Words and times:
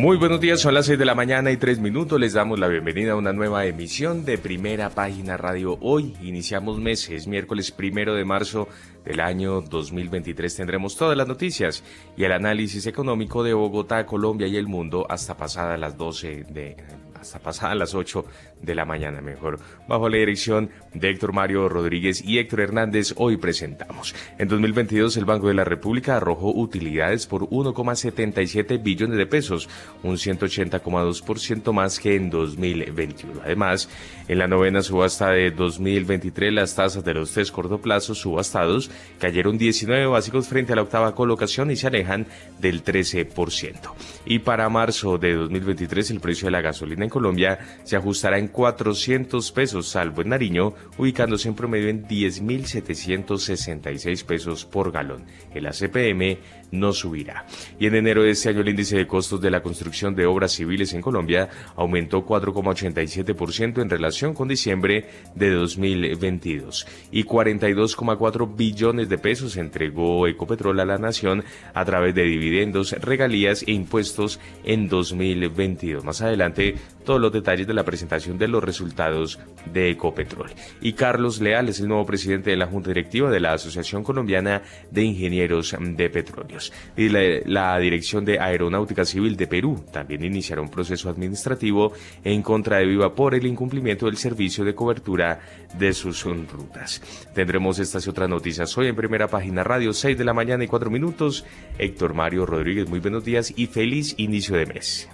Muy 0.00 0.16
buenos 0.16 0.40
días, 0.40 0.60
son 0.60 0.72
las 0.72 0.86
6 0.86 0.98
de 0.98 1.04
la 1.04 1.14
mañana 1.14 1.50
y 1.50 1.58
3 1.58 1.78
minutos. 1.78 2.18
Les 2.18 2.32
damos 2.32 2.58
la 2.58 2.68
bienvenida 2.68 3.12
a 3.12 3.16
una 3.16 3.34
nueva 3.34 3.66
emisión 3.66 4.24
de 4.24 4.38
Primera 4.38 4.88
Página 4.88 5.36
Radio. 5.36 5.76
Hoy 5.82 6.16
iniciamos 6.22 6.78
meses, 6.78 7.26
miércoles 7.26 7.70
primero 7.70 8.14
de 8.14 8.24
marzo 8.24 8.66
del 9.04 9.20
año 9.20 9.60
2023. 9.60 10.56
Tendremos 10.56 10.96
todas 10.96 11.18
las 11.18 11.28
noticias 11.28 11.84
y 12.16 12.24
el 12.24 12.32
análisis 12.32 12.86
económico 12.86 13.44
de 13.44 13.52
Bogotá, 13.52 14.06
Colombia 14.06 14.46
y 14.46 14.56
el 14.56 14.68
mundo 14.68 15.04
hasta 15.06 15.36
pasadas 15.36 15.78
las 15.78 15.98
12 15.98 16.44
de 16.44 16.78
hasta 17.20 17.38
pasadas 17.38 17.76
las 17.76 17.94
8 17.94 18.24
de 18.62 18.74
la 18.74 18.84
mañana 18.84 19.20
mejor. 19.20 19.58
Bajo 19.86 20.08
la 20.08 20.16
dirección 20.16 20.70
de 20.94 21.10
Héctor 21.10 21.32
Mario 21.32 21.68
Rodríguez 21.68 22.22
y 22.24 22.38
Héctor 22.38 22.60
Hernández, 22.60 23.14
hoy 23.16 23.36
presentamos. 23.36 24.14
En 24.38 24.48
2022 24.48 25.16
el 25.16 25.24
Banco 25.24 25.48
de 25.48 25.54
la 25.54 25.64
República 25.64 26.16
arrojó 26.16 26.50
utilidades 26.50 27.26
por 27.26 27.42
1,77 27.42 28.82
billones 28.82 29.18
de 29.18 29.26
pesos, 29.26 29.68
un 30.02 30.16
180,2% 30.16 31.72
más 31.72 31.98
que 31.98 32.16
en 32.16 32.30
2021. 32.30 33.42
Además, 33.44 33.88
en 34.30 34.38
la 34.38 34.46
novena 34.46 34.80
subasta 34.80 35.30
de 35.30 35.50
2023 35.50 36.52
las 36.52 36.76
tasas 36.76 37.04
de 37.04 37.14
los 37.14 37.32
tres 37.32 37.50
cortoplazos 37.50 38.18
subastados 38.18 38.88
cayeron 39.18 39.58
19 39.58 40.06
básicos 40.06 40.46
frente 40.46 40.72
a 40.72 40.76
la 40.76 40.82
octava 40.82 41.16
colocación 41.16 41.72
y 41.72 41.76
se 41.76 41.88
alejan 41.88 42.28
del 42.60 42.84
13%. 42.84 43.92
Y 44.26 44.38
para 44.38 44.68
marzo 44.68 45.18
de 45.18 45.34
2023 45.34 46.12
el 46.12 46.20
precio 46.20 46.46
de 46.46 46.52
la 46.52 46.60
gasolina 46.60 47.02
en 47.02 47.10
Colombia 47.10 47.58
se 47.82 47.96
ajustará 47.96 48.38
en 48.38 48.46
400 48.46 49.50
pesos, 49.50 49.88
salvo 49.88 50.22
en 50.22 50.28
Nariño, 50.28 50.74
ubicándose 50.96 51.48
en 51.48 51.56
promedio 51.56 51.88
en 51.88 52.06
10.766 52.06 54.24
pesos 54.24 54.64
por 54.64 54.92
galón. 54.92 55.24
El 55.52 55.66
ACPM 55.66 56.38
no 56.70 56.92
subirá. 56.92 57.46
Y 57.78 57.86
en 57.86 57.94
enero 57.94 58.22
de 58.22 58.30
este 58.30 58.48
año 58.48 58.60
el 58.60 58.68
índice 58.68 58.96
de 58.96 59.06
costos 59.06 59.40
de 59.40 59.50
la 59.50 59.62
construcción 59.62 60.14
de 60.14 60.26
obras 60.26 60.52
civiles 60.52 60.92
en 60.92 61.02
Colombia 61.02 61.48
aumentó 61.76 62.24
4,87% 62.24 63.82
en 63.82 63.90
relación 63.90 64.34
con 64.34 64.48
diciembre 64.48 65.06
de 65.34 65.50
2022 65.50 66.86
y 67.10 67.24
42,4 67.24 68.56
billones 68.56 69.08
de 69.08 69.18
pesos 69.18 69.56
entregó 69.56 70.26
Ecopetrol 70.26 70.80
a 70.80 70.84
la 70.84 70.98
nación 70.98 71.44
a 71.74 71.84
través 71.84 72.14
de 72.14 72.24
dividendos, 72.24 72.92
regalías 72.92 73.62
e 73.66 73.72
impuestos 73.72 74.40
en 74.64 74.88
2022. 74.88 76.04
Más 76.04 76.22
adelante 76.22 76.76
todos 77.10 77.20
los 77.20 77.32
detalles 77.32 77.66
de 77.66 77.74
la 77.74 77.82
presentación 77.82 78.38
de 78.38 78.46
los 78.46 78.62
resultados 78.62 79.40
de 79.72 79.90
Ecopetrol. 79.90 80.48
Y 80.80 80.92
Carlos 80.92 81.40
Leal 81.40 81.68
es 81.68 81.80
el 81.80 81.88
nuevo 81.88 82.06
presidente 82.06 82.50
de 82.50 82.56
la 82.56 82.68
Junta 82.68 82.90
Directiva 82.90 83.28
de 83.32 83.40
la 83.40 83.52
Asociación 83.52 84.04
Colombiana 84.04 84.62
de 84.92 85.02
Ingenieros 85.02 85.74
de 85.76 86.08
Petróleos. 86.08 86.72
Y 86.96 87.08
la, 87.08 87.80
Dirección 87.80 88.24
de 88.24 88.38
Aeronáutica 88.38 89.04
Civil 89.04 89.36
de 89.36 89.48
Perú 89.48 89.84
también 89.90 90.22
iniciará 90.22 90.62
un 90.62 90.70
proceso 90.70 91.10
administrativo 91.10 91.92
en 92.22 92.42
contra 92.42 92.76
de 92.76 92.86
Viva 92.86 93.12
por 93.12 93.34
el 93.34 93.44
incumplimiento 93.44 94.06
del 94.06 94.16
servicio 94.16 94.64
de 94.64 94.76
cobertura 94.76 95.40
de 95.76 95.92
sus 95.92 96.22
rutas. 96.22 97.02
Tendremos 97.34 97.80
estas 97.80 98.06
y 98.06 98.10
otras 98.10 98.28
noticias 98.28 98.78
hoy 98.78 98.86
en 98.86 98.94
primera 98.94 99.26
página 99.26 99.64
radio, 99.64 99.92
6 99.92 100.16
de 100.16 100.24
la 100.24 100.32
mañana 100.32 100.62
y 100.62 100.68
4 100.68 100.90
minutos. 100.90 101.44
Héctor 101.76 102.14
Mario 102.14 102.46
Rodríguez, 102.46 102.88
muy 102.88 103.00
buenos 103.00 103.24
días 103.24 103.52
y 103.56 103.66
feliz 103.66 104.14
inicio 104.16 104.56
de 104.56 104.66
mes. 104.66 105.10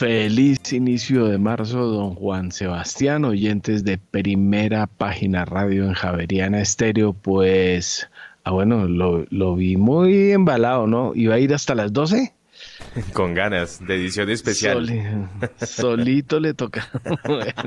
Feliz 0.00 0.72
inicio 0.72 1.26
de 1.26 1.36
marzo, 1.36 1.84
don 1.84 2.14
Juan 2.14 2.52
Sebastián, 2.52 3.26
oyentes 3.26 3.84
de 3.84 3.98
primera 3.98 4.86
página 4.86 5.44
radio 5.44 5.84
en 5.84 5.92
Javeriana 5.92 6.62
Estéreo, 6.62 7.12
pues, 7.12 8.08
ah, 8.44 8.52
bueno, 8.52 8.88
lo, 8.88 9.56
vi 9.56 9.76
muy 9.76 10.32
embalado, 10.32 10.86
¿no? 10.86 11.12
¿Iba 11.14 11.34
a 11.34 11.38
ir 11.38 11.52
hasta 11.52 11.74
las 11.74 11.92
12? 11.92 12.32
Con 13.12 13.34
ganas, 13.34 13.86
de 13.86 13.96
edición 13.96 14.30
especial. 14.30 15.28
solito 15.58 16.40
le 16.40 16.54
toca. 16.54 16.88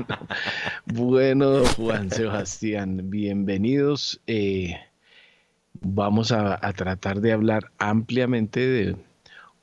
bueno, 0.86 1.64
Juan 1.76 2.10
Sebastián, 2.10 3.10
bienvenidos. 3.10 4.20
Eh, 4.26 4.74
vamos 5.80 6.32
a 6.32 6.58
tratar 6.72 7.20
de 7.20 7.30
hablar 7.30 7.70
ampliamente 7.78 8.58
de 8.58 8.96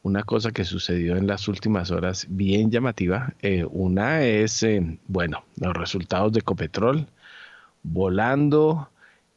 una 0.04 0.24
cosa 0.24 0.52
que 0.52 0.64
sucedió 0.66 1.16
en 1.18 1.28
las 1.28 1.48
últimas 1.48 1.92
horas 1.92 2.26
bien 2.30 2.72
llamativa. 2.72 3.34
Eh, 3.42 3.66
una 3.70 4.24
es, 4.24 4.64
eh, 4.64 5.00
bueno, 5.08 5.46
los 5.58 5.74
resultados 5.74 6.34
de 6.34 6.40
Ecopetrol 6.40 7.08
volando. 7.84 8.90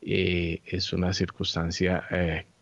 Eh, 0.02 0.60
es 0.66 0.92
una 0.92 1.12
circunstancia 1.14 2.04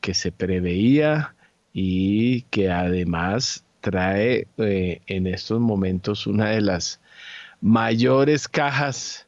que 0.01 0.15
se 0.15 0.33
preveía 0.33 1.35
y 1.73 2.43
que 2.43 2.71
además 2.71 3.65
trae 3.81 4.47
en 4.57 5.27
estos 5.27 5.61
momentos 5.61 6.27
una 6.29 6.51
de 6.51 6.61
las 6.61 7.01
mayores 7.61 8.47
cajas 8.49 9.27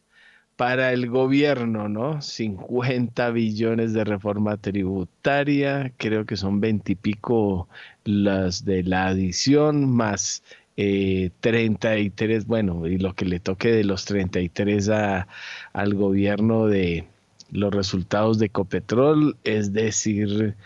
para 0.57 0.93
el 0.93 1.09
gobierno, 1.09 1.89
¿no? 1.89 2.21
50 2.23 3.31
billones 3.31 3.93
de 3.93 4.05
reforma 4.05 4.57
tributaria, 4.57 5.93
creo 5.97 6.25
que 6.27 6.37
son 6.37 6.61
20 6.61 6.93
y 6.93 6.95
pico 6.95 7.69
las 8.05 8.65
de 8.65 8.83
la 8.83 9.07
adición, 9.09 9.91
más 9.91 10.43
33, 10.77 12.43
eh, 12.43 12.45
bueno, 12.47 12.87
y 12.87 12.99
lo 12.99 13.15
que 13.15 13.25
le 13.25 13.41
toque 13.41 13.71
de 13.71 13.85
los 13.85 14.05
33 14.05 14.89
a, 14.89 15.29
al 15.73 15.95
gobierno 15.95 16.67
de 16.67 17.07
los 17.53 17.73
resultados 17.73 18.39
de 18.39 18.49
Copetrol, 18.49 19.37
es 19.45 19.73
decir, 19.73 20.57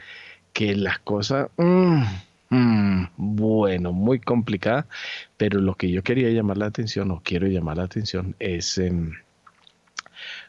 que 0.53 0.75
la 0.75 0.99
cosa... 1.05 1.51
Mm, 1.59 2.03
mm, 2.51 3.09
bueno, 3.17 3.93
muy 3.93 4.19
complicada, 4.21 4.87
pero 5.37 5.61
lo 5.61 5.75
que 5.75 5.91
yo 5.91 6.03
quería 6.03 6.31
llamar 6.31 6.59
la 6.59 6.67
atención, 6.67 7.11
o 7.11 7.21
quiero 7.23 7.47
llamar 7.47 7.77
la 7.77 7.85
atención, 7.85 8.35
es... 8.39 8.79
Em, 8.79 9.13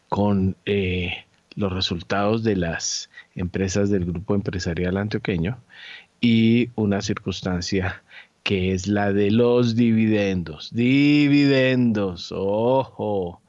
con 0.09 0.55
eh, 0.65 1.25
los 1.55 1.71
resultados 1.71 2.43
de 2.43 2.55
las 2.55 3.09
empresas 3.35 3.89
del 3.89 4.05
grupo 4.05 4.35
empresarial 4.35 4.97
antioqueño 4.97 5.59
y 6.21 6.69
una 6.75 7.01
circunstancia 7.01 8.03
que 8.43 8.73
es 8.73 8.87
la 8.87 9.13
de 9.13 9.31
los 9.31 9.75
dividendos. 9.75 10.73
Dividendos, 10.73 12.31
ojo, 12.35 13.41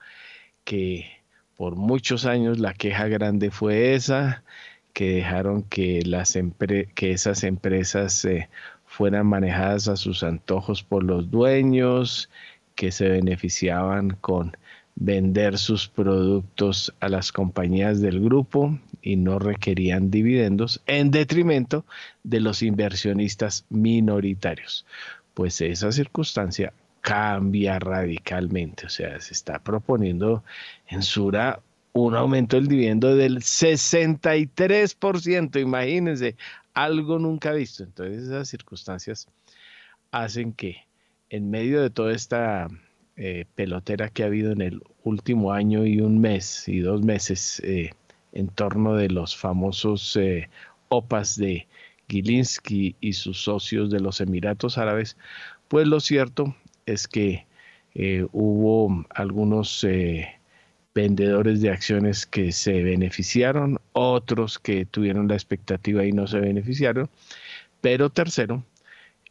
que 0.65 1.07
por 1.57 1.77
muchos 1.77 2.27
años 2.27 2.59
la 2.59 2.75
queja 2.75 3.09
grande 3.09 3.51
fue 3.51 3.95
esa, 3.95 4.43
que 4.93 5.17
dejaron 5.17 5.63
que, 5.63 6.03
las 6.05 6.37
que 6.95 7.13
esas 7.13 7.45
empresas 7.45 8.25
eh, 8.25 8.49
fueran 8.87 9.27
manejadas 9.27 9.89
a 9.89 9.97
sus 9.97 10.23
antojos 10.23 10.83
por 10.83 11.05
los 11.05 11.31
dueños, 11.31 12.29
que 12.75 12.93
se 12.93 13.09
beneficiaban 13.09 14.17
con 14.21 14.57
vender 15.01 15.59
sus 15.59 15.89
productos 15.89 16.95
a 17.01 17.09
las 17.09 17.33
compañías 17.33 18.01
del 18.03 18.21
grupo 18.21 18.79
y 19.01 19.17
no 19.17 19.39
requerían 19.39 20.11
dividendos 20.11 20.83
en 20.87 21.11
detrimento 21.11 21.87
de 22.23 22.41
los 22.41 22.63
inversionistas 22.63 23.65
minoritarios. 23.71 24.85
Pues 25.33 25.63
esa 25.63 25.91
circunstancia 25.91 26.75
cambia 27.01 27.79
radicalmente, 27.79 28.85
o 28.87 28.91
sea, 28.91 29.19
se 29.21 29.33
está 29.33 29.59
proponiendo 29.59 30.45
en 30.89 31.03
Sura 31.03 31.61
un 31.95 32.15
aumento 32.15 32.57
del 32.57 32.69
dividendo 32.69 33.17
del 33.17 33.39
63%, 33.39 35.63
imagínense, 35.63 36.37
algo 36.75 37.19
nunca 37.19 37.53
visto. 37.53 37.85
Entonces 37.85 38.25
esas 38.25 38.49
circunstancias 38.49 39.29
hacen 40.11 40.53
que 40.53 40.85
en 41.31 41.51
medio 41.51 41.81
de 41.81 41.89
toda 41.89 42.13
esta 42.13 42.69
eh, 43.23 43.45
pelotera 43.55 44.09
que 44.09 44.23
ha 44.23 44.27
habido 44.29 44.51
en 44.51 44.63
el 44.63 44.81
último 45.05 45.53
año 45.53 45.85
y 45.85 46.01
un 46.01 46.23
mes 46.23 46.67
y 46.67 46.79
dos 46.79 47.03
meses 47.03 47.61
eh, 47.63 47.91
en 48.33 48.49
torno 48.49 48.95
de 48.95 49.11
los 49.11 49.37
famosos 49.37 50.17
eh, 50.17 50.49
OPAs 50.89 51.37
de 51.37 51.67
Gilinski 52.09 52.97
y 52.99 53.13
sus 53.13 53.43
socios 53.43 53.91
de 53.91 54.01
los 54.01 54.23
Emiratos 54.23 54.79
Árabes, 54.79 55.19
pues 55.69 55.87
lo 55.87 56.01
cierto 56.01 56.57
es 56.87 57.07
que 57.07 57.45
hubo 58.33 59.05
algunos 59.11 59.87
vendedores 60.95 61.61
de 61.61 61.71
acciones 61.71 62.25
que 62.25 62.53
se 62.53 62.83
beneficiaron, 62.83 63.81
otros 63.93 64.59
que 64.59 64.87
tuvieron 64.87 65.29
la 65.29 65.35
expectativa 65.35 66.07
y 66.07 66.13
no 66.13 66.27
se 66.27 66.41
beneficiaron, 66.41 67.11
pero 67.83 68.09
tercero, 68.09 68.65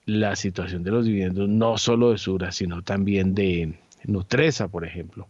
la 0.09 0.35
situación 0.35 0.83
de 0.83 0.91
los 0.91 1.06
dividendos, 1.06 1.47
no 1.47 1.77
solo 1.77 2.11
de 2.11 2.17
Sura, 2.17 2.51
sino 2.51 2.81
también 2.81 3.35
de 3.35 3.75
Nutresa, 4.06 4.67
por 4.67 4.85
ejemplo, 4.85 5.27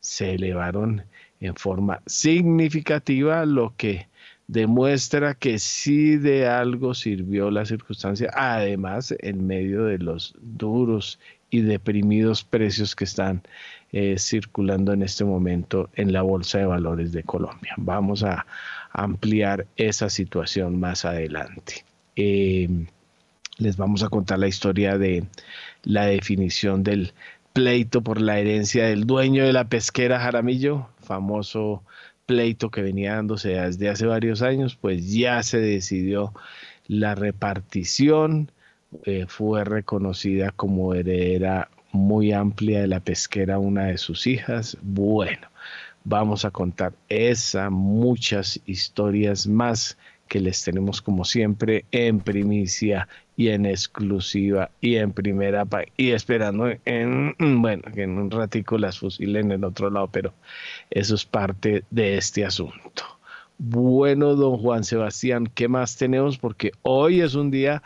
se 0.00 0.34
elevaron 0.34 1.04
en 1.40 1.54
forma 1.54 2.02
significativa, 2.06 3.46
lo 3.46 3.74
que 3.76 4.08
demuestra 4.46 5.34
que 5.34 5.58
sí 5.58 6.16
de 6.16 6.46
algo 6.46 6.92
sirvió 6.92 7.50
la 7.50 7.64
circunstancia, 7.64 8.30
además 8.34 9.14
en 9.20 9.46
medio 9.46 9.84
de 9.84 9.98
los 9.98 10.34
duros 10.40 11.18
y 11.48 11.62
deprimidos 11.62 12.44
precios 12.44 12.94
que 12.94 13.04
están 13.04 13.42
eh, 13.92 14.16
circulando 14.18 14.92
en 14.92 15.02
este 15.02 15.24
momento 15.24 15.88
en 15.94 16.12
la 16.12 16.22
Bolsa 16.22 16.58
de 16.58 16.66
Valores 16.66 17.12
de 17.12 17.22
Colombia. 17.22 17.74
Vamos 17.78 18.22
a 18.22 18.46
ampliar 18.92 19.66
esa 19.76 20.10
situación 20.10 20.78
más 20.78 21.04
adelante. 21.04 21.84
Eh, 22.16 22.68
les 23.60 23.76
vamos 23.76 24.02
a 24.02 24.08
contar 24.08 24.38
la 24.38 24.48
historia 24.48 24.98
de 24.98 25.24
la 25.82 26.06
definición 26.06 26.82
del 26.82 27.12
pleito 27.52 28.02
por 28.02 28.20
la 28.20 28.38
herencia 28.38 28.86
del 28.86 29.06
dueño 29.06 29.44
de 29.44 29.52
la 29.52 29.68
pesquera 29.68 30.20
Jaramillo, 30.20 30.88
famoso 31.02 31.82
pleito 32.26 32.70
que 32.70 32.82
venía 32.82 33.16
dándose 33.16 33.50
desde 33.50 33.88
hace 33.88 34.06
varios 34.06 34.40
años, 34.42 34.76
pues 34.80 35.12
ya 35.12 35.42
se 35.42 35.58
decidió 35.58 36.32
la 36.86 37.14
repartición, 37.14 38.50
eh, 39.04 39.26
fue 39.28 39.64
reconocida 39.64 40.50
como 40.52 40.94
heredera 40.94 41.68
muy 41.92 42.32
amplia 42.32 42.80
de 42.80 42.86
la 42.86 43.00
pesquera 43.00 43.58
una 43.58 43.86
de 43.86 43.98
sus 43.98 44.26
hijas. 44.26 44.78
Bueno, 44.80 45.48
vamos 46.04 46.44
a 46.44 46.50
contar 46.50 46.92
esa, 47.08 47.68
muchas 47.68 48.60
historias 48.64 49.46
más 49.46 49.98
que 50.28 50.40
les 50.40 50.62
tenemos 50.62 51.02
como 51.02 51.24
siempre 51.24 51.84
en 51.90 52.20
primicia 52.20 53.08
y 53.40 53.48
en 53.48 53.64
exclusiva 53.64 54.70
y 54.82 54.96
en 54.96 55.12
primera 55.12 55.66
y 55.96 56.10
esperando 56.10 56.74
en 56.84 57.34
bueno 57.62 57.84
que 57.94 58.02
en 58.02 58.18
un 58.18 58.30
ratico 58.30 58.76
las 58.76 58.98
fusilen 58.98 59.46
en 59.46 59.60
el 59.60 59.64
otro 59.64 59.88
lado 59.88 60.10
pero 60.12 60.34
eso 60.90 61.14
es 61.14 61.24
parte 61.24 61.84
de 61.90 62.18
este 62.18 62.44
asunto. 62.44 63.02
Bueno 63.56 64.34
don 64.34 64.58
Juan 64.58 64.84
Sebastián 64.84 65.50
qué 65.54 65.68
más 65.68 65.96
tenemos 65.96 66.36
porque 66.36 66.72
hoy 66.82 67.22
es 67.22 67.34
un 67.34 67.50
día 67.50 67.82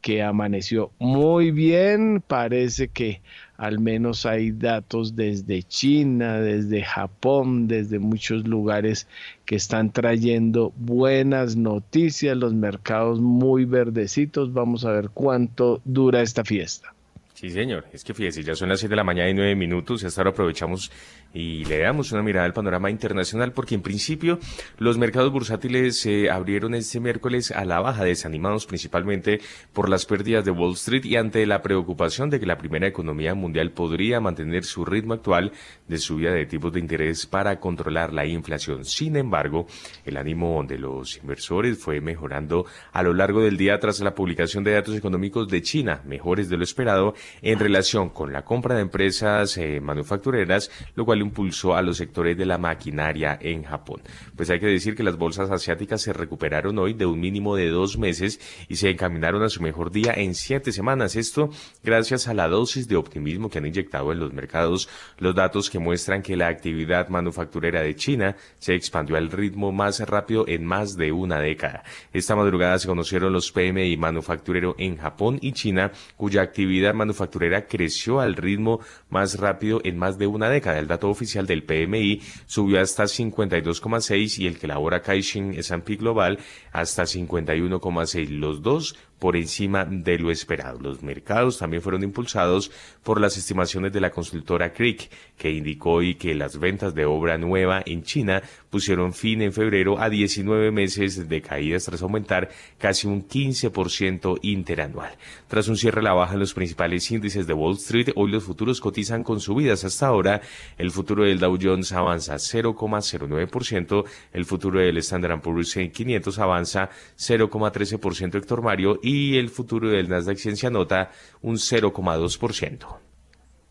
que 0.00 0.22
amaneció 0.22 0.90
muy 0.98 1.50
bien 1.50 2.24
parece 2.26 2.88
que 2.88 3.20
al 3.56 3.78
menos 3.78 4.26
hay 4.26 4.50
datos 4.50 5.14
desde 5.14 5.62
China, 5.62 6.40
desde 6.40 6.82
Japón, 6.82 7.68
desde 7.68 7.98
muchos 7.98 8.46
lugares 8.46 9.06
que 9.44 9.56
están 9.56 9.92
trayendo 9.92 10.72
buenas 10.76 11.56
noticias, 11.56 12.36
los 12.36 12.54
mercados 12.54 13.20
muy 13.20 13.64
verdecitos. 13.64 14.52
Vamos 14.52 14.84
a 14.84 14.90
ver 14.90 15.10
cuánto 15.10 15.80
dura 15.84 16.22
esta 16.22 16.44
fiesta. 16.44 16.92
Sí, 17.34 17.50
señor. 17.50 17.84
Es 17.92 18.04
que 18.04 18.14
fíjese, 18.14 18.42
ya 18.42 18.54
son 18.54 18.68
las 18.68 18.80
7 18.80 18.90
de 18.90 18.96
la 18.96 19.04
mañana 19.04 19.28
y 19.28 19.34
9 19.34 19.54
minutos 19.54 20.02
y 20.02 20.06
hasta 20.06 20.20
ahora 20.20 20.30
aprovechamos 20.30 20.90
y 21.34 21.64
le 21.64 21.80
damos 21.80 22.12
una 22.12 22.22
mirada 22.22 22.46
al 22.46 22.52
panorama 22.52 22.90
internacional 22.90 23.52
porque 23.52 23.74
en 23.74 23.82
principio 23.82 24.38
los 24.78 24.96
mercados 24.96 25.32
bursátiles 25.32 25.98
se 25.98 26.30
abrieron 26.30 26.74
este 26.74 27.00
miércoles 27.00 27.50
a 27.50 27.64
la 27.64 27.80
baja, 27.80 28.04
desanimados 28.04 28.66
principalmente 28.66 29.40
por 29.72 29.88
las 29.88 30.06
pérdidas 30.06 30.44
de 30.44 30.52
Wall 30.52 30.74
Street 30.74 31.04
y 31.04 31.16
ante 31.16 31.44
la 31.44 31.60
preocupación 31.60 32.30
de 32.30 32.38
que 32.38 32.46
la 32.46 32.56
primera 32.56 32.86
economía 32.86 33.34
mundial 33.34 33.72
podría 33.72 34.20
mantener 34.20 34.64
su 34.64 34.84
ritmo 34.84 35.14
actual 35.14 35.52
de 35.88 35.98
subida 35.98 36.32
de 36.32 36.46
tipos 36.46 36.72
de 36.72 36.80
interés 36.80 37.26
para 37.26 37.58
controlar 37.58 38.12
la 38.12 38.24
inflación. 38.24 38.84
Sin 38.84 39.16
embargo, 39.16 39.66
el 40.04 40.16
ánimo 40.16 40.64
de 40.66 40.78
los 40.78 41.16
inversores 41.16 41.78
fue 41.78 42.00
mejorando 42.00 42.66
a 42.92 43.02
lo 43.02 43.12
largo 43.12 43.42
del 43.42 43.56
día 43.56 43.80
tras 43.80 43.98
la 44.00 44.14
publicación 44.14 44.62
de 44.62 44.72
datos 44.72 44.96
económicos 44.96 45.48
de 45.48 45.62
China, 45.62 46.00
mejores 46.04 46.48
de 46.48 46.56
lo 46.56 46.62
esperado 46.62 47.14
en 47.42 47.58
relación 47.58 48.10
con 48.10 48.32
la 48.32 48.44
compra 48.44 48.76
de 48.76 48.82
empresas 48.82 49.56
eh, 49.56 49.80
manufactureras, 49.80 50.70
lo 50.94 51.04
cual 51.04 51.23
impulsó 51.24 51.74
a 51.74 51.82
los 51.82 51.96
sectores 51.96 52.36
de 52.36 52.46
la 52.46 52.58
maquinaria 52.58 53.38
en 53.40 53.64
Japón. 53.64 54.02
Pues 54.36 54.50
hay 54.50 54.60
que 54.60 54.66
decir 54.66 54.94
que 54.94 55.02
las 55.02 55.16
bolsas 55.16 55.50
asiáticas 55.50 56.02
se 56.02 56.12
recuperaron 56.12 56.78
hoy 56.78 56.94
de 56.94 57.06
un 57.06 57.18
mínimo 57.18 57.56
de 57.56 57.68
dos 57.68 57.98
meses 57.98 58.40
y 58.68 58.76
se 58.76 58.90
encaminaron 58.90 59.42
a 59.42 59.48
su 59.48 59.62
mejor 59.62 59.90
día 59.90 60.12
en 60.14 60.34
siete 60.34 60.72
semanas. 60.72 61.16
Esto 61.16 61.50
gracias 61.82 62.28
a 62.28 62.34
la 62.34 62.48
dosis 62.48 62.88
de 62.88 62.96
optimismo 62.96 63.50
que 63.50 63.58
han 63.58 63.66
inyectado 63.66 64.12
en 64.12 64.20
los 64.20 64.32
mercados 64.32 64.88
los 65.18 65.34
datos 65.34 65.70
que 65.70 65.78
muestran 65.78 66.22
que 66.22 66.36
la 66.36 66.48
actividad 66.48 67.08
manufacturera 67.08 67.82
de 67.82 67.96
China 67.96 68.36
se 68.58 68.74
expandió 68.74 69.16
al 69.16 69.30
ritmo 69.30 69.72
más 69.72 70.00
rápido 70.00 70.46
en 70.46 70.64
más 70.64 70.96
de 70.96 71.12
una 71.12 71.40
década. 71.40 71.84
Esta 72.12 72.36
madrugada 72.36 72.78
se 72.78 72.88
conocieron 72.88 73.32
los 73.32 73.52
PMI 73.52 73.96
manufacturero 73.96 74.74
en 74.78 74.96
Japón 74.96 75.38
y 75.40 75.52
China, 75.52 75.92
cuya 76.16 76.42
actividad 76.42 76.94
manufacturera 76.94 77.66
creció 77.66 78.20
al 78.20 78.36
ritmo 78.36 78.80
más 79.08 79.38
rápido 79.38 79.80
en 79.84 79.98
más 79.98 80.18
de 80.18 80.26
una 80.26 80.48
década. 80.48 80.78
El 80.78 80.88
dato 80.88 81.13
oficial 81.14 81.46
del 81.46 81.64
PMI 81.64 82.20
subió 82.46 82.80
hasta 82.80 83.04
52,6 83.04 84.38
y 84.38 84.46
el 84.46 84.58
que 84.58 84.66
elabora 84.66 85.00
Caixin 85.00 85.54
S&P 85.54 85.96
Global 85.96 86.38
hasta 86.72 87.04
51,6. 87.04 88.28
Los 88.28 88.62
dos 88.62 88.96
por 89.18 89.36
encima 89.36 89.86
de 89.86 90.18
lo 90.18 90.30
esperado. 90.30 90.78
Los 90.80 91.02
mercados 91.02 91.58
también 91.58 91.82
fueron 91.82 92.02
impulsados 92.02 92.70
por 93.02 93.20
las 93.20 93.38
estimaciones 93.38 93.92
de 93.92 94.00
la 94.00 94.10
consultora 94.10 94.74
Creek, 94.74 95.08
que 95.36 95.50
indicó 95.50 95.92
hoy 95.92 96.14
que 96.14 96.34
las 96.34 96.58
ventas 96.58 96.94
de 96.94 97.04
obra 97.04 97.38
nueva 97.38 97.82
en 97.84 98.02
China 98.02 98.42
pusieron 98.70 99.12
fin 99.12 99.42
en 99.42 99.52
febrero 99.52 100.00
a 100.00 100.08
19 100.08 100.70
meses 100.70 101.28
de 101.28 101.42
caídas 101.42 101.84
tras 101.84 102.02
aumentar 102.02 102.50
casi 102.78 103.06
un 103.06 103.26
15% 103.26 104.38
interanual. 104.42 105.12
Tras 105.48 105.68
un 105.68 105.76
cierre 105.76 106.00
a 106.00 106.04
la 106.04 106.12
baja 106.12 106.34
en 106.34 106.40
los 106.40 106.54
principales 106.54 107.10
índices 107.10 107.46
de 107.46 107.54
Wall 107.54 107.74
Street, 107.74 108.10
hoy 108.16 108.30
los 108.30 108.44
futuros 108.44 108.80
cotizan 108.80 109.22
con 109.22 109.40
subidas. 109.40 109.84
Hasta 109.84 110.06
ahora, 110.06 110.40
el 110.78 110.90
futuro 110.90 111.24
del 111.24 111.38
Dow 111.38 111.58
Jones 111.60 111.92
avanza 111.92 112.34
0,09%, 112.36 114.04
el 114.32 114.44
futuro 114.44 114.80
del 114.80 114.98
Standard 114.98 115.40
Poor's 115.40 115.74
500 115.74 116.38
avanza 116.38 116.90
0,13% 117.16 118.34
Héctor 118.36 118.62
Mario 118.62 119.00
y 119.02 119.36
el 119.36 119.48
futuro 119.50 119.88
del 119.88 120.08
Nasdaq 120.08 120.36
Ciencia 120.36 120.70
nota 120.70 121.10
un 121.42 121.56
0,2%. 121.56 123.03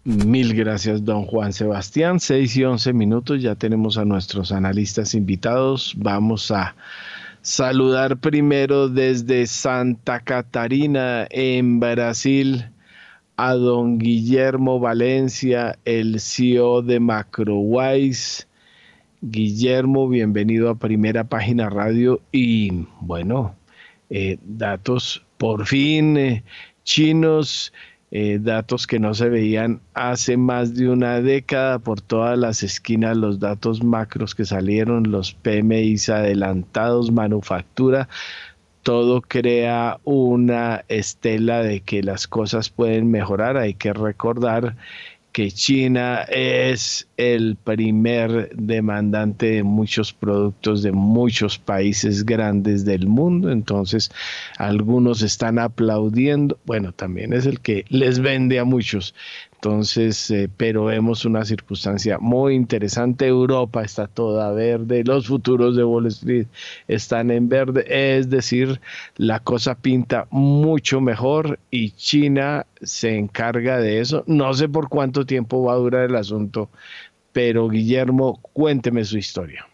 Mil 0.06 0.54
gracias, 0.54 1.06
don 1.06 1.26
Juan 1.26 1.54
Sebastián. 1.54 2.20
6 2.20 2.58
y 2.58 2.64
11 2.66 2.92
minutos, 2.92 3.42
ya 3.42 3.56
tenemos 3.56 3.98
a 3.98 4.04
nuestros 4.04 4.52
analistas 4.52 5.16
invitados. 5.16 5.94
Vamos 5.96 6.52
a 6.52 6.76
saludar 7.42 8.18
primero 8.18 8.90
desde 8.90 9.48
Santa 9.48 10.20
Catarina, 10.20 11.26
en 11.30 11.80
Brasil, 11.80 12.70
a 13.38 13.54
don 13.54 13.98
Guillermo 13.98 14.78
Valencia, 14.78 15.80
el 15.86 16.20
CEO 16.20 16.82
de 16.82 17.00
MacroWise. 17.00 18.46
Guillermo, 19.22 20.10
bienvenido 20.10 20.70
a 20.70 20.76
Primera 20.76 21.24
Página 21.24 21.70
Radio 21.70 22.20
y 22.34 22.88
bueno, 23.00 23.56
eh, 24.10 24.38
datos 24.44 25.26
por 25.38 25.66
fin 25.66 26.18
eh, 26.18 26.44
chinos 26.84 27.72
eh, 28.16 28.38
datos 28.40 28.86
que 28.86 29.00
no 29.00 29.16
se 29.16 29.28
veían 29.28 29.82
hace 29.96 30.38
más 30.38 30.76
de 30.76 30.88
una 30.88 31.20
década 31.20 31.80
por 31.80 32.00
todas 32.00 32.38
las 32.38 32.62
esquinas, 32.62 33.18
los 33.18 33.40
datos 33.40 33.84
macros 33.84 34.36
que 34.36 34.46
salieron, 34.46 35.10
los 35.10 35.34
PMIs 35.34 36.10
adelantados, 36.10 37.12
manufactura, 37.12 38.08
todo 38.84 39.22
crea 39.22 40.00
una 40.04 40.86
estela 40.90 41.64
de 41.64 41.80
que 41.80 42.04
las 42.04 42.28
cosas 42.28 42.70
pueden 42.70 43.10
mejorar. 43.10 43.58
Hay 43.58 43.74
que 43.74 43.94
recordar 43.94 44.76
que 45.34 45.52
China 45.52 46.22
es 46.30 47.08
el 47.18 47.56
primer 47.56 48.56
demandante 48.56 49.48
de 49.48 49.64
muchos 49.64 50.14
productos 50.14 50.84
de 50.84 50.92
muchos 50.92 51.58
países 51.58 52.24
grandes 52.24 52.86
del 52.86 53.08
mundo, 53.08 53.52
entonces 53.52 54.12
algunos 54.58 55.24
están 55.24 55.58
aplaudiendo, 55.58 56.60
bueno, 56.66 56.92
también 56.92 57.34
es 57.34 57.48
el 57.48 57.60
que 57.60 57.84
les 57.90 58.20
vende 58.20 58.60
a 58.60 58.64
muchos, 58.64 59.16
entonces, 59.64 60.30
eh, 60.30 60.50
pero 60.58 60.84
vemos 60.84 61.24
una 61.24 61.46
circunstancia 61.46 62.20
muy 62.20 62.54
interesante. 62.54 63.28
Europa 63.28 63.82
está 63.82 64.08
toda 64.08 64.52
verde, 64.52 65.06
los 65.06 65.28
futuros 65.28 65.78
de 65.78 65.86
Wall 65.86 66.08
Street 66.08 66.48
están 66.90 67.32
en 67.32 67.48
verde, 67.48 67.86
es 67.88 68.30
decir, 68.30 68.82
la 69.16 69.40
cosa 69.40 69.76
pinta 69.76 70.28
mucho 70.32 71.00
mejor 71.00 71.60
y 71.72 71.92
China 71.92 72.66
se 72.82 73.18
encarga 73.18 73.78
de 73.78 74.02
eso. 74.02 74.26
No 74.28 74.54
sé 74.54 74.68
por 74.68 74.90
cuánto 74.90 75.26
tiempo 75.26 75.64
va 75.64 75.72
a 75.72 75.78
durar 75.78 76.10
el 76.10 76.18
asunto, 76.18 76.70
pero 77.32 77.70
Guillermo, 77.70 78.42
cuénteme 78.52 79.06
su 79.06 79.18
historia. 79.18 79.66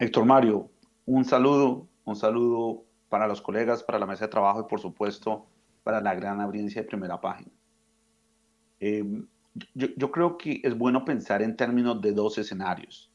Héctor 0.00 0.24
Mario, 0.24 0.68
un 1.06 1.24
saludo, 1.24 1.86
un 2.04 2.16
saludo 2.16 2.82
para 3.08 3.28
los 3.28 3.40
colegas, 3.40 3.84
para 3.84 4.00
la 4.00 4.06
mesa 4.06 4.24
de 4.24 4.32
trabajo 4.32 4.62
y 4.62 4.68
por 4.68 4.80
supuesto 4.80 5.46
para 5.84 6.00
la 6.00 6.16
gran 6.16 6.40
audiencia 6.40 6.82
de 6.82 6.88
primera 6.88 7.20
página. 7.20 7.53
Em, 8.86 9.26
yo, 9.72 10.10
creo 10.10 10.36
que 10.36 10.60
es 10.62 10.76
bueno 10.76 11.06
pensar 11.06 11.40
en 11.40 11.56
términos 11.56 12.02
de 12.02 12.12
dos 12.12 12.36
escenarios. 12.36 13.10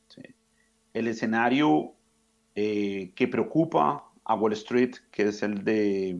El 0.93 1.07
escenario 1.07 1.93
eh, 2.55 3.11
que 3.15 3.27
preocupa 3.27 4.03
a 4.23 4.33
Wall 4.33 4.53
Street, 4.53 4.95
que 5.11 5.27
es 5.27 5.43
el 5.43 5.63
de, 5.63 6.19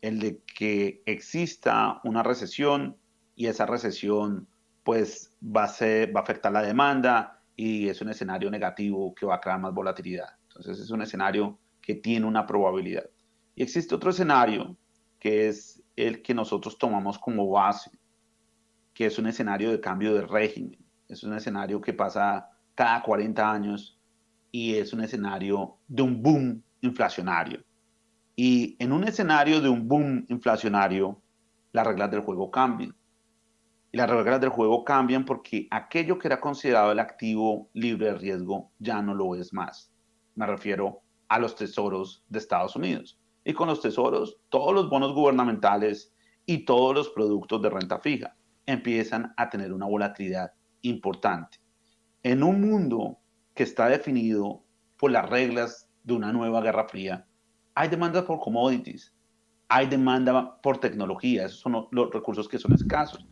el 0.00 0.20
de 0.20 0.40
que 0.56 1.02
exista 1.04 2.00
una 2.04 2.22
recesión 2.22 2.96
y 3.34 3.48
esa 3.48 3.66
recesión 3.66 4.48
pues 4.84 5.36
va 5.42 5.64
a, 5.64 5.68
ser, 5.68 6.16
va 6.16 6.20
a 6.20 6.22
afectar 6.22 6.50
la 6.50 6.62
demanda 6.62 7.42
y 7.56 7.88
es 7.88 8.00
un 8.00 8.08
escenario 8.08 8.50
negativo 8.50 9.14
que 9.14 9.26
va 9.26 9.34
a 9.34 9.40
crear 9.40 9.60
más 9.60 9.74
volatilidad. 9.74 10.30
Entonces 10.48 10.78
es 10.78 10.90
un 10.90 11.02
escenario 11.02 11.58
que 11.82 11.96
tiene 11.96 12.24
una 12.24 12.46
probabilidad. 12.46 13.04
Y 13.54 13.62
existe 13.62 13.94
otro 13.94 14.08
escenario 14.08 14.78
que 15.20 15.48
es 15.48 15.82
el 15.94 16.22
que 16.22 16.32
nosotros 16.32 16.78
tomamos 16.78 17.18
como 17.18 17.50
base, 17.50 17.90
que 18.96 19.04
es 19.04 19.18
un 19.18 19.26
escenario 19.26 19.70
de 19.70 19.78
cambio 19.78 20.14
de 20.14 20.22
régimen. 20.22 20.82
Es 21.06 21.22
un 21.22 21.34
escenario 21.34 21.82
que 21.82 21.92
pasa 21.92 22.48
cada 22.74 23.02
40 23.02 23.52
años 23.52 24.00
y 24.50 24.76
es 24.76 24.94
un 24.94 25.02
escenario 25.02 25.76
de 25.86 26.02
un 26.02 26.22
boom 26.22 26.62
inflacionario. 26.80 27.62
Y 28.36 28.74
en 28.78 28.92
un 28.92 29.04
escenario 29.04 29.60
de 29.60 29.68
un 29.68 29.86
boom 29.86 30.24
inflacionario, 30.30 31.20
las 31.72 31.86
reglas 31.86 32.10
del 32.10 32.22
juego 32.22 32.50
cambian. 32.50 32.96
Y 33.92 33.98
las 33.98 34.08
reglas 34.08 34.40
del 34.40 34.48
juego 34.48 34.82
cambian 34.82 35.26
porque 35.26 35.68
aquello 35.70 36.18
que 36.18 36.28
era 36.28 36.40
considerado 36.40 36.90
el 36.90 36.98
activo 36.98 37.68
libre 37.74 38.06
de 38.06 38.14
riesgo 38.14 38.70
ya 38.78 39.02
no 39.02 39.14
lo 39.14 39.34
es 39.34 39.52
más. 39.52 39.92
Me 40.36 40.46
refiero 40.46 41.02
a 41.28 41.38
los 41.38 41.54
tesoros 41.54 42.24
de 42.30 42.38
Estados 42.38 42.74
Unidos. 42.74 43.18
Y 43.44 43.52
con 43.52 43.68
los 43.68 43.82
tesoros, 43.82 44.38
todos 44.48 44.72
los 44.72 44.88
bonos 44.88 45.12
gubernamentales 45.12 46.14
y 46.46 46.64
todos 46.64 46.94
los 46.94 47.10
productos 47.10 47.60
de 47.60 47.68
renta 47.68 47.98
fija 47.98 48.35
empiezan 48.66 49.32
a 49.36 49.48
tener 49.48 49.72
una 49.72 49.86
volatilidad 49.86 50.52
importante. 50.82 51.58
En 52.22 52.42
un 52.42 52.60
mundo 52.60 53.18
que 53.54 53.62
está 53.62 53.88
definido 53.88 54.64
por 54.98 55.10
las 55.10 55.28
reglas 55.28 55.88
de 56.02 56.14
una 56.14 56.32
nueva 56.32 56.60
guerra 56.60 56.88
fría, 56.88 57.26
hay 57.74 57.88
demanda 57.88 58.26
por 58.26 58.40
commodities, 58.40 59.12
hay 59.68 59.86
demanda 59.86 60.60
por 60.60 60.78
tecnología, 60.78 61.46
esos 61.46 61.60
son 61.60 61.86
los 61.90 62.10
recursos 62.12 62.48
que 62.48 62.58
son 62.58 62.72
escasos. 62.72 63.26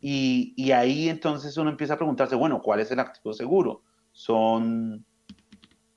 Y, 0.00 0.72
ahí 0.72 1.10
entonces 1.10 1.56
uno 1.58 1.70
empieza 1.70 1.94
a 1.94 1.98
preguntarse, 1.98 2.34
bueno, 2.34 2.62
¿cuál 2.62 2.80
es 2.80 2.90
el 2.90 3.00
activo 3.00 3.34
seguro? 3.34 3.82
Son 4.12 5.04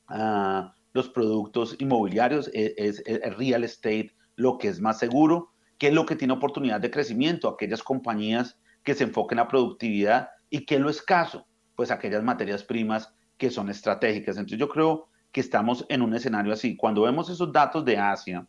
ah, 0.08 0.74
los 0.92 1.10
productos 1.10 1.76
inmobiliarios, 1.80 2.50
e, 2.54 2.74
es, 2.78 3.02
el 3.06 3.34
real 3.36 3.64
estate 3.64 4.12
lo 4.36 4.58
que 4.58 4.68
es 4.68 4.82
más 4.82 5.00
seguro, 5.00 5.54
qué 5.78 5.88
es 5.88 5.94
lo 5.94 6.06
que 6.06 6.16
tiene 6.16 6.34
oportunidad 6.34 6.82
de 6.82 6.92
crecimiento, 6.92 7.48
aquellas 7.48 7.84
compañías 7.84 8.58
que 8.84 8.94
se 8.94 9.04
enfoquen 9.04 9.38
en 9.38 9.44
la 9.44 9.48
productividad 9.48 10.30
y 10.50 10.66
qué 10.66 10.76
es 10.76 10.82
lo 10.82 10.90
escaso, 10.90 11.48
pues 11.76 11.92
aquellas 11.92 12.24
materias 12.24 12.64
primas 12.64 13.14
que 13.38 13.50
son 13.50 13.70
estratégicas. 13.70 14.38
Entonces 14.38 14.60
yo 14.60 14.70
creo 14.70 15.08
que 15.32 15.42
estamos 15.42 15.86
en 15.90 16.02
un 16.02 16.14
escenario 16.14 16.54
así. 16.54 16.76
Cuando 16.76 17.02
vemos 17.02 17.30
esos 17.30 17.52
datos 17.52 17.84
de 17.84 17.98
Asia, 17.98 18.48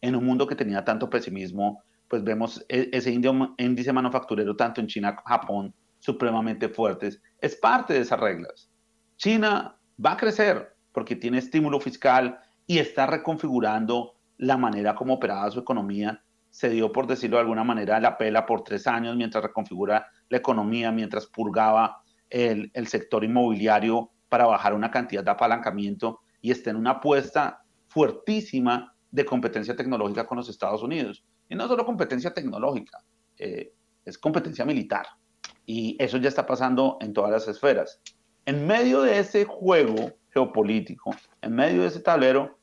en 0.00 0.16
un 0.16 0.24
mundo 0.24 0.46
que 0.46 0.54
tenía 0.54 0.84
tanto 0.84 1.10
pesimismo, 1.10 1.82
pues 2.08 2.24
vemos 2.24 2.64
e, 2.68 2.88
ese 2.92 3.12
índice 3.12 3.92
manufacturero 3.92 4.56
tanto 4.56 4.80
en 4.80 4.86
China 4.86 5.14
como 5.16 5.28
Japón 5.28 5.74
supremamente 5.98 6.68
fuertes. 6.68 7.20
Es 7.40 7.56
parte 7.56 7.94
de 7.94 8.00
esas 8.00 8.18
reglas. 8.18 8.70
China 9.16 9.76
va 10.04 10.12
a 10.12 10.16
crecer 10.16 10.74
porque 10.92 11.16
tiene 11.16 11.38
estímulo 11.38 11.78
fiscal 11.80 12.38
y 12.66 12.78
está 12.78 13.06
reconfigurando 13.06 14.14
la 14.38 14.56
manera 14.56 14.94
como 14.94 15.14
operaba 15.14 15.50
su 15.50 15.60
economía. 15.60 16.22
Se 16.50 16.68
dio, 16.68 16.92
por 16.92 17.06
decirlo 17.06 17.36
de 17.36 17.42
alguna 17.42 17.64
manera, 17.64 18.00
la 18.00 18.18
pela 18.18 18.44
por 18.44 18.62
tres 18.62 18.86
años 18.86 19.16
mientras 19.16 19.42
reconfigura 19.44 20.06
la 20.28 20.36
economía, 20.38 20.92
mientras 20.92 21.26
purgaba 21.26 22.02
el, 22.28 22.70
el 22.74 22.86
sector 22.88 23.24
inmobiliario 23.24 24.10
para 24.28 24.46
bajar 24.46 24.74
una 24.74 24.90
cantidad 24.90 25.24
de 25.24 25.30
apalancamiento 25.30 26.20
y 26.40 26.50
está 26.50 26.70
en 26.70 26.76
una 26.76 26.92
apuesta 26.92 27.62
fuertísima 27.88 28.94
de 29.10 29.24
competencia 29.24 29.74
tecnológica 29.76 30.26
con 30.26 30.38
los 30.38 30.48
Estados 30.48 30.82
Unidos. 30.82 31.24
Y 31.48 31.54
no 31.54 31.66
solo 31.66 31.84
competencia 31.84 32.32
tecnológica, 32.32 32.98
eh, 33.36 33.72
es 34.04 34.18
competencia 34.18 34.64
militar. 34.64 35.06
Y 35.66 35.96
eso 35.98 36.16
ya 36.18 36.28
está 36.28 36.46
pasando 36.46 36.98
en 37.00 37.12
todas 37.12 37.30
las 37.30 37.48
esferas. 37.48 38.00
En 38.46 38.66
medio 38.66 39.02
de 39.02 39.18
ese 39.18 39.44
juego 39.44 40.12
geopolítico, 40.30 41.14
en 41.42 41.54
medio 41.54 41.82
de 41.82 41.88
ese 41.88 42.00
tablero, 42.00 42.58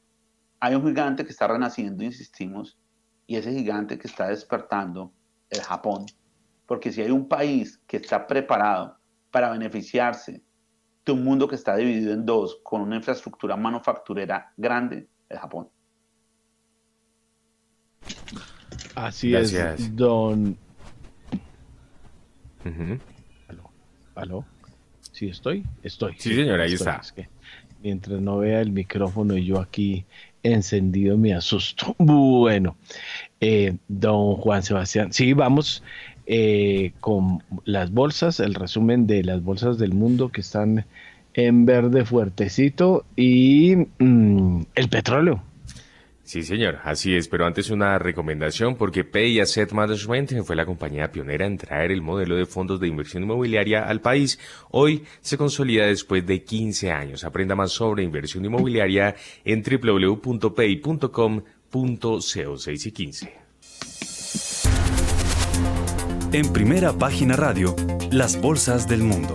hay 0.60 0.76
un 0.76 0.86
gigante 0.86 1.24
que 1.24 1.32
está 1.32 1.48
renaciendo, 1.48 2.04
insistimos, 2.04 2.80
y 3.28 3.36
ese 3.36 3.52
gigante 3.52 4.00
que 4.00 4.08
está 4.08 4.30
despertando 4.30 5.14
el 5.50 5.62
Japón. 5.62 6.06
Porque 6.66 6.92
si 6.92 7.02
hay 7.02 7.12
un 7.12 7.28
país 7.28 7.80
que 7.86 7.98
está 7.98 8.26
preparado 8.26 8.98
para 9.30 9.52
beneficiarse 9.52 10.42
un 11.12 11.24
mundo 11.24 11.48
que 11.48 11.56
está 11.56 11.76
dividido 11.76 12.14
en 12.14 12.26
dos, 12.26 12.60
con 12.64 12.82
una 12.82 12.96
infraestructura 12.98 13.56
manufacturera 13.56 14.54
grande, 14.58 15.08
el 15.30 15.38
Japón. 15.38 15.70
Así 18.96 19.36
es, 19.36 19.96
don. 19.96 20.58
¿Aló? 23.48 23.72
¿Aló? 24.16 24.46
¿Sí 25.12 25.30
estoy? 25.30 25.66
Estoy. 25.84 26.16
Sí, 26.18 26.36
señora, 26.36 26.64
ahí 26.64 26.74
está. 26.74 27.02
Mientras 27.82 28.22
no 28.22 28.38
vea 28.38 28.62
el 28.62 28.72
micrófono 28.72 29.38
y 29.38 29.46
yo 29.46 29.60
aquí 29.60 30.06
encendido 30.44 31.18
me 31.18 31.34
asusto. 31.34 31.96
Bueno, 32.00 32.78
eh, 33.42 33.76
don 33.88 34.36
Juan 34.36 34.64
Sebastián, 34.64 35.14
sí, 35.14 35.34
vamos 35.34 35.84
eh, 36.26 36.92
con 37.00 37.44
las 37.66 37.92
bolsas, 37.92 38.40
el 38.40 38.54
resumen 38.54 39.08
de 39.08 39.24
las 39.24 39.44
bolsas 39.44 39.78
del 39.78 39.94
mundo 39.94 40.30
que 40.30 40.42
están 40.42 40.86
en 41.34 41.66
verde 41.66 42.04
fuertecito 42.04 43.06
y 43.16 43.76
mm, 44.00 44.62
el 44.76 44.90
petróleo. 44.90 45.44
Sí, 46.28 46.44
señor, 46.44 46.80
así 46.84 47.16
es, 47.16 47.30
pero 47.30 47.46
antes 47.46 47.70
una 47.70 47.98
recomendación 47.98 48.76
porque 48.76 49.06
Pay 49.06 49.40
Asset 49.40 49.72
Management 49.72 50.44
fue 50.44 50.58
la 50.58 50.66
compañía 50.66 51.10
pionera 51.10 51.46
en 51.46 51.58
traer 51.58 51.90
el 51.90 52.02
modelo 52.02 52.36
de 52.36 52.46
fondos 52.46 52.82
de 52.82 52.88
inversión 52.90 53.24
inmobiliaria 53.24 53.86
al 53.86 54.02
país. 54.02 54.38
Hoy 54.70 55.06
se 55.22 55.38
consolida 55.38 55.86
después 55.86 56.28
de 56.28 56.44
15 56.44 56.92
años. 56.92 57.24
Aprenda 57.24 57.56
más 57.56 57.72
sobre 57.72 58.04
inversión 58.04 58.44
inmobiliaria 58.44 59.16
en 59.46 59.64
www.pay.com.co 59.64 61.42
6 62.58 62.86
y 62.86 62.92
15. 62.92 63.34
En 66.34 66.52
primera 66.52 66.92
página 66.92 67.38
radio, 67.38 67.74
las 68.12 68.42
bolsas 68.42 68.90
del 68.90 69.00
mundo. 69.00 69.34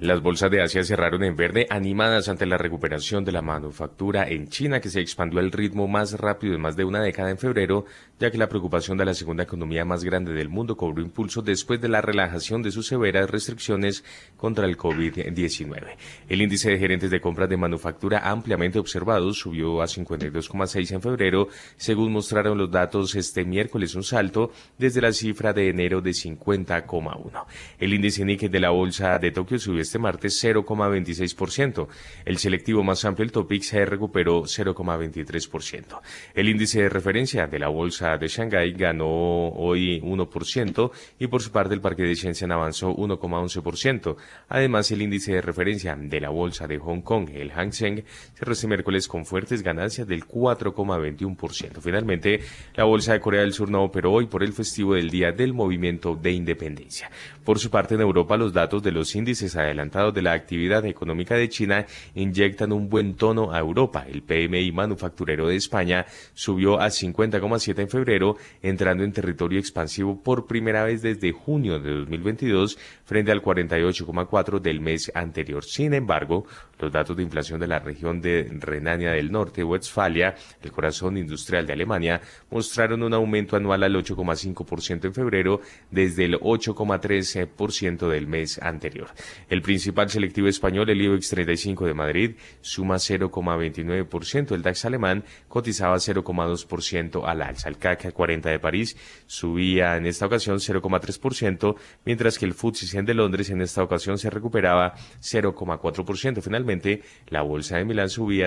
Las 0.00 0.20
bolsas 0.20 0.50
de 0.50 0.60
Asia 0.60 0.84
cerraron 0.84 1.24
en 1.24 1.36
verde 1.36 1.66
animadas 1.70 2.28
ante 2.28 2.44
la 2.44 2.58
recuperación 2.58 3.24
de 3.24 3.32
la 3.32 3.40
manufactura 3.40 4.28
en 4.28 4.48
China 4.48 4.78
que 4.78 4.90
se 4.90 5.00
expandió 5.00 5.40
al 5.40 5.50
ritmo 5.50 5.88
más 5.88 6.12
rápido 6.12 6.54
en 6.54 6.60
más 6.60 6.76
de 6.76 6.84
una 6.84 7.00
década 7.00 7.30
en 7.30 7.38
febrero, 7.38 7.86
ya 8.20 8.30
que 8.30 8.36
la 8.36 8.50
preocupación 8.50 8.98
de 8.98 9.06
la 9.06 9.14
segunda 9.14 9.44
economía 9.44 9.86
más 9.86 10.04
grande 10.04 10.34
del 10.34 10.50
mundo 10.50 10.76
cobró 10.76 11.00
impulso 11.00 11.40
después 11.40 11.80
de 11.80 11.88
la 11.88 12.02
relajación 12.02 12.62
de 12.62 12.72
sus 12.72 12.86
severas 12.86 13.30
restricciones 13.30 14.04
contra 14.36 14.66
el 14.66 14.76
COVID-19. 14.76 15.96
El 16.28 16.42
índice 16.42 16.68
de 16.68 16.78
gerentes 16.78 17.10
de 17.10 17.22
compras 17.22 17.48
de 17.48 17.56
manufactura 17.56 18.18
ampliamente 18.18 18.78
observado 18.78 19.32
subió 19.32 19.80
a 19.80 19.86
52,6 19.86 20.92
en 20.92 21.00
febrero, 21.00 21.48
según 21.78 22.12
mostraron 22.12 22.58
los 22.58 22.70
datos 22.70 23.14
este 23.14 23.46
miércoles 23.46 23.94
un 23.94 24.04
salto 24.04 24.52
desde 24.76 25.00
la 25.00 25.12
cifra 25.12 25.54
de 25.54 25.70
enero 25.70 26.02
de 26.02 26.10
50,1. 26.10 27.46
El 27.78 27.94
índice 27.94 28.26
Nikkei 28.26 28.50
de 28.50 28.60
la 28.60 28.70
bolsa 28.70 29.18
de 29.18 29.30
Tokio 29.30 29.58
subió 29.58 29.85
este 29.86 29.98
martes 29.98 30.42
0,26%. 30.44 31.88
El 32.24 32.38
selectivo 32.38 32.82
más 32.82 33.04
amplio, 33.04 33.24
el 33.24 33.32
Topix, 33.32 33.68
se 33.68 33.84
recuperó 33.84 34.42
0,23%. 34.42 36.00
El 36.34 36.48
índice 36.48 36.82
de 36.82 36.88
referencia 36.88 37.46
de 37.46 37.58
la 37.58 37.68
bolsa 37.68 38.16
de 38.18 38.28
Shanghái 38.28 38.72
ganó 38.72 39.48
hoy 39.50 40.00
1% 40.00 40.90
y 41.18 41.26
por 41.28 41.42
su 41.42 41.50
parte 41.50 41.74
el 41.74 41.80
parque 41.80 42.02
de 42.02 42.14
Shenzhen 42.14 42.52
avanzó 42.52 42.94
1,11%. 42.94 44.16
Además, 44.48 44.90
el 44.90 45.02
índice 45.02 45.32
de 45.34 45.40
referencia 45.40 45.96
de 45.96 46.20
la 46.20 46.30
bolsa 46.30 46.66
de 46.66 46.78
Hong 46.78 47.00
Kong, 47.02 47.30
el 47.32 47.52
Hang 47.52 47.72
Seng, 47.72 48.02
cerró 48.34 48.52
este 48.52 48.66
miércoles 48.66 49.08
con 49.08 49.24
fuertes 49.24 49.62
ganancias 49.62 50.06
del 50.06 50.26
4,21%. 50.26 51.80
Finalmente, 51.80 52.40
la 52.74 52.84
bolsa 52.84 53.12
de 53.12 53.20
Corea 53.20 53.42
del 53.42 53.52
Sur 53.52 53.70
no 53.70 53.84
operó 53.84 54.12
hoy 54.12 54.26
por 54.26 54.42
el 54.42 54.52
festivo 54.52 54.94
del 54.94 55.10
Día 55.10 55.32
del 55.32 55.54
Movimiento 55.54 56.16
de 56.16 56.32
Independencia. 56.32 57.10
Por 57.44 57.58
su 57.60 57.70
parte, 57.70 57.94
en 57.94 58.00
Europa, 58.00 58.36
los 58.36 58.52
datos 58.52 58.82
de 58.82 58.90
los 58.90 59.14
índices 59.14 59.54
adelantados 59.54 59.75
adelantados 59.76 60.14
de 60.14 60.22
la 60.22 60.32
actividad 60.32 60.84
económica 60.86 61.34
de 61.34 61.48
China 61.48 61.86
inyectan 62.14 62.72
un 62.72 62.88
buen 62.88 63.14
tono 63.14 63.52
a 63.52 63.58
Europa. 63.58 64.06
El 64.08 64.22
PMI 64.22 64.72
manufacturero 64.72 65.48
de 65.48 65.56
España 65.56 66.06
subió 66.32 66.80
a 66.80 66.86
50,7 66.86 67.80
en 67.80 67.88
febrero, 67.88 68.36
entrando 68.62 69.04
en 69.04 69.12
territorio 69.12 69.58
expansivo 69.58 70.22
por 70.22 70.46
primera 70.46 70.84
vez 70.84 71.02
desde 71.02 71.32
junio 71.32 71.78
de 71.78 71.92
2022 71.92 72.78
frente 73.04 73.32
al 73.32 73.42
48,4 73.42 74.60
del 74.60 74.80
mes 74.80 75.12
anterior. 75.14 75.64
Sin 75.64 75.92
embargo, 75.92 76.46
los 76.78 76.90
datos 76.90 77.16
de 77.16 77.22
inflación 77.22 77.60
de 77.60 77.66
la 77.66 77.78
región 77.78 78.20
de 78.20 78.48
Renania 78.60 79.12
del 79.12 79.30
Norte, 79.30 79.62
Westfalia, 79.62 80.34
el 80.62 80.72
corazón 80.72 81.16
industrial 81.16 81.66
de 81.66 81.74
Alemania, 81.74 82.20
mostraron 82.50 83.02
un 83.02 83.14
aumento 83.14 83.56
anual 83.56 83.82
al 83.82 83.94
8,5% 83.94 85.04
en 85.04 85.14
febrero 85.14 85.60
desde 85.90 86.24
el 86.24 86.40
8,13% 86.40 88.08
del 88.08 88.26
mes 88.26 88.60
anterior. 88.62 89.08
El 89.48 89.62
principal 89.66 90.08
selectivo 90.08 90.46
español, 90.46 90.88
el 90.88 91.02
IBEX 91.02 91.28
35 91.30 91.86
de 91.86 91.94
Madrid, 91.94 92.36
suma 92.60 92.94
0,29%. 92.94 94.52
El 94.52 94.62
DAX 94.62 94.84
alemán 94.84 95.24
cotizaba 95.48 95.96
0,2% 95.96 97.24
al 97.26 97.42
alza. 97.42 97.68
El 97.68 97.76
CAC 97.76 98.12
40 98.12 98.48
de 98.48 98.60
París 98.60 98.96
subía 99.26 99.96
en 99.96 100.06
esta 100.06 100.26
ocasión 100.26 100.58
0,3%, 100.58 101.74
mientras 102.04 102.38
que 102.38 102.44
el 102.44 102.54
FTSE 102.54 102.86
100 102.86 103.06
de 103.06 103.14
Londres 103.14 103.50
en 103.50 103.60
esta 103.60 103.82
ocasión 103.82 104.18
se 104.18 104.30
recuperaba 104.30 104.94
0,4%. 105.20 106.40
Finalmente, 106.42 107.02
la 107.26 107.42
bolsa 107.42 107.76
de 107.76 107.84
Milán 107.84 108.08
subía 108.08 108.46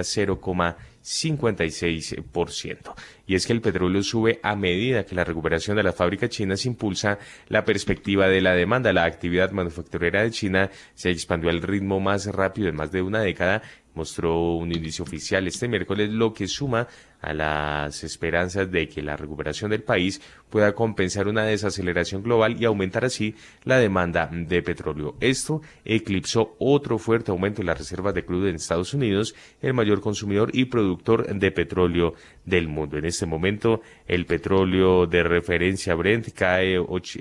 0,56%. 1.04 2.94
Y 3.26 3.36
es 3.36 3.46
que 3.46 3.54
el 3.54 3.62
petróleo 3.62 4.04
sube 4.04 4.40
a 4.44 4.56
medida 4.56 5.06
que 5.06 5.16
la 5.16 5.24
recuperación 5.24 5.78
de 5.78 5.84
las 5.84 5.96
fábricas 5.96 6.30
chinas 6.30 6.66
impulsa 6.66 7.20
la 7.48 7.64
perspectiva 7.66 8.28
de 8.28 8.42
la 8.42 8.54
demanda. 8.54 8.92
La 8.94 9.06
actividad 9.06 9.52
manufacturera 9.52 10.24
de 10.24 10.32
China 10.32 10.70
se 10.94 11.12
expandió 11.12 11.50
al 11.50 11.62
ritmo 11.62 12.00
más 12.00 12.26
rápido 12.28 12.70
en 12.70 12.76
más 12.76 12.92
de 12.92 13.02
una 13.02 13.22
década 13.22 13.62
mostró 14.00 14.54
un 14.54 14.72
índice 14.72 15.02
oficial 15.02 15.46
este 15.48 15.68
miércoles, 15.68 16.10
lo 16.10 16.34
que 16.34 16.48
suma 16.48 16.88
a 17.22 17.34
las 17.34 18.04
esperanzas 18.04 18.72
de 18.72 18.88
que 18.88 19.02
la 19.02 19.18
recuperación 19.18 19.72
del 19.72 19.84
país 19.84 20.22
pueda 20.50 20.74
compensar 20.74 21.28
una 21.28 21.44
desaceleración 21.44 22.24
global 22.24 22.56
y 22.60 22.66
aumentar 22.66 23.06
así 23.06 23.36
la 23.64 23.78
demanda 23.78 24.30
de 24.32 24.62
petróleo. 24.62 25.16
Esto 25.20 25.62
eclipsó 25.86 26.56
otro 26.60 26.98
fuerte 26.98 27.32
aumento 27.32 27.62
en 27.62 27.68
las 27.68 27.78
reservas 27.78 28.14
de 28.14 28.26
crudo 28.26 28.48
en 28.48 28.56
Estados 28.56 28.94
Unidos, 28.94 29.36
el 29.62 29.74
mayor 29.74 30.02
consumidor 30.02 30.50
y 30.54 30.66
productor 30.66 31.28
de 31.28 31.52
petróleo 31.52 32.14
del 32.46 32.68
mundo. 32.68 32.98
En 32.98 33.06
este 33.06 33.26
momento, 33.26 33.82
el 34.08 34.26
petróleo 34.26 35.06
de 35.06 35.24
referencia 35.24 35.96
Brent 35.96 36.30
cae, 36.34 36.78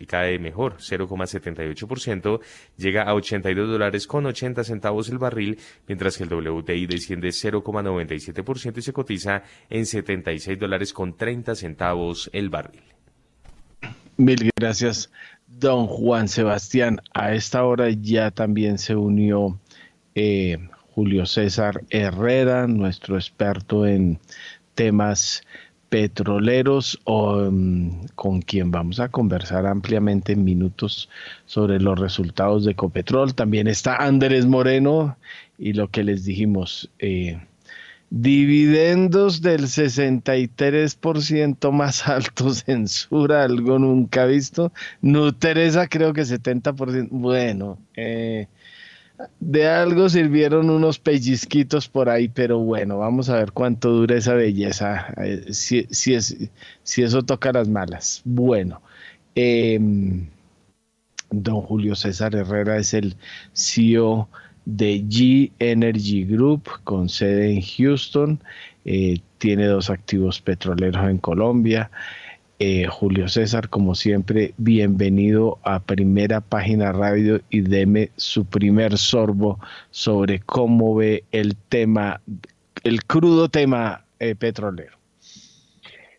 cae 0.07 0.39
mejor, 0.39 0.77
0,78%, 0.79 2.41
llega 2.77 3.03
a 3.03 3.15
82 3.15 3.69
dólares 3.69 4.07
con 4.07 4.27
80 4.27 4.65
centavos 4.65 5.09
el 5.11 5.19
barril, 5.19 5.59
mientras 5.87 6.17
que 6.17 6.25
el 6.25 6.33
WTI 6.33 6.87
desciende 6.87 7.29
0,97% 7.29 8.79
y 8.79 8.83
se 8.83 8.93
cotiza 8.93 9.43
en 9.69 9.87
76 9.89 10.59
dólares 10.59 10.93
con 10.93 11.17
30 11.17 11.55
centavos 11.55 12.31
el 12.33 12.49
barril. 12.51 12.83
Mil 14.17 14.51
gracias, 14.57 15.11
don 15.47 15.87
Juan 15.87 16.29
Sebastián. 16.29 17.01
A 17.15 17.35
esta 17.35 17.65
hora 17.65 17.91
ya 17.91 18.31
también 18.31 18.79
se 18.79 18.97
unió 18.97 19.59
eh, 20.15 20.59
Julio 20.95 21.27
César 21.27 21.85
Herrera, 21.91 22.67
nuestro 22.67 23.17
experto 23.17 23.87
en 23.87 24.19
temas 24.75 25.43
petroleros, 25.89 27.01
mm, 27.07 28.07
con 28.15 28.43
quien 28.43 28.71
vamos 28.71 29.01
a 29.01 29.09
conversar 29.09 29.67
ampliamente 29.67 30.33
en 30.33 30.45
minutos 30.45 31.09
sobre 31.47 31.81
los 31.81 31.99
resultados 31.99 32.65
de 32.65 32.75
Copetrol. 32.75 33.35
También 33.35 33.69
está 33.69 33.97
Andrés 33.97 34.47
Moreno 34.47 35.17
y 35.59 35.73
lo 35.73 35.89
que 35.89 36.05
les 36.05 36.25
dijimos, 36.25 36.91
eh, 36.99 37.41
Dividendos 38.11 39.43
del 39.43 39.65
63% 39.65 41.71
más 41.73 42.09
alto, 42.09 42.55
censura, 42.55 43.45
algo 43.45 43.79
nunca 43.79 44.25
visto. 44.25 44.73
Nuteresa 45.03 45.89
creo 45.89 46.15
que 46.15 46.23
70%. 46.23 47.09
Bueno, 47.11 47.79
eh, 47.97 48.49
de 49.41 49.69
algo 49.69 50.09
sirvieron 50.09 50.71
unos 50.71 50.99
pellizquitos 50.99 51.89
por 51.89 52.09
ahí, 52.09 52.29
pero 52.29 52.59
bueno, 52.61 52.99
vamos 52.99 53.29
a 53.29 53.37
ver 53.37 53.53
cuánto 53.53 53.91
dura 53.91 54.17
esa 54.17 54.35
belleza, 54.35 55.13
eh, 55.23 55.53
si, 55.53 55.87
si, 55.91 56.15
es, 56.15 56.37
si 56.83 57.03
eso 57.03 57.23
toca 57.23 57.53
las 57.53 57.69
malas. 57.69 58.23
Bueno, 58.25 58.81
em, 59.35 60.29
don 61.31 61.61
Julio 61.63 61.95
César 61.97 62.35
Herrera 62.35 62.79
es 62.79 62.95
el 62.95 63.17
CEO 63.53 64.29
de 64.69 65.03
G 65.09 65.51
Energy 65.61 66.25
Group 66.27 66.69
con 66.85 67.09
sede 67.09 67.53
en 67.53 67.63
Houston. 67.63 68.39
Eh, 68.85 69.19
tiene 69.39 69.65
dos 69.65 69.89
activos 69.89 70.43
petroleros 70.43 71.09
en 71.09 71.17
Colombia. 71.17 71.91
Eh, 72.59 72.87
Julio 72.87 73.29
César, 73.29 73.71
como 73.71 73.95
siempre, 73.95 74.53
bienvenido 74.59 75.59
a 75.63 75.81
Primera 75.81 76.43
Página 76.43 76.93
Radio 76.93 77.41
y 77.49 77.63
deme 77.63 78.11
su 78.17 78.45
primer 78.45 78.99
sorbo 78.99 79.59
sobre 79.91 80.41
cómo 80.41 80.95
ve 80.95 81.25
el 81.33 81.57
tema, 81.57 82.21
el 82.85 83.05
crudo 83.05 83.49
tema 83.49 84.05
eh, 84.19 84.35
petrolero. 84.35 84.99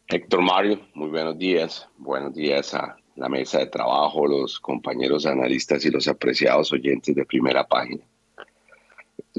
Héctor 0.08 0.41
Mario, 0.41 0.79
muy 0.96 1.10
buenos 1.10 1.38
días. 1.38 1.88
Buenos 2.00 2.34
días 2.34 2.74
a 2.74 2.97
la 3.15 3.30
mesa 3.30 3.60
de 3.60 3.67
trabajo, 3.67 4.26
los 4.26 4.60
compañeros 4.60 5.28
analistas 5.28 5.86
y 5.86 5.91
los 5.91 6.08
apreciados 6.08 6.74
oyentes 6.74 7.13
de 7.13 7.26
Primera 7.26 7.67
Página. 7.67 8.09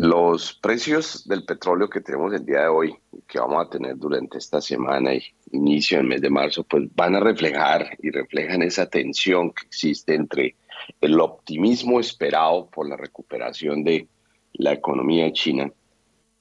Los 0.02 0.54
precios 0.54 1.28
del 1.28 1.44
petróleo 1.44 1.90
que 1.90 2.00
tenemos 2.00 2.32
el 2.32 2.46
día 2.46 2.62
de 2.62 2.68
hoy, 2.68 2.96
que 3.28 3.38
vamos 3.38 3.66
a 3.66 3.68
tener 3.68 3.98
durante 3.98 4.38
esta 4.38 4.58
semana 4.62 5.12
y 5.12 5.22
inicio 5.52 5.98
del 5.98 6.06
mes 6.06 6.22
de 6.22 6.30
marzo, 6.30 6.64
pues 6.64 6.84
van 6.94 7.16
a 7.16 7.20
reflejar 7.20 7.98
y 8.00 8.10
reflejan 8.10 8.62
esa 8.62 8.88
tensión 8.88 9.50
que 9.50 9.66
existe 9.66 10.14
entre 10.14 10.56
el 11.02 11.20
optimismo 11.20 12.00
esperado 12.00 12.70
por 12.70 12.88
la 12.88 12.96
recuperación 12.96 13.84
de 13.84 14.08
la 14.54 14.72
economía 14.72 15.30
china 15.34 15.70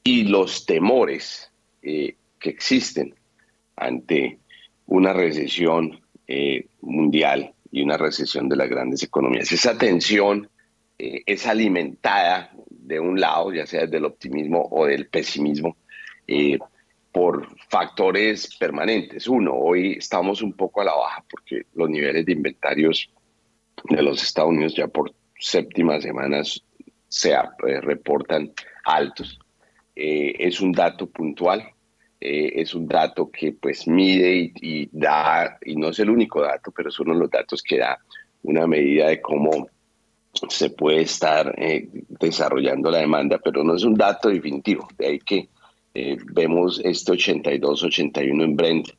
y 0.06 0.24
los 0.24 0.65
temores 0.65 1.52
eh, 1.82 2.15
que 2.39 2.52
existen 2.52 3.13
ante 3.76 4.39
una 4.86 5.12
recesión 5.12 6.00
eh, 6.30 6.65
mundial 6.80 7.54
y 7.74 7.82
una 7.82 7.98
recesión 7.98 8.48
de 8.48 8.56
las 8.56 8.69
grandes 8.69 9.04
economías. 9.04 9.52
Esa 9.52 9.78
tensión 9.78 10.50
eh, 10.98 11.24
es 11.26 11.45
alimentada 11.45 12.54
de 12.89 12.99
un 12.99 13.19
lado, 13.19 13.54
ya 13.54 13.67
sea 13.67 13.86
del 13.86 14.06
optimismo 14.06 14.67
o 14.71 14.88
del 14.88 15.08
pesimismo, 15.08 15.78
eh, 16.28 16.58
por 17.12 17.47
factores 17.69 18.58
permanentes. 18.58 19.28
Uno, 19.28 19.54
hoy 19.54 19.93
estamos 19.99 20.41
un 20.41 20.54
poco 20.54 20.82
a 20.82 20.86
la 20.86 20.95
baja 20.95 21.23
porque 21.30 21.67
los 21.75 21.88
niveles 21.88 22.25
de 22.25 22.32
inventarios 22.32 23.12
de 23.84 24.02
los 24.02 24.23
Estados 24.23 24.49
Unidos 24.49 24.75
ya 24.75 24.88
por 24.88 25.13
séptimas 25.38 26.02
semanas 26.02 26.63
se 27.08 27.32
eh, 27.32 27.82
reportan 27.82 28.52
altos. 28.86 29.39
Eh, 29.95 30.34
es 30.39 30.60
un 30.60 30.71
dato 30.71 31.08
puntual, 31.08 31.63
es 32.19 32.73
un 32.73 32.88
dato 32.88 33.30
que 33.30 33.54
pues 33.54 33.88
mide 33.88 34.36
y, 34.36 34.54
y, 34.62 34.89
da, 34.91 35.58
y 35.63 35.75
no 35.75 35.89
es 35.89 35.99
el 35.99 36.10
único 36.10 36.41
dato, 36.41 36.71
pero 36.71 36.89
es 36.89 36.99
uno 36.99 37.13
de 37.13 37.19
los 37.19 37.30
datos 37.30 37.62
que 37.62 37.78
da 37.78 37.99
una 38.41 38.65
medida 38.65 39.10
de 39.10 39.21
cómo 39.21 39.69
se 40.47 40.69
puede 40.69 41.02
estar 41.02 41.54
eh, 41.58 41.88
desarrollando 42.19 42.89
la 42.89 42.99
demanda, 42.99 43.39
pero 43.43 43.63
no 43.63 43.75
es 43.75 43.84
un 43.84 43.95
dato 43.95 44.30
definitivo. 44.30 44.88
De 44.97 45.08
ahí 45.08 45.19
que 45.19 45.49
eh, 45.93 46.17
vemos 46.34 46.82
este 46.84 47.13
82-81 47.13 48.43
en 48.43 48.56
Brent 48.56 48.89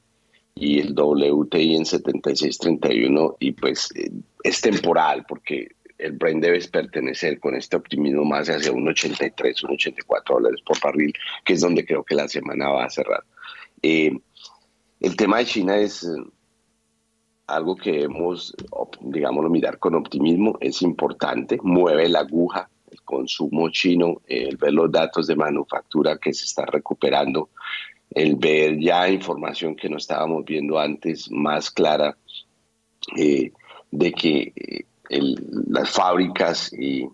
y 0.54 0.80
el 0.80 0.92
WTI 0.92 1.76
en 1.76 1.84
76-31 1.84 3.36
y 3.38 3.52
pues 3.52 3.88
eh, 3.94 4.10
es 4.42 4.60
temporal 4.60 5.24
porque 5.28 5.68
el 5.98 6.12
Brent 6.12 6.42
debe 6.42 6.60
pertenecer 6.68 7.38
con 7.40 7.54
este 7.54 7.76
optimismo 7.76 8.24
más 8.24 8.48
hacia 8.48 8.72
un 8.72 8.88
83, 8.88 9.64
un 9.64 9.72
84 9.72 10.34
dólares 10.34 10.60
por 10.64 10.80
barril, 10.80 11.12
que 11.44 11.54
es 11.54 11.60
donde 11.60 11.84
creo 11.84 12.04
que 12.04 12.14
la 12.14 12.28
semana 12.28 12.70
va 12.70 12.84
a 12.84 12.90
cerrar. 12.90 13.22
el 13.82 15.16
tema 15.16 15.38
de 15.38 15.44
China 15.44 15.76
es 15.76 16.06
algo 17.54 17.76
que 17.76 17.92
debemos, 17.92 18.54
digámoslo, 19.00 19.50
mirar 19.50 19.78
con 19.78 19.94
optimismo, 19.94 20.56
es 20.60 20.82
importante, 20.82 21.58
mueve 21.62 22.08
la 22.08 22.20
aguja, 22.20 22.68
el 22.90 23.02
consumo 23.02 23.68
chino, 23.70 24.22
el 24.26 24.56
ver 24.56 24.72
los 24.72 24.90
datos 24.90 25.26
de 25.26 25.36
manufactura 25.36 26.18
que 26.18 26.32
se 26.32 26.44
está 26.44 26.64
recuperando, 26.66 27.50
el 28.10 28.36
ver 28.36 28.78
ya 28.78 29.08
información 29.08 29.76
que 29.76 29.88
no 29.88 29.96
estábamos 29.96 30.44
viendo 30.44 30.78
antes 30.78 31.30
más 31.30 31.70
clara 31.70 32.16
eh, 33.16 33.52
de 33.90 34.12
que 34.12 34.52
eh, 34.56 34.84
las 35.68 35.90
fábricas 35.90 36.72
y 36.72 37.08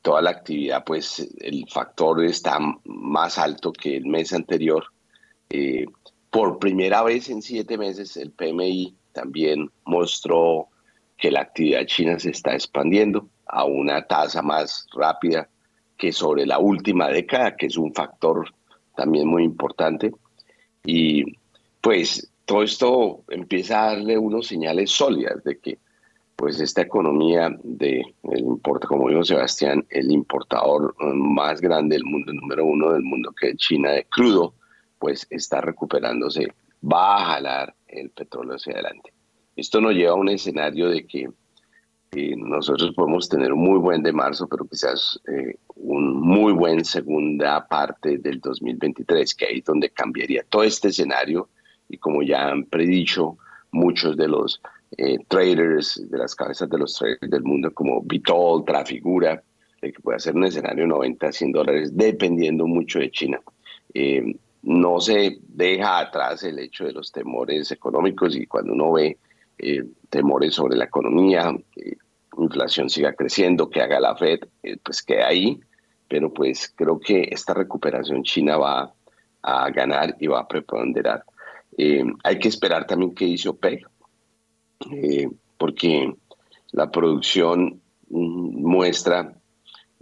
toda 0.00 0.20
la 0.22 0.30
actividad, 0.30 0.84
pues 0.84 1.28
el 1.40 1.66
factor 1.68 2.24
está 2.24 2.58
más 2.84 3.38
alto 3.38 3.72
que 3.72 3.96
el 3.96 4.06
mes 4.06 4.32
anterior. 4.32 4.84
Eh, 5.48 5.86
por 6.30 6.58
primera 6.58 7.02
vez 7.02 7.28
en 7.28 7.42
siete 7.42 7.76
meses 7.78 8.16
el 8.16 8.32
PMI 8.32 8.96
también 9.12 9.70
mostró 9.84 10.68
que 11.16 11.30
la 11.30 11.42
actividad 11.42 11.86
china 11.86 12.18
se 12.18 12.30
está 12.30 12.54
expandiendo 12.54 13.28
a 13.46 13.64
una 13.64 14.06
tasa 14.06 14.42
más 14.42 14.86
rápida 14.94 15.48
que 15.96 16.12
sobre 16.12 16.46
la 16.46 16.58
última 16.58 17.08
década, 17.08 17.56
que 17.56 17.66
es 17.66 17.76
un 17.76 17.94
factor 17.94 18.52
también 18.96 19.28
muy 19.28 19.44
importante. 19.44 20.12
Y 20.84 21.24
pues 21.80 22.32
todo 22.44 22.62
esto 22.62 23.22
empieza 23.28 23.82
a 23.82 23.86
darle 23.94 24.18
unos 24.18 24.48
señales 24.48 24.90
sólidas 24.90 25.44
de 25.44 25.58
que 25.58 25.78
pues 26.34 26.60
esta 26.60 26.82
economía 26.82 27.56
de 27.62 28.02
el 28.24 28.40
importa, 28.40 28.88
como 28.88 29.08
dijo 29.08 29.22
Sebastián, 29.22 29.86
el 29.90 30.10
importador 30.10 30.94
más 31.14 31.60
grande 31.60 31.94
del 31.94 32.04
mundo, 32.04 32.32
el 32.32 32.38
número 32.38 32.64
uno 32.64 32.92
del 32.92 33.04
mundo 33.04 33.32
que 33.32 33.50
es 33.50 33.56
China 33.58 33.92
de 33.92 34.06
crudo, 34.06 34.54
pues 34.98 35.26
está 35.30 35.60
recuperándose, 35.60 36.52
va 36.82 37.16
a 37.16 37.24
jalar 37.34 37.74
el 37.86 38.10
petróleo 38.10 38.56
hacia 38.56 38.74
adelante. 38.74 39.12
Esto 39.56 39.80
nos 39.80 39.94
lleva 39.94 40.12
a 40.12 40.16
un 40.16 40.28
escenario 40.28 40.88
de 40.88 41.06
que 41.06 41.28
eh, 42.14 42.34
nosotros 42.36 42.92
podemos 42.94 43.28
tener 43.28 43.52
un 43.52 43.60
muy 43.60 43.78
buen 43.78 44.02
de 44.02 44.12
marzo, 44.12 44.46
pero 44.48 44.66
quizás 44.66 45.20
eh, 45.28 45.56
un 45.76 46.20
muy 46.20 46.52
buen 46.52 46.84
segunda 46.84 47.66
parte 47.66 48.18
del 48.18 48.40
2023, 48.40 49.34
que 49.34 49.46
ahí 49.46 49.58
es 49.58 49.64
donde 49.64 49.90
cambiaría 49.90 50.44
todo 50.48 50.62
este 50.62 50.88
escenario 50.88 51.48
y 51.88 51.98
como 51.98 52.22
ya 52.22 52.48
han 52.48 52.64
predicho 52.64 53.38
muchos 53.70 54.16
de 54.16 54.28
los 54.28 54.60
eh, 54.98 55.18
traders, 55.28 56.02
de 56.10 56.18
las 56.18 56.34
cabezas 56.34 56.68
de 56.68 56.78
los 56.78 56.94
traders 56.94 57.30
del 57.30 57.42
mundo 57.42 57.70
como 57.72 58.02
Vitol, 58.02 58.64
Trafigura, 58.64 59.42
que 59.80 59.92
puede 60.02 60.20
ser 60.20 60.36
un 60.36 60.44
escenario 60.44 60.86
90 60.86 61.26
a 61.26 61.32
100 61.32 61.52
dólares, 61.52 61.96
dependiendo 61.96 62.66
mucho 62.66 62.98
de 62.98 63.10
China. 63.10 63.40
No 64.62 65.00
se 65.00 65.38
deja 65.48 65.98
atrás 65.98 66.44
el 66.44 66.58
hecho 66.58 66.84
de 66.84 66.92
los 66.92 67.10
temores 67.10 67.70
económicos 67.72 68.36
y 68.36 68.46
cuando 68.46 68.72
uno 68.72 68.92
ve 68.92 69.18
eh, 69.58 69.84
temores 70.08 70.54
sobre 70.54 70.76
la 70.76 70.84
economía, 70.84 71.52
que 71.72 71.96
inflación 72.38 72.88
siga 72.88 73.12
creciendo, 73.12 73.68
que 73.68 73.80
haga 73.80 74.00
la 74.00 74.16
Fed, 74.16 74.40
eh, 74.62 74.76
pues 74.82 75.02
que 75.02 75.22
ahí, 75.22 75.60
pero 76.08 76.32
pues 76.32 76.72
creo 76.74 76.98
que 76.98 77.28
esta 77.30 77.54
recuperación 77.54 78.22
china 78.22 78.56
va 78.56 78.94
a 79.42 79.70
ganar 79.70 80.16
y 80.20 80.28
va 80.28 80.40
a 80.40 80.48
preponderar. 80.48 81.24
Eh, 81.76 82.04
hay 82.22 82.38
que 82.38 82.48
esperar 82.48 82.86
también 82.86 83.14
que 83.14 83.24
dice 83.24 83.48
OPEC, 83.48 83.88
porque 85.58 86.14
la 86.70 86.90
producción 86.90 87.80
mm, 88.08 88.66
muestra 88.66 89.34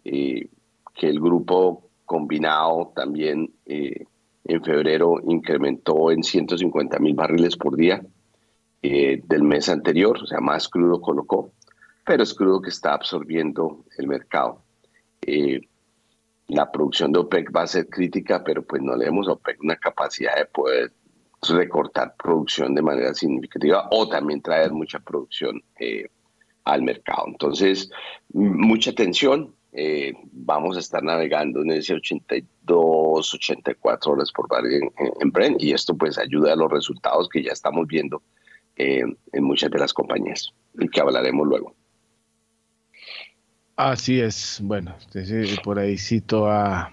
que 0.03 0.49
el 1.09 1.21
grupo 1.21 1.89
combinado 2.05 2.93
también 2.95 3.53
en 4.51 4.65
febrero 4.65 5.21
incrementó 5.29 6.11
en 6.11 6.25
150 6.25 6.99
mil 6.99 7.15
barriles 7.15 7.57
por 7.57 7.77
día, 7.77 8.03
eh, 8.83 9.23
del 9.25 9.43
mes 9.45 9.69
anterior, 9.69 10.19
o 10.21 10.27
sea, 10.27 10.41
más 10.41 10.69
crudo 10.69 11.01
colocó, 11.01 11.53
pero 12.05 12.23
es 12.23 12.35
crudo 12.35 12.61
que 12.61 12.71
está 12.71 12.95
absorbiendo 12.95 13.85
el 13.97 14.09
mercado. 14.09 14.63
Eh, 15.23 15.61
la 16.49 16.71
producción 16.73 17.13
de 17.13 17.21
OPEC 17.21 17.55
va 17.55 17.63
a 17.63 17.67
ser 17.69 17.89
crítica, 17.89 18.43
pero 18.43 18.63
pues 18.63 18.83
no 18.83 18.97
le 18.97 19.05
demos 19.05 19.29
a 19.29 19.33
OPEC 19.33 19.63
una 19.63 19.77
capacidad 19.77 20.37
de 20.37 20.47
poder 20.47 20.93
recortar 21.49 22.17
producción 22.17 22.75
de 22.75 22.83
manera 22.83 23.15
significativa 23.15 23.89
o 23.93 24.09
también 24.09 24.43
traer 24.43 24.73
mucha 24.73 24.99
producción 24.99 25.63
eh, 25.79 26.09
al 26.65 26.83
mercado. 26.83 27.25
Entonces, 27.29 27.91
mucha 28.33 28.93
atención. 29.73 30.31
vamos 30.33 30.77
a 30.77 30.81
estar 30.81 31.03
navegando 31.03 31.63
en 31.63 31.73
ese 31.73 31.95
82, 31.95 33.35
84 33.35 34.13
horas 34.13 34.33
por 34.33 34.49
barrio 34.49 34.79
en, 34.79 34.91
en 35.21 35.31
Brent 35.31 35.63
y 35.63 35.73
esto 35.73 35.97
pues 35.97 36.19
ayuda 36.19 36.53
a 36.53 36.57
los 36.57 36.71
resultados 36.71 37.29
que 37.29 37.43
ya 37.43 37.53
estamos 37.53 37.87
viendo 37.87 38.23
eh, 38.83 39.03
en 39.33 39.45
muchas 39.45 39.71
de 39.71 39.79
las 39.79 39.93
compañías, 39.93 40.55
y 40.79 40.89
que 40.89 41.01
hablaremos 41.01 41.47
luego. 41.47 41.75
Así 43.77 44.21
es, 44.21 44.59
bueno, 44.63 44.95
por 45.63 45.79
ahí 45.79 45.99
cito 45.99 46.51
a, 46.51 46.91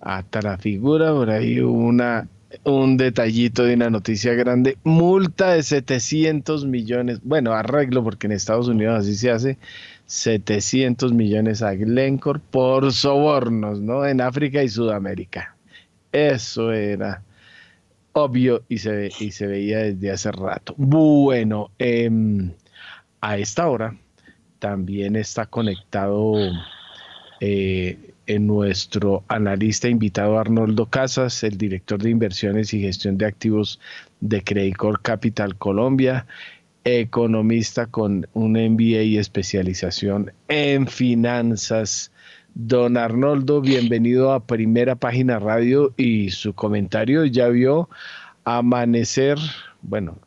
a 0.00 0.22
Tarafigura, 0.22 1.12
por 1.12 1.28
ahí 1.30 1.58
una, 1.58 2.28
un 2.64 2.96
detallito 2.96 3.64
de 3.64 3.74
una 3.74 3.90
noticia 3.90 4.34
grande, 4.34 4.78
multa 4.84 5.54
de 5.54 5.64
700 5.64 6.66
millones, 6.66 7.20
bueno, 7.24 7.52
arreglo 7.52 8.04
porque 8.04 8.28
en 8.28 8.32
Estados 8.34 8.68
Unidos 8.68 9.00
así 9.00 9.16
se 9.16 9.32
hace, 9.32 9.58
700 10.12 11.14
millones 11.14 11.62
a 11.62 11.72
Glencore 11.72 12.38
por 12.50 12.92
sobornos, 12.92 13.80
¿no? 13.80 14.04
En 14.04 14.20
África 14.20 14.62
y 14.62 14.68
Sudamérica. 14.68 15.56
Eso 16.12 16.70
era 16.70 17.22
obvio 18.12 18.62
y 18.68 18.76
se, 18.76 19.10
y 19.18 19.30
se 19.30 19.46
veía 19.46 19.78
desde 19.78 20.10
hace 20.10 20.30
rato. 20.30 20.74
Bueno, 20.76 21.70
em, 21.78 22.52
a 23.22 23.38
esta 23.38 23.66
hora 23.70 23.96
también 24.58 25.16
está 25.16 25.46
conectado 25.46 26.34
eh, 27.40 27.96
en 28.26 28.46
nuestro 28.46 29.24
analista 29.28 29.88
invitado 29.88 30.38
Arnoldo 30.38 30.90
Casas, 30.90 31.42
el 31.42 31.56
director 31.56 32.02
de 32.02 32.10
inversiones 32.10 32.74
y 32.74 32.82
gestión 32.82 33.16
de 33.16 33.24
activos 33.24 33.80
de 34.20 34.44
Credicor 34.44 35.00
Capital 35.00 35.56
Colombia, 35.56 36.26
economista 36.84 37.86
con 37.86 38.26
un 38.34 38.52
MBA 38.52 39.02
y 39.02 39.18
especialización 39.18 40.32
en 40.48 40.86
finanzas. 40.86 42.10
Don 42.54 42.98
Arnoldo, 42.98 43.62
bienvenido 43.62 44.32
a 44.32 44.44
Primera 44.44 44.94
Página 44.94 45.38
Radio 45.38 45.94
y 45.96 46.30
su 46.30 46.52
comentario 46.52 47.24
ya 47.24 47.48
vio 47.48 47.88
amanecer, 48.44 49.38
bueno, 49.80 50.18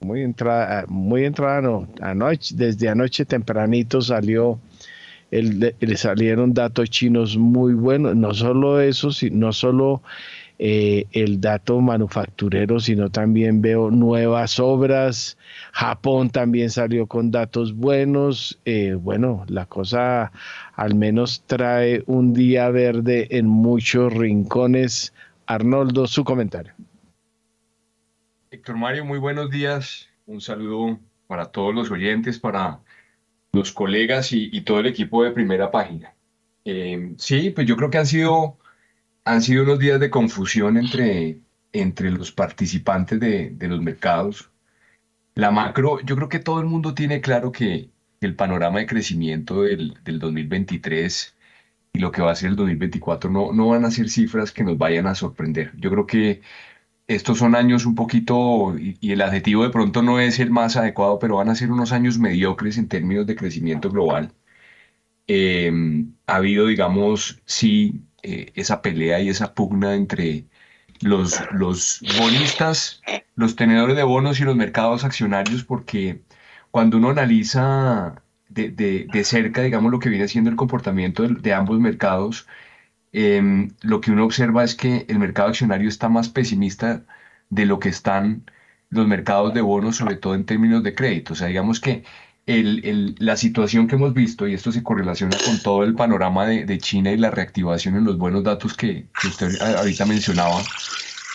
muy 0.00 0.22
entrada, 0.22 0.84
muy 0.88 1.24
entrada 1.24 1.60
no, 1.60 1.88
anoche, 2.00 2.54
desde 2.56 2.88
anoche 2.88 3.24
tempranito 3.24 4.00
salió, 4.00 4.58
el, 5.30 5.74
le 5.78 5.96
salieron 5.96 6.54
datos 6.54 6.90
chinos 6.90 7.36
muy 7.36 7.74
buenos, 7.74 8.16
no 8.16 8.34
solo 8.34 8.80
eso, 8.80 9.10
no 9.30 9.52
solo 9.52 10.02
eh, 10.60 11.06
el 11.12 11.40
dato 11.40 11.80
manufacturero, 11.80 12.80
sino 12.80 13.10
también 13.10 13.62
veo 13.62 13.90
nuevas 13.90 14.58
obras. 14.58 15.38
Japón 15.72 16.30
también 16.30 16.70
salió 16.70 17.06
con 17.06 17.30
datos 17.30 17.74
buenos. 17.74 18.58
Eh, 18.64 18.94
bueno, 18.94 19.44
la 19.48 19.66
cosa 19.66 20.32
al 20.74 20.96
menos 20.96 21.44
trae 21.46 22.02
un 22.06 22.34
día 22.34 22.70
verde 22.70 23.28
en 23.30 23.46
muchos 23.46 24.12
rincones. 24.12 25.14
Arnoldo, 25.46 26.06
su 26.06 26.24
comentario. 26.24 26.74
Héctor 28.50 28.76
Mario, 28.76 29.04
muy 29.04 29.18
buenos 29.18 29.50
días. 29.50 30.08
Un 30.26 30.40
saludo 30.40 30.98
para 31.28 31.46
todos 31.46 31.74
los 31.74 31.90
oyentes, 31.90 32.38
para 32.38 32.80
los 33.52 33.72
colegas 33.72 34.32
y, 34.32 34.60
todo 34.62 34.80
el 34.80 34.86
equipo 34.86 35.22
de 35.22 35.30
primera 35.30 35.70
página. 35.70 36.14
Eh, 36.64 37.14
sí, 37.16 37.50
pues 37.50 37.66
yo 37.66 37.76
creo 37.76 37.90
que 37.90 37.98
han 37.98 38.06
sido 38.06 38.58
han 39.28 39.42
sido 39.42 39.64
unos 39.64 39.78
días 39.78 40.00
de 40.00 40.10
confusión 40.10 40.76
entre, 40.78 41.40
entre 41.72 42.10
los 42.10 42.32
participantes 42.32 43.20
de, 43.20 43.50
de 43.50 43.68
los 43.68 43.80
mercados. 43.82 44.50
La 45.34 45.50
macro, 45.50 46.00
yo 46.00 46.16
creo 46.16 46.28
que 46.28 46.40
todo 46.40 46.60
el 46.60 46.66
mundo 46.66 46.94
tiene 46.94 47.20
claro 47.20 47.52
que 47.52 47.90
el 48.20 48.34
panorama 48.34 48.80
de 48.80 48.86
crecimiento 48.86 49.62
del, 49.62 49.94
del 50.04 50.18
2023 50.18 51.36
y 51.92 51.98
lo 52.00 52.12
que 52.12 52.22
va 52.22 52.32
a 52.32 52.36
ser 52.36 52.50
el 52.50 52.56
2024 52.56 53.30
no, 53.30 53.52
no 53.52 53.68
van 53.68 53.84
a 53.84 53.90
ser 53.90 54.08
cifras 54.08 54.52
que 54.52 54.64
nos 54.64 54.78
vayan 54.78 55.06
a 55.06 55.14
sorprender. 55.14 55.72
Yo 55.76 55.90
creo 55.90 56.06
que 56.06 56.42
estos 57.06 57.38
son 57.38 57.54
años 57.56 57.86
un 57.86 57.94
poquito, 57.94 58.76
y, 58.78 59.12
el 59.12 59.22
adjetivo 59.22 59.64
de 59.64 59.70
pronto 59.70 60.02
no 60.02 60.20
es 60.20 60.38
el 60.40 60.50
más 60.50 60.76
adecuado, 60.76 61.18
pero 61.18 61.36
van 61.36 61.48
a 61.50 61.54
ser 61.54 61.72
unos 61.72 61.92
años 61.92 62.18
mediocres 62.18 62.78
en 62.78 62.88
términos 62.88 63.26
de 63.26 63.36
crecimiento 63.36 63.90
global. 63.90 64.32
Eh, 65.26 65.70
ha 66.26 66.36
habido, 66.36 66.66
digamos, 66.66 67.40
sí, 67.44 68.02
eh, 68.22 68.52
esa 68.54 68.82
pelea 68.82 69.20
y 69.20 69.28
esa 69.28 69.54
pugna 69.54 69.94
entre 69.94 70.46
los, 71.00 71.40
los 71.52 72.00
bonistas, 72.18 73.02
los 73.36 73.56
tenedores 73.56 73.96
de 73.96 74.02
bonos 74.02 74.40
y 74.40 74.44
los 74.44 74.56
mercados 74.56 75.04
accionarios, 75.04 75.64
porque 75.64 76.22
cuando 76.70 76.96
uno 76.98 77.10
analiza 77.10 78.22
de, 78.48 78.70
de, 78.70 79.24
cerca, 79.24 79.62
digamos, 79.62 79.92
lo 79.92 79.98
que 79.98 80.08
viene 80.08 80.28
siendo 80.28 80.50
el 80.50 80.56
comportamiento 80.56 81.26
de, 81.28 81.54
ambos 81.54 81.78
mercados, 81.80 82.46
em, 83.12 83.70
lo 83.82 84.00
que 84.00 84.10
uno 84.10 84.24
observa 84.24 84.64
es 84.64 84.74
que 84.74 85.06
el 85.08 85.18
mercado 85.18 85.48
accionario 85.48 85.88
está 85.88 86.08
más 86.08 86.28
pesimista 86.28 87.04
de 87.50 87.66
lo 87.66 87.78
que 87.78 87.88
están 87.88 88.44
los 88.90 89.06
mercados 89.06 89.54
de 89.54 89.60
bonos, 89.60 89.96
sobre 89.96 90.16
todo 90.16 90.34
en 90.34 90.44
términos 90.46 90.82
de 90.82 90.94
crédito. 90.94 91.34
O 91.34 91.36
sea, 91.36 91.48
digamos 91.48 91.80
que 91.80 92.04
el, 92.48 93.14
la 93.18 93.36
situación 93.36 93.86
que 93.86 93.96
hemos 93.96 94.14
visto, 94.14 94.48
y 94.48 94.54
esto 94.54 94.72
se 94.72 94.82
correlaciona 94.82 95.36
con 95.44 95.60
todo 95.60 95.84
el 95.84 95.94
panorama 95.94 96.46
de, 96.46 96.78
China 96.78 97.12
y 97.12 97.18
la 97.18 97.30
reactivación 97.30 97.96
en 97.96 98.04
los 98.04 98.16
buenos 98.16 98.42
datos 98.42 98.74
que, 98.74 99.08
usted 99.22 99.60
ahorita 99.60 100.06
mencionaba, 100.06 100.62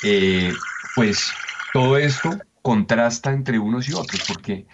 eh, 0.03 0.51
pues 0.95 1.31
todo 1.71 1.97
esto 1.97 2.39
contrasta 2.63 3.31
entre 3.31 3.59
unos 3.59 3.87
y 3.89 3.93
otros, 3.93 4.23
porque 4.27 4.65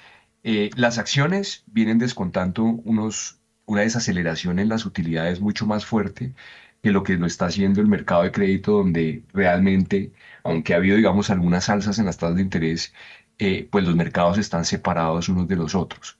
eh, 0.44 0.70
las 0.76 0.98
acciones 0.98 1.64
vienen 1.68 1.98
descontando 1.98 2.64
unos, 2.64 3.40
una 3.66 3.82
desaceleración 3.82 4.60
en 4.60 4.70
las 4.70 4.86
utilidades 4.86 5.42
mucho 5.42 5.66
más 5.66 5.86
fuerte 5.86 6.34
que 6.82 6.92
lo 6.92 7.04
que 7.04 7.18
lo 7.18 7.26
está 7.26 7.48
haciendo 7.48 7.82
el 7.82 7.88
mercado 7.88 8.24
de 8.24 8.32
crédito, 8.32 8.72
donde 8.72 9.24
realmente, 9.34 10.14
aunque 10.44 10.74
ha 10.74 10.78
habido, 10.78 10.96
digamos, 10.96 11.30
algunas 11.30 11.70
alzas 11.70 12.00
en 12.00 12.06
las 12.06 12.18
tasas 12.18 12.38
de 12.38 12.42
interés, 12.44 12.94
eh, 13.40 13.68
pues 13.72 13.86
los 13.86 13.96
mercados 13.96 14.38
están 14.38 14.66
separados 14.66 15.30
unos 15.30 15.48
de 15.48 15.56
los 15.56 15.76
otros. 15.76 16.20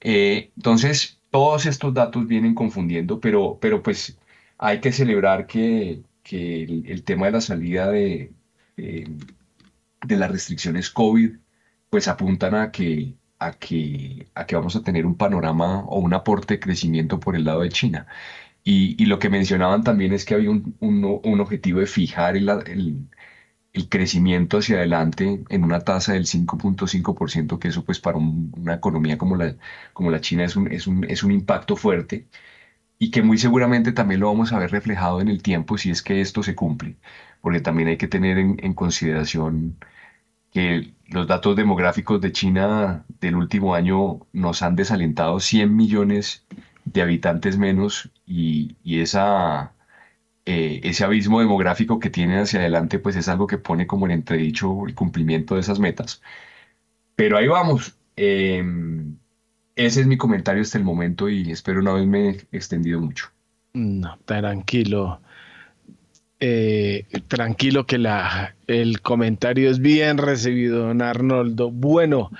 Eh, 0.00 0.52
entonces, 0.56 1.20
todos 1.30 1.66
estos 1.66 1.94
datos 1.94 2.26
vienen 2.26 2.54
confundiendo, 2.54 3.20
pero, 3.20 3.58
pero 3.60 3.82
pues 3.82 4.18
hay 4.58 4.80
que 4.80 4.92
celebrar 4.92 5.46
que, 5.46 6.02
que 6.22 6.64
el, 6.64 7.04
tema 7.04 7.26
de 7.26 7.32
la 7.32 7.40
salida 7.40 7.90
de, 7.90 8.32
de 8.76 10.16
las 10.16 10.30
restricciones 10.30 10.90
COVID, 10.90 11.36
pues 11.90 12.08
apuntan 12.08 12.54
a 12.54 12.70
que, 12.70 13.14
a, 13.38 13.52
que, 13.52 14.28
a 14.34 14.46
que 14.46 14.56
vamos 14.56 14.76
a 14.76 14.82
tener 14.82 15.06
un 15.06 15.16
panorama 15.16 15.84
o 15.86 15.98
un 16.00 16.14
aporte 16.14 16.54
de 16.54 16.60
crecimiento 16.60 17.20
por 17.20 17.36
el 17.36 17.44
lado 17.44 17.62
de 17.62 17.70
China. 17.70 18.06
Y, 18.62 19.06
lo 19.06 19.18
que 19.18 19.30
mencionaban 19.30 19.82
también 19.84 20.12
es 20.12 20.24
que 20.24 20.34
había 20.34 20.50
un, 20.50 20.76
un, 20.80 21.40
objetivo 21.40 21.80
de 21.80 21.86
fijar 21.86 22.36
el, 22.36 22.46
el 23.72 23.88
crecimiento 23.88 24.58
hacia 24.58 24.76
adelante 24.78 25.44
en 25.48 25.64
una 25.64 25.80
tasa 25.80 26.12
del 26.14 26.26
5.5%, 26.26 27.58
que 27.58 27.68
eso 27.68 27.84
pues 27.84 28.00
para 28.00 28.18
una 28.18 28.74
economía 28.74 29.18
como 29.18 29.36
la, 29.36 29.56
como 29.92 30.10
la 30.10 30.20
China 30.20 30.44
es 30.44 30.56
un, 30.56 30.72
es, 30.72 30.86
un, 30.86 31.04
es 31.04 31.22
un 31.22 31.32
impacto 31.32 31.76
fuerte 31.76 32.26
y 32.98 33.10
que 33.10 33.22
muy 33.22 33.38
seguramente 33.38 33.92
también 33.92 34.20
lo 34.20 34.28
vamos 34.28 34.52
a 34.52 34.58
ver 34.58 34.70
reflejado 34.70 35.20
en 35.20 35.28
el 35.28 35.42
tiempo 35.42 35.78
si 35.78 35.90
es 35.90 36.02
que 36.02 36.20
esto 36.20 36.42
se 36.42 36.54
cumple, 36.54 36.96
porque 37.40 37.60
también 37.60 37.88
hay 37.88 37.96
que 37.98 38.08
tener 38.08 38.38
en, 38.38 38.56
en 38.62 38.74
consideración 38.74 39.78
que 40.52 40.94
los 41.08 41.26
datos 41.26 41.56
demográficos 41.56 42.20
de 42.20 42.32
China 42.32 43.04
del 43.20 43.36
último 43.36 43.74
año 43.74 44.20
nos 44.32 44.62
han 44.62 44.76
desalentado 44.76 45.40
100 45.40 45.74
millones 45.74 46.44
de 46.84 47.02
habitantes 47.02 47.58
menos 47.58 48.10
y, 48.26 48.76
y 48.82 49.00
esa 49.00 49.74
eh, 50.52 50.80
ese 50.82 51.04
abismo 51.04 51.38
demográfico 51.38 52.00
que 52.00 52.10
tiene 52.10 52.40
hacia 52.40 52.58
adelante, 52.58 52.98
pues 52.98 53.14
es 53.14 53.28
algo 53.28 53.46
que 53.46 53.56
pone 53.56 53.86
como 53.86 54.06
en 54.06 54.10
entredicho 54.10 54.84
el 54.84 54.96
cumplimiento 54.96 55.54
de 55.54 55.60
esas 55.60 55.78
metas. 55.78 56.22
Pero 57.14 57.38
ahí 57.38 57.46
vamos. 57.46 57.94
Em, 58.16 59.16
ese 59.76 60.00
es 60.00 60.08
mi 60.08 60.16
comentario 60.16 60.62
hasta 60.62 60.76
el 60.76 60.82
momento 60.82 61.28
y 61.28 61.52
espero 61.52 61.82
no 61.82 61.92
haberme 61.92 62.38
extendido 62.50 63.00
mucho. 63.00 63.26
No, 63.74 64.18
tranquilo. 64.24 65.20
Eh, 66.40 67.06
tranquilo 67.28 67.86
que 67.86 67.98
la, 67.98 68.56
el 68.66 69.02
comentario 69.02 69.70
es 69.70 69.78
bien 69.78 70.18
recibido, 70.18 70.86
don 70.88 71.00
Arnoldo. 71.00 71.70
Bueno, 71.70 72.32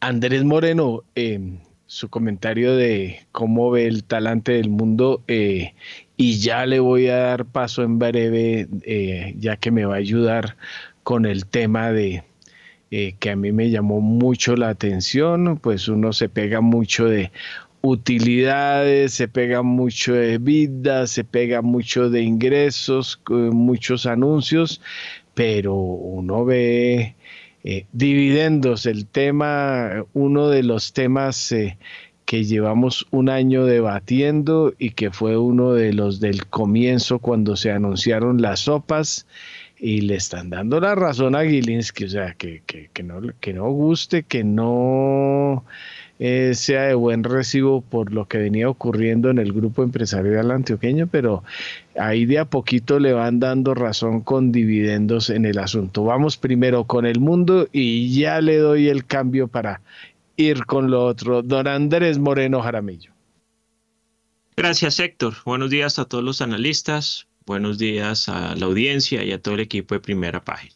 Andrés 0.00 0.42
Moreno, 0.42 1.04
em, 1.14 1.60
su 1.86 2.08
comentario 2.08 2.74
de 2.74 3.20
cómo 3.30 3.70
ve 3.70 3.86
el 3.86 4.02
talante 4.02 4.52
del 4.52 4.70
mundo 4.70 5.22
eh, 5.28 5.74
y 6.22 6.38
ya 6.38 6.66
le 6.66 6.78
voy 6.78 7.08
a 7.08 7.16
dar 7.16 7.46
paso 7.46 7.82
en 7.82 7.98
breve, 7.98 8.68
eh, 8.84 9.34
ya 9.38 9.56
que 9.56 9.72
me 9.72 9.84
va 9.86 9.94
a 9.94 9.98
ayudar 9.98 10.56
con 11.02 11.26
el 11.26 11.46
tema 11.46 11.90
de 11.90 12.22
eh, 12.92 13.16
que 13.18 13.30
a 13.30 13.36
mí 13.36 13.50
me 13.50 13.70
llamó 13.70 14.00
mucho 14.00 14.54
la 14.54 14.68
atención, 14.68 15.58
pues 15.60 15.88
uno 15.88 16.12
se 16.12 16.28
pega 16.28 16.60
mucho 16.60 17.06
de 17.06 17.32
utilidades, 17.80 19.14
se 19.14 19.26
pega 19.26 19.62
mucho 19.62 20.14
de 20.14 20.38
vida, 20.38 21.08
se 21.08 21.24
pega 21.24 21.60
mucho 21.60 22.08
de 22.08 22.22
ingresos, 22.22 23.20
muchos 23.28 24.06
anuncios, 24.06 24.80
pero 25.34 25.74
uno 25.74 26.44
ve 26.44 27.16
eh, 27.64 27.86
dividendos, 27.92 28.86
el 28.86 29.06
tema, 29.06 30.04
uno 30.12 30.50
de 30.50 30.62
los 30.62 30.92
temas 30.92 31.52
que 32.24 32.44
llevamos 32.44 33.06
un 33.10 33.28
año 33.28 33.64
debatiendo 33.64 34.74
y 34.78 34.90
que 34.90 35.10
fue 35.10 35.36
uno 35.36 35.72
de 35.72 35.92
los 35.92 36.20
del 36.20 36.46
comienzo 36.46 37.18
cuando 37.18 37.56
se 37.56 37.70
anunciaron 37.70 38.40
las 38.40 38.60
sopas 38.60 39.26
y 39.78 40.02
le 40.02 40.14
están 40.14 40.48
dando 40.48 40.78
la 40.78 40.94
razón 40.94 41.34
a 41.34 41.42
Gilinski, 41.44 42.04
o 42.04 42.08
sea, 42.08 42.34
que, 42.34 42.62
que, 42.66 43.02
no, 43.02 43.20
que 43.40 43.52
no 43.52 43.68
guste, 43.70 44.22
que 44.22 44.44
no 44.44 45.64
eh, 46.20 46.52
sea 46.54 46.82
de 46.82 46.94
buen 46.94 47.24
recibo 47.24 47.80
por 47.80 48.12
lo 48.12 48.28
que 48.28 48.38
venía 48.38 48.68
ocurriendo 48.68 49.28
en 49.28 49.38
el 49.38 49.52
grupo 49.52 49.82
empresarial 49.82 50.52
antioqueño, 50.52 51.08
pero 51.08 51.42
ahí 51.98 52.26
de 52.26 52.38
a 52.38 52.44
poquito 52.44 53.00
le 53.00 53.12
van 53.12 53.40
dando 53.40 53.74
razón 53.74 54.20
con 54.20 54.52
dividendos 54.52 55.30
en 55.30 55.46
el 55.46 55.58
asunto. 55.58 56.04
Vamos 56.04 56.36
primero 56.36 56.84
con 56.84 57.04
el 57.04 57.18
mundo 57.18 57.66
y 57.72 58.16
ya 58.16 58.40
le 58.40 58.58
doy 58.58 58.86
el 58.88 59.04
cambio 59.04 59.48
para 59.48 59.80
ir 60.36 60.64
con 60.66 60.90
lo 60.90 61.04
otro. 61.04 61.42
Don 61.42 61.66
Andrés 61.66 62.18
Moreno 62.18 62.62
Jaramillo. 62.62 63.12
Gracias, 64.56 65.00
Héctor. 65.00 65.34
Buenos 65.44 65.70
días 65.70 65.98
a 65.98 66.04
todos 66.04 66.22
los 66.22 66.40
analistas, 66.42 67.26
buenos 67.46 67.78
días 67.78 68.28
a 68.28 68.54
la 68.54 68.66
audiencia 68.66 69.24
y 69.24 69.32
a 69.32 69.40
todo 69.40 69.54
el 69.54 69.60
equipo 69.60 69.94
de 69.94 70.00
primera 70.00 70.44
página. 70.44 70.74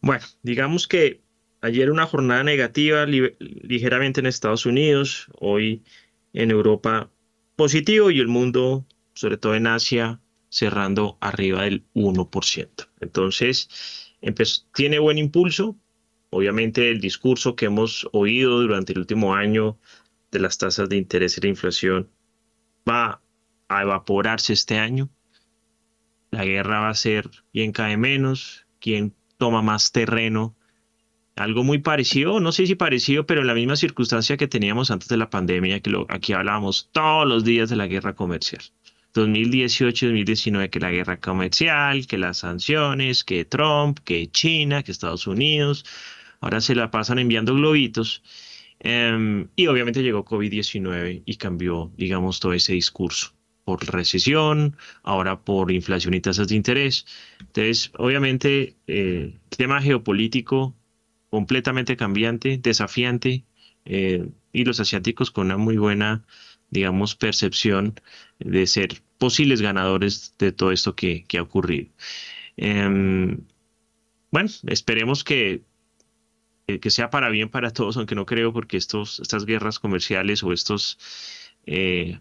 Bueno, 0.00 0.24
digamos 0.42 0.88
que 0.88 1.20
ayer 1.60 1.90
una 1.90 2.06
jornada 2.06 2.42
negativa 2.44 3.06
ligeramente 3.06 4.20
en 4.20 4.26
Estados 4.26 4.66
Unidos, 4.66 5.26
hoy 5.38 5.82
en 6.32 6.50
Europa 6.50 7.10
positivo 7.54 8.10
y 8.10 8.20
el 8.20 8.28
mundo, 8.28 8.86
sobre 9.14 9.36
todo 9.36 9.54
en 9.54 9.66
Asia, 9.66 10.20
cerrando 10.48 11.18
arriba 11.20 11.64
del 11.64 11.84
1%. 11.94 12.88
Entonces, 13.00 13.68
tiene 14.74 14.98
buen 14.98 15.18
impulso, 15.18 15.76
Obviamente 16.36 16.90
el 16.90 17.00
discurso 17.00 17.56
que 17.56 17.64
hemos 17.64 18.06
oído 18.12 18.60
durante 18.60 18.92
el 18.92 18.98
último 18.98 19.34
año 19.34 19.78
de 20.30 20.38
las 20.38 20.58
tasas 20.58 20.86
de 20.90 20.98
interés 20.98 21.38
y 21.38 21.40
la 21.40 21.48
inflación 21.48 22.10
va 22.86 23.22
a 23.68 23.82
evaporarse 23.82 24.52
este 24.52 24.78
año. 24.78 25.08
La 26.30 26.44
guerra 26.44 26.80
va 26.80 26.90
a 26.90 26.94
ser 26.94 27.30
quién 27.54 27.72
cae 27.72 27.96
menos, 27.96 28.66
quién 28.80 29.14
toma 29.38 29.62
más 29.62 29.92
terreno. 29.92 30.54
Algo 31.36 31.64
muy 31.64 31.78
parecido, 31.78 32.38
no 32.38 32.52
sé 32.52 32.66
si 32.66 32.74
parecido, 32.74 33.24
pero 33.24 33.40
en 33.40 33.46
la 33.46 33.54
misma 33.54 33.76
circunstancia 33.76 34.36
que 34.36 34.46
teníamos 34.46 34.90
antes 34.90 35.08
de 35.08 35.16
la 35.16 35.30
pandemia, 35.30 35.80
que 35.80 35.90
aquí 36.10 36.34
hablábamos 36.34 36.90
todos 36.92 37.26
los 37.26 37.44
días 37.44 37.70
de 37.70 37.76
la 37.76 37.86
guerra 37.86 38.14
comercial. 38.14 38.62
2018-2019 39.14 40.68
que 40.68 40.80
la 40.80 40.90
guerra 40.90 41.18
comercial, 41.18 42.06
que 42.06 42.18
las 42.18 42.38
sanciones, 42.38 43.24
que 43.24 43.46
Trump, 43.46 44.00
que 44.04 44.30
China, 44.30 44.82
que 44.82 44.92
Estados 44.92 45.26
Unidos, 45.26 45.86
ahora 46.40 46.60
se 46.60 46.74
la 46.74 46.90
pasan 46.90 47.18
enviando 47.18 47.54
globitos. 47.54 48.22
Em, 48.80 49.48
y 49.56 49.66
obviamente 49.68 50.02
llegó 50.02 50.24
COVID-19 50.24 51.22
y 51.24 51.36
cambió, 51.36 51.92
digamos, 51.96 52.40
todo 52.40 52.52
ese 52.52 52.74
discurso 52.74 53.32
por 53.64 53.84
recesión, 53.92 54.76
ahora 55.02 55.40
por 55.40 55.72
inflación 55.72 56.14
y 56.14 56.20
tasas 56.20 56.48
de 56.48 56.56
interés. 56.56 57.06
Entonces, 57.40 57.90
obviamente, 57.98 58.76
eh, 58.86 59.34
tema 59.56 59.82
geopolítico 59.82 60.74
completamente 61.30 61.96
cambiante, 61.96 62.58
desafiante, 62.58 63.44
eh, 63.86 64.28
y 64.52 64.64
los 64.64 64.80
asiáticos 64.80 65.30
con 65.30 65.46
una 65.46 65.56
muy 65.56 65.76
buena, 65.76 66.24
digamos, 66.70 67.14
percepción 67.14 67.94
de 68.38 68.66
ser 68.66 69.02
posibles 69.18 69.62
ganadores 69.62 70.34
de 70.38 70.52
todo 70.52 70.72
esto 70.72 70.94
que, 70.94 71.24
ha 71.36 71.42
ocurrido. 71.42 71.88
Em, 72.56 73.38
bueno, 74.30 74.48
esperemos 74.66 75.24
que 75.24 75.62
que 76.66 76.90
sea 76.90 77.10
para 77.10 77.28
bien 77.30 77.48
para 77.48 77.70
todos, 77.72 77.96
aunque 77.96 78.14
no 78.14 78.26
creo 78.26 78.52
porque 78.52 78.76
estos, 78.76 79.20
estas 79.20 79.46
guerras 79.46 79.78
comerciales 79.78 80.42
o 80.42 80.52
estos 80.52 80.98
eh, 81.64 82.18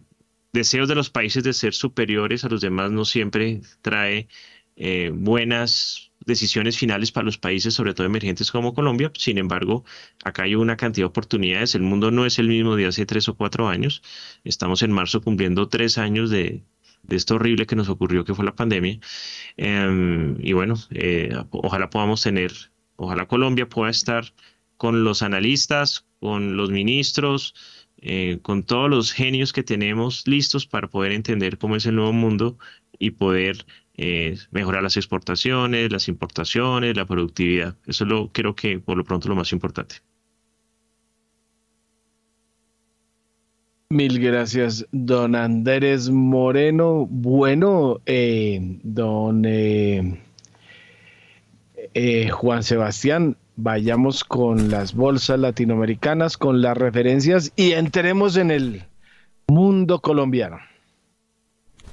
deseos 0.53 0.87
de 0.87 0.95
los 0.95 1.09
países 1.09 1.43
de 1.43 1.53
ser 1.53 1.73
superiores 1.73 2.45
a 2.45 2.49
los 2.49 2.61
demás 2.61 2.91
no 2.91 3.05
siempre 3.05 3.61
trae 3.81 4.27
eh, 4.75 5.11
buenas 5.13 6.11
decisiones 6.25 6.77
finales 6.77 7.11
para 7.11 7.25
los 7.25 7.37
países, 7.37 7.73
sobre 7.73 7.93
todo 7.93 8.05
emergentes 8.07 8.51
como 8.51 8.73
Colombia. 8.73 9.11
Sin 9.15 9.37
embargo, 9.37 9.83
acá 10.23 10.43
hay 10.43 10.55
una 10.55 10.77
cantidad 10.77 11.05
de 11.05 11.09
oportunidades. 11.09 11.75
El 11.75 11.83
mundo 11.83 12.11
no 12.11 12.25
es 12.25 12.39
el 12.39 12.47
mismo 12.47 12.75
de 12.75 12.87
hace 12.87 13.05
tres 13.05 13.29
o 13.29 13.35
cuatro 13.35 13.67
años. 13.67 14.01
Estamos 14.43 14.81
en 14.83 14.91
marzo 14.91 15.21
cumpliendo 15.21 15.69
tres 15.69 15.97
años 15.97 16.29
de, 16.29 16.63
esto 17.09 17.35
horrible 17.35 17.65
que 17.67 17.75
nos 17.75 17.89
ocurrió, 17.89 18.25
que 18.25 18.33
fue 18.33 18.45
la 18.45 18.55
pandemia. 18.55 18.99
Em, 19.57 20.37
y 20.39 20.53
bueno, 20.53 20.75
eh, 20.91 21.31
ojalá 21.51 21.89
podamos 21.89 22.21
tener 22.23 22.51
Ojalá 22.97 23.27
Colombia 23.27 23.67
pueda 23.67 23.91
estar 23.91 24.25
con 24.77 25.03
los 25.03 25.21
analistas, 25.21 26.05
con 26.19 26.57
los 26.57 26.69
ministros, 26.69 27.53
eh, 27.97 28.39
con 28.41 28.63
todos 28.63 28.89
los 28.89 29.11
genios 29.11 29.53
que 29.53 29.63
tenemos 29.63 30.27
listos 30.27 30.67
para 30.67 30.87
poder 30.87 31.11
entender 31.11 31.57
cómo 31.57 31.75
es 31.75 31.85
el 31.85 31.95
nuevo 31.95 32.13
mundo 32.13 32.57
y 32.99 33.11
poder 33.11 33.65
eh, 33.97 34.37
mejorar 34.51 34.83
las 34.83 34.97
exportaciones, 34.97 35.91
las 35.91 36.07
importaciones, 36.07 36.95
la 36.95 37.05
productividad. 37.05 37.77
Eso 37.85 38.03
es 38.03 38.09
lo 38.09 38.31
creo 38.31 38.55
que 38.55 38.79
por 38.79 38.97
lo 38.97 39.03
pronto 39.03 39.29
lo 39.29 39.35
más 39.35 39.51
importante. 39.53 39.95
Mil 43.89 44.19
gracias, 44.19 44.85
don 44.91 45.35
Andrés 45.35 46.09
Moreno. 46.09 47.07
Bueno, 47.09 48.01
eh, 48.05 48.79
don 48.83 49.45
eh, 51.95 52.29
Juan 52.29 52.61
Sebastián, 52.61 53.37
vayamos 53.55 54.25
con 54.25 54.69
las 54.69 54.93
bolsas 54.93 55.39
latinoamericanas, 55.39 56.37
con 56.37 56.61
las 56.61 56.77
referencias 56.77 57.53
y 57.55 57.71
entremos 57.71 58.35
en 58.35 58.51
el 58.51 58.83
mundo 59.47 59.99
colombiano. 60.01 60.59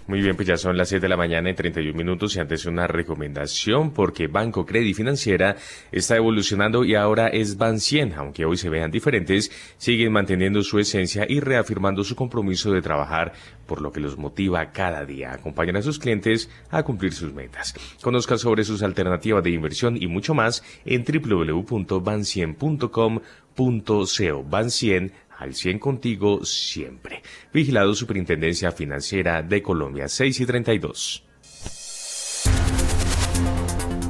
Muy 0.08 0.20
bien, 0.20 0.34
pues 0.34 0.48
ya 0.48 0.56
son 0.56 0.76
las 0.76 0.88
7 0.88 1.02
de 1.02 1.08
la 1.08 1.16
mañana 1.16 1.48
y 1.48 1.54
31 1.54 1.96
minutos 1.96 2.34
y 2.34 2.40
antes 2.40 2.66
una 2.66 2.88
recomendación 2.88 3.92
porque 3.92 4.26
Banco 4.26 4.66
Credit 4.66 4.96
Financiera 4.96 5.54
está 5.92 6.16
evolucionando 6.16 6.84
y 6.84 6.96
ahora 6.96 7.28
es 7.28 7.56
Ban 7.56 7.78
100, 7.78 8.14
aunque 8.14 8.44
hoy 8.44 8.56
se 8.56 8.68
vean 8.68 8.90
diferentes, 8.90 9.52
siguen 9.78 10.10
manteniendo 10.12 10.62
su 10.62 10.80
esencia 10.80 11.24
y 11.28 11.38
reafirmando 11.38 12.02
su 12.02 12.16
compromiso 12.16 12.72
de 12.72 12.82
trabajar 12.82 13.32
por 13.66 13.80
lo 13.80 13.92
que 13.92 14.00
los 14.00 14.18
motiva 14.18 14.72
cada 14.72 15.04
día. 15.04 15.32
Acompañan 15.32 15.76
a 15.76 15.82
sus 15.82 16.00
clientes 16.00 16.50
a 16.70 16.82
cumplir 16.82 17.12
sus 17.12 17.32
metas. 17.32 17.76
Conozca 18.02 18.38
sobre 18.38 18.64
sus 18.64 18.82
alternativas 18.82 19.44
de 19.44 19.50
inversión 19.50 19.96
y 19.96 20.08
mucho 20.08 20.34
más 20.34 20.64
en 20.84 21.04
www.ban100.com.co. 21.04 23.22
Ban 24.44 24.70
100 24.70 25.12
al 25.42 25.54
100 25.54 25.78
contigo 25.78 26.44
siempre. 26.44 27.22
Vigilado 27.52 27.94
Superintendencia 27.94 28.72
Financiera 28.72 29.42
de 29.42 29.62
Colombia, 29.62 30.08
6 30.08 30.40
y 30.40 30.46
32. 30.46 31.24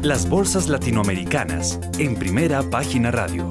Las 0.02 0.28
bolsas 0.28 0.68
latinoamericanas 0.68 1.80
en 1.98 2.16
primera 2.16 2.62
página 2.62 3.10
radio. 3.10 3.48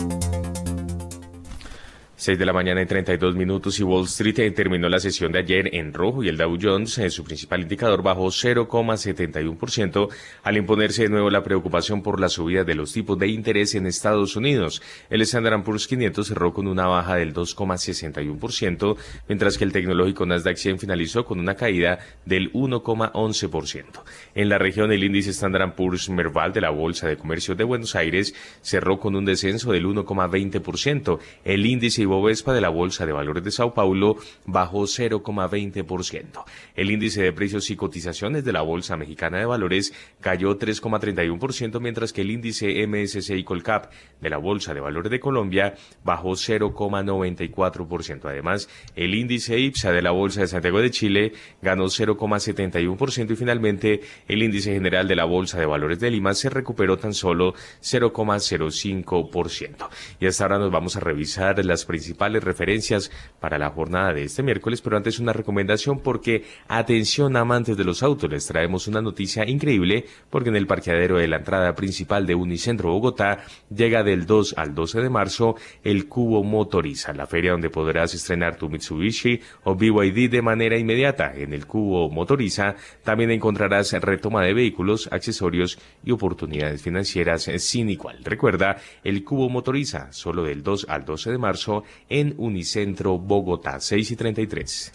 6 2.22 2.38
de 2.38 2.46
la 2.46 2.54
mañana 2.54 2.84
y 2.84 2.86
32 2.86 3.34
minutos 3.34 3.80
y 3.80 3.84
Wall 3.84 4.06
Street 4.06 4.54
terminó 4.54 4.88
la 4.90 5.00
sesión 5.00 5.32
de 5.32 5.40
ayer 5.40 5.74
en 5.74 5.92
rojo 5.92 6.22
y 6.24 6.28
el 6.28 6.38
Dow 6.38 6.56
Jones, 6.62 7.00
en 7.00 7.10
su 7.10 7.24
principal 7.24 7.62
indicador, 7.62 8.04
bajó 8.04 8.28
0,71% 8.28 10.08
al 10.44 10.56
imponerse 10.56 11.02
de 11.02 11.10
nuevo 11.10 11.32
la 11.32 11.42
preocupación 11.42 12.04
por 12.04 12.20
la 12.20 12.30
subida 12.30 12.64
de 12.64 12.76
los 12.76 12.94
tipos 12.94 13.18
de 13.18 13.28
interés 13.28 13.74
en 13.74 13.88
Estados 13.88 14.36
Unidos. 14.36 14.84
El 15.10 15.24
Standard 15.24 15.64
Poor's 15.64 15.88
500 15.88 16.28
cerró 16.28 16.54
con 16.54 16.68
una 16.68 16.86
baja 16.86 17.16
del 17.16 17.34
2,61%, 17.34 18.98
mientras 19.28 19.58
que 19.58 19.64
el 19.64 19.72
tecnológico 19.72 20.24
Nasdaq 20.28 20.58
100 20.58 20.78
finalizó 20.78 21.26
con 21.26 21.40
una 21.40 21.56
caída 21.56 21.98
del 22.28 22.54
1,11%. 22.54 24.04
En 24.36 24.48
la 24.48 24.60
región, 24.60 24.92
el 24.92 25.04
índice 25.04 25.32
Standard 25.32 25.74
Poor's 25.74 26.08
Merval 26.12 26.54
de 26.54 26.62
la 26.62 26.70
Bolsa 26.70 27.08
de 27.08 27.18
Comercio 27.18 27.56
de 27.56 27.64
Buenos 27.64 27.96
Aires 27.96 28.36
cerró 28.62 29.00
con 29.00 29.16
un 29.16 29.26
descenso 29.26 29.72
del 29.72 29.88
1,20%. 29.88 31.18
El 31.46 31.66
índice 31.66 32.11
Bovespa 32.12 32.54
de 32.54 32.60
la 32.60 32.68
Bolsa 32.68 33.06
de 33.06 33.14
Valores 33.14 33.42
de 33.42 33.52
Sao 33.52 33.74
Paulo 33.74 34.18
bajó 34.46 34.82
0,20%. 34.82 36.44
El 36.76 36.92
índice 36.92 37.24
de 37.24 37.32
precios 37.32 37.72
y 37.72 37.78
cotizaciones 37.78 38.44
de 38.44 38.52
la 38.52 38.62
Bolsa 38.62 38.98
Mexicana 38.98 39.40
de 39.40 39.46
Valores 39.46 39.94
cayó 40.20 40.60
3,31%, 40.60 41.80
mientras 41.80 42.12
que 42.12 42.20
el 42.22 42.32
índice 42.32 42.86
MSCI 42.86 43.46
Colcap 43.46 43.94
de 44.20 44.30
la 44.30 44.36
Bolsa 44.38 44.74
de 44.74 44.82
Valores 44.82 45.10
de 45.10 45.22
Colombia 45.22 45.76
bajó 46.04 46.32
0,94%. 46.32 48.26
Además, 48.26 48.68
el 48.98 49.16
índice 49.16 49.58
IPSA 49.58 49.94
de 49.94 50.02
la 50.02 50.12
Bolsa 50.12 50.42
de 50.42 50.48
Santiago 50.48 50.82
de 50.82 50.92
Chile 50.92 51.32
ganó 51.62 51.86
0,71% 51.86 53.32
y 53.32 53.36
finalmente 53.38 54.02
el 54.28 54.44
índice 54.44 54.74
general 54.74 55.08
de 55.08 55.16
la 55.16 55.24
Bolsa 55.24 55.60
de 55.60 55.66
Valores 55.66 56.02
de 56.02 56.12
Lima 56.12 56.34
se 56.34 56.50
recuperó 56.50 56.98
tan 56.98 57.14
solo 57.14 57.54
0,05%. 57.82 59.88
Y 60.20 60.28
hasta 60.28 60.44
ahora 60.44 60.60
nos 60.60 60.72
vamos 60.72 60.98
a 60.98 61.00
revisar 61.00 61.64
las 61.64 61.86
principales 61.86 62.01
principales 62.02 62.44
referencias 62.44 63.12
para 63.40 63.60
la 63.60 63.70
jornada 63.70 64.12
de 64.12 64.24
este 64.24 64.42
miércoles, 64.42 64.82
pero 64.82 64.98
antes 64.98 65.20
una 65.20 65.34
recomendación 65.34 66.00
porque 66.00 66.46
atención 66.68 67.38
amantes 67.38 67.78
de 67.78 67.84
los 67.84 68.02
autos, 68.02 68.28
les 68.28 68.48
traemos 68.48 68.88
una 68.88 69.04
noticia 69.04 69.48
increíble 69.48 70.06
porque 70.32 70.50
en 70.50 70.56
el 70.56 70.66
parqueadero 70.66 71.20
de 71.20 71.28
la 71.28 71.38
entrada 71.38 71.76
principal 71.76 72.26
de 72.26 72.34
Unicentro 72.34 72.90
Bogotá 72.90 73.44
llega 73.70 74.02
del 74.02 74.26
2 74.26 74.56
al 74.58 74.74
12 74.74 75.00
de 75.00 75.10
marzo 75.12 75.56
el 75.84 76.08
Cubo 76.08 76.44
Motoriza, 76.44 77.14
la 77.14 77.28
feria 77.28 77.52
donde 77.52 77.70
podrás 77.70 78.16
estrenar 78.16 78.56
tu 78.56 78.68
Mitsubishi 78.68 79.40
o 79.66 79.76
BYD 79.76 80.28
de 80.32 80.42
manera 80.42 80.80
inmediata. 80.80 81.34
En 81.36 81.54
el 81.54 81.68
Cubo 81.68 82.10
Motoriza 82.10 82.78
también 83.04 83.30
encontrarás 83.30 83.94
retoma 83.94 84.44
de 84.44 84.56
vehículos, 84.56 85.08
accesorios 85.12 85.78
y 86.04 86.10
oportunidades 86.10 86.82
financieras 86.82 87.44
sin 87.58 87.92
igual. 87.92 88.24
Recuerda, 88.24 88.78
el 89.04 89.24
Cubo 89.24 89.50
Motoriza, 89.50 90.12
solo 90.12 90.42
del 90.42 90.64
2 90.64 90.88
al 90.90 91.06
12 91.06 91.30
de 91.30 91.38
marzo 91.38 91.84
en 92.10 92.36
Unicentro 92.38 93.18
Bogotá, 93.18 93.80
6 93.80 94.12
y 94.12 94.16
33. 94.16 94.92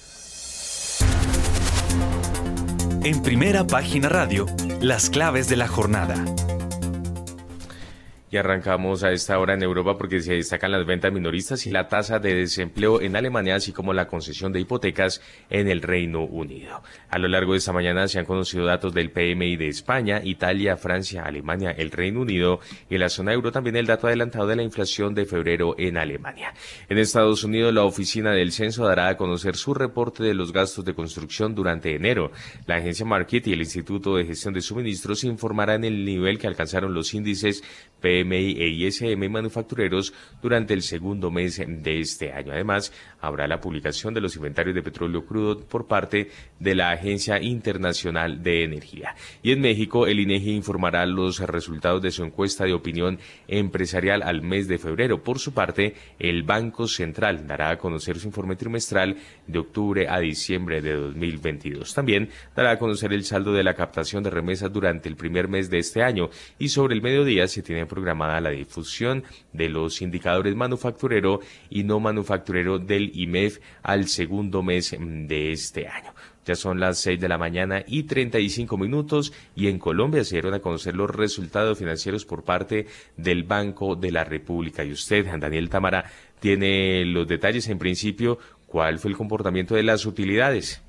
En 3.04 3.22
primera 3.22 3.66
página 3.66 4.08
radio, 4.08 4.46
las 4.80 5.10
claves 5.10 5.48
de 5.48 5.56
la 5.56 5.68
jornada. 5.68 6.24
Arrancamos 8.36 9.02
a 9.02 9.12
esta 9.12 9.38
hora 9.38 9.54
en 9.54 9.62
Europa 9.62 9.96
porque 9.96 10.20
se 10.20 10.34
destacan 10.34 10.72
las 10.72 10.86
ventas 10.86 11.12
minoristas 11.12 11.66
y 11.66 11.70
la 11.70 11.88
tasa 11.88 12.18
de 12.18 12.34
desempleo 12.34 13.00
en 13.00 13.16
Alemania, 13.16 13.56
así 13.56 13.72
como 13.72 13.92
la 13.92 14.06
concesión 14.06 14.52
de 14.52 14.60
hipotecas 14.60 15.22
en 15.50 15.68
el 15.68 15.82
Reino 15.82 16.24
Unido. 16.24 16.82
A 17.08 17.18
lo 17.18 17.28
largo 17.28 17.52
de 17.52 17.58
esta 17.58 17.72
mañana 17.72 18.08
se 18.08 18.18
han 18.18 18.24
conocido 18.24 18.64
datos 18.64 18.92
del 18.94 19.10
PMI 19.10 19.56
de 19.56 19.68
España, 19.68 20.20
Italia, 20.22 20.76
Francia, 20.76 21.22
Alemania, 21.24 21.70
el 21.70 21.90
Reino 21.90 22.20
Unido 22.20 22.60
y 22.90 22.98
la 22.98 23.08
zona 23.08 23.32
euro 23.32 23.52
también 23.52 23.76
el 23.76 23.86
dato 23.86 24.06
adelantado 24.06 24.46
de 24.46 24.56
la 24.56 24.62
inflación 24.62 25.14
de 25.14 25.26
febrero 25.26 25.74
en 25.78 25.96
Alemania. 25.96 26.52
En 26.88 26.98
Estados 26.98 27.44
Unidos, 27.44 27.72
la 27.72 27.84
oficina 27.84 28.32
del 28.32 28.52
censo 28.52 28.86
dará 28.86 29.08
a 29.08 29.16
conocer 29.16 29.56
su 29.56 29.74
reporte 29.74 30.22
de 30.22 30.34
los 30.34 30.52
gastos 30.52 30.84
de 30.84 30.94
construcción 30.94 31.54
durante 31.54 31.94
enero. 31.94 32.32
La 32.66 32.76
agencia 32.76 33.06
Market 33.06 33.46
y 33.46 33.52
el 33.52 33.60
Instituto 33.60 34.16
de 34.16 34.24
Gestión 34.24 34.54
de 34.54 34.60
Suministros 34.60 35.24
informarán 35.24 35.84
el 35.84 36.04
nivel 36.04 36.38
que 36.38 36.46
alcanzaron 36.46 36.94
los 36.94 37.14
índices 37.14 37.62
PMI 38.00 38.25
e 38.32 38.68
ISM 38.68 39.28
manufactureros 39.30 40.12
durante 40.42 40.74
el 40.74 40.82
segundo 40.82 41.30
mes 41.30 41.62
de 41.66 42.00
este 42.00 42.32
año. 42.32 42.52
Además, 42.52 42.92
habrá 43.20 43.46
la 43.46 43.60
publicación 43.60 44.14
de 44.14 44.20
los 44.20 44.36
inventarios 44.36 44.74
de 44.74 44.82
petróleo 44.82 45.24
crudo 45.24 45.60
por 45.60 45.86
parte 45.86 46.30
de 46.60 46.74
la 46.74 46.90
Agencia 46.90 47.40
Internacional 47.40 48.42
de 48.42 48.64
Energía. 48.64 49.14
Y 49.42 49.52
en 49.52 49.60
México, 49.60 50.06
el 50.06 50.20
INEGI 50.20 50.54
informará 50.54 51.06
los 51.06 51.40
resultados 51.40 52.02
de 52.02 52.10
su 52.10 52.24
encuesta 52.24 52.64
de 52.64 52.74
opinión 52.74 53.18
empresarial 53.48 54.22
al 54.22 54.42
mes 54.42 54.68
de 54.68 54.78
febrero. 54.78 55.22
Por 55.22 55.38
su 55.38 55.52
parte, 55.52 55.94
el 56.18 56.42
Banco 56.42 56.86
Central 56.86 57.46
dará 57.46 57.70
a 57.70 57.78
conocer 57.78 58.18
su 58.18 58.26
informe 58.26 58.56
trimestral 58.56 59.16
de 59.46 59.58
octubre 59.58 60.08
a 60.08 60.18
diciembre 60.18 60.80
de 60.80 60.94
2022. 60.94 61.94
También 61.94 62.30
dará 62.54 62.72
a 62.72 62.78
conocer 62.78 63.12
el 63.12 63.24
saldo 63.24 63.52
de 63.52 63.64
la 63.64 63.74
captación 63.74 64.22
de 64.22 64.30
remesas 64.30 64.72
durante 64.72 65.08
el 65.08 65.16
primer 65.16 65.48
mes 65.48 65.70
de 65.70 65.78
este 65.78 66.02
año 66.02 66.30
y 66.58 66.68
sobre 66.68 66.94
el 66.94 67.02
mediodía 67.02 67.46
se 67.48 67.62
tiene 67.62 67.86
la 68.16 68.50
difusión 68.50 69.24
de 69.52 69.68
los 69.68 70.02
indicadores 70.02 70.54
manufacturero 70.56 71.40
y 71.70 71.84
no 71.84 72.00
manufacturero 72.00 72.78
del 72.78 73.10
IMEF 73.14 73.58
al 73.82 74.08
segundo 74.08 74.62
mes 74.62 74.96
de 74.98 75.52
este 75.52 75.86
año. 75.86 76.12
Ya 76.46 76.54
son 76.54 76.78
las 76.78 76.98
6 76.98 77.20
de 77.20 77.28
la 77.28 77.38
mañana 77.38 77.82
y 77.86 78.04
35 78.04 78.78
minutos 78.78 79.32
y 79.56 79.66
en 79.66 79.80
Colombia 79.80 80.22
se 80.22 80.36
dieron 80.36 80.54
a 80.54 80.60
conocer 80.60 80.94
los 80.94 81.10
resultados 81.10 81.76
financieros 81.76 82.24
por 82.24 82.44
parte 82.44 82.86
del 83.16 83.42
Banco 83.42 83.96
de 83.96 84.12
la 84.12 84.22
República. 84.22 84.84
Y 84.84 84.92
usted, 84.92 85.26
Daniel 85.38 85.68
Tamara, 85.68 86.04
tiene 86.38 87.04
los 87.04 87.26
detalles 87.26 87.68
en 87.68 87.78
principio. 87.78 88.38
¿Cuál 88.66 89.00
fue 89.00 89.10
el 89.10 89.16
comportamiento 89.16 89.74
de 89.74 89.82
las 89.82 90.06
utilidades? 90.06 90.85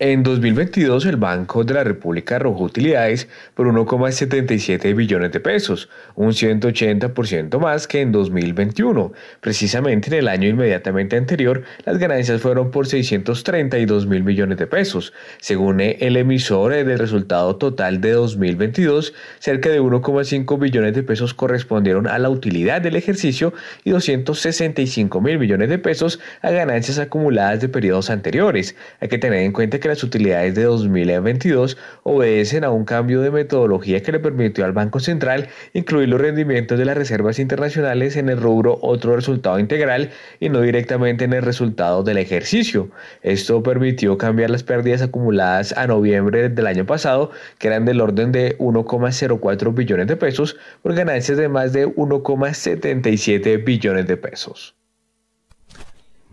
En 0.00 0.24
2022 0.24 1.06
el 1.06 1.18
Banco 1.18 1.62
de 1.62 1.72
la 1.72 1.84
República 1.84 2.34
arrojó 2.34 2.64
utilidades 2.64 3.28
por 3.54 3.68
1,77 3.68 4.92
billones 4.92 5.30
de 5.30 5.38
pesos, 5.38 5.88
un 6.16 6.30
180% 6.32 7.60
más 7.60 7.86
que 7.86 8.00
en 8.00 8.10
2021. 8.10 9.12
Precisamente 9.40 10.08
en 10.08 10.14
el 10.14 10.26
año 10.26 10.48
inmediatamente 10.48 11.16
anterior, 11.16 11.62
las 11.84 11.98
ganancias 11.98 12.40
fueron 12.40 12.72
por 12.72 12.88
632 12.88 14.08
mil 14.08 14.24
millones 14.24 14.58
de 14.58 14.66
pesos. 14.66 15.12
Según 15.38 15.80
el 15.80 16.16
emisor 16.16 16.72
del 16.72 16.98
resultado 16.98 17.54
total 17.54 18.00
de 18.00 18.10
2022, 18.10 19.14
cerca 19.38 19.68
de 19.68 19.80
1,5 19.80 20.58
billones 20.58 20.94
de 20.96 21.04
pesos 21.04 21.34
correspondieron 21.34 22.08
a 22.08 22.18
la 22.18 22.30
utilidad 22.30 22.82
del 22.82 22.96
ejercicio 22.96 23.54
y 23.84 23.90
265 23.90 25.20
mil 25.20 25.38
millones 25.38 25.68
de 25.68 25.78
pesos 25.78 26.18
a 26.42 26.50
ganancias 26.50 26.98
acumuladas 26.98 27.60
de 27.60 27.68
periodos 27.68 28.10
anteriores. 28.10 28.74
Hay 28.98 29.06
que 29.06 29.18
tener 29.18 29.38
en 29.38 29.52
cuenta 29.52 29.78
que 29.78 29.83
que 29.84 29.88
las 29.90 30.02
utilidades 30.02 30.54
de 30.54 30.62
2022 30.62 31.76
obedecen 32.04 32.64
a 32.64 32.70
un 32.70 32.86
cambio 32.86 33.20
de 33.20 33.30
metodología 33.30 34.02
que 34.02 34.12
le 34.12 34.18
permitió 34.18 34.64
al 34.64 34.72
Banco 34.72 34.98
Central 34.98 35.48
incluir 35.74 36.08
los 36.08 36.18
rendimientos 36.18 36.78
de 36.78 36.86
las 36.86 36.96
reservas 36.96 37.38
internacionales 37.38 38.16
en 38.16 38.30
el 38.30 38.40
rubro 38.40 38.78
otro 38.80 39.14
resultado 39.14 39.58
integral 39.58 40.08
y 40.40 40.48
no 40.48 40.62
directamente 40.62 41.26
en 41.26 41.34
el 41.34 41.42
resultado 41.42 42.02
del 42.02 42.16
ejercicio. 42.16 42.88
Esto 43.20 43.62
permitió 43.62 44.16
cambiar 44.16 44.48
las 44.48 44.62
pérdidas 44.62 45.02
acumuladas 45.02 45.74
a 45.76 45.86
noviembre 45.86 46.48
del 46.48 46.66
año 46.66 46.86
pasado, 46.86 47.30
que 47.58 47.66
eran 47.68 47.84
del 47.84 48.00
orden 48.00 48.32
de 48.32 48.56
1,04 48.56 49.74
billones 49.74 50.06
de 50.06 50.16
pesos, 50.16 50.56
por 50.80 50.94
ganancias 50.94 51.36
de 51.36 51.50
más 51.50 51.74
de 51.74 51.86
1,77 51.86 53.62
billones 53.62 54.06
de 54.06 54.16
pesos. 54.16 54.74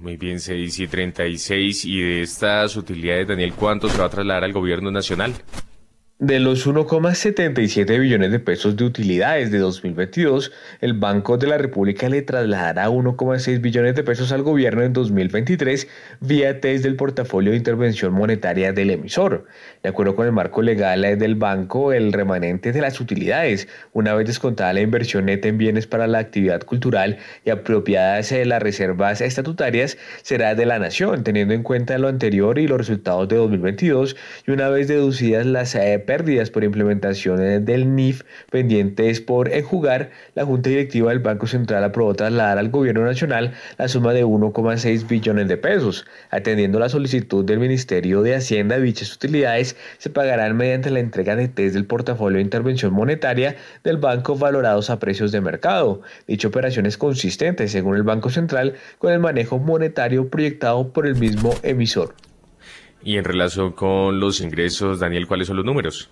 Muy 0.01 0.17
bien, 0.17 0.39
6 0.39 0.79
y 0.79 0.87
36. 0.87 1.85
Y 1.85 2.01
de 2.01 2.21
estas 2.23 2.75
utilidades, 2.75 3.27
Daniel, 3.27 3.53
¿cuánto 3.53 3.87
se 3.87 3.99
va 3.99 4.05
a 4.05 4.09
trasladar 4.09 4.43
al 4.43 4.51
gobierno 4.51 4.89
nacional? 4.89 5.35
De 6.21 6.39
los 6.39 6.67
1,77 6.67 7.99
billones 7.99 8.31
de 8.31 8.39
pesos 8.39 8.75
de 8.75 8.83
utilidades 8.83 9.49
de 9.49 9.57
2022, 9.57 10.51
el 10.79 10.93
Banco 10.93 11.39
de 11.39 11.47
la 11.47 11.57
República 11.57 12.09
le 12.09 12.21
trasladará 12.21 12.89
1,6 12.89 13.59
billones 13.59 13.95
de 13.95 14.03
pesos 14.03 14.31
al 14.31 14.43
gobierno 14.43 14.83
en 14.83 14.93
2023 14.93 15.87
vía 16.19 16.61
test 16.61 16.83
del 16.83 16.95
portafolio 16.95 17.49
de 17.49 17.57
intervención 17.57 18.13
monetaria 18.13 18.71
del 18.71 18.91
emisor. 18.91 19.47
De 19.81 19.89
acuerdo 19.89 20.15
con 20.15 20.27
el 20.27 20.31
marco 20.31 20.61
legal 20.61 21.01
del 21.17 21.33
banco, 21.33 21.91
el 21.91 22.13
remanente 22.13 22.71
de 22.71 22.81
las 22.81 23.01
utilidades, 23.01 23.67
una 23.91 24.13
vez 24.13 24.27
descontada 24.27 24.73
la 24.73 24.81
inversión 24.81 25.25
neta 25.25 25.47
en 25.47 25.57
bienes 25.57 25.87
para 25.87 26.05
la 26.05 26.19
actividad 26.19 26.61
cultural 26.61 27.17
y 27.45 27.49
apropiadas 27.49 28.29
de 28.29 28.45
las 28.45 28.61
reservas 28.61 29.21
estatutarias, 29.21 29.97
será 30.21 30.53
de 30.53 30.67
la 30.67 30.77
nación, 30.77 31.23
teniendo 31.23 31.55
en 31.55 31.63
cuenta 31.63 31.97
lo 31.97 32.09
anterior 32.09 32.59
y 32.59 32.67
los 32.67 32.77
resultados 32.77 33.27
de 33.27 33.37
2022 33.37 34.15
y 34.45 34.51
una 34.51 34.69
vez 34.69 34.87
deducidas 34.87 35.47
las 35.47 35.73
eh, 35.73 36.10
pérdidas 36.11 36.51
por 36.51 36.65
implementación 36.65 37.63
del 37.63 37.95
NIF 37.95 38.23
pendientes 38.49 39.21
por 39.21 39.47
enjugar, 39.47 40.09
la 40.35 40.43
Junta 40.43 40.69
Directiva 40.69 41.09
del 41.09 41.19
Banco 41.19 41.47
Central 41.47 41.85
aprobó 41.85 42.13
trasladar 42.13 42.57
al 42.57 42.69
Gobierno 42.69 43.05
Nacional 43.05 43.53
la 43.77 43.87
suma 43.87 44.11
de 44.11 44.25
1,6 44.25 45.07
billones 45.07 45.47
de 45.47 45.55
pesos. 45.55 46.05
Atendiendo 46.29 46.79
la 46.79 46.89
solicitud 46.89 47.45
del 47.45 47.59
Ministerio 47.59 48.23
de 48.23 48.35
Hacienda, 48.35 48.77
dichas 48.77 49.15
utilidades 49.15 49.77
se 49.99 50.09
pagarán 50.09 50.57
mediante 50.57 50.89
la 50.89 50.99
entrega 50.99 51.37
de 51.37 51.47
test 51.47 51.75
del 51.75 51.85
portafolio 51.85 52.39
de 52.39 52.43
intervención 52.43 52.91
monetaria 52.91 53.55
del 53.85 53.95
banco 53.95 54.35
valorados 54.35 54.89
a 54.89 54.99
precios 54.99 55.31
de 55.31 55.39
mercado. 55.39 56.01
Dicha 56.27 56.49
operación 56.49 56.87
es 56.87 56.97
consistente, 56.97 57.69
según 57.69 57.95
el 57.95 58.03
Banco 58.03 58.29
Central, 58.29 58.73
con 58.97 59.13
el 59.13 59.19
manejo 59.19 59.59
monetario 59.59 60.27
proyectado 60.27 60.91
por 60.91 61.07
el 61.07 61.15
mismo 61.15 61.55
emisor. 61.63 62.15
Y 63.03 63.17
en 63.17 63.23
relación 63.23 63.71
con 63.71 64.19
los 64.19 64.41
ingresos, 64.41 64.99
Daniel, 64.99 65.27
¿cuáles 65.27 65.47
son 65.47 65.57
los 65.57 65.65
números? 65.65 66.09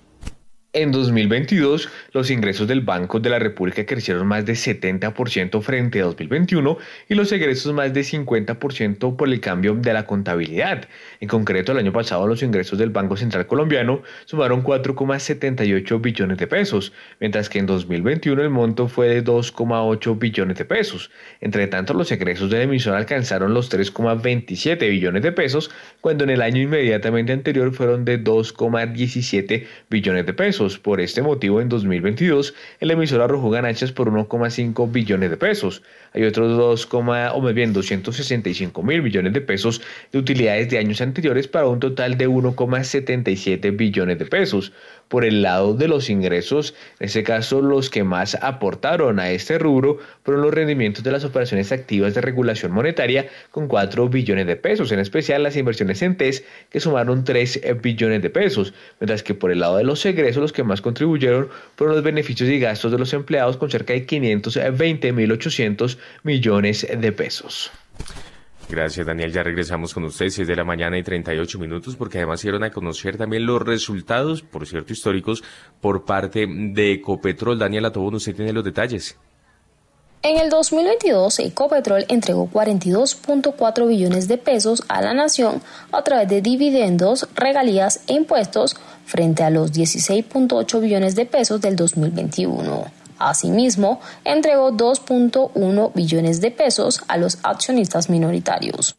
En 0.72 0.92
2022, 0.92 1.90
los 2.14 2.30
ingresos 2.30 2.68
del 2.68 2.82
Banco 2.82 3.20
de 3.20 3.32
la 3.32 3.40
República 3.40 3.88
crecieron 3.88 4.28
más 4.28 4.46
de 4.46 4.54
70% 4.54 5.64
frente 5.64 6.00
a 6.00 6.04
2021 6.04 6.78
y 7.08 7.16
los 7.16 7.32
egresos 7.32 7.74
más 7.74 7.92
de 7.92 8.02
50% 8.02 9.16
por 9.16 9.28
el 9.30 9.40
cambio 9.40 9.74
de 9.74 9.94
la 9.94 10.06
contabilidad. 10.06 10.88
En 11.22 11.28
concreto, 11.28 11.72
el 11.72 11.80
año 11.80 11.92
pasado 11.92 12.28
los 12.28 12.44
ingresos 12.44 12.78
del 12.78 12.92
Banco 12.92 13.18
Central 13.18 13.48
Colombiano 13.48 14.04
sumaron 14.26 14.64
4,78 14.64 16.02
billones 16.02 16.38
de 16.38 16.46
pesos, 16.46 16.94
mientras 17.20 17.50
que 17.50 17.58
en 17.58 17.66
2021 17.66 18.40
el 18.40 18.52
monto 18.52 18.88
fue 18.88 19.08
de 19.08 19.24
2,8 19.24 20.20
billones 20.20 20.56
de 20.56 20.66
pesos. 20.66 21.10
Entre 21.42 21.66
tanto, 21.66 21.96
los 21.96 22.12
egresos 22.12 22.52
de 22.52 22.62
emisión 22.62 22.94
alcanzaron 22.94 23.56
los 23.56 23.72
3,27 23.72 24.88
billones 24.88 25.24
de 25.24 25.32
pesos, 25.32 25.72
cuando 26.00 26.26
en 26.26 26.30
el 26.30 26.44
año 26.44 26.62
inmediatamente 26.62 27.34
anterior 27.34 27.74
fueron 27.74 28.06
de 28.06 28.24
2,17 28.24 29.66
billones 29.90 30.28
de 30.28 30.34
pesos. 30.36 30.59
Por 30.60 31.00
este 31.00 31.22
motivo, 31.22 31.62
en 31.62 31.70
2022, 31.70 32.54
el 32.82 32.92
emisor 32.92 33.22
arrojó 33.22 33.50
ganancias 33.50 33.94
por 33.94 34.12
1,5 34.12 34.92
billones 34.92 35.30
de 35.30 35.38
pesos. 35.38 35.84
Hay 36.14 36.24
otros 36.24 36.58
2, 36.58 36.90
o 36.92 37.02
más 37.02 37.54
bien 37.54 37.72
265 37.72 38.84
mil 38.84 39.02
millones 39.02 39.32
de 39.32 39.40
pesos 39.40 39.82
de 40.12 40.20
utilidades 40.20 40.70
de 40.70 40.78
años 40.78 41.00
anteriores 41.00 41.48
para 41.48 41.68
un 41.68 41.80
total 41.80 42.18
de 42.18 42.28
1,77 42.28 43.78
billones 43.78 44.20
de 44.20 44.26
pesos 44.26 44.74
por 45.10 45.26
el 45.26 45.42
lado 45.42 45.74
de 45.74 45.90
los 45.90 46.10
ingresos. 46.10 46.74
En 47.00 47.08
este 47.08 47.24
caso, 47.24 47.62
los 47.62 47.90
que 47.90 48.06
más 48.06 48.36
aportaron 48.36 49.20
a 49.20 49.32
este 49.32 49.60
rubro 49.60 49.98
fueron 50.24 50.44
los 50.44 50.54
rendimientos 50.54 51.04
de 51.04 51.12
las 51.12 51.26
operaciones 51.26 51.74
activas 51.74 52.14
de 52.14 52.22
regulación 52.22 52.72
monetaria 52.72 53.28
con 53.52 53.68
4 53.68 54.08
billones 54.08 54.48
de 54.48 54.56
pesos, 54.56 54.92
en 54.94 55.00
especial 55.00 55.44
las 55.44 55.58
inversiones 55.58 56.02
en 56.02 56.16
TES 56.16 56.44
que 56.70 56.80
sumaron 56.80 57.26
3 57.26 57.62
billones 57.82 58.22
de 58.22 58.30
pesos, 58.30 58.74
mientras 59.00 59.24
que 59.24 59.34
por 59.34 59.52
el 59.52 59.60
lado 59.60 59.78
de 59.78 59.84
los 59.84 60.06
egresos 60.06 60.42
los 60.42 60.54
que 60.54 60.64
más 60.64 60.82
contribuyeron 60.82 61.50
fueron 61.76 61.96
los 61.96 62.04
beneficios 62.04 62.48
y 62.50 62.60
gastos 62.60 62.92
de 62.92 63.00
los 63.00 63.14
empleados 63.14 63.58
con 63.58 63.70
cerca 63.70 63.94
de 63.94 64.06
520.800 64.06 65.98
millones 66.24 66.88
de 66.96 67.12
pesos. 67.12 67.72
Gracias, 68.70 69.08
Daniel. 69.08 69.34
Ya 69.34 69.42
regresamos 69.42 69.96
con 69.96 70.04
ustedes, 70.04 70.36
6 70.36 70.48
de 70.48 70.56
la 70.56 70.64
mañana 70.64 70.96
y 70.96 71.02
38 71.02 71.58
minutos, 71.58 71.96
porque 71.96 72.20
además 72.20 72.44
dieron 72.44 72.64
a 72.64 72.70
conocer 72.70 73.18
también 73.18 73.46
los 73.48 73.60
resultados, 73.64 74.44
por 74.44 74.68
cierto, 74.68 74.94
históricos, 74.94 75.44
por 75.82 76.06
parte 76.06 76.46
de 76.48 76.92
Ecopetrol. 76.94 77.58
Daniel 77.58 77.92
Tobón, 77.92 78.16
usted 78.16 78.36
tiene 78.36 78.54
los 78.54 78.64
detalles. 78.64 79.18
En 80.22 80.38
el 80.38 80.50
2022, 80.50 81.40
Ecopetrol 81.40 82.06
entregó 82.10 82.48
42.4 82.52 83.88
billones 83.88 84.28
de 84.28 84.38
pesos 84.38 84.84
a 84.88 85.02
la 85.02 85.14
nación 85.14 85.64
a 85.92 86.04
través 86.04 86.28
de 86.28 86.42
dividendos, 86.42 87.28
regalías 87.36 88.02
e 88.06 88.14
impuestos 88.14 88.76
frente 89.06 89.44
a 89.44 89.50
los 89.50 89.72
16.8 89.72 90.80
billones 90.80 91.16
de 91.16 91.26
pesos 91.26 91.60
del 91.60 91.76
2021. 91.76 92.99
Asimismo, 93.20 94.00
entregó 94.24 94.72
2.1 94.72 95.94
billones 95.94 96.42
de 96.42 96.52
pesos 96.52 97.04
a 97.08 97.18
los 97.18 97.38
accionistas 97.44 98.10
minoritarios. 98.10 98.96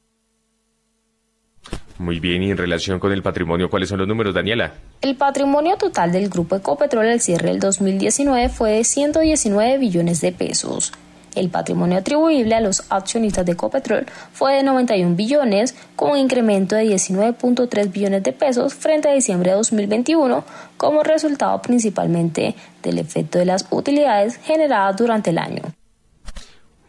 Muy 2.00 2.18
bien, 2.18 2.42
y 2.42 2.50
en 2.50 2.56
relación 2.56 2.98
con 2.98 3.12
el 3.12 3.22
patrimonio, 3.22 3.68
¿cuáles 3.68 3.90
son 3.90 3.98
los 3.98 4.08
números, 4.08 4.34
Daniela? 4.34 4.72
El 5.02 5.16
patrimonio 5.16 5.76
total 5.76 6.12
del 6.12 6.30
Grupo 6.30 6.56
Ecopetrol 6.56 7.06
al 7.06 7.20
cierre 7.20 7.50
del 7.50 7.60
2019 7.60 8.48
fue 8.48 8.70
de 8.70 8.84
119 8.84 9.76
billones 9.76 10.22
de 10.22 10.32
pesos. 10.32 10.92
El 11.34 11.48
patrimonio 11.48 11.98
atribuible 11.98 12.54
a 12.54 12.60
los 12.60 12.82
accionistas 12.90 13.46
de 13.46 13.52
Ecopetrol 13.52 14.06
fue 14.32 14.54
de 14.54 14.62
91 14.62 15.14
billones, 15.14 15.76
con 15.96 16.12
un 16.12 16.18
incremento 16.18 16.74
de 16.74 16.84
19.3 16.84 17.92
billones 17.92 18.22
de 18.22 18.32
pesos 18.32 18.74
frente 18.74 19.08
a 19.08 19.14
diciembre 19.14 19.50
de 19.50 19.56
2021, 19.56 20.44
como 20.76 21.02
resultado 21.02 21.62
principalmente 21.62 22.54
del 22.82 22.98
efecto 22.98 23.38
de 23.38 23.44
las 23.44 23.66
utilidades 23.70 24.36
generadas 24.36 24.96
durante 24.96 25.30
el 25.30 25.38
año. 25.38 25.62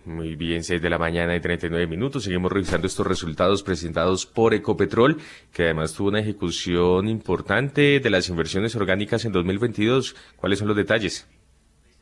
Muy 0.03 0.35
bien, 0.35 0.63
6 0.63 0.81
de 0.81 0.89
la 0.89 0.97
mañana 0.97 1.35
y 1.35 1.39
39 1.39 1.85
minutos. 1.85 2.23
Seguimos 2.23 2.51
revisando 2.51 2.87
estos 2.87 3.05
resultados 3.05 3.61
presentados 3.61 4.25
por 4.25 4.55
Ecopetrol, 4.55 5.21
que 5.53 5.65
además 5.65 5.93
tuvo 5.93 6.07
una 6.07 6.21
ejecución 6.21 7.07
importante 7.07 7.99
de 7.99 8.09
las 8.09 8.27
inversiones 8.27 8.75
orgánicas 8.75 9.25
en 9.25 9.31
2022. 9.31 10.15
¿Cuáles 10.37 10.57
son 10.57 10.69
los 10.69 10.77
detalles? 10.77 11.27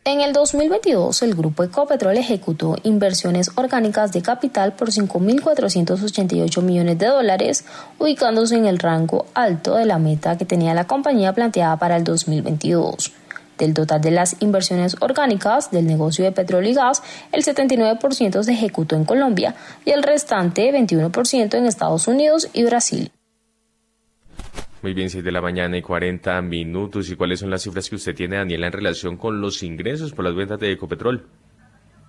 En 0.05 0.21
el 0.21 0.31
2022, 0.31 1.21
el 1.23 1.35
grupo 1.35 1.63
Ecopetrol 1.63 2.17
ejecutó 2.17 2.77
inversiones 2.83 3.51
orgánicas 3.55 4.13
de 4.13 4.21
capital 4.21 4.73
por 4.73 4.91
5.488 4.91 6.61
millones 6.61 6.97
de 6.97 7.07
dólares, 7.07 7.65
ubicándose 7.99 8.55
en 8.55 8.65
el 8.65 8.79
rango 8.79 9.25
alto 9.33 9.75
de 9.75 9.85
la 9.85 9.99
meta 9.99 10.37
que 10.37 10.45
tenía 10.45 10.73
la 10.73 10.87
compañía 10.87 11.33
planteada 11.33 11.77
para 11.77 11.97
el 11.97 12.05
2022. 12.05 13.11
Del 13.57 13.73
total 13.73 13.99
de 13.99 14.11
las 14.11 14.37
inversiones 14.39 14.95
orgánicas 15.01 15.69
del 15.69 15.85
negocio 15.85 16.23
de 16.23 16.31
petróleo 16.31 16.71
y 16.71 16.75
gas, 16.75 17.03
el 17.33 17.43
79% 17.43 18.41
se 18.41 18.53
ejecutó 18.53 18.95
en 18.95 19.03
Colombia 19.03 19.53
y 19.83 19.91
el 19.91 20.01
restante 20.01 20.71
21% 20.73 21.55
en 21.55 21.65
Estados 21.65 22.07
Unidos 22.07 22.47
y 22.53 22.63
Brasil. 22.63 23.11
Muy 24.81 24.93
bien, 24.93 25.09
6 25.09 25.23
de 25.23 25.31
la 25.31 25.41
mañana 25.41 25.77
y 25.77 25.81
40 25.81 26.41
minutos. 26.41 27.09
¿Y 27.09 27.15
cuáles 27.17 27.41
son 27.41 27.49
las 27.49 27.63
cifras 27.63 27.89
que 27.89 27.95
usted 27.95 28.15
tiene, 28.15 28.37
Daniela, 28.37 28.67
en 28.67 28.73
relación 28.73 29.17
con 29.17 29.41
los 29.41 29.61
ingresos 29.61 30.13
por 30.13 30.23
las 30.23 30.35
ventas 30.35 30.59
de 30.59 30.71
Ecopetrol? 30.71 31.25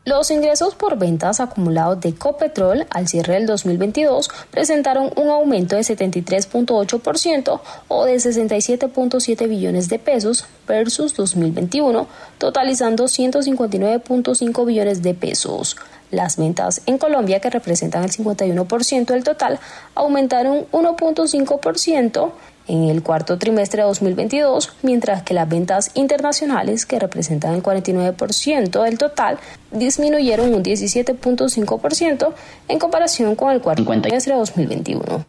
Los 0.06 0.30
ingresos 0.30 0.74
por 0.76 0.96
ventas 0.96 1.40
acumulados 1.40 2.00
de 2.00 2.08
Ecopetrol 2.10 2.86
al 2.88 3.06
cierre 3.06 3.34
del 3.34 3.46
2022 3.46 4.30
presentaron 4.50 5.10
un 5.16 5.28
aumento 5.28 5.76
de 5.76 5.82
73.8% 5.82 7.60
o 7.88 8.04
de 8.06 8.14
67.7 8.14 9.48
billones 9.48 9.90
de 9.90 9.98
pesos 9.98 10.46
versus 10.66 11.14
2021, 11.16 12.06
totalizando 12.38 13.04
159.5 13.04 14.64
billones 14.64 15.02
de 15.02 15.12
pesos. 15.12 15.76
Las 16.10 16.38
ventas 16.38 16.80
en 16.86 16.96
Colombia, 16.96 17.40
que 17.40 17.50
representan 17.50 18.02
el 18.02 18.10
51% 18.10 19.04
del 19.04 19.22
total, 19.22 19.60
aumentaron 19.94 20.66
1.5% 20.72 22.32
en 22.70 22.88
el 22.88 23.02
cuarto 23.02 23.36
trimestre 23.36 23.82
de 23.82 23.88
2022, 23.88 24.74
mientras 24.82 25.24
que 25.24 25.34
las 25.34 25.48
ventas 25.48 25.90
internacionales, 25.94 26.86
que 26.86 27.00
representan 27.00 27.54
el 27.54 27.62
49% 27.64 28.84
del 28.84 28.96
total, 28.96 29.38
disminuyeron 29.72 30.54
un 30.54 30.62
17.5% 30.62 32.32
en 32.68 32.78
comparación 32.78 33.34
con 33.34 33.50
el 33.50 33.60
cuarto 33.60 33.84
trimestre 33.84 34.34
de 34.34 34.38
2021. 34.38 35.26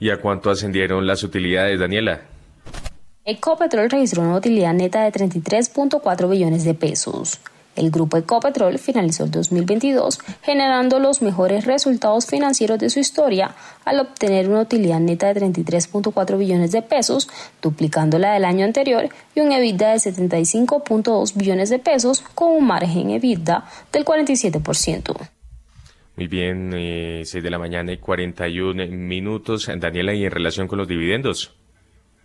¿Y 0.00 0.10
a 0.10 0.20
cuánto 0.20 0.50
ascendieron 0.50 1.06
las 1.06 1.22
utilidades, 1.22 1.78
Daniela? 1.78 2.22
Ecopetrol 3.26 3.90
registró 3.90 4.22
una 4.22 4.36
utilidad 4.36 4.72
neta 4.72 5.04
de 5.04 5.12
33.4 5.12 6.30
billones 6.30 6.64
de 6.64 6.72
pesos. 6.72 7.40
El 7.78 7.92
grupo 7.92 8.16
Ecopetrol 8.16 8.76
finalizó 8.80 9.22
el 9.22 9.30
2022 9.30 10.18
generando 10.42 10.98
los 10.98 11.22
mejores 11.22 11.64
resultados 11.64 12.26
financieros 12.26 12.80
de 12.80 12.90
su 12.90 12.98
historia 12.98 13.54
al 13.84 14.00
obtener 14.00 14.48
una 14.48 14.62
utilidad 14.62 14.98
neta 14.98 15.32
de 15.32 15.40
33.4 15.40 16.36
billones 16.36 16.72
de 16.72 16.82
pesos, 16.82 17.28
duplicando 17.62 18.18
la 18.18 18.32
del 18.32 18.44
año 18.44 18.64
anterior, 18.64 19.08
y 19.36 19.40
un 19.40 19.52
EBITDA 19.52 19.92
de 19.92 19.98
75.2 19.98 21.34
billones 21.36 21.70
de 21.70 21.78
pesos 21.78 22.24
con 22.34 22.50
un 22.50 22.66
margen 22.66 23.10
EBITDA 23.10 23.64
del 23.92 24.04
47%. 24.04 25.28
Muy 26.16 26.26
bien, 26.26 26.70
6 26.72 27.32
eh, 27.32 27.40
de 27.40 27.50
la 27.50 27.60
mañana 27.60 27.92
y 27.92 27.98
41 27.98 28.88
minutos. 28.88 29.70
Daniela, 29.78 30.14
¿y 30.14 30.24
en 30.24 30.32
relación 30.32 30.66
con 30.66 30.78
los 30.78 30.88
dividendos? 30.88 31.54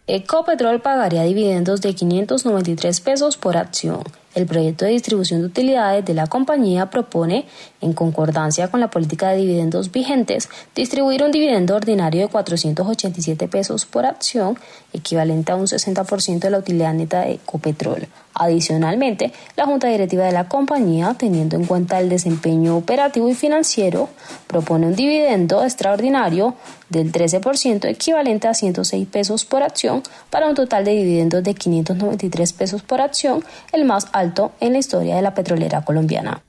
Ecopetrol 0.08 0.82
pagaría 0.82 1.22
dividendos 1.22 1.82
de 1.82 1.94
593 1.94 3.02
pesos 3.02 3.38
por 3.38 3.56
acción. 3.56 4.02
El 4.36 4.48
proyecto 4.48 4.86
de 4.86 4.92
distribución 4.92 5.42
de 5.42 5.48
utilidades 5.48 6.06
de 6.06 6.14
la 6.14 6.28
compañía 6.28 6.90
propone, 6.90 7.46
en 7.82 7.94
concordancia 7.94 8.70
con 8.70 8.80
la 8.80 8.90
política 8.90 9.30
de 9.30 9.38
dividendos 9.38 9.92
vigentes, 9.92 10.50
distribuir 10.76 11.24
un 11.24 11.32
dividendo 11.32 11.76
ordinario 11.76 12.22
de 12.22 12.28
487 12.30 13.48
pesos 13.48 13.86
por 13.86 14.06
acción, 14.06 14.58
equivalente 14.92 15.52
a 15.52 15.56
un 15.56 15.68
60% 15.68 16.40
de 16.40 16.50
la 16.50 16.58
utilidad 16.58 16.94
neta 16.94 17.22
de 17.22 17.34
Ecopetrol. 17.34 18.08
Adicionalmente, 18.36 19.32
la 19.56 19.66
Junta 19.66 19.88
Directiva 19.88 20.26
de 20.26 20.32
la 20.32 20.48
compañía, 20.48 21.16
teniendo 21.18 21.56
en 21.56 21.66
cuenta 21.66 22.00
el 22.00 22.10
desempeño 22.10 22.78
operativo 22.78 23.30
y 23.30 23.36
financiero, 23.36 24.10
propone 24.48 24.88
un 24.88 24.96
dividendo 24.96 25.64
extraordinario 25.64 26.56
del 26.90 27.12
13% 27.12 27.86
equivalente 27.90 28.48
a 28.48 28.54
106 28.54 29.08
pesos 29.08 29.46
por 29.46 29.64
acción 29.64 30.02
para 30.30 30.48
un 30.48 30.56
total 30.56 30.86
de 30.86 30.92
dividendos 30.92 31.44
de 31.44 31.54
593 31.54 32.54
pesos 32.54 32.82
por 32.82 33.02
acción, 33.02 33.44
el 33.72 33.86
más 33.86 34.08
alto 34.14 34.52
en 34.60 34.74
la 34.74 34.80
historia 34.80 35.16
de 35.16 35.22
la 35.22 35.34
petrolera 35.34 35.84
colombiana. 35.84 36.42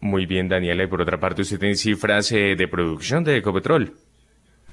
Muy 0.00 0.26
bien, 0.26 0.48
Daniela. 0.48 0.84
Y 0.84 0.86
por 0.86 1.02
otra 1.02 1.18
parte, 1.18 1.42
usted 1.42 1.58
tiene 1.58 1.74
cifras 1.74 2.30
eh, 2.32 2.54
de 2.56 2.68
producción 2.68 3.24
de 3.24 3.38
Ecopetrol. 3.38 3.94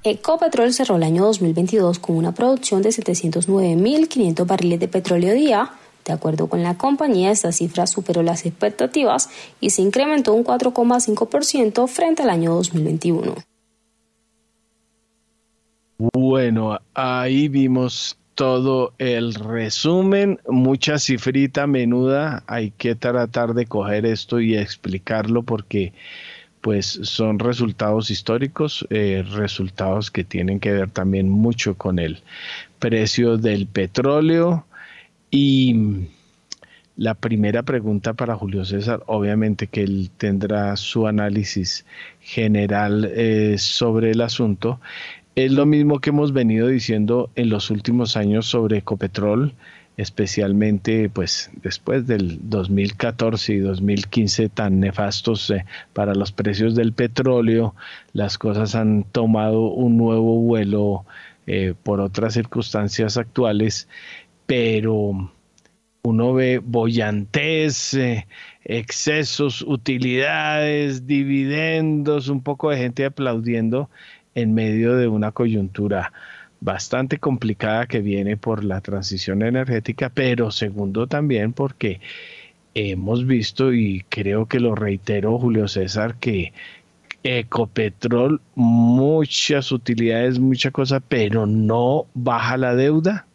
Ecopetrol 0.03 0.73
cerró 0.73 0.97
el 0.97 1.03
año 1.03 1.23
2022 1.23 1.97
con 1.99 2.17
una 2.17 2.33
producción 2.33 2.81
de 2.81 2.89
709.500 2.89 4.45
barriles 4.45 4.79
de 4.81 4.89
petróleo 4.89 5.33
día, 5.33 5.71
de 6.05 6.13
acuerdo 6.13 6.47
con 6.47 6.63
la 6.63 6.77
compañía, 6.77 7.31
esta 7.31 7.51
cifra 7.51 7.87
superó 7.87 8.23
las 8.23 8.45
expectativas 8.45 9.29
y 9.59 9.71
se 9.71 9.81
incrementó 9.81 10.33
un 10.33 10.43
4,5% 10.43 11.87
frente 11.87 12.23
al 12.23 12.29
año 12.29 12.53
2021. 12.55 13.35
Bueno, 16.13 16.79
ahí 16.93 17.47
vimos 17.47 18.17
todo 18.35 18.93
el 18.97 19.35
resumen, 19.35 20.39
mucha 20.47 20.97
cifrita 20.97 21.67
menuda, 21.67 22.43
hay 22.47 22.71
que 22.71 22.95
tratar 22.95 23.53
de 23.53 23.67
coger 23.67 24.05
esto 24.05 24.39
y 24.39 24.57
explicarlo 24.57 25.43
porque 25.43 25.93
pues 26.61 26.87
son 27.03 27.39
resultados 27.39 28.09
históricos, 28.09 28.87
eh, 28.89 29.23
resultados 29.33 30.09
que 30.09 30.23
tienen 30.23 30.59
que 30.59 30.71
ver 30.71 30.89
también 30.89 31.29
mucho 31.29 31.75
con 31.75 31.99
el 31.99 32.21
precio 32.79 33.37
del 33.37 33.67
petróleo, 33.67 34.65
y 35.35 35.75
la 36.95 37.15
primera 37.15 37.63
pregunta 37.63 38.13
para 38.13 38.35
Julio 38.35 38.65
César, 38.65 39.01
obviamente 39.07 39.65
que 39.65 39.81
él 39.81 40.11
tendrá 40.15 40.75
su 40.75 41.07
análisis 41.07 41.87
general 42.19 43.11
eh, 43.15 43.55
sobre 43.57 44.11
el 44.11 44.21
asunto, 44.21 44.79
es 45.35 45.51
lo 45.51 45.65
mismo 45.65 45.99
que 45.99 46.11
hemos 46.11 46.33
venido 46.33 46.67
diciendo 46.67 47.31
en 47.35 47.49
los 47.49 47.71
últimos 47.71 48.15
años 48.15 48.45
sobre 48.45 48.77
Ecopetrol, 48.77 49.55
especialmente 49.97 51.09
pues 51.09 51.49
después 51.63 52.05
del 52.05 52.37
2014 52.47 53.53
y 53.53 53.57
2015 53.57 54.49
tan 54.49 54.79
nefastos 54.79 55.49
eh, 55.49 55.65
para 55.93 56.13
los 56.13 56.31
precios 56.31 56.75
del 56.75 56.93
petróleo, 56.93 57.73
las 58.13 58.37
cosas 58.37 58.75
han 58.75 59.03
tomado 59.03 59.61
un 59.61 59.97
nuevo 59.97 60.37
vuelo 60.41 61.05
eh, 61.45 61.73
por 61.83 61.99
otras 61.99 62.35
circunstancias 62.35 63.17
actuales 63.17 63.89
pero 64.45 65.31
uno 66.03 66.33
ve 66.33 66.59
bollantes, 66.59 67.93
eh, 67.93 68.27
excesos, 68.65 69.61
utilidades, 69.61 71.07
dividendos, 71.07 72.27
un 72.29 72.41
poco 72.41 72.69
de 72.69 72.77
gente 72.77 73.05
aplaudiendo 73.05 73.89
en 74.35 74.53
medio 74.53 74.95
de 74.95 75.07
una 75.07 75.31
coyuntura 75.31 76.11
bastante 76.59 77.19
complicada 77.19 77.87
que 77.87 77.99
viene 77.99 78.37
por 78.37 78.63
la 78.63 78.81
transición 78.81 79.43
energética, 79.43 80.09
pero 80.09 80.49
segundo 80.51 81.07
también 81.07 81.53
porque 81.53 81.99
hemos 82.73 83.25
visto 83.25 83.73
y 83.73 84.05
creo 84.09 84.47
que 84.47 84.59
lo 84.59 84.75
reitero 84.75 85.37
Julio 85.37 85.67
César 85.67 86.15
que 86.15 86.53
Ecopetrol 87.23 88.41
muchas 88.55 89.71
utilidades, 89.71 90.39
mucha 90.39 90.71
cosa, 90.71 90.99
pero 90.99 91.45
no 91.45 92.07
baja 92.13 92.57
la 92.57 92.75
deuda. 92.75 93.27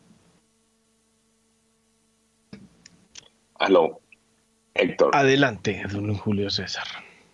Aló, 3.68 4.00
Héctor. 4.72 5.10
Adelante, 5.14 5.82
don 5.92 6.14
Julio 6.14 6.48
César. 6.48 6.86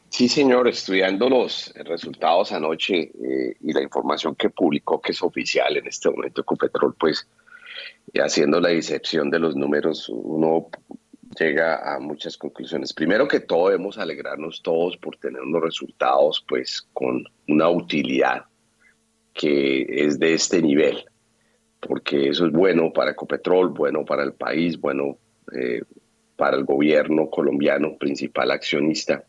Sí, 0.09 0.29
señor, 0.29 0.67
estudiando 0.67 1.29
los 1.29 1.73
resultados 1.77 2.51
anoche 2.51 3.03
eh, 3.03 3.57
y 3.61 3.73
la 3.73 3.81
información 3.81 4.35
que 4.35 4.51
publicó, 4.51 5.01
que 5.01 5.13
es 5.13 5.23
oficial 5.23 5.77
en 5.77 5.87
este 5.87 6.11
momento 6.11 6.41
Ecopetrol, 6.41 6.97
pues 6.99 7.29
haciendo 8.17 8.61
la 8.61 8.71
disección 8.71 9.31
de 9.31 9.39
los 9.39 9.55
números, 9.55 10.09
uno 10.09 10.71
llega 11.39 11.95
a 11.95 12.01
muchas 12.01 12.37
conclusiones. 12.37 12.93
Primero 12.93 13.29
que 13.29 13.39
todo, 13.39 13.69
debemos 13.69 13.97
alegrarnos 13.99 14.61
todos 14.61 14.97
por 14.97 15.17
tener 15.19 15.41
unos 15.41 15.63
resultados, 15.63 16.45
pues, 16.49 16.85
con 16.93 17.25
una 17.47 17.69
utilidad 17.71 18.47
que 19.33 19.87
es 19.89 20.19
de 20.19 20.35
este 20.35 20.61
nivel, 20.61 21.05
porque 21.79 22.31
eso 22.31 22.47
es 22.47 22.51
bueno 22.53 22.93
para 22.93 23.13
Ecopetrol, 23.13 23.69
bueno 23.69 24.05
para 24.05 24.25
el 24.25 24.33
país, 24.33 24.81
bueno 24.81 25.17
eh, 25.53 25.83
para 26.37 26.57
el 26.57 26.65
gobierno 26.65 27.31
colombiano, 27.31 27.97
principal 27.97 28.51
accionista, 28.51 29.25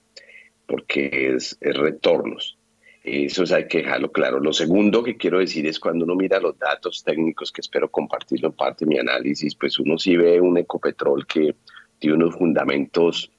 porque 0.66 1.36
es, 1.36 1.58
retornos. 1.62 2.58
Eso 3.03 3.43
hay 3.56 3.68
que 3.68 3.80
dejarlo 3.80 4.12
claro. 4.12 4.39
Lo 4.39 4.51
segundo 4.51 5.03
que 5.03 5.16
quiero 5.16 5.38
decir 5.38 5.68
es 5.68 5.80
cuando 5.80 6.06
uno 6.06 6.16
mira 6.16 6.39
los 6.39 6.58
datos 6.58 7.03
técnicos, 7.03 7.51
que 7.51 7.62
espero 7.62 7.89
compartirlo 7.91 8.47
en 8.47 8.56
parte 8.56 8.86
de 8.86 8.89
mi 8.89 8.97
análisis, 8.97 9.53
pues 9.53 9.78
uno 9.78 9.97
sí 9.99 10.16
ve 10.18 10.41
un 10.41 10.58
ecopetrol 10.58 11.28
que 11.28 11.56
tiene 11.99 12.16
unos 12.16 12.36
fundamentos 12.36 13.32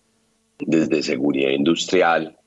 desde 0.59 1.03
seguridad 1.03 1.51
industrial, 1.51 2.39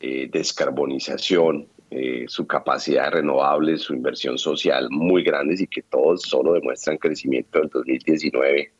eh, 0.00 0.28
descarbonización, 0.32 1.68
eh, 1.90 2.24
su 2.26 2.46
capacidad 2.46 3.12
renovable, 3.12 3.76
su 3.76 3.92
inversión 3.92 4.38
social 4.38 4.88
muy 4.90 5.22
grandes 5.22 5.60
y 5.60 5.66
que 5.66 5.82
todos 5.82 6.22
solo 6.22 6.54
demuestran 6.54 6.96
crecimiento 6.96 7.58
del 7.58 7.68
2019, 7.68 8.72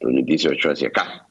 2018 0.00 0.70
hacia 0.70 0.88
acá. 0.88 1.27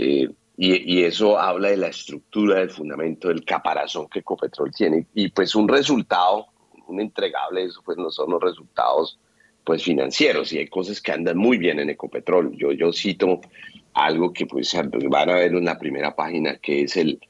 Eh, 0.00 0.30
y, 0.56 1.02
eso 1.02 1.38
habla 1.38 1.70
de 1.70 1.76
la 1.78 1.88
estructura, 1.88 2.58
del 2.58 2.70
fundamento, 2.70 3.28
del 3.28 3.44
caparazón 3.44 4.08
que 4.08 4.18
Ecopetrol 4.18 4.70
tiene. 4.72 5.06
Y 5.14 5.30
pues 5.30 5.54
un 5.54 5.66
resultado, 5.66 6.46
un 6.86 7.00
entregable, 7.00 7.64
eso 7.64 7.80
pues 7.84 7.96
no 7.96 8.10
son 8.10 8.30
los 8.30 8.42
resultados 8.42 9.18
pues 9.64 9.82
financieros. 9.82 10.52
Y 10.52 10.58
hay 10.58 10.68
cosas 10.68 11.00
que 11.00 11.12
andan 11.12 11.38
muy 11.38 11.56
bien 11.56 11.80
en 11.80 11.88
Ecopetrol. 11.88 12.54
Yo, 12.56 12.72
yo 12.72 12.92
cito 12.92 13.40
algo 13.94 14.32
que 14.34 14.46
pues 14.46 14.74
van 15.08 15.30
a 15.30 15.34
ver 15.34 15.54
en 15.54 15.64
la 15.64 15.78
primera 15.78 16.14
página, 16.14 16.56
que 16.58 16.82
es 16.82 16.96
el, 16.98 17.20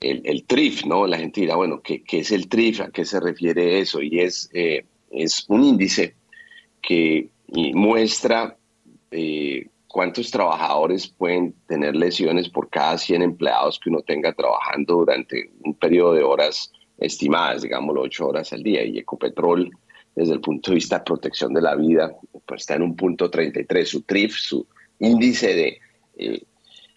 el, 0.00 0.44
TRIF, 0.44 0.84
¿no? 0.84 1.06
La 1.06 1.18
gente 1.18 1.42
dirá, 1.42 1.54
bueno, 1.54 1.80
¿qué, 1.82 2.02
¿qué, 2.02 2.18
es 2.20 2.32
el 2.32 2.48
TRIF? 2.48 2.80
¿A 2.80 2.90
qué 2.90 3.04
se 3.04 3.20
refiere 3.20 3.78
eso? 3.78 4.02
Y 4.02 4.20
es, 4.20 4.50
eh, 4.52 4.84
es 5.10 5.44
un 5.48 5.62
índice 5.62 6.16
que 6.80 7.28
muestra 7.74 8.56
eh, 9.12 9.66
cuántos 9.92 10.30
trabajadores 10.30 11.06
pueden 11.06 11.54
tener 11.68 11.94
lesiones 11.94 12.48
por 12.48 12.68
cada 12.70 12.96
100 12.96 13.22
empleados 13.22 13.78
que 13.78 13.90
uno 13.90 14.00
tenga 14.00 14.32
trabajando 14.32 14.94
durante 14.94 15.52
un 15.62 15.74
periodo 15.74 16.14
de 16.14 16.22
horas 16.22 16.72
estimadas, 16.98 17.62
digámoslo, 17.62 18.00
8 18.00 18.26
horas 18.26 18.52
al 18.52 18.62
día. 18.62 18.82
Y 18.84 18.98
Ecopetrol, 18.98 19.70
desde 20.16 20.32
el 20.32 20.40
punto 20.40 20.70
de 20.70 20.76
vista 20.76 20.98
de 20.98 21.04
protección 21.04 21.52
de 21.52 21.60
la 21.60 21.76
vida, 21.76 22.16
pues 22.46 22.62
está 22.62 22.74
en 22.74 22.82
un 22.82 22.96
punto 22.96 23.30
33. 23.30 23.88
Su 23.88 24.02
TRIF, 24.02 24.34
su 24.34 24.66
índice 24.98 25.54
de 25.54 25.78
eh, 26.16 26.42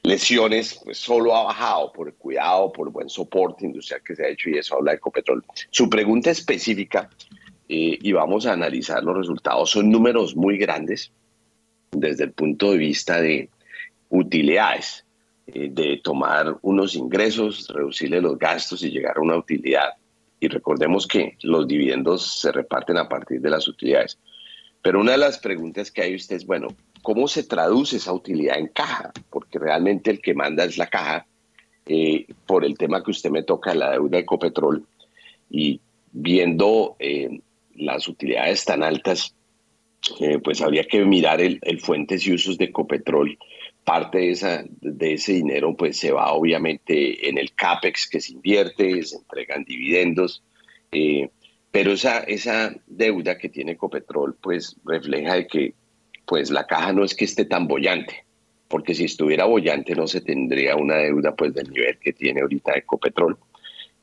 lesiones, 0.02 0.80
pues 0.84 0.98
solo 0.98 1.36
ha 1.36 1.44
bajado 1.44 1.92
por 1.92 2.08
el 2.08 2.14
cuidado, 2.14 2.72
por 2.72 2.88
el 2.88 2.94
buen 2.94 3.10
soporte 3.10 3.66
industrial 3.66 4.02
que 4.04 4.16
se 4.16 4.26
ha 4.26 4.30
hecho 4.30 4.50
y 4.50 4.58
eso 4.58 4.76
habla 4.76 4.92
de 4.92 4.98
Ecopetrol. 4.98 5.44
Su 5.70 5.90
pregunta 5.90 6.32
específica, 6.32 7.10
eh, 7.68 7.98
y 8.02 8.12
vamos 8.14 8.46
a 8.46 8.54
analizar 8.54 9.04
los 9.04 9.18
resultados, 9.18 9.72
son 9.72 9.92
números 9.92 10.36
muy 10.36 10.58
grandes 10.58 11.12
desde 12.00 12.26
el 12.26 12.32
punto 12.32 12.72
de 12.72 12.78
vista 12.78 13.22
de 13.22 13.50
utilidades, 14.10 15.06
eh, 15.48 15.70
de 15.72 16.00
tomar 16.04 16.58
unos 16.62 16.96
ingresos, 16.96 17.68
reducirle 17.70 18.22
los 18.22 18.38
gastos 18.38 18.84
y 18.84 18.92
llegar 18.92 19.18
a 19.18 19.22
una 19.22 19.38
utilidad. 19.38 19.90
Y 20.40 20.48
recordemos 20.48 21.08
que 21.08 21.38
los 21.42 21.68
dividendos 21.68 22.40
se 22.42 22.52
reparten 22.52 22.98
a 22.98 23.08
partir 23.08 23.42
de 23.42 23.50
las 23.50 23.68
utilidades. 23.68 24.18
Pero 24.82 25.00
una 25.00 25.14
de 25.14 25.18
las 25.18 25.40
preguntas 25.40 25.92
que 25.92 26.02
hay 26.02 26.16
usted 26.16 26.36
es, 26.36 26.46
bueno, 26.46 26.68
¿cómo 27.02 27.28
se 27.28 27.44
traduce 27.44 27.98
esa 27.98 28.14
utilidad 28.14 28.58
en 28.58 28.68
caja? 28.68 29.12
Porque 29.30 29.60
realmente 29.60 30.12
el 30.12 30.22
que 30.22 30.34
manda 30.34 30.64
es 30.64 30.78
la 30.78 30.88
caja, 30.88 31.26
eh, 31.86 32.26
por 32.48 32.66
el 32.66 32.78
tema 32.78 33.04
que 33.04 33.12
usted 33.12 33.30
me 33.30 33.44
toca, 33.44 33.76
la 33.76 33.92
deuda 33.92 34.18
de 34.18 34.24
Ecopetrol, 34.24 34.86
y 35.50 35.80
viendo 36.12 36.96
eh, 36.98 37.42
las 37.76 38.08
utilidades 38.08 38.66
tan 38.66 38.84
altas, 38.84 39.35
eh, 40.20 40.40
pues 40.44 40.62
habría 40.62 40.84
que 40.84 41.04
mirar 41.04 41.42
el, 41.42 41.60
fuentes 41.80 42.26
y 42.28 42.34
usos 42.34 42.58
de 42.58 42.66
Ecopetrol. 42.66 43.38
Parte 43.84 44.18
de, 44.18 44.32
esa, 44.32 44.66
de 44.82 45.14
ese 45.14 45.34
dinero 45.34 45.76
pues 45.76 45.98
se 45.98 46.12
va 46.12 46.34
obviamente 46.34 47.30
en 47.30 47.38
el 47.38 47.54
CAPEX 47.54 48.10
que 48.10 48.20
se 48.20 48.34
invierte, 48.34 49.04
se 49.04 49.18
entregan 49.18 49.64
dividendos, 49.64 50.44
eh, 50.92 51.30
pero 51.72 51.92
esa, 51.92 52.20
esa 52.20 52.76
deuda 52.88 53.38
que 53.38 53.50
tiene 53.50 53.74
Ecopetrol 53.74 54.36
pues 54.42 54.76
refleja 54.86 55.36
de 55.36 55.46
que 55.46 55.74
pues 56.26 56.50
la 56.50 56.66
caja 56.66 56.94
no 56.94 57.04
es 57.04 57.14
que 57.14 57.26
esté 57.26 57.46
tan 57.46 57.68
bollante, 57.68 58.26
porque 58.68 58.96
si 58.96 59.06
estuviera 59.06 59.46
bollante 59.46 59.94
no 59.94 60.08
se 60.08 60.22
tendría 60.22 60.76
una 60.76 60.96
deuda 60.96 61.36
pues 61.36 61.54
del 61.54 61.70
nivel 61.70 62.00
que 62.00 62.14
tiene 62.14 62.42
ahorita 62.42 62.76
Ecopetrol 62.76 63.38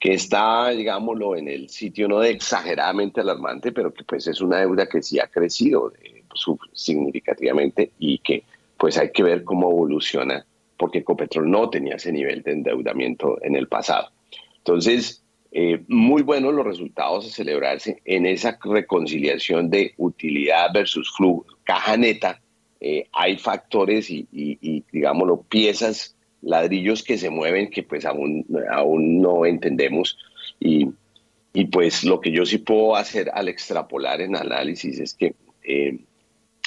que 0.03 0.15
está, 0.15 0.71
digámoslo, 0.71 1.37
en 1.37 1.47
el 1.47 1.69
sitio 1.69 2.09
no 2.09 2.19
de 2.19 2.31
exageradamente 2.31 3.21
alarmante, 3.21 3.71
pero 3.71 3.95
que 3.95 4.03
pues 4.03 4.27
es 4.27 4.41
una 4.41 4.59
deuda 4.59 4.89
que 4.89 5.01
sí 5.01 5.21
ha 5.21 5.29
crecido 5.29 5.93
eh, 6.03 6.25
significativamente 6.73 7.93
y 8.01 8.19
que 8.19 8.43
pues 8.77 8.99
hay 8.99 9.13
que 9.13 9.23
ver 9.23 9.45
cómo 9.45 9.71
evoluciona, 9.71 10.45
porque 10.77 10.99
Ecopetrol 10.99 11.49
no 11.49 11.71
tenía 11.71 11.95
ese 11.95 12.11
nivel 12.11 12.43
de 12.43 12.51
endeudamiento 12.51 13.39
en 13.43 13.55
el 13.55 13.69
pasado. 13.69 14.11
Entonces, 14.59 15.23
eh, 15.53 15.85
muy 15.87 16.23
buenos 16.23 16.53
los 16.53 16.67
resultados 16.67 17.25
a 17.25 17.31
celebrarse 17.31 18.03
en 18.05 18.27
esa 18.27 18.59
reconciliación 18.61 19.71
de 19.71 19.95
utilidad 19.99 20.73
versus 20.75 21.15
flujo, 21.17 21.47
caja 21.63 21.97
neta. 21.97 22.41
Eh, 22.81 23.07
hay 23.13 23.39
factores 23.39 24.11
y, 24.11 24.27
y, 24.33 24.83
digámoslo, 24.91 25.43
piezas, 25.43 26.17
ladrillos 26.43 27.03
que 27.03 27.19
se 27.19 27.31
mueven 27.31 27.71
que 27.71 27.83
pues 27.83 28.05
aún, 28.05 28.47
aún 28.71 29.21
no 29.21 29.47
entendemos. 29.47 30.19
Y, 30.61 30.89
y 31.53 31.65
pues 31.67 32.05
lo 32.05 32.21
que 32.21 32.31
yo 32.31 32.45
sí 32.45 32.59
puedo 32.59 32.97
hacer 32.97 33.31
al 33.33 33.49
extrapolar 33.49 34.21
en 34.21 34.37
análisis 34.37 34.99
es 34.99 35.15
que 35.15 35.35
eh, 35.63 35.99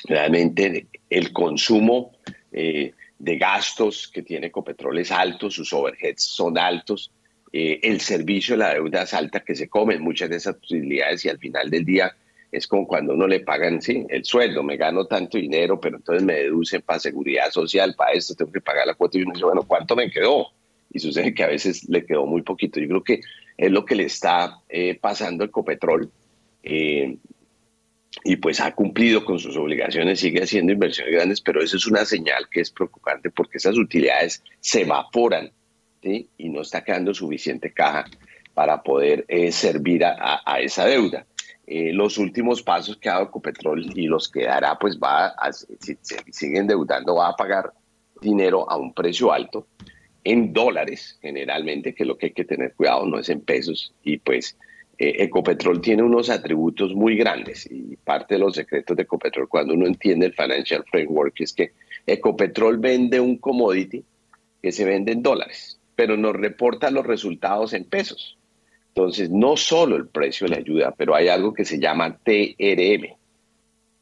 realmente 0.05 0.87
el 1.09 1.31
consumo 1.33 2.11
de 2.51 3.37
gastos 3.37 4.07
que 4.07 4.21
tiene 4.21 4.47
Ecopetrol 4.47 4.99
es 4.99 5.11
alto, 5.11 5.49
sus 5.49 5.73
overheads 5.73 6.23
son 6.23 6.57
altos, 6.57 7.11
eh, 7.57 7.79
el 7.83 8.01
servicio, 8.01 8.57
la 8.57 8.73
deuda 8.73 9.03
es 9.03 9.13
alta 9.13 9.39
que 9.39 9.55
se 9.55 9.69
comen 9.69 10.01
muchas 10.01 10.29
de 10.29 10.35
esas 10.35 10.57
utilidades 10.57 11.23
y 11.23 11.29
al 11.29 11.39
final 11.39 11.69
del 11.69 11.85
día 11.85 12.13
es 12.55 12.67
como 12.67 12.87
cuando 12.87 13.13
uno 13.13 13.27
le 13.27 13.39
pagan, 13.41 13.81
sí, 13.81 14.05
el 14.09 14.25
sueldo, 14.25 14.63
me 14.63 14.77
gano 14.77 15.05
tanto 15.05 15.37
dinero, 15.37 15.79
pero 15.79 15.97
entonces 15.97 16.23
me 16.23 16.33
deducen 16.33 16.81
para 16.81 16.99
seguridad 16.99 17.51
social, 17.51 17.95
para 17.95 18.13
esto 18.13 18.35
tengo 18.35 18.51
que 18.51 18.61
pagar 18.61 18.87
la 18.87 18.93
cuota 18.93 19.17
y 19.17 19.23
uno 19.23 19.33
dice, 19.33 19.45
bueno, 19.45 19.63
¿cuánto 19.63 19.95
me 19.95 20.09
quedó? 20.09 20.47
Y 20.91 20.99
sucede 20.99 21.33
que 21.33 21.43
a 21.43 21.47
veces 21.47 21.87
le 21.89 22.05
quedó 22.05 22.25
muy 22.25 22.41
poquito. 22.41 22.79
Yo 22.79 22.87
creo 22.87 23.03
que 23.03 23.21
es 23.57 23.71
lo 23.71 23.83
que 23.83 23.95
le 23.95 24.03
está 24.03 24.59
eh, 24.69 24.97
pasando 24.99 25.43
al 25.43 25.51
Copetrol. 25.51 26.09
Eh, 26.63 27.17
y 28.23 28.37
pues 28.37 28.61
ha 28.61 28.73
cumplido 28.73 29.25
con 29.25 29.39
sus 29.39 29.57
obligaciones, 29.57 30.21
sigue 30.21 30.41
haciendo 30.41 30.71
inversiones 30.71 31.13
grandes, 31.13 31.41
pero 31.41 31.61
eso 31.61 31.75
es 31.75 31.85
una 31.85 32.05
señal 32.05 32.47
que 32.49 32.61
es 32.61 32.71
preocupante 32.71 33.29
porque 33.29 33.57
esas 33.57 33.77
utilidades 33.77 34.41
se 34.61 34.81
evaporan 34.81 35.51
y 36.01 36.49
no 36.49 36.61
está 36.61 36.83
quedando 36.83 37.13
suficiente 37.13 37.71
caja 37.71 38.05
para 38.53 38.83
poder 38.83 39.25
eh, 39.27 39.51
servir 39.51 40.05
a, 40.05 40.59
esa 40.59 40.85
deuda. 40.85 41.25
Eh, 41.67 41.91
los 41.93 42.17
últimos 42.17 42.61
pasos 42.61 42.97
que 42.97 43.09
ha 43.09 43.13
dado 43.13 43.25
Ecopetrol 43.25 43.97
y 43.97 44.07
los 44.07 44.29
que 44.29 44.43
dará, 44.43 44.77
pues 44.77 44.99
va 44.99 45.27
a, 45.27 45.51
si 45.51 45.97
se 46.01 46.17
sigue 46.31 46.63
va 46.63 47.29
a 47.29 47.35
pagar 47.35 47.73
dinero 48.21 48.69
a 48.69 48.77
un 48.77 48.93
precio 48.93 49.31
alto 49.31 49.67
en 50.23 50.53
dólares 50.53 51.17
generalmente, 51.21 51.93
que 51.93 52.03
es 52.03 52.07
lo 52.07 52.17
que 52.17 52.27
hay 52.27 52.33
que 52.33 52.45
tener 52.45 52.73
cuidado, 52.73 53.05
no 53.05 53.19
es 53.19 53.29
en 53.29 53.41
pesos. 53.41 53.93
Y 54.03 54.17
pues 54.17 54.57
eh, 54.97 55.23
Ecopetrol 55.23 55.81
tiene 55.81 56.03
unos 56.03 56.29
atributos 56.29 56.93
muy 56.93 57.15
grandes 57.17 57.67
y 57.69 57.95
parte 57.97 58.35
de 58.35 58.39
los 58.39 58.55
secretos 58.55 58.95
de 58.95 59.03
Ecopetrol 59.03 59.49
cuando 59.49 59.73
uno 59.73 59.87
entiende 59.87 60.27
el 60.27 60.33
Financial 60.33 60.83
Framework 60.89 61.41
es 61.41 61.53
que 61.53 61.71
Ecopetrol 62.05 62.77
vende 62.77 63.19
un 63.19 63.37
commodity 63.37 64.03
que 64.61 64.71
se 64.71 64.85
vende 64.85 65.11
en 65.11 65.23
dólares 65.23 65.79
pero 65.95 66.17
nos 66.17 66.35
reporta 66.35 66.91
los 66.91 67.05
resultados 67.05 67.73
en 67.73 67.85
pesos. 67.85 68.34
Entonces, 68.95 69.29
no 69.29 69.57
solo 69.57 69.97
el 69.97 70.07
precio 70.07 70.47
le 70.47 70.55
ayuda, 70.55 70.93
pero 70.95 71.15
hay 71.15 71.27
algo 71.27 71.53
que 71.53 71.65
se 71.65 71.79
llama 71.79 72.17
TRM. 72.17 73.17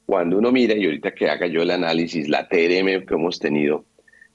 Cuando 0.05 0.37
uno 0.37 0.51
mira, 0.51 0.75
y 0.75 0.85
ahorita 0.85 1.15
que 1.15 1.29
haga 1.31 1.47
yo 1.47 1.63
el 1.63 1.71
análisis, 1.71 2.29
la 2.29 2.47
TRM 2.47 3.03
que 3.03 3.15
hemos 3.15 3.39
tenido, 3.39 3.85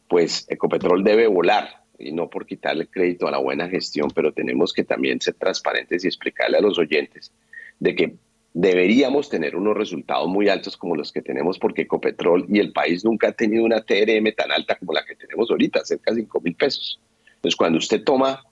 pues 0.08 0.46
Ecopetrol 0.48 1.04
debe 1.04 1.28
volar, 1.28 1.84
y 1.96 2.10
no 2.10 2.28
por 2.28 2.44
quitarle 2.44 2.88
crédito 2.88 3.28
a 3.28 3.30
la 3.30 3.38
buena 3.38 3.68
gestión, 3.68 4.10
pero 4.12 4.32
tenemos 4.32 4.72
que 4.72 4.82
también 4.82 5.20
ser 5.20 5.34
transparentes 5.34 6.04
y 6.04 6.08
explicarle 6.08 6.58
a 6.58 6.60
los 6.60 6.76
oyentes 6.76 7.32
de 7.78 7.94
que 7.94 8.14
deberíamos 8.52 9.28
tener 9.28 9.54
unos 9.54 9.76
resultados 9.76 10.26
muy 10.26 10.48
altos 10.48 10.76
como 10.76 10.96
los 10.96 11.12
que 11.12 11.22
tenemos 11.22 11.56
porque 11.60 11.82
Ecopetrol 11.82 12.46
y 12.48 12.58
el 12.58 12.72
país 12.72 13.04
nunca 13.04 13.28
ha 13.28 13.32
tenido 13.32 13.62
una 13.62 13.82
TRM 13.82 14.34
tan 14.36 14.50
alta 14.50 14.74
como 14.74 14.92
la 14.92 15.04
que 15.04 15.14
tenemos 15.14 15.48
ahorita, 15.52 15.84
cerca 15.84 16.12
de 16.12 16.22
5 16.22 16.40
mil 16.40 16.56
pesos. 16.56 17.00
Entonces, 17.36 17.54
cuando 17.54 17.78
usted 17.78 18.02
toma 18.02 18.44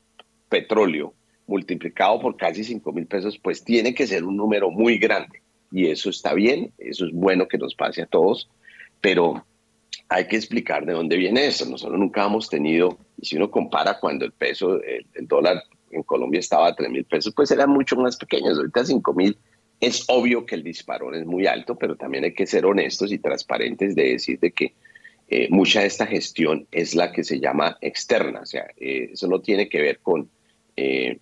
petróleo 0.49 1.13
multiplicado 1.47 2.21
por 2.21 2.37
casi 2.37 2.65
5 2.65 2.93
mil 2.93 3.07
pesos, 3.07 3.39
pues 3.39 3.63
tiene 3.63 3.95
que 3.95 4.07
ser 4.07 4.25
un 4.25 4.37
número 4.37 4.71
muy 4.71 4.99
grande. 4.99 5.43
Y 5.71 5.89
eso 5.89 6.11
está 6.11 6.35
bien, 6.35 6.73
eso 6.79 7.07
es 7.07 7.13
bueno 7.13 7.49
que 7.49 7.59
nos 7.59 7.75
pase 7.75 8.03
a 8.03 8.07
todos, 8.07 8.49
pero 9.01 9.45
hay 10.09 10.27
que 10.29 10.37
explicar 10.37 10.87
de 10.87 10.93
dónde 10.93 11.17
viene 11.17 11.47
eso. 11.47 11.67
Nosotros 11.67 11.99
nunca 11.99 12.25
hemos 12.25 12.49
tenido, 12.49 12.99
y 13.21 13.27
si 13.27 13.37
uno 13.37 13.51
compara 13.51 13.99
cuando 13.99 14.25
el 14.25 14.33
peso, 14.33 14.81
el, 14.83 15.07
dólar 15.27 15.63
en 15.91 16.03
Colombia 16.03 16.41
estaba 16.41 16.69
a 16.69 16.75
3 16.75 16.91
mil 16.91 17.05
pesos, 17.05 17.33
pues 17.35 17.51
eran 17.51 17.71
mucho 17.71 17.97
más 17.97 18.17
pequeños. 18.17 18.59
Ahorita 18.59 18.85
5 18.85 19.15
mil 19.15 19.37
es 19.81 20.05
obvio 20.09 20.47
que 20.47 20.55
el 20.55 20.63
disparón 20.63 21.15
es 21.15 21.27
muy 21.27 21.47
alto, 21.47 21.77
pero 21.77 21.97
también 21.97 22.25
hay 22.25 22.35
que 22.35 22.47
ser 22.47 22.65
honestos 22.65 23.13
y 23.13 23.19
transparentes 23.19 23.95
de 23.95 24.13
decir 24.13 24.39
de 24.41 24.53
que 24.53 24.75
eh, 25.29 25.49
mucha 25.51 25.81
de 25.81 25.87
esta 25.87 26.07
gestión 26.07 26.67
es 26.71 26.95
la 26.95 27.13
que 27.13 27.25
se 27.25 27.41
llama 27.41 27.77
externa, 27.81 28.41
o 28.41 28.47
sea, 28.47 28.67
eh, 28.77 29.11
eso 29.13 29.27
no 29.27 29.41
tiene 29.41 29.69
que 29.69 29.81
ver 29.81 29.99
con 29.99 30.31
eh, 30.77 31.19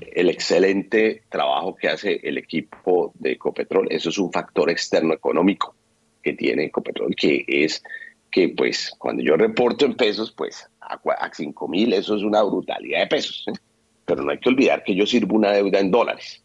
el 0.00 0.30
excelente 0.30 1.22
trabajo 1.28 1.74
que 1.74 1.88
hace 1.88 2.20
el 2.22 2.38
equipo 2.38 3.12
de 3.14 3.32
Ecopetrol, 3.32 3.88
eso 3.90 4.08
es 4.10 4.18
un 4.18 4.32
factor 4.32 4.70
externo 4.70 5.14
económico 5.14 5.74
que 6.22 6.32
tiene 6.32 6.64
Ecopetrol, 6.64 7.14
que 7.14 7.44
es 7.46 7.82
que 8.30 8.50
pues 8.50 8.94
cuando 8.98 9.22
yo 9.22 9.36
reporto 9.36 9.86
en 9.86 9.94
pesos, 9.94 10.32
pues 10.32 10.68
a, 10.80 10.94
a 10.94 11.30
5 11.32 11.68
mil 11.68 11.92
eso 11.92 12.16
es 12.16 12.22
una 12.22 12.42
brutalidad 12.42 13.00
de 13.00 13.06
pesos, 13.06 13.44
pero 14.04 14.22
no 14.22 14.30
hay 14.30 14.38
que 14.38 14.48
olvidar 14.48 14.82
que 14.84 14.94
yo 14.94 15.06
sirvo 15.06 15.36
una 15.36 15.52
deuda 15.52 15.80
en 15.80 15.90
dólares 15.90 16.42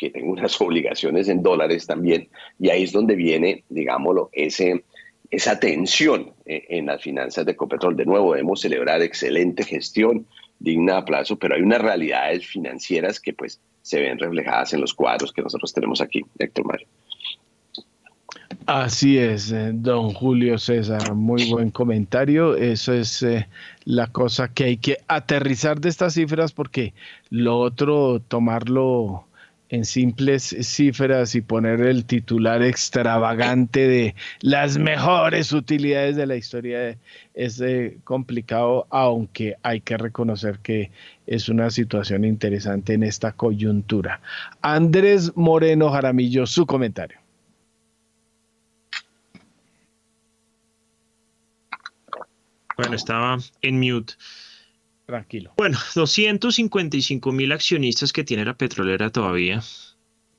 que 0.00 0.10
tengo 0.10 0.32
unas 0.32 0.58
obligaciones 0.60 1.28
en 1.28 1.42
dólares 1.42 1.86
también, 1.86 2.28
y 2.58 2.70
ahí 2.70 2.84
es 2.84 2.92
donde 2.92 3.14
viene, 3.14 3.64
digámoslo, 3.68 4.30
ese, 4.32 4.82
esa 5.30 5.60
tensión 5.60 6.32
eh, 6.46 6.64
en 6.70 6.86
las 6.86 7.02
finanzas 7.02 7.44
de 7.44 7.52
Ecopetrol. 7.52 7.96
De 7.96 8.06
nuevo, 8.06 8.32
debemos 8.32 8.62
celebrar 8.62 9.02
excelente 9.02 9.62
gestión, 9.62 10.26
digna 10.60 10.92
de 10.92 10.98
aplauso, 11.00 11.36
pero 11.36 11.56
hay 11.56 11.62
unas 11.62 11.80
realidades 11.80 12.46
financieras 12.46 13.18
que 13.18 13.32
pues 13.32 13.60
se 13.82 14.00
ven 14.00 14.18
reflejadas 14.18 14.72
en 14.74 14.80
los 14.80 14.94
cuadros 14.94 15.32
que 15.32 15.42
nosotros 15.42 15.72
tenemos 15.72 16.00
aquí, 16.00 16.22
Héctor 16.38 16.66
Mario. 16.66 16.86
Así 18.66 19.18
es, 19.18 19.50
eh, 19.50 19.72
don 19.74 20.12
Julio 20.12 20.58
César, 20.58 21.14
muy 21.14 21.50
buen 21.50 21.70
comentario. 21.70 22.54
Eso 22.56 22.92
es 22.92 23.22
eh, 23.22 23.48
la 23.84 24.06
cosa 24.08 24.52
que 24.52 24.64
hay 24.64 24.76
que 24.76 24.98
aterrizar 25.08 25.80
de 25.80 25.88
estas 25.88 26.14
cifras 26.14 26.52
porque 26.52 26.94
lo 27.30 27.58
otro, 27.58 28.20
tomarlo 28.20 29.24
en 29.70 29.84
simples 29.84 30.56
cifras 30.62 31.34
y 31.36 31.40
poner 31.40 31.80
el 31.80 32.04
titular 32.04 32.62
extravagante 32.62 33.86
de 33.86 34.14
las 34.40 34.76
mejores 34.76 35.52
utilidades 35.52 36.16
de 36.16 36.26
la 36.26 36.36
historia 36.36 36.98
es 37.34 37.60
eh, 37.60 37.98
complicado, 38.02 38.86
aunque 38.90 39.56
hay 39.62 39.80
que 39.80 39.96
reconocer 39.96 40.58
que 40.58 40.90
es 41.26 41.48
una 41.48 41.70
situación 41.70 42.24
interesante 42.24 42.94
en 42.94 43.04
esta 43.04 43.32
coyuntura. 43.32 44.20
Andrés 44.60 45.32
Moreno 45.36 45.90
Jaramillo, 45.90 46.46
su 46.46 46.66
comentario. 46.66 47.18
Bueno, 52.76 52.96
estaba 52.96 53.38
en 53.62 53.78
mute. 53.78 54.14
Tranquilo. 55.10 55.54
Bueno, 55.56 55.76
255 55.96 57.32
mil 57.32 57.50
accionistas 57.50 58.12
que 58.12 58.22
tiene 58.22 58.44
la 58.44 58.54
petrolera 58.54 59.10
todavía, 59.10 59.60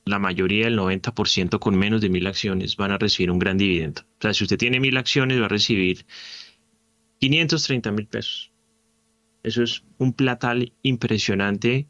la 0.06 0.18
mayoría, 0.18 0.66
el 0.66 0.78
90% 0.78 1.58
con 1.58 1.76
menos 1.76 2.00
de 2.00 2.08
mil 2.08 2.26
acciones, 2.26 2.76
van 2.76 2.90
a 2.90 2.96
recibir 2.96 3.30
un 3.30 3.38
gran 3.38 3.58
dividendo. 3.58 4.00
O 4.00 4.22
sea, 4.22 4.32
si 4.32 4.44
usted 4.44 4.56
tiene 4.56 4.80
mil 4.80 4.96
acciones, 4.96 5.38
va 5.38 5.44
a 5.44 5.48
recibir 5.48 6.06
530 7.20 7.92
mil 7.92 8.06
pesos. 8.06 8.50
Eso 9.42 9.62
es 9.62 9.84
un 9.98 10.14
platal 10.14 10.72
impresionante. 10.80 11.86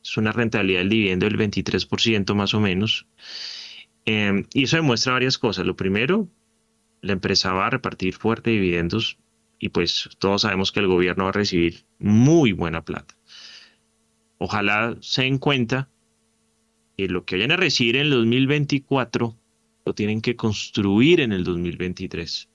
Es 0.00 0.16
una 0.16 0.30
rentabilidad 0.30 0.78
del 0.78 0.90
dividendo 0.90 1.26
del 1.26 1.36
23% 1.36 2.34
más 2.36 2.54
o 2.54 2.60
menos. 2.60 3.08
Em, 4.04 4.46
y 4.54 4.62
eso 4.62 4.76
demuestra 4.76 5.14
varias 5.14 5.38
cosas. 5.38 5.66
Lo 5.66 5.74
primero, 5.74 6.28
la 7.00 7.14
empresa 7.14 7.52
va 7.52 7.66
a 7.66 7.70
repartir 7.70 8.14
fuerte 8.14 8.50
dividendos 8.50 9.18
y 9.62 9.68
pues 9.68 10.10
todos 10.18 10.42
sabemos 10.42 10.72
que 10.72 10.80
el 10.80 10.88
gobierno 10.88 11.22
va 11.22 11.30
a 11.30 11.34
recibir 11.34 11.84
muy 12.00 12.50
buena 12.50 12.84
plata. 12.84 13.16
Ojalá 14.38 14.96
se 15.00 15.22
den 15.22 15.38
cuenta 15.38 15.88
que 16.96 17.06
lo 17.06 17.24
que 17.24 17.36
vayan 17.36 17.52
a 17.52 17.56
recibir 17.56 17.94
en 17.94 18.06
el 18.06 18.10
2024 18.10 19.38
lo 19.86 19.94
tienen 19.94 20.20
que 20.20 20.34
construir 20.34 21.20
en 21.20 21.30
el 21.30 21.44
2023. 21.44 22.48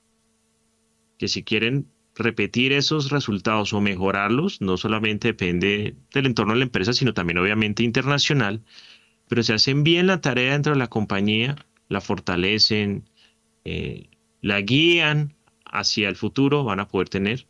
Que 1.18 1.30
si 1.30 1.44
quieren 1.44 1.88
repetir 2.14 2.74
esos 2.74 3.10
resultados 3.10 3.72
o 3.72 3.80
mejorarlos, 3.80 4.60
no 4.60 4.76
solamente 4.76 5.30
depende 5.30 5.96
del 6.14 6.26
entorno 6.26 6.52
de 6.52 6.60
la 6.60 6.66
empresa, 6.66 6.92
sino 6.92 7.14
también 7.14 7.38
obviamente 7.38 7.84
internacional, 7.84 8.66
pero 9.30 9.44
si 9.44 9.54
hacen 9.54 9.86
bien 9.86 10.08
la 10.08 10.20
tarea 10.20 10.52
dentro 10.52 10.74
de 10.74 10.80
la 10.80 10.88
compañía, 10.88 11.56
la 11.88 12.02
fortalecen, 12.02 13.06
eh, 13.64 14.10
la 14.42 14.60
guían 14.60 15.37
hacia 15.72 16.10
el 16.10 16.16
futuro 16.16 16.64
van 16.64 16.80
a 16.80 16.88
poder 16.88 17.10
tener 17.10 17.48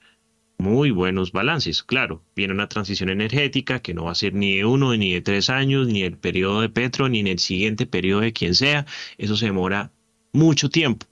muy 0.58 0.92
buenos 0.92 1.32
balances. 1.32 1.84
Claro, 1.84 2.24
viene 2.36 2.54
una 2.54 2.68
transición 2.70 3.10
energética 3.10 3.82
que 3.82 3.94
no 3.94 4.06
va 4.06 4.12
a 4.12 4.16
ser 4.16 4.34
ni 4.34 4.58
de 4.58 4.66
uno 4.66 4.96
ni 4.98 5.14
de 5.14 5.22
tres 5.22 5.50
años, 5.50 5.88
ni 5.88 6.04
el 6.04 6.18
periodo 6.18 6.62
de 6.62 6.70
Petro, 6.70 7.10
ni 7.10 7.20
en 7.20 7.28
el 7.28 7.40
siguiente 7.40 7.86
periodo 7.86 8.22
de 8.22 8.34
quien 8.34 8.56
sea. 8.56 8.86
Eso 9.18 9.36
se 9.38 9.46
demora 9.48 9.92
mucho 10.34 10.70
tiempo. 10.70 11.06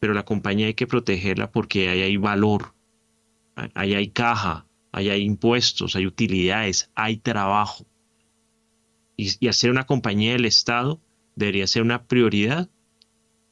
pero 0.00 0.14
la 0.14 0.24
compañía 0.24 0.66
hay 0.66 0.74
que 0.74 0.86
protegerla 0.86 1.50
porque 1.50 1.88
ahí 1.88 2.02
hay 2.02 2.16
valor, 2.16 2.74
ahí 3.74 3.94
hay 3.94 4.08
caja, 4.08 4.66
ahí 4.92 5.10
hay 5.10 5.22
impuestos, 5.22 5.96
hay 5.96 6.06
utilidades, 6.06 6.90
hay 6.94 7.18
trabajo. 7.18 7.86
Y, 9.16 9.32
y 9.40 9.48
hacer 9.48 9.70
una 9.70 9.86
compañía 9.86 10.32
del 10.32 10.44
Estado 10.44 11.00
debería 11.36 11.66
ser 11.66 11.82
una 11.82 12.04
prioridad 12.06 12.70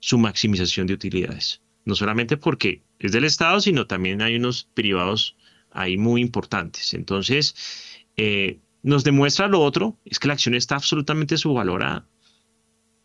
su 0.01 0.19
maximización 0.19 0.87
de 0.87 0.95
utilidades. 0.95 1.63
No 1.87 1.95
solamente 1.95 2.37
porque 2.37 2.83
es 2.99 3.13
del 3.13 3.25
Estado, 3.25 3.61
sino 3.61 3.87
también 3.87 4.21
hay 4.21 4.37
unos 4.37 4.69
privados 4.75 5.37
ahí 5.71 5.97
muy 5.97 6.21
importantes. 6.21 6.93
Entonces, 6.95 7.55
eh, 8.17 8.59
nos 8.83 9.05
demuestra 9.05 9.49
lo 9.49 9.61
otro, 9.61 9.99
es 10.05 10.19
que 10.19 10.29
la 10.29 10.35
acción 10.35 10.55
está 10.55 10.75
absolutamente 10.75 11.37
subvalorada, 11.37 12.07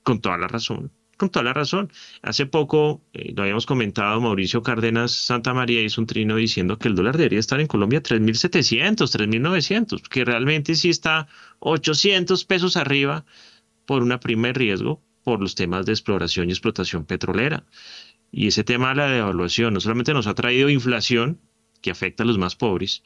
con 0.03 0.19
toda 0.21 0.37
la 0.37 0.47
razón, 0.47 0.91
con 1.17 1.29
toda 1.29 1.43
la 1.43 1.53
razón. 1.53 1.91
Hace 2.21 2.45
poco, 2.45 3.01
eh, 3.13 3.33
lo 3.35 3.43
habíamos 3.43 3.65
comentado, 3.65 4.19
Mauricio 4.21 4.63
Cárdenas 4.63 5.11
Santa 5.11 5.53
María 5.53 5.81
hizo 5.81 6.01
un 6.01 6.07
trino 6.07 6.35
diciendo 6.35 6.77
que 6.77 6.87
el 6.87 6.95
dólar 6.95 7.17
debería 7.17 7.39
estar 7.39 7.59
en 7.59 7.67
Colombia 7.67 8.01
3.700, 8.01 8.95
3.900, 9.09 10.01
que 10.07 10.25
realmente 10.25 10.75
sí 10.75 10.89
está 10.89 11.27
800 11.59 12.45
pesos 12.45 12.77
arriba 12.77 13.25
por 13.85 14.03
una 14.03 14.19
prima 14.19 14.47
de 14.47 14.53
riesgo 14.53 15.01
por 15.23 15.39
los 15.39 15.55
temas 15.55 15.85
de 15.85 15.93
exploración 15.93 16.49
y 16.49 16.51
explotación 16.51 17.05
petrolera. 17.05 17.63
Y 18.31 18.47
ese 18.47 18.63
tema 18.63 18.89
de 18.89 18.95
la 18.95 19.07
devaluación 19.07 19.73
no 19.73 19.81
solamente 19.81 20.13
nos 20.13 20.27
ha 20.27 20.33
traído 20.33 20.69
inflación, 20.69 21.39
que 21.81 21.91
afecta 21.91 22.23
a 22.23 22.25
los 22.25 22.37
más 22.37 22.55
pobres, 22.55 23.03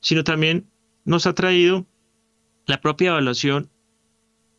sino 0.00 0.24
también 0.24 0.70
nos 1.04 1.26
ha 1.26 1.34
traído 1.34 1.86
la 2.66 2.80
propia 2.80 3.10
devaluación, 3.10 3.70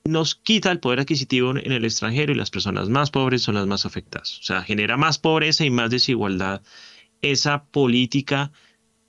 nos 0.06 0.36
quita 0.36 0.72
el 0.72 0.80
poder 0.80 1.02
adquisitivo 1.02 1.52
en 1.52 1.72
el 1.72 1.84
extranjero 1.84 2.32
y 2.32 2.36
las 2.36 2.52
personas 2.52 2.89
más 2.89 3.12
pobres 3.12 3.41
son 3.41 3.56
las 3.56 3.68
más 3.68 3.86
afectadas. 3.86 4.39
O 4.39 4.43
sea, 4.43 4.64
genera 4.64 4.95
más 4.95 5.18
pobreza 5.18 5.66
y 5.66 5.70
más 5.70 5.89
desigualdad 5.89 6.62
esa 7.22 7.66
política 7.66 8.52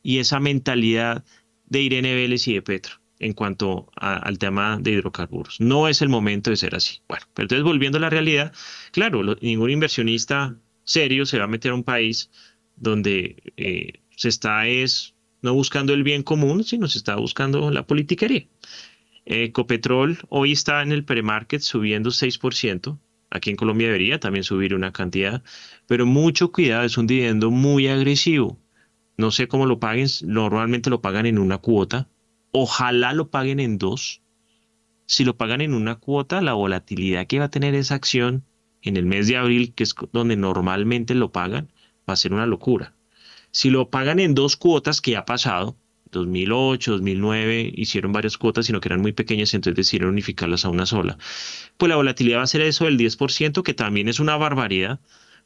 y 0.02 0.18
esa 0.18 0.40
mentalidad 0.40 1.24
de 1.66 1.82
Irene 1.82 2.14
Vélez 2.14 2.48
y 2.48 2.54
de 2.54 2.62
Petro 2.62 2.94
en 3.20 3.32
cuanto 3.32 3.90
al 3.96 4.38
tema 4.38 4.78
de 4.80 4.92
hidrocarburos. 4.92 5.60
No 5.60 5.88
es 5.88 6.02
el 6.02 6.08
momento 6.08 6.50
de 6.50 6.56
ser 6.56 6.74
así. 6.76 7.00
Bueno, 7.08 7.26
pero 7.34 7.44
entonces 7.44 7.64
volviendo 7.64 7.98
a 7.98 8.00
la 8.00 8.10
realidad, 8.10 8.52
claro, 8.92 9.22
ningún 9.40 9.70
inversionista 9.70 10.56
serio 10.88 11.26
se 11.26 11.38
va 11.38 11.44
a 11.44 11.48
meter 11.48 11.72
a 11.72 11.74
un 11.74 11.84
país 11.84 12.30
donde 12.76 13.42
eh, 13.56 14.00
se 14.16 14.28
está 14.28 14.66
es 14.66 15.14
no 15.42 15.54
buscando 15.54 15.94
el 15.94 16.02
bien 16.02 16.22
común, 16.22 16.64
sino 16.64 16.88
se 16.88 16.98
está 16.98 17.16
buscando 17.16 17.70
la 17.70 17.86
politiquería. 17.86 18.46
Ecopetrol 19.24 20.18
hoy 20.28 20.52
está 20.52 20.82
en 20.82 20.92
el 20.92 21.04
premarket 21.04 21.60
subiendo 21.60 22.10
6%. 22.10 22.98
Aquí 23.30 23.50
en 23.50 23.56
Colombia 23.56 23.88
debería 23.88 24.18
también 24.18 24.42
subir 24.42 24.74
una 24.74 24.92
cantidad, 24.92 25.42
pero 25.86 26.06
mucho 26.06 26.50
cuidado, 26.50 26.84
es 26.84 26.96
un 26.96 27.06
dividendo 27.06 27.50
muy 27.50 27.86
agresivo. 27.88 28.58
No 29.16 29.30
sé 29.30 29.48
cómo 29.48 29.66
lo 29.66 29.78
paguen, 29.78 30.08
normalmente 30.22 30.90
lo 30.90 31.02
pagan 31.02 31.26
en 31.26 31.38
una 31.38 31.58
cuota, 31.58 32.08
Ojalá 32.50 33.12
lo 33.12 33.30
paguen 33.30 33.60
en 33.60 33.78
dos. 33.78 34.22
Si 35.06 35.24
lo 35.24 35.36
pagan 35.36 35.60
en 35.60 35.74
una 35.74 35.96
cuota, 35.96 36.40
la 36.40 36.54
volatilidad 36.54 37.26
que 37.26 37.38
va 37.38 37.46
a 37.46 37.50
tener 37.50 37.74
esa 37.74 37.94
acción 37.94 38.44
en 38.82 38.96
el 38.96 39.06
mes 39.06 39.28
de 39.28 39.36
abril, 39.36 39.72
que 39.74 39.84
es 39.84 39.94
donde 40.12 40.36
normalmente 40.36 41.14
lo 41.14 41.32
pagan, 41.32 41.70
va 42.08 42.14
a 42.14 42.16
ser 42.16 42.32
una 42.32 42.46
locura. 42.46 42.94
Si 43.50 43.70
lo 43.70 43.90
pagan 43.90 44.20
en 44.20 44.34
dos 44.34 44.56
cuotas, 44.56 45.00
que 45.00 45.16
ha 45.16 45.24
pasado, 45.24 45.76
2008, 46.10 46.92
2009, 46.92 47.72
hicieron 47.74 48.12
varias 48.12 48.38
cuotas, 48.38 48.66
sino 48.66 48.80
que 48.80 48.88
eran 48.88 49.00
muy 49.00 49.12
pequeñas, 49.12 49.52
entonces 49.54 49.76
decidieron 49.76 50.10
unificarlas 50.10 50.64
a 50.64 50.70
una 50.70 50.86
sola. 50.86 51.18
Pues 51.76 51.88
la 51.88 51.96
volatilidad 51.96 52.38
va 52.38 52.42
a 52.42 52.46
ser 52.46 52.62
eso 52.62 52.84
del 52.84 52.98
10%, 52.98 53.62
que 53.62 53.74
también 53.74 54.08
es 54.08 54.20
una 54.20 54.36
barbaridad, 54.36 55.00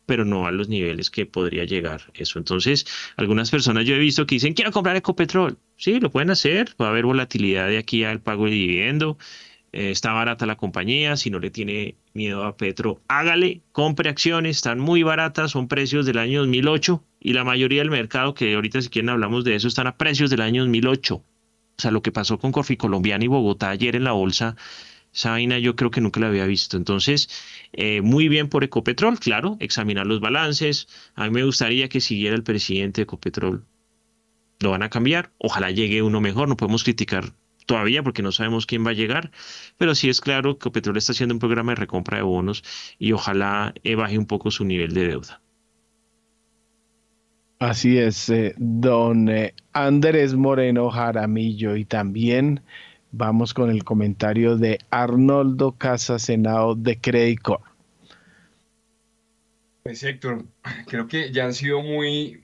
pero 0.07 0.25
no 0.25 0.47
a 0.47 0.53
los 0.53 0.69
niveles 0.69 1.11
que 1.11 1.27
podría 1.27 1.65
llegar 1.65 2.03
eso. 2.15 2.39
Entonces, 2.39 2.87
algunas 3.17 3.51
personas 3.51 3.85
yo 3.87 3.95
he 3.95 3.99
visto 3.99 4.27
que 4.27 4.37
dicen, 4.37 4.55
quiero 4.55 4.73
comprar 4.73 4.97
Ecopetrol. 4.97 5.59
Sí, 5.77 6.01
lo 6.01 6.11
pueden 6.11 6.31
hacer, 6.31 6.75
va 6.81 6.87
a 6.87 6.91
haber 6.91 7.05
volatilidad 7.05 7.69
de 7.69 7.79
aquí 7.79 8.05
al 8.05 8.21
pago 8.21 8.47
de 8.47 8.53
dividendo. 8.53 9.19
Eh, 9.73 9.91
está 9.91 10.13
barata 10.13 10.47
la 10.47 10.57
compañía, 10.57 11.17
si 11.17 11.31
no 11.31 11.39
le 11.39 11.51
tiene 11.51 11.97
miedo 12.13 12.45
a 12.45 12.57
Petro, 12.57 13.01
hágale, 13.09 13.63
compre 13.73 14.11
acciones, 14.11 14.57
están 14.57 14.79
muy 14.79 15.03
baratas, 15.03 15.53
son 15.53 15.67
precios 15.69 16.05
del 16.05 16.19
año 16.19 16.41
2008 16.41 17.03
y 17.21 17.33
la 17.33 17.45
mayoría 17.45 17.81
del 17.81 17.91
mercado, 17.91 18.35
que 18.35 18.55
ahorita 18.55 18.83
si 18.83 18.91
quieren 18.91 19.09
hablamos 19.09 19.45
de 19.45 19.55
eso, 19.55 19.69
están 19.69 19.87
a 19.87 19.97
precios 19.97 20.31
del 20.31 20.43
año 20.43 20.63
2008. 20.63 21.15
O 21.17 21.25
sea, 21.79 21.91
lo 21.91 22.03
que 22.03 22.13
pasó 22.13 22.39
con 22.39 22.53
Corfi 22.53 22.77
Colombiana 22.77 23.25
y 23.25 23.29
Bogotá 23.29 23.71
ayer 23.71 23.97
en 23.97 24.05
la 24.05 24.13
bolsa 24.13 24.57
esa 25.13 25.31
vaina 25.31 25.59
yo 25.59 25.77
creo 25.77 25.91
que 25.91 26.01
nunca 26.01 26.21
la 26.21 26.29
había 26.29 26.47
visto. 26.47 26.77
Entonces, 26.77 27.29
eh, 27.73 28.01
muy 28.01 28.29
bien 28.29 28.49
por 28.49 28.65
Ecopetrol, 28.65 29.19
claro, 29.19 29.57
examinar 29.61 30.07
los 30.07 30.21
balances. 30.21 30.89
A 31.15 31.25
mí 31.25 31.31
me 31.31 31.45
gustaría 31.45 31.89
que 31.89 32.01
siguiera 32.01 32.35
el 32.35 32.43
presidente 32.43 33.01
de 33.01 33.05
Ecopetrol. 33.05 33.65
Lo 34.61 34.71
van 34.71 34.83
a 34.83 34.91
cambiar. 34.91 35.33
Ojalá 35.39 35.71
llegue 35.71 36.03
uno 36.03 36.21
mejor. 36.21 36.49
No 36.49 36.57
podemos 36.57 36.85
criticar 36.85 37.35
todavía 37.73 38.03
porque 38.03 38.23
no 38.23 38.33
sabemos 38.33 38.67
quién 38.67 38.87
va 38.87 38.91
a 38.91 38.95
llegar. 38.95 39.31
Pero 39.79 39.95
sí 39.95 40.09
es 40.09 40.21
claro 40.21 40.55
que 40.55 40.69
Ecopetrol 40.69 40.97
está 40.97 41.13
haciendo 41.13 41.35
un 41.35 41.41
programa 41.41 41.73
de 41.73 41.77
recompra 41.77 42.19
de 42.19 42.23
bonos 42.23 42.63
y 42.99 43.13
ojalá 43.13 43.75
eh, 43.83 43.95
baje 43.95 44.19
un 44.19 44.27
poco 44.27 44.51
su 44.51 44.65
nivel 44.65 44.95
de 44.95 45.09
deuda. 45.09 45.41
Así 47.59 47.97
es, 47.97 48.29
eh, 48.29 48.55
don 48.59 49.31
Andrés 49.73 50.35
Moreno 50.35 50.91
Jaramillo 50.91 51.77
y 51.77 51.85
también 51.85 52.61
Vamos 53.15 53.53
con 53.53 53.69
el 53.69 53.85
comentario 53.85 54.57
de 54.57 54.79
Arnoldo 54.89 55.73
Casa 55.73 56.19
Senado 56.19 56.75
de 56.75 56.99
Crédito. 56.99 57.61
Pues 59.83 60.03
Héctor, 60.03 60.47
creo 60.87 61.07
que 61.07 61.31
ya 61.31 61.45
han 61.45 61.53
sido 61.53 61.83
muy 61.83 62.43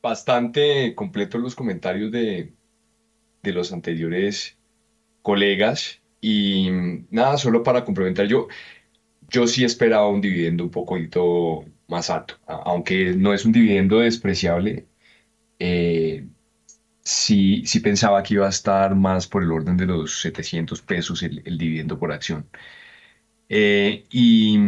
bastante 0.00 0.94
completos 0.94 1.40
los 1.40 1.56
comentarios 1.56 2.12
de, 2.12 2.52
de 3.42 3.52
los 3.52 3.72
anteriores 3.72 4.56
colegas 5.22 6.00
y 6.20 6.68
nada, 7.10 7.38
solo 7.38 7.62
para 7.62 7.84
complementar, 7.84 8.26
yo, 8.26 8.48
yo 9.28 9.46
sí 9.46 9.64
esperaba 9.64 10.08
un 10.08 10.20
dividendo 10.20 10.64
un 10.64 10.70
poquito 10.70 11.64
más 11.88 12.10
alto, 12.10 12.36
aunque 12.46 13.14
no 13.14 13.34
es 13.34 13.44
un 13.44 13.52
dividendo 13.52 14.00
despreciable. 14.00 14.86
Eh, 15.58 16.26
sí, 17.02 17.64
sí 17.66 17.80
pensaba 17.80 18.22
que 18.22 18.34
iba 18.34 18.46
a 18.46 18.50
estar 18.50 18.94
más 18.94 19.26
por 19.26 19.42
el 19.42 19.52
orden 19.52 19.76
de 19.76 19.86
los 19.86 20.20
700 20.20 20.82
pesos 20.82 21.22
el, 21.22 21.42
dividendo 21.58 21.98
por 21.98 22.12
acción. 22.12 22.46
Eh, 23.48 24.06
y, 24.10 24.58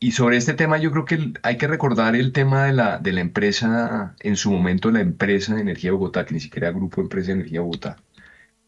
y, 0.00 0.12
sobre 0.12 0.36
este 0.36 0.54
tema 0.54 0.78
yo 0.78 0.90
creo 0.90 1.04
que 1.04 1.32
hay 1.42 1.56
que 1.58 1.66
recordar 1.66 2.16
el 2.16 2.32
tema 2.32 2.64
de 2.66 2.72
la, 2.72 2.98
de 2.98 3.12
la 3.12 3.20
empresa, 3.20 4.16
en 4.20 4.36
su 4.36 4.52
momento 4.52 4.90
la 4.90 5.00
empresa 5.00 5.54
de 5.54 5.62
Energía 5.62 5.92
Bogotá, 5.92 6.24
que 6.26 6.34
ni 6.34 6.40
siquiera 6.40 6.68
era 6.68 6.76
Grupo 6.76 7.00
Empresa 7.00 7.28
de 7.28 7.34
Energía 7.34 7.60
Bogotá, 7.62 7.96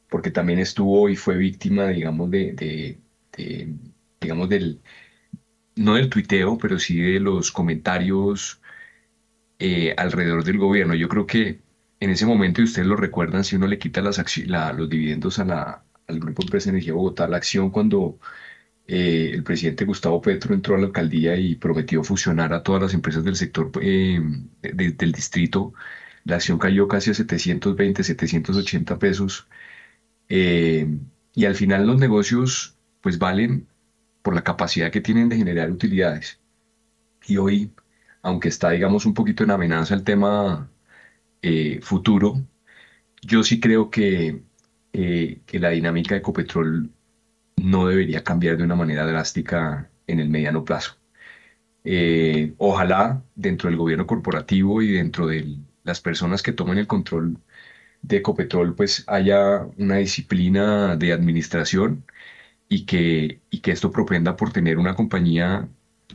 porque 0.08 0.30
también 0.30 0.58
estuvo 0.58 1.08
y 1.08 1.16
fue 1.16 1.36
víctima, 1.36 1.88
digamos, 1.88 2.30
de, 2.30 2.52
de, 3.36 3.74
digamos, 4.20 4.48
del, 4.48 4.80
no 5.76 5.94
del 5.94 6.10
tuiteo, 6.10 6.58
pero 6.58 6.78
sí 6.78 7.00
de 7.00 7.20
los 7.20 7.52
comentarios 7.52 8.60
eh, 9.58 9.94
alrededor 9.96 10.44
del 10.44 10.58
gobierno. 10.58 10.94
Yo 10.94 11.08
creo 11.08 11.26
que 11.26 11.60
en 12.00 12.10
ese 12.10 12.26
momento, 12.26 12.60
y 12.60 12.64
ustedes 12.64 12.88
lo 12.88 12.96
recuerdan, 12.96 13.44
si 13.44 13.56
uno 13.56 13.66
le 13.66 13.78
quita 13.78 14.00
las 14.02 14.18
los 14.48 14.88
dividendos 14.88 15.38
a 15.38 15.44
la, 15.44 15.84
al 16.06 16.20
Grupo 16.20 16.42
Empresa 16.42 16.70
Energía 16.70 16.94
Bogotá, 16.94 17.28
la 17.28 17.38
acción 17.38 17.70
cuando 17.70 18.18
eh, 18.88 19.32
el 19.34 19.42
presidente 19.42 19.84
Gustavo 19.84 20.20
Petro 20.20 20.54
entró 20.54 20.76
a 20.76 20.78
la 20.78 20.86
alcaldía 20.86 21.36
y 21.36 21.56
prometió 21.56 22.04
fusionar 22.04 22.52
a 22.52 22.62
todas 22.62 22.82
las 22.82 22.94
empresas 22.94 23.24
del 23.24 23.36
sector 23.36 23.70
eh, 23.82 24.20
del 24.62 25.12
distrito, 25.12 25.74
la 26.24 26.36
acción 26.36 26.58
cayó 26.58 26.88
casi 26.88 27.10
a 27.10 27.14
720, 27.14 28.02
780 28.04 28.98
pesos. 28.98 29.48
Eh, 30.28 30.98
y 31.34 31.44
al 31.46 31.54
final 31.54 31.86
los 31.86 31.98
negocios 31.98 32.76
pues 33.00 33.18
valen 33.18 33.68
por 34.22 34.34
la 34.34 34.44
capacidad 34.44 34.90
que 34.90 35.00
tienen 35.00 35.28
de 35.28 35.36
generar 35.36 35.70
utilidades. 35.70 36.40
Y 37.26 37.38
hoy, 37.38 37.72
aunque 38.22 38.48
está 38.48 38.70
digamos 38.70 39.06
un 39.06 39.14
poquito 39.14 39.44
en 39.44 39.50
amenaza 39.52 39.94
el 39.94 40.04
tema 40.04 40.70
eh, 41.42 41.80
futuro, 41.82 42.44
yo 43.22 43.42
sí 43.42 43.60
creo 43.60 43.90
que, 43.90 44.42
que 44.92 45.58
la 45.60 45.70
dinámica 45.70 46.14
de 46.14 46.20
Ecopetrol 46.20 46.90
no 47.56 47.86
debería 47.88 48.24
cambiar 48.24 48.56
de 48.56 48.64
una 48.64 48.76
manera 48.76 49.06
drástica 49.06 49.90
en 50.06 50.20
el 50.20 50.28
mediano 50.28 50.64
plazo. 50.64 50.96
Eh, 51.84 52.54
ojalá 52.58 53.22
dentro 53.34 53.68
del 53.70 53.78
gobierno 53.78 54.06
corporativo 54.06 54.82
y 54.82 54.92
dentro 54.92 55.26
de 55.26 55.58
las 55.84 56.00
personas 56.00 56.42
que 56.42 56.52
tomen 56.52 56.78
el 56.78 56.86
control 56.86 57.38
de 58.02 58.18
Ecopetrol, 58.18 58.74
pues 58.76 59.04
haya 59.08 59.62
una 59.78 59.96
disciplina 59.96 60.96
de 60.96 61.12
administración 61.12 62.04
y 62.68 62.86
que, 62.86 63.40
y 63.50 63.60
que 63.60 63.72
esto 63.72 63.90
propenda 63.92 64.36
por 64.36 64.52
tener 64.52 64.78
una 64.78 64.94
compañía 64.96 65.68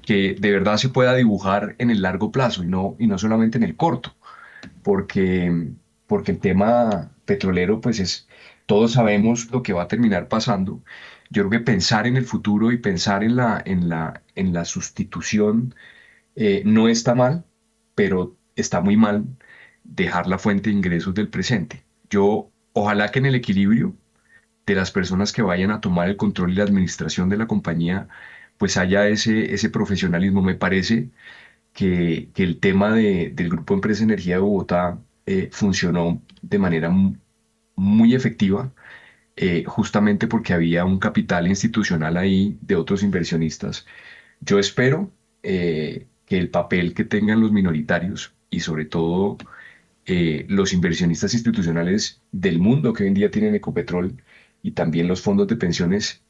que 0.03 0.35
de 0.39 0.51
verdad 0.51 0.77
se 0.77 0.89
pueda 0.89 1.15
dibujar 1.15 1.75
en 1.79 1.91
el 1.91 2.01
largo 2.01 2.31
plazo 2.31 2.63
y 2.63 2.67
no, 2.67 2.95
y 2.99 3.07
no 3.07 3.17
solamente 3.17 3.57
en 3.57 3.63
el 3.63 3.75
corto 3.77 4.15
porque, 4.83 5.71
porque 6.07 6.31
el 6.31 6.39
tema 6.39 7.11
petrolero, 7.25 7.81
pues 7.81 7.99
es, 7.99 8.27
todos 8.65 8.93
sabemos 8.93 9.51
lo 9.51 9.63
que 9.63 9.73
va 9.73 9.83
a 9.83 9.87
terminar 9.87 10.27
pasando. 10.27 10.83
Yo 11.31 11.47
creo 11.47 11.61
que 11.61 11.65
pensar 11.65 12.07
en 12.07 12.17
el 12.17 12.25
futuro 12.25 12.71
y 12.71 12.77
pensar 12.77 13.23
en 13.23 13.35
la, 13.37 13.61
en 13.65 13.89
la, 13.89 14.21
en 14.35 14.53
la 14.53 14.65
sustitución 14.65 15.73
eh, 16.35 16.63
no 16.65 16.87
está 16.89 17.15
mal, 17.15 17.45
pero 17.95 18.35
está 18.55 18.81
muy 18.81 18.97
mal 18.97 19.25
dejar 19.83 20.27
la 20.27 20.37
fuente 20.39 20.69
de 20.69 20.75
ingresos 20.75 21.13
del 21.15 21.29
presente. 21.29 21.83
Yo, 22.09 22.51
ojalá 22.73 23.11
que 23.11 23.19
en 23.19 23.27
el 23.27 23.35
equilibrio 23.35 23.95
de 24.65 24.75
las 24.75 24.91
personas 24.91 25.31
que 25.33 25.41
vayan 25.41 25.71
a 25.71 25.81
tomar 25.81 26.09
el 26.09 26.17
control 26.17 26.51
y 26.51 26.55
la 26.55 26.63
administración 26.63 27.29
de 27.29 27.37
la 27.37 27.47
compañía, 27.47 28.07
pues 28.57 28.77
haya 28.77 29.07
ese, 29.07 29.53
ese 29.53 29.69
profesionalismo. 29.69 30.41
Me 30.41 30.55
parece 30.55 31.09
que, 31.73 32.29
el 32.35 32.59
tema 32.59 32.93
del 32.93 33.49
Grupo 33.49 33.73
Empresa 33.73 34.03
Energía 34.03 34.35
de 34.35 34.41
Bogotá 34.41 34.99
eh, 35.25 35.49
funcionó 35.51 36.21
de 36.41 36.59
manera 36.59 36.91
muy 37.75 38.15
efectiva, 38.15 38.71
eh, 39.41 39.63
justamente 39.65 40.27
porque 40.27 40.53
había 40.53 40.85
un 40.85 40.99
capital 40.99 41.47
institucional 41.47 42.17
ahí 42.17 42.57
de 42.61 42.75
otros 42.75 43.03
inversionistas. 43.03 43.85
Yo 44.41 44.59
espero 44.59 45.11
eh, 45.43 46.07
que 46.25 46.37
el 46.39 46.49
papel 46.49 46.93
que 46.93 47.05
tengan 47.05 47.41
los 47.41 47.51
minoritarios 47.51 48.33
y 48.49 48.61
sobre 48.61 48.85
todo 48.85 49.37
los 50.47 50.73
inversionistas 50.73 51.33
institucionales 51.33 52.21
del 52.31 52.59
mundo 52.59 52.91
que 52.91 53.03
hoy 53.03 53.09
en 53.09 53.13
día 53.15 53.31
tienen 53.31 53.55
Ecopetrol 53.55 54.21
y 54.61 54.71
también 54.71 55.07
los 55.07 55.21
fondos 55.21 55.47
de 55.47 55.55
pensiones 55.55 56.21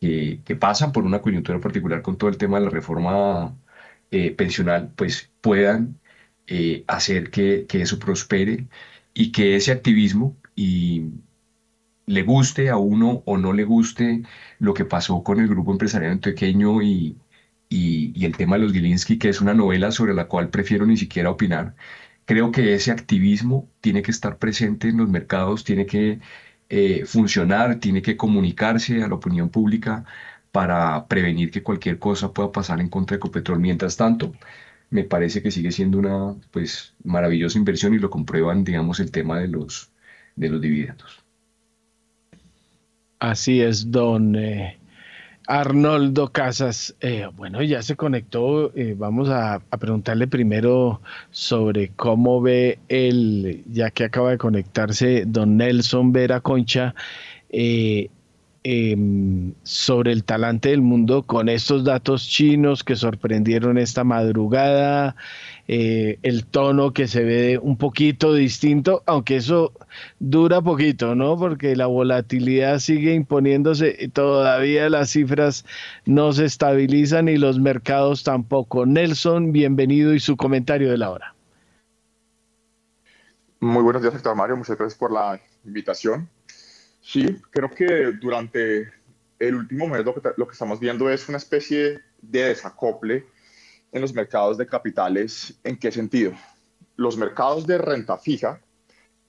que, 0.00 0.40
que 0.44 0.56
pasan 0.56 0.92
por 0.92 1.04
una 1.04 1.22
coyuntura 1.22 1.60
particular 1.60 2.02
con 2.02 2.18
todo 2.18 2.28
el 2.30 2.36
tema 2.36 2.58
de 2.58 2.66
la 2.66 2.70
reforma 2.70 3.56
eh, 4.12 4.30
pensional, 4.32 4.92
pues 4.94 5.30
puedan 5.40 5.98
eh, 6.46 6.84
hacer 6.86 7.30
que, 7.30 7.66
eso 7.72 7.98
prospere 7.98 8.66
y 9.14 9.32
que 9.32 9.56
ese 9.56 9.72
activismo 9.72 10.36
y 10.54 11.04
le 12.06 12.22
guste 12.22 12.70
a 12.70 12.76
uno 12.76 13.22
o 13.26 13.38
no 13.38 13.52
le 13.52 13.64
guste 13.64 14.22
lo 14.58 14.74
que 14.74 14.84
pasó 14.84 15.22
con 15.22 15.40
el 15.40 15.48
grupo 15.48 15.72
empresarial 15.72 16.18
pequeño 16.20 16.82
y, 16.82 17.18
y, 17.68 18.24
el 18.24 18.36
tema 18.36 18.56
de 18.56 18.62
los 18.64 18.72
Gilinski, 18.72 19.18
que 19.18 19.28
es 19.28 19.40
una 19.40 19.54
novela 19.54 19.90
sobre 19.92 20.14
la 20.14 20.28
cual 20.28 20.50
prefiero 20.50 20.86
ni 20.86 20.96
siquiera 20.96 21.30
opinar. 21.30 21.74
Creo 22.24 22.52
que 22.52 22.74
ese 22.74 22.90
activismo 22.92 23.70
tiene 23.80 24.02
que 24.02 24.10
estar 24.10 24.38
presente 24.38 24.88
en 24.88 24.98
los 24.98 25.08
mercados, 25.08 25.64
tiene 25.64 25.86
que 25.86 26.20
eh, 26.68 27.04
funcionar, 27.06 27.80
tiene 27.80 28.02
que 28.02 28.16
comunicarse 28.16 29.02
a 29.02 29.08
la 29.08 29.14
opinión 29.14 29.50
pública 29.50 30.04
para 30.52 31.06
prevenir 31.08 31.50
que 31.50 31.62
cualquier 31.62 31.98
cosa 31.98 32.32
pueda 32.32 32.52
pasar 32.52 32.80
en 32.80 32.88
contra 32.88 33.16
de 33.16 33.18
Ecopetrol. 33.18 33.60
Mientras 33.60 33.96
tanto, 33.96 34.32
me 34.90 35.04
parece 35.04 35.42
que 35.42 35.50
sigue 35.50 35.72
siendo 35.72 35.98
una 35.98 36.34
pues 36.50 36.94
maravillosa 37.04 37.58
inversión 37.58 37.94
y 37.94 37.98
lo 37.98 38.10
comprueban, 38.10 38.64
digamos, 38.64 39.00
el 39.00 39.10
tema 39.10 39.38
de 39.40 39.48
los, 39.48 39.92
de 40.36 40.50
los 40.50 40.60
dividendos. 40.60 41.21
Así 43.22 43.60
es, 43.60 43.92
don 43.92 44.34
eh, 44.34 44.76
Arnoldo 45.46 46.32
Casas. 46.32 46.96
Eh, 47.00 47.28
bueno, 47.36 47.62
ya 47.62 47.80
se 47.80 47.94
conectó. 47.94 48.74
Eh, 48.74 48.96
vamos 48.98 49.28
a, 49.28 49.62
a, 49.70 49.76
preguntarle 49.76 50.26
primero 50.26 51.00
sobre 51.30 51.90
cómo 51.90 52.42
ve 52.42 52.80
el, 52.88 53.62
ya 53.70 53.92
que 53.92 54.02
acaba 54.02 54.32
de 54.32 54.38
conectarse 54.38 55.22
don 55.24 55.56
Nelson 55.56 56.12
Vera 56.12 56.40
Concha, 56.40 56.96
Em, 58.64 59.54
sobre 59.64 60.12
el 60.12 60.22
talante 60.22 60.68
del 60.68 60.82
mundo 60.82 61.24
con 61.24 61.48
estos 61.48 61.82
datos 61.82 62.28
chinos 62.28 62.84
que 62.84 62.94
sorprendieron 62.94 63.76
esta 63.76 64.04
madrugada, 64.04 65.16
eh, 65.66 66.20
el 66.22 66.46
tono 66.46 66.92
que 66.92 67.08
se 67.08 67.24
ve 67.24 67.58
un 67.60 67.76
poquito 67.76 68.32
distinto, 68.34 69.02
aunque 69.06 69.34
eso 69.34 69.72
dura 70.20 70.62
poquito, 70.62 71.16
¿no? 71.16 71.36
Porque 71.36 71.74
la 71.74 71.86
volatilidad 71.86 72.78
sigue 72.78 73.14
imponiéndose 73.14 74.08
todavía 74.12 74.88
las 74.88 75.10
cifras 75.10 75.64
no 76.06 76.32
se 76.32 76.44
estabilizan 76.44 77.28
y 77.28 77.38
los 77.38 77.58
mercados 77.58 78.22
tampoco. 78.22 78.86
Nelson, 78.86 79.50
bienvenido 79.50 80.14
y 80.14 80.20
su 80.20 80.36
comentario 80.36 80.88
de 80.92 80.98
la 80.98 81.10
hora. 81.10 81.34
Muy 83.58 83.82
buenos 83.82 84.02
días, 84.02 84.14
Héctor 84.14 84.36
Mario. 84.36 84.56
Muchas 84.56 84.78
gracias 84.78 84.96
por 84.96 85.10
la 85.10 85.40
invitación. 85.64 86.28
Sí, 87.02 87.36
creo 87.50 87.68
que 87.68 88.12
durante 88.20 88.92
el 89.40 89.56
último 89.56 89.88
mes 89.88 90.04
lo 90.04 90.14
que, 90.14 90.20
lo 90.36 90.46
que 90.46 90.52
estamos 90.52 90.78
viendo 90.78 91.10
es 91.10 91.28
una 91.28 91.38
especie 91.38 92.00
de 92.22 92.44
desacople 92.44 93.26
en 93.90 94.00
los 94.00 94.14
mercados 94.14 94.56
de 94.56 94.66
capitales. 94.66 95.58
¿En 95.64 95.76
qué 95.76 95.90
sentido? 95.90 96.32
Los 96.96 97.16
mercados 97.16 97.66
de 97.66 97.76
renta 97.76 98.16
fija 98.16 98.60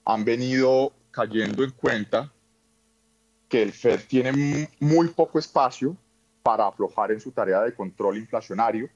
han 0.05 0.24
venido 0.24 0.93
cayendo 1.09 1.63
en 1.63 1.71
cuenta 1.71 2.32
que 3.49 3.63
el 3.63 3.71
Fed 3.71 4.01
tiene 4.07 4.69
muy 4.80 5.07
poco 5.09 5.39
espacio 5.39 5.97
para 6.43 6.67
aflojar 6.67 7.11
en 7.11 7.19
su 7.19 7.32
tarea 7.32 7.61
de 7.61 7.74
control 7.74 8.17
inflacionario 8.17 8.88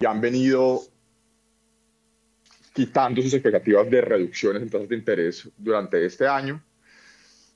y 0.00 0.06
han 0.06 0.20
venido 0.20 0.80
quitando 2.72 3.22
sus 3.22 3.34
expectativas 3.34 3.88
de 3.88 4.00
reducciones 4.00 4.62
en 4.62 4.70
tasas 4.70 4.88
de 4.88 4.96
interés 4.96 5.48
durante 5.56 6.04
este 6.04 6.26
año 6.26 6.60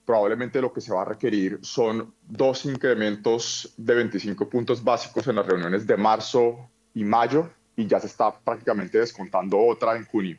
probablemente 0.05 0.61
lo 0.61 0.73
que 0.73 0.81
se 0.81 0.93
va 0.93 1.03
a 1.03 1.07
requerir 1.07 1.59
son 1.63 2.15
dos 2.23 2.67
incrementos 2.67 3.73
de 3.77 3.95
25 3.95 4.49
puntos 4.49 4.83
básicos 4.83 5.29
en 5.29 5.37
las 5.37 5.47
reuniones 5.47 5.87
de 5.87 5.97
marzo 5.97 6.69
y 6.93 7.05
mayo 7.05 7.51
y 7.77 7.87
ya 7.87 8.01
se 8.01 8.07
está 8.07 8.39
prácticamente 8.39 8.99
descontando 8.99 9.59
otra 9.59 9.97
en 9.97 10.05
junio, 10.05 10.39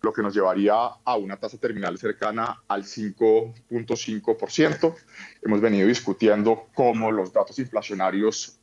lo 0.00 0.12
que 0.12 0.22
nos 0.22 0.34
llevaría 0.34 0.74
a 1.04 1.16
una 1.16 1.36
tasa 1.36 1.58
terminal 1.58 1.98
cercana 1.98 2.62
al 2.68 2.84
5.5%. 2.84 4.94
Hemos 5.42 5.60
venido 5.60 5.88
discutiendo 5.88 6.68
cómo 6.74 7.10
los 7.10 7.32
datos 7.32 7.58
inflacionarios 7.58 8.58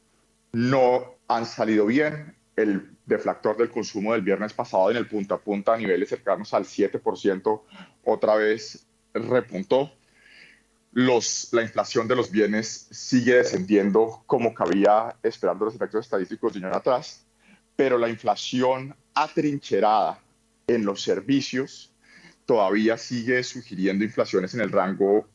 no 0.51 1.15
han 1.27 1.45
salido 1.45 1.85
bien. 1.85 2.35
El 2.55 2.95
deflactor 3.05 3.57
del 3.57 3.69
consumo 3.69 4.13
del 4.13 4.23
viernes 4.23 4.53
pasado 4.53 4.89
en 4.89 4.97
el 4.97 5.07
punta 5.07 5.35
a 5.35 5.37
punta 5.37 5.75
a 5.75 5.77
niveles 5.77 6.09
cercanos 6.09 6.55
al 6.55 6.63
7% 6.63 7.61
otra 8.03 8.35
vez 8.35 8.87
repuntó 9.13 9.91
los, 10.91 11.49
la 11.51 11.61
inflación 11.61 12.07
de 12.07 12.15
los 12.15 12.31
bienes 12.31 12.87
sigue 12.91 13.35
descendiendo 13.35 14.23
como 14.25 14.53
cabía 14.53 15.15
esperando 15.21 15.65
los 15.65 15.75
efectos 15.75 16.05
estadísticos 16.05 16.53
de 16.53 16.65
año 16.65 16.75
atrás, 16.75 17.25
pero 17.75 17.97
la 17.97 18.09
inflación 18.09 18.95
atrincherada 19.13 20.19
en 20.67 20.85
los 20.85 21.01
servicios 21.01 21.93
todavía 22.45 22.97
sigue 22.97 23.43
sugiriendo 23.43 24.03
inflaciones 24.03 24.53
en 24.53 24.61
el 24.61 24.71
rango 24.71 25.27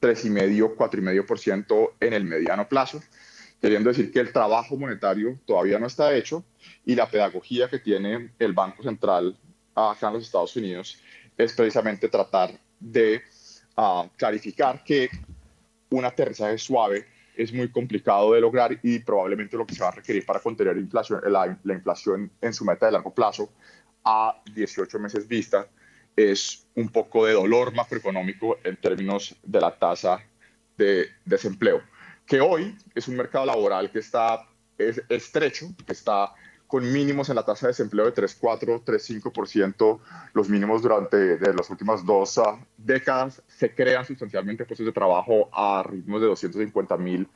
3,5, 0.00 0.76
4,5% 0.76 1.92
en 2.00 2.12
el 2.12 2.24
mediano 2.24 2.68
plazo, 2.68 3.02
queriendo 3.60 3.90
decir 3.90 4.10
que 4.12 4.20
el 4.20 4.32
trabajo 4.32 4.76
monetario 4.76 5.38
todavía 5.46 5.78
no 5.78 5.86
está 5.86 6.14
hecho 6.14 6.44
y 6.84 6.94
la 6.94 7.08
pedagogía 7.08 7.68
que 7.68 7.78
tiene 7.78 8.32
el 8.38 8.52
Banco 8.52 8.82
Central 8.82 9.38
acá 9.74 10.08
en 10.08 10.14
los 10.14 10.24
Estados 10.24 10.56
Unidos 10.56 10.98
es 11.36 11.52
precisamente 11.52 12.08
tratar 12.08 12.58
de 12.78 13.22
a 13.76 14.08
clarificar 14.16 14.82
que 14.84 15.08
un 15.90 16.04
aterrizaje 16.04 16.58
suave 16.58 17.06
es 17.36 17.52
muy 17.52 17.70
complicado 17.70 18.32
de 18.32 18.40
lograr 18.40 18.78
y 18.82 19.00
probablemente 19.00 19.56
lo 19.56 19.66
que 19.66 19.74
se 19.74 19.82
va 19.82 19.88
a 19.88 19.92
requerir 19.92 20.24
para 20.24 20.40
contener 20.40 20.76
la, 20.92 21.58
la 21.62 21.74
inflación 21.74 22.30
en 22.40 22.52
su 22.52 22.64
meta 22.64 22.86
de 22.86 22.92
largo 22.92 23.12
plazo 23.12 23.50
a 24.04 24.40
18 24.54 24.98
meses 24.98 25.26
vista 25.26 25.66
es 26.16 26.66
un 26.76 26.88
poco 26.88 27.26
de 27.26 27.32
dolor 27.32 27.74
macroeconómico 27.74 28.58
en 28.62 28.76
términos 28.76 29.34
de 29.42 29.60
la 29.60 29.76
tasa 29.76 30.20
de 30.76 31.08
desempleo, 31.24 31.82
que 32.26 32.40
hoy 32.40 32.76
es 32.94 33.08
un 33.08 33.16
mercado 33.16 33.46
laboral 33.46 33.90
que 33.90 33.98
está 33.98 34.46
es 34.78 35.00
estrecho, 35.08 35.66
que 35.86 35.92
está 35.92 36.34
con 36.74 36.92
mínimos 36.92 37.28
en 37.28 37.36
la 37.36 37.44
tasa 37.44 37.68
de 37.68 37.70
desempleo 37.70 38.04
de 38.06 38.12
3,4, 38.12 38.82
3,5%, 38.82 40.00
los 40.32 40.48
mínimos 40.48 40.82
durante 40.82 41.36
de 41.36 41.54
las 41.54 41.70
últimas 41.70 42.04
dos 42.04 42.36
ah, 42.38 42.58
décadas. 42.76 43.40
Se 43.46 43.72
crean 43.72 44.04
sustancialmente 44.04 44.64
puestos 44.64 44.84
de 44.84 44.90
trabajo 44.90 45.48
a 45.52 45.84
ritmos 45.84 46.20
de 46.20 46.26
250 46.26 46.96
mil, 46.96 47.28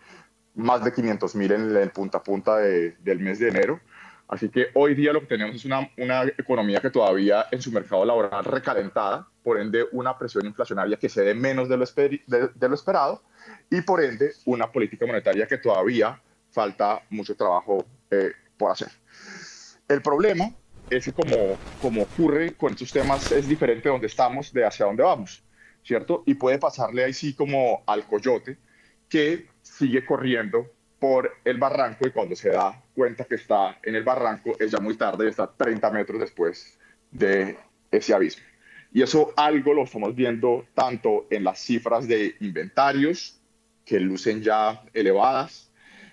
más 0.57 0.82
de 0.82 0.93
500 0.93 1.36
mil 1.36 1.53
en 1.53 1.76
el 1.76 1.91
punta 1.91 2.18
a 2.18 2.22
punta 2.24 2.57
del 2.57 3.20
mes 3.20 3.39
de 3.39 3.51
enero. 3.51 3.78
Así 4.26 4.49
que 4.49 4.70
hoy 4.74 4.97
día 4.97 5.12
lo 5.12 5.20
que 5.20 5.26
tenemos 5.26 5.55
es 5.55 5.64
una, 5.64 5.89
una 5.99 6.24
economía 6.24 6.80
que 6.80 6.91
todavía 6.91 7.47
en 7.53 7.62
su 7.62 7.70
mercado 7.70 8.05
laboral 8.05 8.45
recalentada, 8.45 9.28
por 9.45 9.61
ende 9.61 9.84
una 9.93 10.18
presión 10.18 10.47
inflacionaria 10.47 10.97
que 10.97 11.09
se 11.09 11.22
dé 11.22 11.34
menos 11.34 11.68
de 11.68 11.76
lo, 11.76 11.84
de 11.86 12.68
lo 12.68 12.74
esperado 12.74 13.22
y 13.70 13.82
por 13.82 14.03
ende 14.03 14.32
una 14.47 14.72
política 14.72 15.07
monetaria 15.07 15.47
que 15.47 15.59
todavía 15.59 16.20
falta 16.51 17.03
mucho 17.11 17.36
trabajo 17.36 17.86
eh, 18.11 18.32
por 18.59 18.73
hacer. 18.73 18.91
El 19.89 20.03
problema 20.03 20.53
es 20.91 21.05
que 21.05 21.13
como, 21.13 21.57
como 21.81 22.03
ocurre 22.03 22.55
con 22.55 22.73
estos 22.73 22.93
temas 22.93 23.31
es 23.33 23.49
diferente 23.49 23.89
donde 23.89 24.07
estamos 24.07 24.53
de 24.53 24.65
hacia 24.65 24.87
dónde 24.87 25.03
vamos, 25.03 25.43
¿cierto? 25.83 26.23
Y 26.27 26.35
puede 26.35 26.59
pasarle 26.59 27.05
ahí 27.05 27.13
sí 27.13 27.35
como 27.35 27.83
al 27.87 28.05
coyote 28.05 28.59
que 29.09 29.47
sigue 29.63 30.05
corriendo 30.05 30.71
por 30.99 31.31
el 31.45 31.59
barranco 31.59 32.07
y 32.07 32.11
cuando 32.11 32.35
se 32.35 32.51
da 32.51 32.83
cuenta 32.95 33.25
que 33.25 33.37
está 33.37 33.79
en 33.83 33.95
el 33.95 34.03
barranco 34.03 34.57
es 34.59 34.73
ya 34.73 34.81
muy 34.81 34.97
tarde 34.97 35.27
y 35.27 35.29
está 35.29 35.51
30 35.51 35.91
metros 35.91 36.21
después 36.21 36.79
de 37.11 37.57
ese 37.91 38.13
abismo. 38.13 38.45
Y 38.93 39.03
eso 39.03 39.33
algo 39.37 39.75
lo 39.75 39.85
estamos 39.85 40.15
viendo 40.15 40.67
tanto 40.75 41.27
en 41.31 41.45
las 41.45 41.61
cifras 41.61 42.09
de 42.09 42.35
inventarios 42.41 43.41
que 43.85 44.01
lucen 44.01 44.43
ya 44.43 44.83
elevadas, 44.93 45.71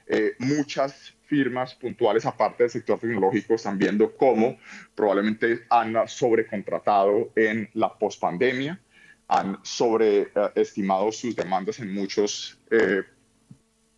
eh, 0.07 0.35
muchas 0.39 1.14
firmas 1.25 1.75
puntuales, 1.75 2.25
aparte 2.25 2.63
del 2.63 2.69
sector 2.69 2.99
tecnológico, 2.99 3.55
están 3.55 3.77
viendo 3.77 4.15
cómo 4.15 4.57
probablemente 4.93 5.65
han 5.69 5.95
sobrecontratado 6.07 7.31
en 7.35 7.69
la 7.73 7.97
pospandemia, 7.97 8.79
han 9.27 9.59
sobreestimado 9.63 11.11
sus 11.11 11.35
demandas 11.35 11.79
en 11.79 11.93
muchos 11.93 12.59
eh, 12.69 13.03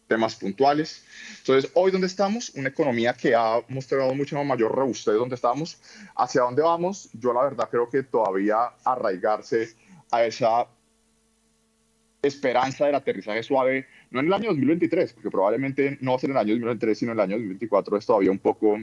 temas 0.08 0.36
puntuales. 0.36 1.06
Entonces, 1.40 1.70
hoy 1.74 1.92
donde 1.92 2.08
estamos, 2.08 2.50
una 2.52 2.70
economía 2.70 3.14
que 3.14 3.36
ha 3.36 3.60
mostrado 3.68 4.14
mucho 4.16 4.42
mayor 4.44 4.74
robustez 4.74 5.16
donde 5.16 5.36
estamos, 5.36 5.82
hacia 6.16 6.42
dónde 6.42 6.62
vamos, 6.62 7.10
yo 7.14 7.34
la 7.34 7.44
verdad 7.44 7.68
creo 7.70 7.90
que 7.90 8.04
todavía 8.04 8.58
arraigarse 8.84 9.76
a 10.12 10.24
esa 10.24 10.68
esperanza 12.22 12.86
del 12.86 12.96
aterrizaje 12.96 13.44
suave, 13.44 13.88
no 14.12 14.20
en 14.20 14.28
el 14.28 14.34
año 14.34 14.50
2023, 14.50 15.14
porque 15.14 15.30
probablemente 15.30 15.98
no 16.02 16.12
va 16.12 16.18
a 16.18 16.20
ser 16.20 16.30
en 16.30 16.38
el 16.38 16.42
año 16.42 16.54
2023, 16.54 16.98
sino 16.98 17.12
en 17.12 17.18
el 17.18 17.24
año 17.24 17.36
2024, 17.36 17.98
es 17.98 18.06
todavía 18.06 18.32
un 18.32 18.40
poco 18.40 18.78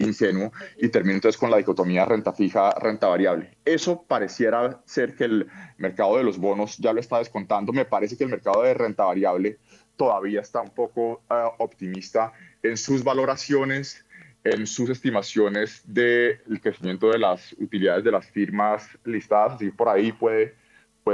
ingenuo 0.00 0.52
y 0.78 0.88
termino 0.88 1.14
entonces 1.14 1.38
con 1.38 1.50
la 1.50 1.58
dicotomía 1.58 2.04
renta 2.04 2.32
fija, 2.32 2.72
renta 2.72 3.06
variable. 3.08 3.56
Eso 3.64 4.02
pareciera 4.02 4.80
ser 4.84 5.14
que 5.14 5.24
el 5.24 5.46
mercado 5.78 6.16
de 6.16 6.24
los 6.24 6.38
bonos 6.38 6.78
ya 6.78 6.92
lo 6.92 7.00
está 7.00 7.18
descontando. 7.18 7.72
Me 7.72 7.84
parece 7.84 8.16
que 8.16 8.24
el 8.24 8.30
mercado 8.30 8.62
de 8.62 8.74
renta 8.74 9.04
variable 9.04 9.58
todavía 9.96 10.40
está 10.40 10.62
un 10.62 10.70
poco 10.70 11.22
eh, 11.30 11.34
optimista 11.58 12.32
en 12.62 12.76
sus 12.76 13.04
valoraciones, 13.04 14.04
en 14.44 14.66
sus 14.66 14.88
estimaciones 14.88 15.82
del 15.84 16.60
crecimiento 16.62 17.10
de 17.10 17.18
las 17.18 17.52
utilidades 17.58 18.02
de 18.04 18.10
las 18.10 18.26
firmas 18.26 18.88
listadas, 19.04 19.54
así 19.54 19.70
por 19.70 19.88
ahí 19.88 20.12
puede, 20.12 20.54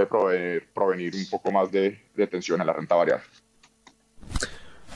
puede 0.04 0.60
provenir, 0.74 1.14
un 1.14 1.30
poco 1.30 1.50
más 1.50 1.72
de, 1.72 1.98
de 2.14 2.26
tensión 2.26 2.60
en 2.60 2.66
la 2.66 2.72
renta 2.72 2.94
variable. 2.94 3.24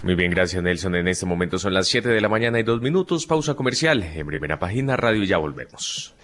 Muy 0.02 0.14
bien, 0.14 0.30
gracias 0.30 0.62
Nelson. 0.62 0.94
En 0.94 1.08
este 1.08 1.26
momento 1.26 1.58
son 1.58 1.74
las 1.74 1.88
7 1.88 2.08
de 2.08 2.20
la 2.20 2.28
mañana 2.28 2.58
y 2.58 2.62
dos 2.62 2.80
minutos. 2.80 3.26
Pausa 3.26 3.54
comercial. 3.54 4.02
En 4.02 4.26
primera 4.26 4.58
página 4.58 4.96
radio 4.96 5.24
ya 5.24 5.38
volvemos. 5.38 6.14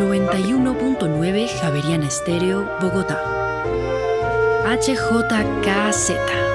...91.9 0.00 1.48
Javeriana 1.60 2.06
Estéreo, 2.08 2.66
Bogotá. 2.80 3.20
HJKZ. 4.64 6.49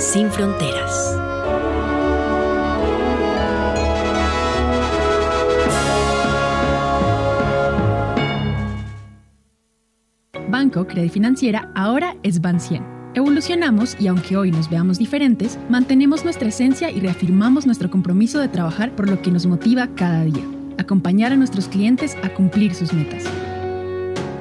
Sin 0.00 0.30
fronteras. 0.30 1.14
Banco 10.48 10.86
Credit 10.86 11.12
Financiera 11.12 11.70
ahora 11.74 12.16
es 12.22 12.40
Ban 12.40 12.58
100. 12.60 12.82
Evolucionamos 13.14 13.94
y 14.00 14.06
aunque 14.06 14.38
hoy 14.38 14.50
nos 14.50 14.70
veamos 14.70 14.98
diferentes, 14.98 15.58
mantenemos 15.68 16.24
nuestra 16.24 16.48
esencia 16.48 16.90
y 16.90 17.00
reafirmamos 17.00 17.66
nuestro 17.66 17.90
compromiso 17.90 18.40
de 18.40 18.48
trabajar 18.48 18.96
por 18.96 19.10
lo 19.10 19.20
que 19.20 19.30
nos 19.30 19.44
motiva 19.44 19.88
cada 19.96 20.24
día, 20.24 20.44
acompañar 20.78 21.32
a 21.32 21.36
nuestros 21.36 21.68
clientes 21.68 22.16
a 22.22 22.30
cumplir 22.30 22.74
sus 22.74 22.94
metas. 22.94 23.24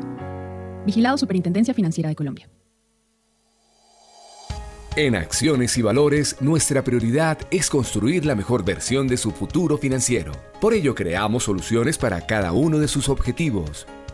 Vigilado 0.86 1.18
Superintendencia 1.18 1.74
Financiera 1.74 2.08
de 2.10 2.16
Colombia. 2.16 2.48
En 4.96 5.16
Acciones 5.16 5.78
y 5.78 5.82
Valores, 5.82 6.38
nuestra 6.39 6.82
prioridad 6.82 7.39
es 7.52 7.70
construir 7.70 8.26
la 8.26 8.34
mejor 8.34 8.64
versión 8.64 9.10
de 9.10 9.18
su 9.18 9.32
futuro 9.32 9.78
financiero. 9.78 10.32
Por 10.62 10.74
ello, 10.74 10.96
creamos 10.96 11.43
soluciones 11.43 11.98
para 11.98 12.26
cada 12.26 12.54
uno 12.54 12.80
de 12.80 12.88
sus 12.88 13.10
objetivos. 13.10 13.86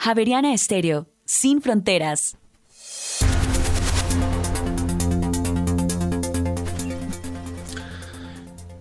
Javeriana 0.00 0.54
Estéreo, 0.54 1.08
sin 1.24 1.60
fronteras. 1.60 2.38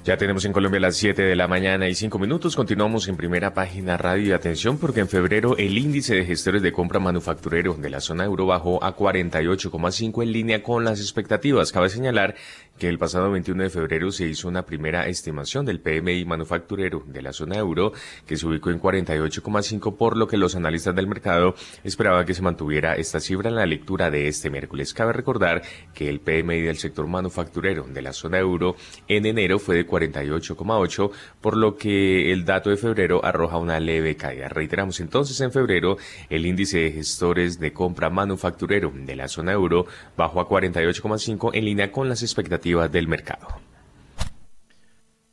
Ya 0.07 0.15
tenemos 0.15 0.45
en 0.45 0.53
Colombia 0.53 0.79
las 0.79 0.95
7 0.95 1.21
de 1.21 1.35
la 1.35 1.49
mañana 1.49 1.89
y 1.89 1.93
5 1.93 2.17
minutos. 2.17 2.55
Continuamos 2.55 3.09
en 3.09 3.17
primera 3.17 3.53
página 3.53 3.97
radio 3.97 4.27
y 4.27 4.31
atención 4.31 4.77
porque 4.77 5.01
en 5.01 5.09
febrero 5.09 5.57
el 5.57 5.77
índice 5.77 6.15
de 6.15 6.23
gestores 6.23 6.61
de 6.61 6.71
compra 6.71 7.01
manufacturero 7.01 7.73
de 7.73 7.89
la 7.89 7.99
zona 7.99 8.23
euro 8.23 8.45
bajó 8.45 8.81
a 8.81 8.95
48,5 8.95 10.23
en 10.23 10.31
línea 10.31 10.63
con 10.63 10.85
las 10.85 11.01
expectativas. 11.01 11.73
Cabe 11.73 11.89
señalar 11.89 12.35
que 12.77 12.87
el 12.87 12.99
pasado 12.99 13.31
21 13.31 13.63
de 13.63 13.69
febrero 13.69 14.11
se 14.11 14.27
hizo 14.27 14.47
una 14.47 14.65
primera 14.65 15.07
estimación 15.07 15.65
del 15.65 15.79
PMI 15.79 16.25
manufacturero 16.25 17.03
de 17.07 17.21
la 17.21 17.33
zona 17.33 17.57
euro 17.57 17.93
que 18.25 18.37
se 18.37 18.45
ubicó 18.45 18.69
en 18.69 18.79
48,5 18.79 19.97
por 19.97 20.15
lo 20.15 20.27
que 20.27 20.37
los 20.37 20.55
analistas 20.55 20.95
del 20.95 21.07
mercado 21.07 21.55
esperaban 21.83 22.25
que 22.25 22.33
se 22.33 22.41
mantuviera 22.41 22.95
esta 22.95 23.19
cifra 23.19 23.49
en 23.49 23.55
la 23.55 23.65
lectura 23.65 24.11
de 24.11 24.27
este 24.27 24.49
miércoles. 24.49 24.93
Cabe 24.93 25.13
recordar 25.13 25.63
que 25.93 26.09
el 26.09 26.19
PMI 26.19 26.61
del 26.61 26.77
sector 26.77 27.07
manufacturero 27.07 27.85
de 27.87 28.01
la 28.01 28.13
zona 28.13 28.39
euro 28.39 28.75
en 29.07 29.25
enero 29.25 29.57
fue 29.57 29.75
de 29.75 29.87
48,8 29.87 31.11
por 31.41 31.57
lo 31.57 31.77
que 31.77 32.31
el 32.31 32.45
dato 32.45 32.69
de 32.69 32.77
febrero 32.77 33.25
arroja 33.25 33.57
una 33.57 33.79
leve 33.79 34.15
caída. 34.15 34.49
Reiteramos 34.49 34.99
entonces 34.99 35.39
en 35.41 35.51
febrero 35.51 35.97
el 36.29 36.45
índice 36.45 36.79
de 36.79 36.91
gestores 36.91 37.59
de 37.59 37.73
compra 37.73 38.09
manufacturero 38.09 38.91
de 38.93 39.15
la 39.15 39.27
zona 39.27 39.53
euro 39.53 39.87
bajó 40.15 40.41
a 40.41 40.47
48,5 40.47 41.51
en 41.53 41.65
línea 41.65 41.91
con 41.91 42.07
las 42.07 42.21
expectativas 42.21 42.66
del 42.91 43.07
mercado. 43.07 43.47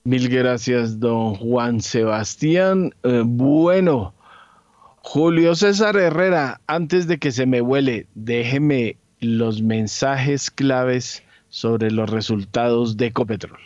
Mil 0.05 0.29
gracias, 0.29 1.01
don 1.01 1.35
Juan 1.35 1.81
Sebastián. 1.81 2.95
Eh, 3.03 3.23
bueno, 3.25 4.15
Julio 4.99 5.55
César 5.55 5.97
Herrera, 5.97 6.61
antes 6.67 7.07
de 7.07 7.19
que 7.19 7.33
se 7.33 7.47
me 7.47 7.61
huele, 7.61 8.07
déjeme 8.15 8.97
los 9.21 9.63
mensajes 9.63 10.51
claves 10.51 11.23
sobre 11.49 11.91
los 11.91 12.11
resultados 12.11 12.97
de 12.97 13.07
Ecopetrol. 13.07 13.59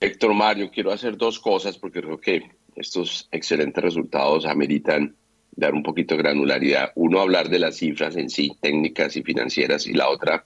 Héctor 0.00 0.34
Mario, 0.34 0.70
quiero 0.70 0.92
hacer 0.92 1.16
dos 1.16 1.38
cosas 1.38 1.78
porque 1.78 2.00
creo 2.00 2.18
que 2.18 2.50
estos 2.74 3.28
excelentes 3.32 3.82
resultados 3.82 4.46
ameritan 4.46 5.14
dar 5.56 5.74
un 5.74 5.82
poquito 5.82 6.14
de 6.14 6.22
granularidad. 6.22 6.92
Uno, 6.94 7.20
hablar 7.20 7.48
de 7.48 7.58
las 7.58 7.76
cifras 7.76 8.16
en 8.16 8.30
sí, 8.30 8.52
técnicas 8.60 9.16
y 9.16 9.22
financieras, 9.22 9.86
y 9.86 9.94
la 9.94 10.08
otra, 10.08 10.44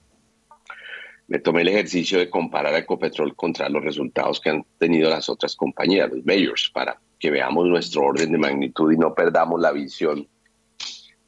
me 1.31 1.39
tomé 1.39 1.63
el 1.63 1.69
ejercicio 1.69 2.19
de 2.19 2.29
comparar 2.29 2.75
a 2.75 2.79
Ecopetrol 2.79 3.37
contra 3.37 3.69
los 3.69 3.85
resultados 3.85 4.41
que 4.41 4.51
han 4.51 4.67
tenido 4.79 5.09
las 5.09 5.29
otras 5.29 5.55
compañías, 5.55 6.11
los 6.11 6.27
mayors, 6.27 6.71
para 6.75 7.01
que 7.21 7.31
veamos 7.31 7.69
nuestro 7.69 8.03
orden 8.03 8.33
de 8.33 8.39
magnitud 8.39 8.93
y 8.93 8.97
no 8.97 9.15
perdamos 9.15 9.61
la 9.61 9.71
visión 9.71 10.27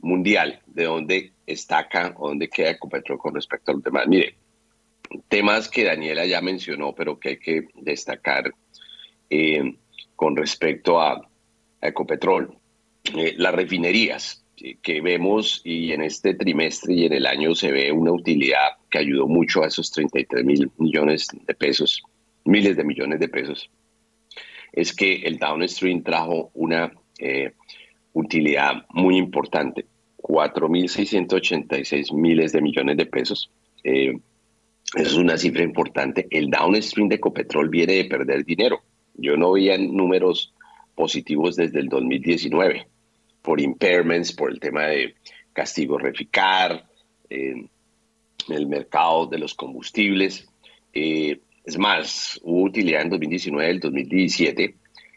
mundial 0.01 0.61
de 0.67 0.85
dónde 0.85 1.33
estaca 1.47 2.17
o 2.19 2.29
dónde 2.29 2.49
queda 2.49 2.71
Ecopetrol 2.71 3.17
con 3.17 3.37
respecto 3.37 3.71
a 3.71 3.75
los 3.75 3.85
demás. 3.85 4.09
Mire, 4.09 4.35
temas 5.29 5.69
que 5.69 5.85
Daniela 5.85 6.27
ya 6.27 6.41
mencionó, 6.41 6.93
pero 6.97 7.21
que 7.21 7.29
hay 7.29 7.37
que 7.37 7.69
destacar 7.77 8.53
eh, 9.31 9.77
con 10.17 10.35
respecto 10.35 11.01
a, 11.01 11.29
Ecopetrol. 11.81 12.57
Eh, 13.17 13.35
las 13.37 13.55
refinerías 13.55 14.45
que 14.83 15.01
vemos 15.01 15.61
y 15.65 15.93
en 15.93 16.03
este 16.03 16.35
trimestre 16.35 16.95
y 16.95 17.05
en 17.07 17.13
el 17.13 17.27
año 17.27 17.55
se 17.55 17.71
ve 17.71 17.93
una 17.93 18.13
utilidad 18.13 18.82
que 18.93 18.99
ayudó 18.99 19.26
mucho 19.26 19.64
a 19.64 19.68
esos 19.68 19.90
33 19.90 20.45
mil 20.45 20.70
millones 20.76 21.26
de 21.47 21.55
pesos, 21.55 22.03
miles 22.45 22.76
de 22.76 22.84
millones 22.84 23.18
de 23.18 23.28
pesos, 23.28 23.70
es 24.70 24.95
que 24.95 25.22
el 25.22 25.38
downstream 25.38 26.03
trajo 26.03 26.51
una 26.53 26.93
eh, 27.18 27.53
utilidad 28.12 28.84
muy 28.90 29.16
importante, 29.16 29.86
4.686 30.18 32.14
miles 32.14 32.53
de 32.53 32.61
millones 32.61 32.99
de 32.99 33.07
pesos. 33.07 33.51
Eh, 33.82 34.18
es 34.95 35.14
una 35.14 35.38
cifra 35.38 35.62
importante. 35.62 36.28
El 36.30 36.51
downstream 36.51 37.09
de 37.09 37.16
Ecopetrol 37.16 37.70
viene 37.70 37.95
de 37.95 38.05
perder 38.05 38.45
dinero. 38.45 38.82
Yo 39.14 39.38
no 39.38 39.53
veía 39.53 39.78
números 39.78 40.53
positivos 40.95 41.57
desde 41.57 41.80
el 41.80 41.88
2019 41.88 42.86
por 43.40 43.59
impairments, 43.59 44.32
por 44.32 44.51
el 44.51 44.61
tema 44.61 44.84
de 44.84 45.14
castigo 45.55 45.99
reficar, 45.99 46.86
eh, 47.30 47.66
el 48.49 48.66
mercado 48.66 49.26
de 49.26 49.38
los 49.38 49.55
combustibles. 49.55 50.49
Eh, 50.93 51.40
es 51.64 51.78
más, 51.78 52.40
hubo 52.43 52.64
utilidad 52.64 53.03
en 53.03 53.11
2019, 53.11 53.70
el 53.70 53.80
2017 53.80 54.74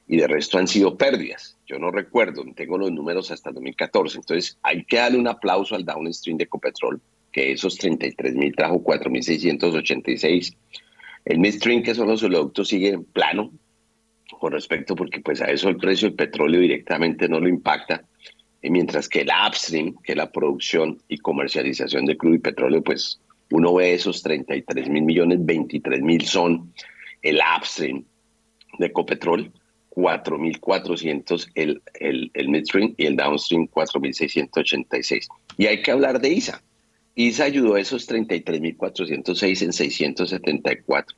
y 0.08 0.18
de 0.18 0.28
resto 0.28 0.58
han 0.58 0.68
sido 0.68 0.98
pérdidas. 0.98 1.58
Yo 1.66 1.80
no 1.80 1.92
recuerdo, 1.92 2.44
tengo 2.56 2.78
los 2.78 2.92
números 2.92 3.32
hasta 3.32 3.52
2014. 3.52 4.20
Entonces 4.20 4.58
hay 4.62 4.84
que 4.84 4.98
darle 4.98 5.18
un 5.18 5.28
aplauso 5.28 5.76
al 5.76 5.86
downstream 5.86 6.38
de 6.38 6.44
Ecopetrol, 6.44 7.02
que 7.32 7.52
esos 7.52 7.78
33 7.78 8.36
mil 8.36 8.56
trajo 8.56 8.84
4.686. 8.84 10.56
El 11.26 11.40
midstream, 11.40 11.82
que 11.82 11.96
son 11.96 12.08
los 12.08 12.22
oleoductos, 12.22 12.68
sigue 12.68 12.90
en 12.90 13.04
plano 13.04 13.52
con 14.40 14.52
respecto, 14.52 14.96
porque 14.96 15.22
pues 15.22 15.42
a 15.42 15.46
eso 15.46 15.70
el 15.70 15.78
precio 15.78 16.08
del 16.08 16.16
petróleo 16.16 16.62
directamente 16.62 17.28
no 17.28 17.40
lo 17.40 17.48
impacta. 17.48 18.06
Mientras 18.70 19.10
que 19.10 19.22
el 19.22 19.30
upstream, 19.48 19.96
que 20.04 20.14
es 20.14 20.18
la 20.18 20.32
producción 20.32 21.02
y 21.08 21.18
comercialización 21.18 22.06
de 22.06 22.18
crudo 22.18 22.36
y 22.36 22.40
petróleo, 22.40 22.84
pues 22.84 23.20
uno 23.52 23.74
ve 23.74 23.94
esos 23.94 24.24
33 24.24 24.90
mil 24.90 25.04
millones, 25.04 25.46
23 25.46 26.02
mil 26.02 26.26
son 26.26 26.74
el 27.22 27.40
upstream 27.58 28.04
de 28.80 28.88
Ecopetrol 28.88 29.52
4.400 29.96 31.52
el, 31.56 31.82
el, 32.00 32.30
el 32.34 32.50
midstream 32.50 32.94
y 32.98 33.06
el 33.06 33.16
downstream 33.16 33.68
4.686. 33.68 35.28
Y 35.58 35.68
hay 35.68 35.82
que 35.82 35.92
hablar 35.92 36.20
de 36.20 36.30
ISA. 36.30 36.62
ISA 37.16 37.46
ayudó 37.46 37.76
a 37.76 37.80
esos 37.80 38.08
33.406 38.10 39.62
en 39.64 39.74
674 39.74 41.18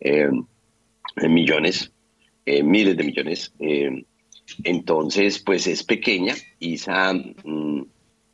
eh, 0.00 0.30
millones, 1.28 1.92
eh, 2.46 2.62
miles 2.62 2.96
de 2.96 3.04
millones. 3.04 3.52
Eh, 3.60 4.04
entonces, 4.64 5.38
pues 5.38 5.66
es 5.66 5.82
pequeña. 5.82 6.34
ISA, 6.58 7.12
mm, 7.12 7.82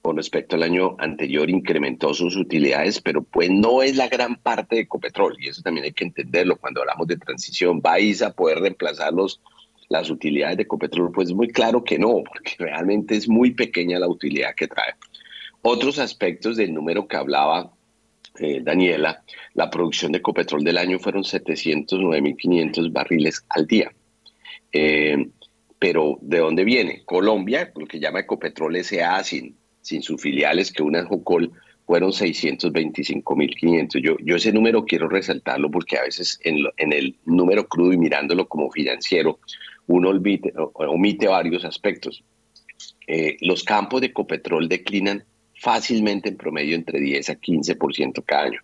con 0.02 0.16
respecto 0.16 0.56
al 0.56 0.64
año 0.64 0.96
anterior, 0.98 1.48
incrementó 1.48 2.12
sus 2.12 2.36
utilidades, 2.36 3.00
pero 3.00 3.22
pues 3.22 3.50
no 3.50 3.82
es 3.82 3.96
la 3.96 4.08
gran 4.08 4.36
parte 4.36 4.76
de 4.76 4.82
Ecopetrol. 4.82 5.36
Y 5.40 5.48
eso 5.48 5.62
también 5.62 5.84
hay 5.84 5.92
que 5.92 6.04
entenderlo 6.04 6.56
cuando 6.56 6.80
hablamos 6.80 7.06
de 7.06 7.16
transición. 7.16 7.80
¿Va 7.84 8.00
ISA 8.00 8.28
a 8.28 8.32
poder 8.32 8.58
reemplazar 8.58 9.12
los 9.12 9.40
las 9.92 10.10
utilidades 10.10 10.56
de 10.56 10.62
Ecopetrol, 10.64 11.12
pues 11.12 11.32
muy 11.32 11.48
claro 11.48 11.84
que 11.84 11.98
no, 11.98 12.22
porque 12.26 12.54
realmente 12.58 13.14
es 13.14 13.28
muy 13.28 13.52
pequeña 13.52 13.98
la 13.98 14.08
utilidad 14.08 14.54
que 14.56 14.66
trae. 14.66 14.94
Otros 15.60 15.98
aspectos 15.98 16.56
del 16.56 16.72
número 16.72 17.06
que 17.06 17.16
hablaba 17.16 17.70
eh, 18.38 18.60
Daniela, 18.62 19.22
la 19.52 19.70
producción 19.70 20.10
de 20.10 20.18
Ecopetrol 20.18 20.64
del 20.64 20.78
año 20.78 20.98
fueron 20.98 21.22
709.500 21.22 22.90
barriles 22.90 23.44
al 23.50 23.66
día. 23.66 23.92
Eh, 24.72 25.28
pero 25.82 26.16
¿de 26.20 26.38
dónde 26.38 26.62
viene? 26.62 27.02
Colombia, 27.04 27.72
lo 27.74 27.86
que 27.86 27.98
llama 27.98 28.20
Ecopetrol 28.20 28.76
S.A., 28.76 29.24
sin, 29.24 29.56
sin 29.80 30.00
sus 30.00 30.22
filiales, 30.22 30.70
que 30.70 30.84
una 30.84 31.00
es 31.00 31.06
Jocol, 31.06 31.50
fueron 31.84 32.12
625.500. 32.12 34.00
Yo, 34.00 34.16
yo 34.22 34.36
ese 34.36 34.52
número 34.52 34.84
quiero 34.84 35.08
resaltarlo 35.08 35.72
porque 35.72 35.98
a 35.98 36.02
veces 36.02 36.38
en, 36.44 36.58
en 36.76 36.92
el 36.92 37.16
número 37.24 37.66
crudo 37.66 37.92
y 37.92 37.96
mirándolo 37.98 38.46
como 38.46 38.70
financiero, 38.70 39.40
uno 39.88 40.10
omite 40.12 41.26
varios 41.26 41.64
aspectos. 41.64 42.22
Eh, 43.08 43.36
los 43.40 43.64
campos 43.64 44.02
de 44.02 44.06
Ecopetrol 44.06 44.68
declinan 44.68 45.24
fácilmente 45.56 46.28
en 46.28 46.36
promedio 46.36 46.76
entre 46.76 47.00
10 47.00 47.28
a 47.28 47.40
15% 47.40 48.22
cada 48.24 48.44
año. 48.44 48.60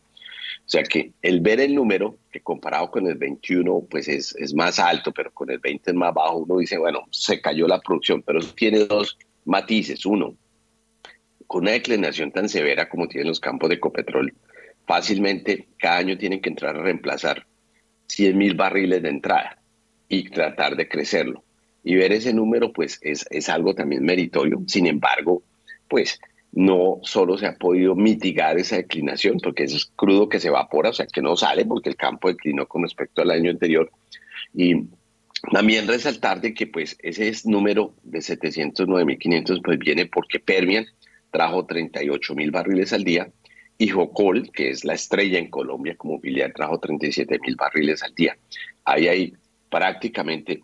O 0.69 0.71
sea 0.71 0.83
que 0.83 1.13
el 1.23 1.41
ver 1.41 1.61
el 1.61 1.75
número, 1.75 2.19
que 2.31 2.41
comparado 2.41 2.91
con 2.91 3.07
el 3.07 3.15
21, 3.15 3.87
pues 3.91 4.07
es, 4.07 4.37
es, 4.37 4.53
más 4.53 4.79
alto, 4.79 5.13
pero 5.13 5.33
con 5.33 5.51
el 5.51 5.61
20 5.61 5.93
es 5.93 5.97
más 5.97 6.13
bajo, 6.13 6.41
uno 6.41 6.59
dice, 6.59 6.77
bueno, 6.77 7.05
se 7.11 7.41
cayó 7.41 7.67
la 7.67 7.81
producción, 7.81 8.21
pero 8.21 8.41
tiene 8.55 8.81
dos 8.81 9.17
matices. 9.47 10.05
Uno, 10.05 10.37
con 11.47 11.63
una 11.63 11.71
declinación 11.71 12.33
tan 12.33 12.51
severa 12.51 12.87
como 12.87 13.09
tienen 13.09 13.29
los 13.29 13.41
campos 13.41 13.71
de 13.71 13.77
Ecopetrol, 13.77 14.35
fácilmente 14.87 15.69
cada 15.79 15.97
año 15.97 16.19
tienen 16.19 16.43
que 16.43 16.51
entrar 16.51 16.77
a 16.77 16.83
reemplazar 16.83 17.47
100 18.09 18.37
mil 18.37 18.55
barriles 18.55 19.03
de 19.03 19.09
entrada 19.09 19.63
y 20.07 20.29
tratar 20.29 20.77
de 20.77 20.87
crecerlo. 20.87 21.45
Y 21.83 21.95
ver 21.95 22.13
ese 22.13 22.35
número, 22.35 22.75
pues 22.75 22.99
es, 23.01 23.27
es 23.31 23.49
algo 23.49 23.75
también 23.75 24.05
meritorio. 24.05 24.63
Sin 24.67 24.87
embargo, 24.87 25.43
pues 25.89 26.21
no 26.53 26.99
solo 27.03 27.37
se 27.37 27.47
ha 27.47 27.57
podido 27.57 27.95
mitigar 27.95 28.59
esa 28.59 28.77
declinación, 28.77 29.39
porque 29.43 29.65
es 29.65 29.93
crudo 29.97 30.29
que 30.29 30.41
se 30.41 30.49
evapora, 30.49 30.91
o 30.91 30.93
sea, 30.93 31.07
que 31.07 31.23
no 31.23 31.37
sale 31.37 31.65
porque 31.65 31.91
el 31.91 31.97
campo 31.97 32.29
declinó 32.29 32.67
con 32.67 32.83
respecto 32.83 33.23
al 33.23 33.31
año 33.31 33.51
anterior. 33.51 33.91
Y 34.55 34.87
también 35.53 35.87
resaltar 35.87 36.41
de 36.41 36.55
que 36.55 36.67
pues 36.67 36.97
ese 37.01 37.33
número 37.49 37.95
de 38.03 38.19
709.500 38.19 39.61
pues 39.63 39.79
viene 39.79 40.07
porque 40.07 40.41
Permian 40.41 40.87
trajo 41.31 41.67
38 41.67 42.35
mil 42.35 42.51
barriles 42.51 42.93
al 42.93 43.05
día 43.05 43.31
y 43.77 43.89
Jocol, 43.89 44.51
que 44.51 44.71
es 44.71 44.85
la 44.85 44.95
estrella 44.95 45.39
en 45.39 45.49
Colombia 45.49 45.95
como 45.97 46.19
filial, 46.19 46.53
trajo 46.53 46.81
37 46.81 47.39
mil 47.41 47.55
barriles 47.55 48.03
al 48.03 48.15
día. 48.15 48.37
Ahí 48.85 49.07
hay 49.07 49.35
prácticamente 49.71 50.63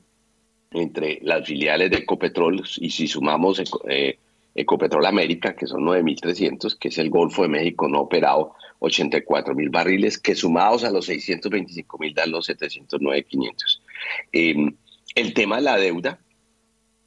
entre 0.73 1.21
las 1.23 1.47
filiales 1.47 1.91
de 1.91 1.99
Ecopetrol 1.99 2.65
y 2.79 2.91
si 2.91 3.07
sumamos 3.07 3.63
eh, 3.89 4.19
Ecopetrol 4.55 5.07
América, 5.07 5.55
que 5.55 5.67
son 5.67 5.83
9.300, 5.85 6.79
que 6.79 6.89
es 6.89 6.99
el 6.99 7.11
Golfo 7.11 7.43
de 7.43 7.49
México 7.49 7.89
no 7.89 8.03
operado, 8.03 8.55
84.000 8.81 9.71
barriles, 9.71 10.19
que 10.19 10.35
sumados 10.35 10.85
a 10.85 10.91
los 10.91 11.09
625.000 11.09 12.15
dan 12.15 12.31
los 12.31 12.49
709.500. 12.49 13.81
Em, 14.33 14.77
el 15.15 15.35
tema 15.35 15.57
de 15.57 15.63
la 15.63 15.77
deuda, 15.77 16.21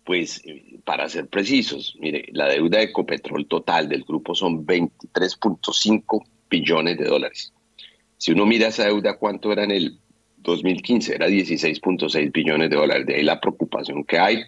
pues 0.03 0.41
eh, 0.45 0.79
para 0.83 1.09
ser 1.09 1.27
precisos, 1.27 1.95
mire, 1.99 2.25
la 2.31 2.47
deuda 2.47 2.79
de 2.79 2.85
Ecopetrol 2.85 3.47
total 3.47 3.89
del 3.89 4.03
grupo 4.03 4.35
son 4.35 4.65
23.5 4.65 6.25
billones 6.49 6.97
de 6.97 7.05
dólares. 7.05 7.53
Si 8.17 8.31
uno 8.31 8.45
mira 8.45 8.69
esa 8.69 8.85
deuda, 8.85 9.17
¿cuánto 9.17 9.51
era 9.51 9.63
en 9.63 9.71
el 9.71 9.99
2015 10.47 11.15
era 11.15 11.27
16.6 11.27 12.31
billones 12.31 12.69
de 12.69 12.75
dólares. 12.75 13.05
De 13.05 13.15
ahí 13.15 13.23
la 13.23 13.39
preocupación 13.39 14.03
que 14.05 14.17
hay. 14.17 14.43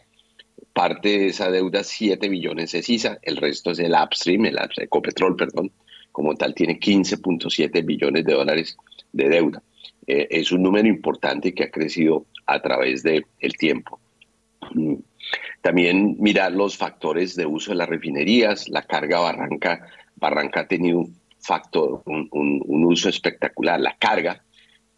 Parte 0.79 1.09
de 1.09 1.27
esa 1.27 1.51
deuda, 1.51 1.83
7 1.83 2.29
billones 2.29 2.73
es 2.73 2.89
ISA, 2.89 3.19
el 3.23 3.35
resto 3.35 3.71
es 3.71 3.79
el 3.79 3.91
upstream, 3.91 4.45
el 4.45 4.57
Ecopetrol, 4.77 5.35
perdón. 5.35 5.73
Como 6.13 6.35
tal, 6.35 6.55
tiene 6.55 6.79
15.7 6.79 7.85
billones 7.85 8.23
de 8.23 8.31
dólares 8.31 8.77
de 9.11 9.27
deuda. 9.27 9.61
Eh, 10.07 10.27
es 10.31 10.53
un 10.53 10.63
número 10.63 10.87
importante 10.87 11.53
que 11.53 11.65
ha 11.65 11.69
crecido 11.69 12.27
a 12.45 12.61
través 12.61 13.03
del 13.03 13.25
el 13.41 13.57
tiempo. 13.57 13.99
Mm. 14.73 14.93
También 15.59 16.15
mirar 16.17 16.53
los 16.53 16.77
factores 16.77 17.35
de 17.35 17.45
uso 17.45 17.71
de 17.71 17.77
las 17.77 17.89
refinerías, 17.89 18.69
la 18.69 18.83
carga 18.83 19.19
Barranca. 19.19 19.85
Barranca 20.15 20.61
ha 20.61 20.67
tenido 20.69 20.99
un 20.99 21.19
factor, 21.39 22.03
un 22.05 22.85
uso 22.85 23.09
espectacular. 23.09 23.81
La 23.81 23.97
carga, 23.97 24.45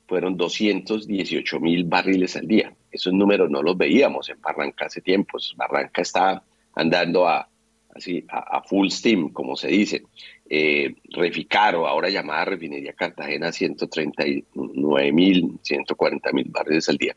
fueron 0.08 0.38
218 0.38 1.60
mil 1.60 1.86
barriles 1.86 2.36
al 2.36 2.46
día. 2.46 2.72
Esos 2.92 3.14
números 3.14 3.50
no 3.50 3.62
los 3.62 3.78
veíamos 3.78 4.30
en 4.30 4.42
Barranca 4.42 4.86
hace 4.86 5.02
tiempos. 5.02 5.54
Barranca 5.58 6.02
está 6.02 6.44
andando 6.76 7.28
a, 7.28 7.48
así, 7.96 8.26
a, 8.30 8.62
full 8.64 8.90
steam, 8.90 9.30
como 9.30 9.56
se 9.56 9.70
dice. 9.70 10.04
Eh, 10.50 10.94
Reficaro, 11.10 11.88
ahora 11.88 12.10
llamada 12.10 12.46
Refinería 12.46 12.94
Cartagena, 12.94 13.52
139 13.52 15.12
mil, 15.12 15.60
140 15.62 16.32
mil 16.34 16.50
barriles 16.50 16.90
al 16.90 16.98
día. 16.98 17.16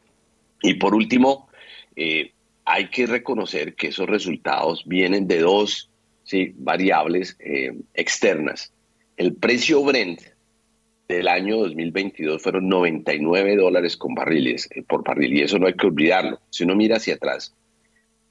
Y 0.63 0.75
por 0.75 0.95
último, 0.95 1.49
eh, 1.97 2.33
hay 2.65 2.89
que 2.89 3.07
reconocer 3.07 3.75
que 3.75 3.89
esos 3.89 4.09
resultados 4.09 4.85
vienen 4.87 5.27
de 5.27 5.41
dos 5.41 5.91
variables 6.57 7.37
eh, 7.41 7.73
externas. 7.95 8.73
El 9.17 9.35
precio 9.35 9.83
Brent 9.85 10.21
del 11.09 11.29
año 11.29 11.59
2022 11.59 12.43
fueron 12.43 12.69
99 12.69 13.57
dólares 13.57 13.97
con 13.97 14.15
barriles, 14.15 14.69
eh, 14.75 14.83
por 14.83 15.05
barril, 15.05 15.35
y 15.35 15.43
eso 15.43 15.59
no 15.59 15.67
hay 15.67 15.75
que 15.75 15.87
olvidarlo. 15.87 16.41
Si 16.51 16.65
uno 16.65 16.75
mira 16.75 16.97
hacia 16.97 17.15
atrás, 17.15 17.55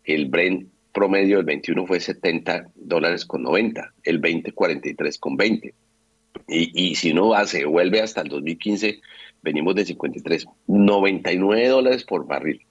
el 0.04 0.28
Brent 0.28 0.70
promedio 0.91 1.38
del 1.38 1.45
21 1.45 1.86
fue 1.86 2.00
70 2.00 2.72
dólares 2.76 3.26
con 3.26 3.44
90, 3.44 3.94
el 4.04 4.20
20 4.20 4.52
43 4.52 5.18
con 5.18 5.38
20. 5.38 5.74
Y, 6.48 6.90
y 6.90 6.95
si 6.95 7.12
uno 7.12 7.30
va, 7.30 7.45
se 7.45 7.66
vuelve 7.66 8.02
hasta 8.02 8.22
el 8.22 8.30
2015, 8.30 9.00
venimos 9.41 9.76
de 9.76 9.86
53, 9.86 10.45
99 10.68 11.68
dólares 11.68 12.04
por 12.04 12.26
barril, 12.26 12.62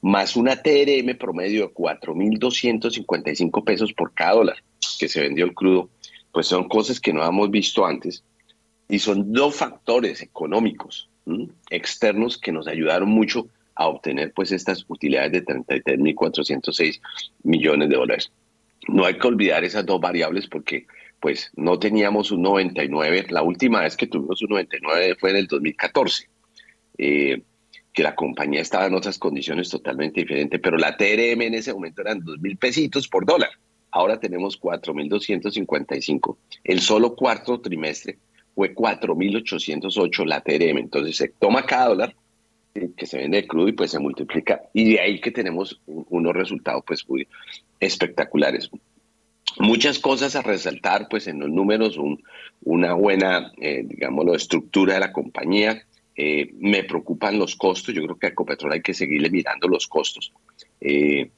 más 0.00 0.36
una 0.36 0.56
TRM 0.56 1.16
promedio 1.16 1.68
de 1.68 1.74
4.255 1.74 3.64
pesos 3.64 3.92
por 3.92 4.12
cada 4.14 4.34
dólar 4.34 4.56
que 4.98 5.08
se 5.08 5.20
vendió 5.20 5.44
el 5.44 5.54
crudo, 5.54 5.90
pues 6.32 6.46
son 6.46 6.68
cosas 6.68 7.00
que 7.00 7.12
no 7.12 7.24
hemos 7.24 7.50
visto 7.50 7.86
antes 7.86 8.24
y 8.88 8.98
son 8.98 9.32
dos 9.32 9.56
factores 9.56 10.22
económicos 10.22 11.08
externos 11.70 12.38
que 12.38 12.52
nos 12.52 12.66
ayudaron 12.66 13.08
mucho 13.08 13.48
a 13.74 13.88
obtener 13.88 14.32
pues 14.32 14.52
estas 14.52 14.84
utilidades 14.88 15.32
de 15.32 15.44
33.406 15.44 17.00
millones 17.42 17.88
de 17.88 17.96
dólares. 17.96 18.30
No 18.88 19.04
hay 19.04 19.18
que 19.18 19.26
olvidar 19.26 19.64
esas 19.64 19.86
dos 19.86 20.00
variables 20.00 20.46
porque 20.46 20.86
pues 21.20 21.50
no 21.56 21.78
teníamos 21.78 22.30
un 22.30 22.42
99, 22.42 23.26
la 23.30 23.42
última 23.42 23.80
vez 23.80 23.96
que 23.96 24.06
tuvimos 24.06 24.42
un 24.42 24.50
99 24.50 25.16
fue 25.18 25.30
en 25.30 25.36
el 25.36 25.46
2014, 25.46 26.28
eh, 26.98 27.42
que 27.94 28.02
la 28.02 28.14
compañía 28.14 28.60
estaba 28.60 28.86
en 28.86 28.94
otras 28.94 29.18
condiciones 29.18 29.70
totalmente 29.70 30.20
diferentes, 30.20 30.60
pero 30.60 30.76
la 30.76 30.96
TRM 30.98 31.40
en 31.40 31.54
ese 31.54 31.72
momento 31.72 32.02
eran 32.02 32.22
2 32.22 32.40
mil 32.40 32.58
pesitos 32.58 33.08
por 33.08 33.24
dólar, 33.24 33.50
ahora 33.90 34.20
tenemos 34.20 34.60
4.255. 34.60 36.36
El 36.62 36.80
solo 36.80 37.16
cuarto 37.16 37.58
trimestre 37.58 38.18
fue 38.54 38.74
4.808 38.74 40.24
la 40.26 40.40
TRM, 40.40 40.78
entonces 40.78 41.16
se 41.16 41.28
toma 41.28 41.66
cada 41.66 41.88
dólar 41.88 42.14
que 42.96 43.06
se 43.06 43.18
vende 43.18 43.42
de 43.42 43.46
crudo 43.46 43.68
y 43.68 43.72
pues 43.72 43.92
se 43.92 43.98
multiplica. 43.98 44.62
Y 44.72 44.92
de 44.92 45.00
ahí 45.00 45.20
que 45.20 45.30
tenemos 45.30 45.80
unos 45.86 46.34
resultados 46.34 46.82
pues 46.86 47.08
muy 47.08 47.26
espectaculares. 47.78 48.70
Muchas 49.58 49.98
cosas 50.00 50.34
a 50.34 50.42
resaltar 50.42 51.08
pues 51.08 51.28
en 51.28 51.38
los 51.38 51.50
números, 51.50 51.98
una 52.62 52.94
buena, 52.94 53.52
eh, 53.58 53.82
digámoslo, 53.84 54.34
estructura 54.34 54.94
de 54.94 55.00
la 55.00 55.12
compañía. 55.12 55.84
Eh, 56.16 56.50
me 56.58 56.84
preocupan 56.84 57.38
los 57.38 57.56
costos, 57.56 57.94
yo 57.94 58.02
creo 58.02 58.18
que 58.18 58.26
a 58.26 58.30
Ecopetrol 58.30 58.72
hay 58.72 58.82
que 58.82 58.94
seguirle 58.94 59.30
mirando 59.30 59.68
los 59.68 59.86
costos. 59.86 60.32
Eh, 60.80 61.30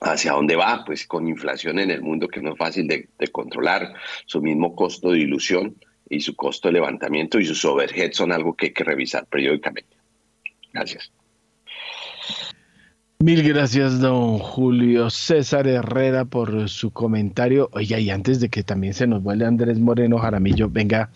hacia 0.00 0.32
dónde 0.32 0.56
va, 0.56 0.82
pues 0.84 1.06
con 1.06 1.28
inflación 1.28 1.78
en 1.78 1.90
el 1.90 2.02
mundo 2.02 2.28
que 2.28 2.40
no 2.40 2.52
es 2.52 2.58
fácil 2.58 2.86
de, 2.86 3.08
de 3.18 3.28
controlar, 3.28 3.94
su 4.26 4.40
mismo 4.40 4.74
costo 4.74 5.10
de 5.10 5.20
ilusión 5.20 5.76
y 6.08 6.20
su 6.20 6.36
costo 6.36 6.68
de 6.68 6.74
levantamiento 6.74 7.38
y 7.38 7.46
sus 7.46 7.64
overheads 7.64 8.16
son 8.16 8.32
algo 8.32 8.54
que 8.54 8.66
hay 8.66 8.72
que 8.72 8.84
revisar 8.84 9.26
periódicamente. 9.26 9.96
Gracias. 10.72 11.10
Mil 13.20 13.42
gracias, 13.42 14.00
don 14.00 14.38
Julio 14.38 15.08
César 15.08 15.66
Herrera, 15.66 16.26
por 16.26 16.68
su 16.68 16.90
comentario. 16.90 17.70
Oiga, 17.72 17.98
y 17.98 18.10
antes 18.10 18.40
de 18.40 18.50
que 18.50 18.62
también 18.62 18.92
se 18.92 19.06
nos 19.06 19.22
vuelva 19.22 19.46
Andrés 19.46 19.78
Moreno 19.78 20.18
Jaramillo, 20.18 20.68
venga, 20.68 21.10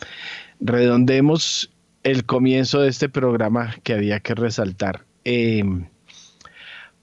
redondemos 0.61 1.71
el 2.05 2.25
comienzo 2.25 2.81
de 2.81 2.89
este 2.89 3.09
programa 3.09 3.75
que 3.83 3.93
había 3.93 4.21
que 4.21 4.35
resaltar. 4.35 5.05
Eh, 5.25 5.63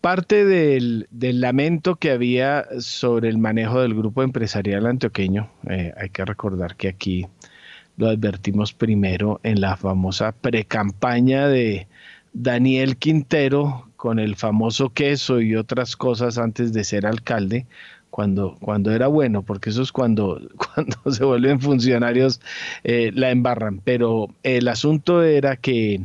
parte 0.02 0.46
del, 0.46 1.08
lamento 1.12 1.98
que 1.98 2.12
había 2.12 2.66
sobre 2.80 3.30
el 3.30 3.38
manejo 3.38 3.82
del 3.82 3.94
grupo 3.94 4.24
empresarial 4.24 4.86
antioqueño, 4.86 5.52
eh, 5.70 5.94
hay 5.98 6.10
que 6.10 6.26
recordar 6.26 6.76
que 6.78 6.88
aquí 6.88 7.28
lo 7.98 8.08
advertimos 8.08 8.74
primero 8.74 9.40
en 9.44 9.62
la 9.62 9.78
famosa 9.78 10.32
precampaña 10.34 11.48
de 11.48 11.88
Daniel 12.34 12.98
Quintero 12.98 13.90
con 13.96 14.20
el 14.20 14.36
famoso 14.36 14.90
queso 14.90 15.42
y 15.42 15.56
otras 15.56 15.96
cosas 15.96 16.38
antes 16.38 16.74
de 16.74 16.84
ser 16.84 17.06
alcalde, 17.06 17.66
cuando, 18.10 18.56
cuando 18.62 18.92
era 18.92 19.08
bueno, 19.08 19.42
porque 19.42 19.70
eso 19.70 19.82
es 19.82 19.92
cuando, 19.92 20.42
cuando 20.74 21.12
se 21.12 21.24
vuelven 21.24 21.60
funcionarios, 21.60 22.42
eh, 22.84 23.12
la 23.14 23.32
embarran. 23.32 23.82
Pero 23.84 24.28
el 24.44 24.68
asunto 24.68 25.24
era 25.24 25.56
que 25.56 26.02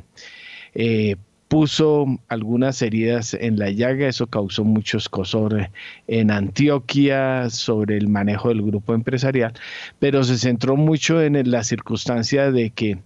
eh, 0.75 1.17
puso 1.51 2.07
algunas 2.29 2.81
heridas 2.81 3.35
en 3.35 3.59
la 3.59 3.71
llaga, 3.71 4.07
eso 4.07 4.29
causó 4.29 4.63
mucho 4.63 4.99
escosor 4.99 5.69
en 6.07 6.31
Antioquia 6.31 7.51
sobre 7.51 7.97
el 7.97 8.07
manejo 8.07 8.51
del 8.51 8.63
grupo 8.63 8.95
empresarial, 8.95 9.53
pero 9.99 10.23
se 10.23 10.39
centró 10.39 10.77
mucho 10.77 11.21
en 11.21 11.51
la 11.51 11.65
circunstancia 11.65 12.53
de 12.53 12.71
que 12.71 12.99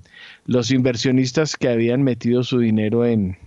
los 0.44 0.70
inversionistas 0.70 1.56
que 1.56 1.70
habían 1.70 2.02
metido 2.02 2.42
su 2.42 2.58
dinero 2.58 3.06
en 3.06 3.38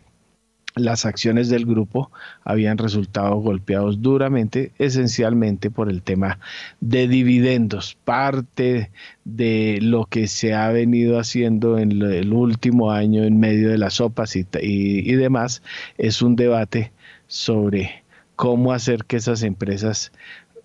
las 0.77 1.05
acciones 1.05 1.49
del 1.49 1.65
grupo 1.65 2.11
habían 2.43 2.77
resultado 2.77 3.35
golpeados 3.35 4.01
duramente, 4.01 4.71
esencialmente 4.77 5.71
por 5.71 5.89
el 5.89 6.01
tema 6.01 6.39
de 6.79 7.07
dividendos. 7.07 7.97
Parte 8.03 8.91
de 9.25 9.79
lo 9.81 10.05
que 10.05 10.27
se 10.27 10.53
ha 10.53 10.69
venido 10.71 11.19
haciendo 11.19 11.77
en 11.77 12.01
el 12.01 12.33
último 12.33 12.91
año 12.91 13.23
en 13.23 13.39
medio 13.39 13.69
de 13.69 13.77
las 13.77 13.95
sopas 13.95 14.35
y, 14.35 15.15
demás 15.17 15.61
es 15.97 16.21
un 16.21 16.35
debate 16.35 16.91
sobre 17.27 18.03
cómo 18.35 18.71
hacer 18.71 19.05
que 19.05 19.17
esas 19.17 19.43
empresas 19.43 20.11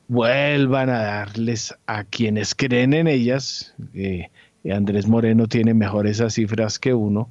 vuelvan 0.09 0.91
a 0.91 1.03
darles 1.03 1.75
a 1.87 2.05
quienes 2.05 2.55
creen 2.55 2.93
en 2.93 3.09
ellas. 3.09 3.75
Eh, 3.95 4.29
Andrés 4.71 5.09
Moreno 5.09 5.49
tiene 5.49 5.75
mejor 5.75 6.07
esas 6.07 6.35
cifras 6.35 6.79
que 6.79 6.95
uno, 6.95 7.31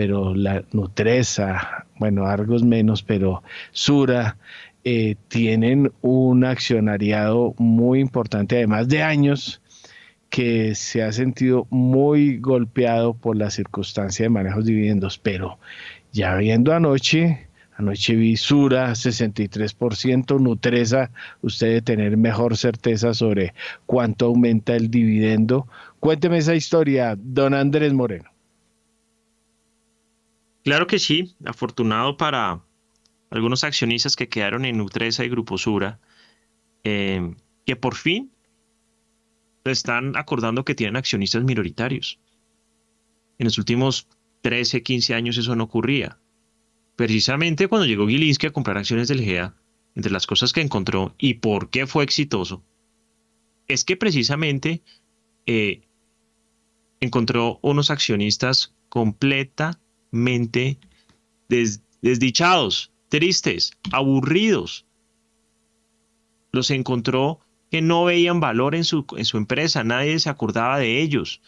pero 0.00 0.34
la 0.34 0.64
Nutresa, 0.72 1.84
bueno, 1.98 2.24
Argos 2.24 2.62
menos, 2.62 3.02
pero 3.02 3.42
Sura, 3.70 4.38
eh, 4.82 5.16
tienen 5.28 5.92
un 6.00 6.42
accionariado 6.42 7.54
muy 7.58 8.00
importante, 8.00 8.56
además 8.56 8.88
de 8.88 9.02
años, 9.02 9.60
que 10.30 10.74
se 10.74 11.02
ha 11.02 11.12
sentido 11.12 11.66
muy 11.68 12.38
golpeado 12.38 13.12
por 13.12 13.36
la 13.36 13.50
circunstancia 13.50 14.24
de 14.24 14.30
manejos 14.30 14.64
dividendos, 14.64 15.18
pero 15.18 15.58
ya 16.12 16.34
viendo 16.36 16.72
anoche, 16.72 17.48
anoche 17.76 18.16
vi 18.16 18.38
Sura 18.38 18.92
63%, 18.92 20.40
Nutresa, 20.40 21.10
usted 21.42 21.66
debe 21.66 21.82
tener 21.82 22.16
mejor 22.16 22.56
certeza 22.56 23.12
sobre 23.12 23.52
cuánto 23.84 24.24
aumenta 24.24 24.74
el 24.76 24.90
dividendo. 24.90 25.66
Cuénteme 25.98 26.38
esa 26.38 26.54
historia, 26.54 27.18
don 27.18 27.52
Andrés 27.52 27.92
Moreno. 27.92 28.29
Claro 30.64 30.86
que 30.86 30.98
sí, 30.98 31.34
afortunado 31.44 32.16
para 32.16 32.62
algunos 33.30 33.64
accionistas 33.64 34.16
que 34.16 34.28
quedaron 34.28 34.64
en 34.64 34.76
Nutresa 34.76 35.24
y 35.24 35.28
Grupo 35.28 35.56
Sura, 35.56 36.00
eh, 36.84 37.34
que 37.64 37.76
por 37.76 37.94
fin 37.94 38.30
están 39.64 40.16
acordando 40.16 40.64
que 40.64 40.74
tienen 40.74 40.96
accionistas 40.96 41.44
minoritarios. 41.44 42.18
En 43.38 43.44
los 43.44 43.58
últimos 43.58 44.08
13, 44.42 44.82
15 44.82 45.14
años 45.14 45.38
eso 45.38 45.54
no 45.56 45.64
ocurría. 45.64 46.18
Precisamente 46.96 47.68
cuando 47.68 47.86
llegó 47.86 48.06
Gilinski 48.06 48.46
a 48.46 48.52
comprar 48.52 48.76
acciones 48.76 49.08
del 49.08 49.22
GEA, 49.22 49.54
entre 49.94 50.12
las 50.12 50.26
cosas 50.26 50.52
que 50.52 50.60
encontró 50.60 51.14
y 51.18 51.34
por 51.34 51.70
qué 51.70 51.86
fue 51.86 52.04
exitoso, 52.04 52.62
es 53.66 53.84
que 53.84 53.96
precisamente 53.96 54.82
eh, 55.46 55.82
encontró 57.00 57.58
unos 57.62 57.90
accionistas 57.90 58.74
completa 58.88 59.80
mente 60.10 60.78
desdichados, 61.48 62.92
tristes, 63.08 63.72
aburridos. 63.92 64.86
Los 66.52 66.70
encontró 66.70 67.40
que 67.70 67.82
no 67.82 68.04
veían 68.04 68.40
valor 68.40 68.74
en 68.74 68.84
su, 68.84 69.04
en 69.16 69.24
su 69.24 69.36
empresa, 69.36 69.84
nadie 69.84 70.18
se 70.18 70.30
acordaba 70.30 70.78
de 70.78 71.00
ellos. 71.00 71.40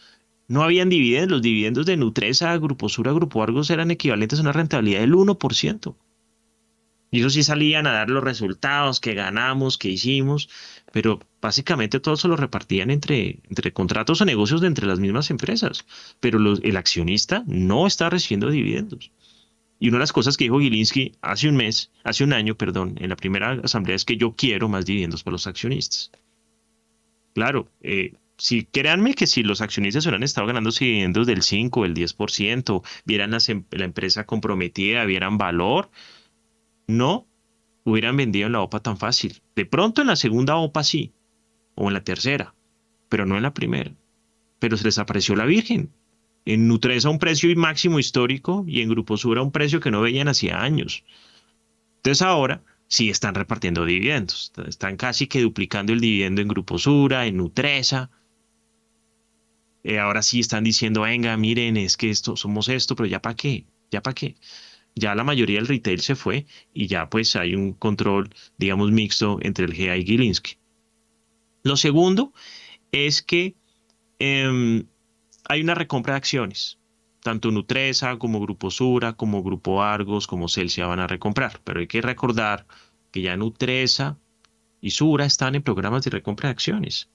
No 0.47 0.63
habían 0.63 0.89
dividendos, 0.89 1.31
los 1.31 1.41
dividendos 1.41 1.85
de 1.85 1.97
Nutresa, 1.97 2.57
Grupo 2.57 2.89
Sura, 2.89 3.11
Grupo 3.13 3.43
Argos 3.43 3.69
eran 3.69 3.91
equivalentes 3.91 4.39
a 4.39 4.41
una 4.41 4.51
rentabilidad 4.51 5.01
del 5.01 5.13
1%. 5.13 5.95
Y 7.13 7.19
eso 7.19 7.29
sí 7.29 7.43
salían 7.43 7.85
a 7.85 7.91
dar 7.91 8.09
los 8.09 8.23
resultados 8.23 8.99
que 8.99 9.13
ganamos, 9.13 9.77
que 9.77 9.87
hicimos, 9.87 10.49
pero 10.91 11.19
básicamente 11.39 11.99
todo 11.99 12.17
se 12.17 12.27
lo 12.27 12.35
repartían 12.35 12.89
entre, 12.89 13.39
entre 13.47 13.71
contratos 13.71 14.19
o 14.19 14.25
negocios 14.25 14.61
de 14.61 14.67
entre 14.67 14.87
las 14.87 14.99
mismas 14.99 15.29
empresas. 15.29 15.85
Pero 16.19 16.39
el 16.39 16.75
accionista 16.75 17.43
no 17.45 17.85
está 17.85 18.09
recibiendo 18.09 18.49
dividendos. 18.49 19.11
Y 19.79 19.89
una 19.89 19.97
de 19.97 20.05
las 20.05 20.11
cosas 20.11 20.37
que 20.37 20.45
dijo 20.45 20.59
Gilinski 20.59 21.11
hace 21.21 21.47
un 21.47 21.55
mes, 21.55 21.91
hace 22.03 22.23
un 22.23 22.33
año, 22.33 22.55
perdón, 22.55 22.95
en 22.99 23.09
la 23.09 23.15
primera 23.15 23.59
asamblea 23.63 23.95
es 23.95 24.05
que 24.05 24.17
yo 24.17 24.35
quiero 24.35 24.67
más 24.67 24.83
dividendos 24.83 25.21
para 25.21 25.33
los 25.33 25.45
accionistas. 25.45 26.09
Claro, 27.35 27.69
eh, 27.81 28.13
si 28.37 28.65
créanme 28.65 29.13
que 29.13 29.27
si 29.27 29.43
los 29.43 29.61
accionistas 29.61 30.07
hubieran 30.07 30.23
estado 30.23 30.47
ganando 30.47 30.71
dividendos 30.71 31.27
del 31.27 31.43
5 31.43 31.79
o 31.79 31.85
el 31.85 31.93
10%, 31.93 32.81
vieran 33.05 33.37
em, 33.49 33.65
la 33.69 33.85
empresa 33.85 34.25
comprometida, 34.25 35.05
vieran 35.05 35.37
valor, 35.37 35.91
no 36.87 37.27
hubieran 37.83 38.17
vendido 38.17 38.47
en 38.47 38.53
la 38.53 38.61
OPA 38.61 38.81
tan 38.81 38.97
fácil. 38.97 39.41
De 39.55 39.65
pronto 39.65 40.01
en 40.01 40.07
la 40.07 40.15
segunda 40.15 40.55
OPA 40.55 40.83
sí, 40.83 41.13
o 41.75 41.87
en 41.87 41.93
la 41.93 42.03
tercera, 42.03 42.53
pero 43.09 43.25
no 43.25 43.37
en 43.37 43.43
la 43.43 43.53
primera. 43.53 43.91
Pero 44.59 44.77
se 44.77 44.85
les 44.85 44.97
apareció 44.97 45.35
la 45.35 45.45
Virgen. 45.45 45.91
En 46.45 46.67
Nutresa 46.67 47.09
un 47.09 47.19
precio 47.19 47.53
máximo 47.55 47.99
histórico 47.99 48.65
y 48.67 48.81
en 48.81 48.89
Grupo 48.89 49.17
Sura 49.17 49.41
un 49.41 49.51
precio 49.51 49.79
que 49.79 49.91
no 49.91 50.01
veían 50.01 50.27
hacía 50.27 50.61
años. 50.61 51.03
Entonces 51.97 52.21
ahora 52.21 52.61
sí 52.87 53.09
están 53.09 53.33
repartiendo 53.35 53.85
dividendos. 53.85 54.51
Están 54.67 54.97
casi 54.97 55.27
que 55.27 55.41
duplicando 55.41 55.93
el 55.93 56.01
dividendo 56.01 56.41
en 56.41 56.47
Grupo 56.49 56.77
Sura, 56.77 57.25
en 57.25 57.37
Nutresa. 57.37 58.11
Eh, 59.83 59.99
ahora 59.99 60.21
sí 60.21 60.39
están 60.39 60.63
diciendo, 60.63 61.01
venga, 61.01 61.35
miren, 61.37 61.77
es 61.77 61.97
que 61.97 62.09
esto, 62.09 62.35
somos 62.35 62.69
esto, 62.69 62.95
pero 62.95 63.07
ya 63.07 63.21
para 63.21 63.35
qué, 63.35 63.65
ya 63.91 64.01
para 64.01 64.13
qué. 64.13 64.35
Ya 64.95 65.15
la 65.15 65.23
mayoría 65.23 65.57
del 65.57 65.67
retail 65.67 65.99
se 66.01 66.15
fue 66.15 66.45
y 66.73 66.87
ya 66.87 67.09
pues 67.09 67.35
hay 67.35 67.55
un 67.55 67.73
control, 67.73 68.29
digamos, 68.57 68.91
mixto 68.91 69.39
entre 69.41 69.65
el 69.65 69.73
GA 69.73 69.97
y 69.97 70.05
Gilinski. 70.05 70.57
Lo 71.63 71.77
segundo 71.77 72.33
es 72.91 73.21
que 73.21 73.55
em, 74.19 74.85
hay 75.47 75.61
una 75.61 75.75
recompra 75.75 76.13
de 76.13 76.17
acciones. 76.17 76.79
Tanto 77.21 77.51
Nutresa 77.51 78.17
como 78.19 78.41
Grupo 78.41 78.69
Sura, 78.69 79.13
como 79.13 79.43
Grupo 79.43 79.81
Argos, 79.81 80.27
como 80.27 80.49
Celsia 80.49 80.87
van 80.87 80.99
a 80.99 81.07
recomprar. 81.07 81.61
Pero 81.63 81.79
hay 81.79 81.87
que 81.87 82.01
recordar 82.01 82.67
que 83.11 83.21
ya 83.21 83.37
Nutresa 83.37 84.17
y 84.81 84.91
Sura 84.91 85.25
están 85.25 85.55
en 85.55 85.63
programas 85.63 86.03
de 86.03 86.11
recompra 86.11 86.49
de 86.49 86.51
acciones. 86.51 87.09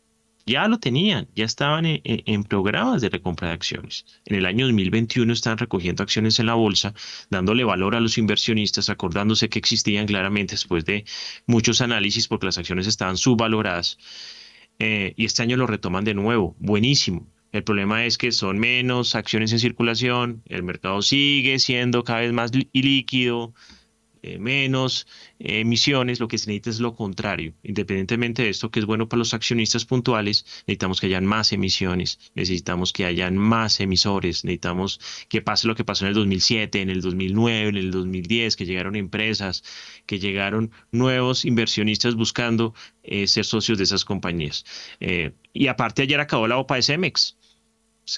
Ya 0.49 0.66
lo 0.66 0.79
tenían, 0.79 1.29
ya 1.37 1.45
estaban 1.45 1.85
en, 1.85 2.45
programas 2.45 3.03
de 3.03 3.11
recompra 3.11 3.49
de 3.49 3.55
acciones. 3.55 4.07
En 4.25 4.35
el 4.35 4.47
año 4.47 4.65
2021 4.65 5.31
están 5.31 5.59
recogiendo 5.59 6.03
acciones 6.03 6.41
en 6.41 6.47
la 6.47 6.55
bolsa, 6.55 6.95
dándole 7.29 7.65
valor 7.65 7.95
a 7.95 8.01
los 8.01 8.16
inversionistas, 8.16 8.89
acordándose 8.89 9.51
que 9.51 9.59
existían 9.59 10.07
claramente 10.07 10.55
después 10.55 10.87
de 10.87 11.05
muchos 11.47 11.83
análisis 11.83 12.29
porque 12.29 12.47
las 12.47 12.57
acciones 12.57 12.87
estaban 12.87 13.19
subvaloradas. 13.19 13.99
Eh, 14.79 15.12
y 15.16 15.27
este 15.27 15.43
año 15.43 15.59
lo 15.59 15.66
retoman 15.66 16.05
de 16.05 16.15
nuevo. 16.15 16.57
Buenísimo. 16.61 17.27
El 17.53 17.62
problema 17.62 18.07
es 18.07 18.16
que 18.16 18.33
son 18.33 18.59
menos 18.59 19.15
acciones 19.15 19.53
en 19.53 19.59
circulación, 19.59 20.43
el 20.47 20.62
mercado 20.62 21.03
sigue 21.03 21.59
siendo 21.59 22.05
cada 22.05 22.20
vez 22.20 22.33
más 22.33 22.53
ilíquido, 22.73 23.53
eh, 24.23 24.39
menos 24.39 25.07
emisiones, 25.39 26.20
lo 26.20 26.28
que 26.28 26.39
se 26.39 26.49
necesita 26.49 26.70
es 26.70 26.81
lo 26.81 26.95
contrario. 26.95 27.55
Independientemente 27.62 28.43
de 28.43 28.51
esto, 28.51 28.70
que 28.70 28.81
es 28.81 28.86
bueno 28.86 29.09
para 29.09 29.19
los 29.19 29.35
accionistas 29.35 29.85
puntuales, 29.85 30.45
necesitamos 30.66 31.01
que 31.01 31.07
hayan 31.07 31.27
más 31.27 31.53
emisiones, 31.53 32.19
necesitamos 32.35 32.93
que 32.93 33.05
hayan 33.05 33.36
más 33.36 33.81
emisores, 33.81 34.45
necesitamos 34.45 35.01
que 35.28 35.43
pase 35.43 35.66
lo 35.66 35.74
que 35.74 35.85
pasó 35.85 36.05
en 36.05 36.11
el 36.11 36.15
2007, 36.15 36.81
en 36.81 36.90
el 36.90 37.01
2009, 37.01 37.69
en 37.69 37.77
el 37.77 37.90
2010, 37.90 38.57
que 38.57 38.66
llegaron 38.66 38.97
empresas, 38.97 39.62
que 40.07 40.19
llegaron 40.19 40.70
nuevos 40.93 41.45
inversionistas 41.45 42.15
buscando 42.15 42.74
eh, 43.03 43.27
ser 43.27 43.45
socios 43.45 43.78
de 43.78 43.85
esas 43.85 44.05
compañías. 44.05 44.65
Eh, 45.01 45.32
y 45.53 45.69
aparte 45.69 46.03
ayer 46.03 46.20
acabó 46.20 46.47
la 46.49 46.59
OPA 46.59 46.77
de 46.77 46.82
Cemex. 46.82 47.36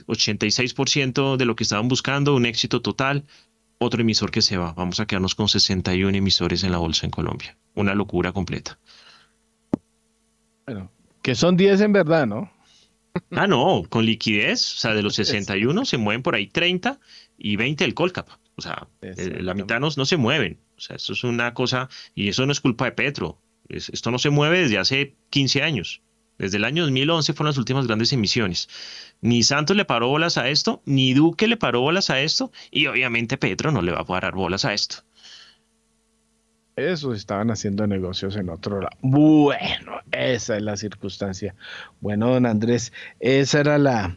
86% 0.06 1.36
de 1.36 1.44
lo 1.44 1.56
que 1.56 1.64
estaban 1.64 1.89
buscando, 1.89 2.36
un 2.36 2.47
éxito 2.47 2.81
total 2.81 3.24
otro 3.81 4.02
emisor 4.02 4.31
que 4.31 4.43
se 4.43 4.59
va. 4.59 4.74
Vamos 4.74 5.01
a 5.01 5.07
quedarnos 5.07 5.35
con 5.35 5.48
61 5.48 6.16
emisores 6.16 6.62
en 6.65 6.73
la 6.73 6.78
bolsa 6.78 7.07
en 7.07 7.11
Colombia. 7.11 7.57
Una 7.74 7.94
locura 7.94 8.32
completa. 8.32 8.78
Bueno, 10.66 10.90
que 11.23 11.35
son 11.35 11.57
10 11.57 11.81
en 11.81 11.93
verdad, 11.93 12.27
¿no? 12.27 12.52
Ah, 13.32 13.47
no, 13.47 13.82
con 13.89 14.05
liquidez, 14.05 14.74
o 14.74 14.78
sea, 14.78 14.94
de 14.94 15.02
los 15.02 15.15
61 15.16 15.85
se 15.85 15.97
mueven 15.97 16.23
por 16.23 16.35
ahí 16.35 16.47
30 16.47 17.01
y 17.39 17.57
20 17.57 17.85
el 17.85 17.94
Colcap. 17.94 18.28
O 18.57 18.62
sea, 18.62 18.86
eh, 19.01 19.39
la 19.40 19.55
mitad 19.55 19.81
no, 19.81 19.89
no, 19.97 20.05
se 20.05 20.19
mueven. 20.19 20.59
O 20.77 20.81
sea, 20.81 20.97
eso 20.97 21.15
es 21.15 21.24
una 21.24 21.55
cosa, 21.55 21.89
y 22.15 22.28
eso 22.28 22.44
no 22.44 22.52
es 22.52 22.61
culpa 22.61 22.85
de 22.85 22.93
Petro. 22.93 23.39
esto 23.69 24.11
no 24.11 24.19
se 24.19 24.28
mueve 24.28 24.61
desde 24.61 24.78
hace 24.78 25.16
15 25.31 25.62
años. 25.62 26.02
Desde 26.40 26.56
el 26.56 26.64
año 26.64 26.84
2011 26.84 27.34
fueron 27.34 27.50
las 27.50 27.58
últimas 27.58 27.86
grandes 27.86 28.14
emisiones. 28.14 28.70
Ni 29.20 29.42
Santos 29.42 29.76
le 29.76 29.84
paró 29.84 30.08
bolas 30.08 30.38
a 30.38 30.48
esto, 30.48 30.80
ni 30.86 31.12
Duque 31.12 31.46
le 31.46 31.58
paró 31.58 31.82
bolas 31.82 32.08
a 32.08 32.22
esto, 32.22 32.50
y 32.70 32.86
obviamente 32.86 33.36
Petro 33.36 33.72
no 33.72 33.82
le 33.82 33.92
va 33.92 34.00
a 34.00 34.06
parar 34.06 34.34
bolas 34.34 34.64
a 34.64 34.72
esto. 34.72 35.04
Eso 36.76 37.12
estaban 37.12 37.51
haciendo 37.51 37.86
negocios 37.86 38.36
en 38.36 38.48
otro 38.48 38.80
lado. 38.80 38.97
Bueno, 39.02 40.01
esa 40.12 40.56
es 40.56 40.62
la 40.62 40.76
circunstancia. 40.76 41.55
Bueno, 42.01 42.32
don 42.32 42.47
Andrés, 42.47 42.92
ese 43.18 43.60
era 43.60 43.76
la, 43.76 44.16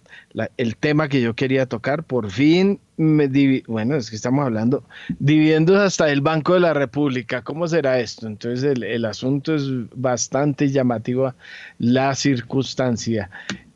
el 0.57 0.77
tema 0.77 1.09
que 1.09 1.21
yo 1.21 1.35
quería 1.35 1.65
tocar. 1.65 2.03
Por 2.03 2.29
fin, 2.29 2.79
me 2.95 3.27
bueno, 3.67 3.95
es 3.95 4.09
que 4.09 4.15
estamos 4.15 4.45
hablando 4.45 4.83
dividendos 5.19 5.77
hasta 5.77 6.09
el 6.09 6.21
Banco 6.21 6.53
de 6.53 6.61
la 6.61 6.73
República. 6.73 7.43
¿Cómo 7.43 7.67
será 7.67 7.99
esto? 7.99 8.27
Entonces, 8.27 8.63
el, 8.63 9.05
asunto 9.05 9.55
es 9.55 9.63
bastante 9.95 10.69
llamativo, 10.69 11.33
la 11.79 12.15
circunstancia. 12.15 13.29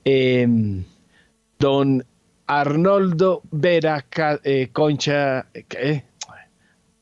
Em, 0.06 0.86
don 1.60 2.06
Arnoldo 2.46 3.42
Vera 3.52 4.06
eh, 4.44 4.70
Concha, 4.72 5.48
¿qué? 5.68 6.06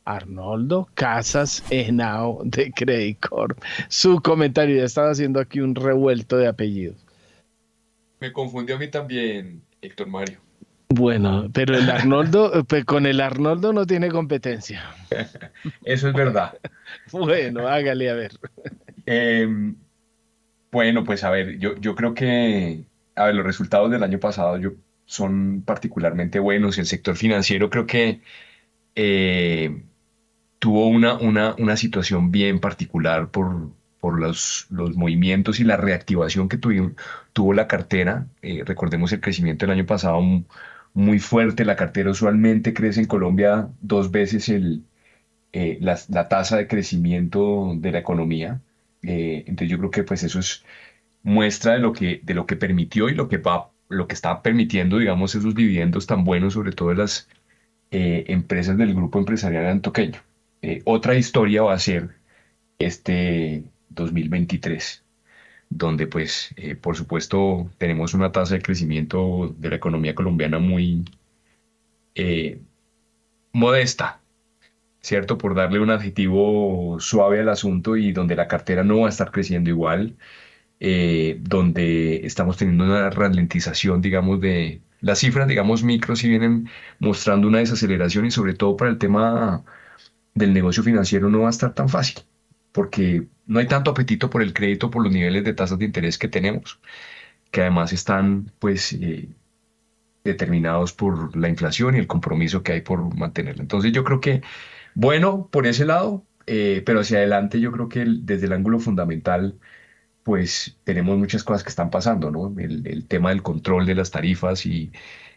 Arnoldo 0.05 0.87
Casas 0.93 1.63
Henao 1.69 2.41
de 2.43 2.71
Credit 2.71 3.19
Corp. 3.19 3.59
Su 3.89 4.21
comentario, 4.21 4.77
ya 4.77 4.85
estaba 4.85 5.11
haciendo 5.11 5.39
aquí 5.39 5.59
un 5.59 5.75
revuelto 5.75 6.37
de 6.37 6.47
apellidos. 6.47 6.95
Me 8.19 8.31
confundió 8.31 8.75
a 8.75 8.79
mí 8.79 8.87
también, 8.87 9.61
Héctor 9.81 10.07
Mario. 10.07 10.39
Bueno, 10.89 11.49
pero 11.51 11.75
el 11.75 11.89
Arnoldo, 11.89 12.63
pues 12.67 12.85
con 12.85 13.05
el 13.05 13.19
Arnoldo 13.19 13.73
no 13.73 13.85
tiene 13.85 14.09
competencia. 14.09 14.83
Eso 15.83 16.07
es 16.07 16.13
verdad. 16.13 16.57
bueno, 17.11 17.67
hágale 17.67 18.09
a 18.09 18.13
ver. 18.13 18.31
Em, 19.05 19.75
bueno, 20.71 21.03
pues 21.03 21.23
a 21.23 21.31
ver, 21.31 21.57
yo, 21.57 21.75
yo 21.77 21.95
creo 21.95 22.13
que, 22.13 22.83
a 23.15 23.25
ver, 23.25 23.35
los 23.35 23.45
resultados 23.45 23.91
del 23.91 24.03
año 24.03 24.19
pasado 24.19 24.57
yo, 24.57 24.71
son 25.05 25.63
particularmente 25.65 26.39
buenos. 26.39 26.77
El 26.77 26.85
sector 26.85 27.15
financiero 27.15 27.69
creo 27.69 27.85
que 27.85 28.21
eh, 28.95 29.83
tuvo 30.65 30.87
una, 30.87 31.13
una, 31.19 31.53
una 31.59 31.77
situación 31.77 32.31
bien 32.31 32.59
particular 32.59 33.29
por, 33.29 33.69
por 33.99 34.19
los, 34.19 34.65
los, 34.71 34.95
movimientos 34.95 35.59
y 35.59 35.63
la 35.63 35.77
reactivación 35.77 36.49
que 36.49 36.57
tuvo 36.57 37.53
la 37.53 37.67
cartera. 37.67 38.25
Eh, 38.41 38.63
recordemos 38.65 39.11
el 39.13 39.21
crecimiento 39.21 39.67
del 39.67 39.75
año 39.77 39.85
pasado 39.85 40.19
muy 40.95 41.19
fuerte. 41.19 41.65
La 41.65 41.75
cartera 41.75 42.09
usualmente 42.09 42.73
crece 42.73 42.99
en 43.01 43.05
Colombia 43.05 43.69
dos 43.79 44.09
veces 44.09 44.49
el, 44.49 44.83
eh, 45.53 45.77
la, 45.81 45.99
la, 46.09 46.29
tasa 46.29 46.57
de 46.57 46.67
crecimiento 46.67 47.73
de 47.77 47.91
la 47.91 47.99
economía. 47.99 48.59
Eh, 49.03 49.43
entonces 49.45 49.69
yo 49.69 49.77
creo 49.77 49.91
que 49.91 50.03
pues 50.03 50.23
eso 50.23 50.39
es 50.39 50.65
muestra 51.21 51.73
de 51.73 51.79
lo 51.79 51.93
que, 51.93 52.21
de 52.23 52.33
lo 52.33 52.47
que 52.47 52.55
permitió 52.55 53.07
y 53.09 53.13
lo 53.13 53.29
que, 53.29 53.37
va, 53.37 53.69
lo 53.89 54.07
que 54.07 54.15
está 54.15 54.41
permitiendo, 54.41 54.97
digamos, 54.97 55.35
esos 55.35 55.53
dividendos 55.53 56.07
tan 56.07 56.23
buenos, 56.23 56.53
sobre 56.53 56.71
todo 56.71 56.89
de 56.89 56.95
las 56.95 57.29
empresas 57.91 58.77
del 58.77 58.95
grupo 58.95 59.19
empresarial 59.19 59.67
antoqueño. 59.67 60.19
Eh, 60.65 60.81
otra 60.85 61.13
historia 61.15 61.61
va 61.61 61.73
a 61.73 61.79
ser 61.79 62.15
este 62.79 63.63
2023, 63.89 65.03
donde 65.69 66.07
pues 66.07 66.53
eh, 66.57 66.75
por 66.75 66.97
supuesto 66.97 67.69
tenemos 67.77 68.15
una 68.15 68.31
tasa 68.31 68.55
de 68.55 68.63
crecimiento 68.63 69.53
de 69.59 69.69
la 69.69 69.75
economía 69.75 70.15
colombiana 70.15 70.57
muy 70.57 71.05
eh, 72.15 72.59
modesta, 73.53 74.21
¿cierto? 75.01 75.37
Por 75.37 75.55
darle 75.55 75.79
un 75.79 75.91
adjetivo 75.91 76.99
suave 76.99 77.41
al 77.41 77.49
asunto 77.49 77.95
y 77.95 78.11
donde 78.11 78.35
la 78.35 78.47
cartera 78.47 78.83
no 78.83 79.01
va 79.01 79.07
a 79.07 79.09
estar 79.09 79.31
creciendo 79.31 79.69
igual, 79.69 80.17
donde 80.79 82.25
estamos 82.25 82.57
teniendo 82.57 82.85
una 82.85 83.09
ralentización, 83.09 84.01
digamos, 84.01 84.41
de 84.41 84.81
las 85.01 85.19
cifras, 85.19 85.47
digamos, 85.47 85.83
micro, 85.83 86.15
si 86.15 86.29
vienen 86.29 86.69
mostrando 86.99 87.47
una 87.47 87.59
desaceleración 87.59 88.25
y 88.25 88.31
sobre 88.31 88.53
todo 88.55 88.77
para 88.77 88.91
el 88.91 88.97
tema 88.97 89.63
del 90.35 90.53
negocio 90.53 90.83
financiero 90.83 91.29
no 91.29 91.41
va 91.41 91.47
a 91.47 91.49
estar 91.51 91.73
tan 91.73 91.89
fácil, 91.89 92.19
porque 92.71 93.27
no 93.47 93.59
hay 93.59 93.67
tanto 93.67 93.91
apetito 93.91 94.29
por 94.29 94.41
el 94.41 94.53
crédito 94.53 94.91
por 94.91 95.03
los 95.03 95.11
niveles 95.11 95.43
de 95.45 95.53
tasas 95.53 95.79
de 95.79 95.85
interés 95.85 96.17
que 96.17 96.27
tenemos, 96.27 96.79
que 97.51 97.61
además 97.61 97.93
están 97.93 98.51
pues 98.59 98.93
eh, 98.93 99.29
determinados 100.25 100.93
por 100.93 101.35
la 101.37 101.49
inflación 101.49 101.95
y 101.95 101.99
el 101.99 102.07
compromiso 102.07 102.63
que 102.63 102.73
hay 102.73 102.81
por 102.81 103.15
mantenerla. 103.17 103.61
Entonces 103.63 103.93
yo 103.93 104.03
creo 104.03 104.19
que, 104.19 104.41
bueno, 104.93 105.47
por 105.51 105.67
ese 105.67 105.85
lado, 105.85 106.25
eh, 106.47 106.83
pero 106.85 106.99
hacia 106.99 107.19
adelante 107.19 107.59
yo 107.59 107.71
creo 107.71 107.89
que 107.89 108.05
desde 108.05 108.47
el 108.47 108.53
ángulo 108.53 108.79
fundamental, 108.79 109.57
pues 110.23 110.77
tenemos 110.83 111.17
muchas 111.17 111.43
cosas 111.43 111.63
que 111.63 111.69
están 111.69 111.89
pasando, 111.91 112.31
¿no? 112.31 112.53
El, 112.59 112.85
el 112.87 113.07
tema 113.07 113.29
del 113.29 113.43
control 113.43 113.85
de 113.85 113.95
las 113.95 114.11
tarifas 114.11 114.65
y 114.65 114.91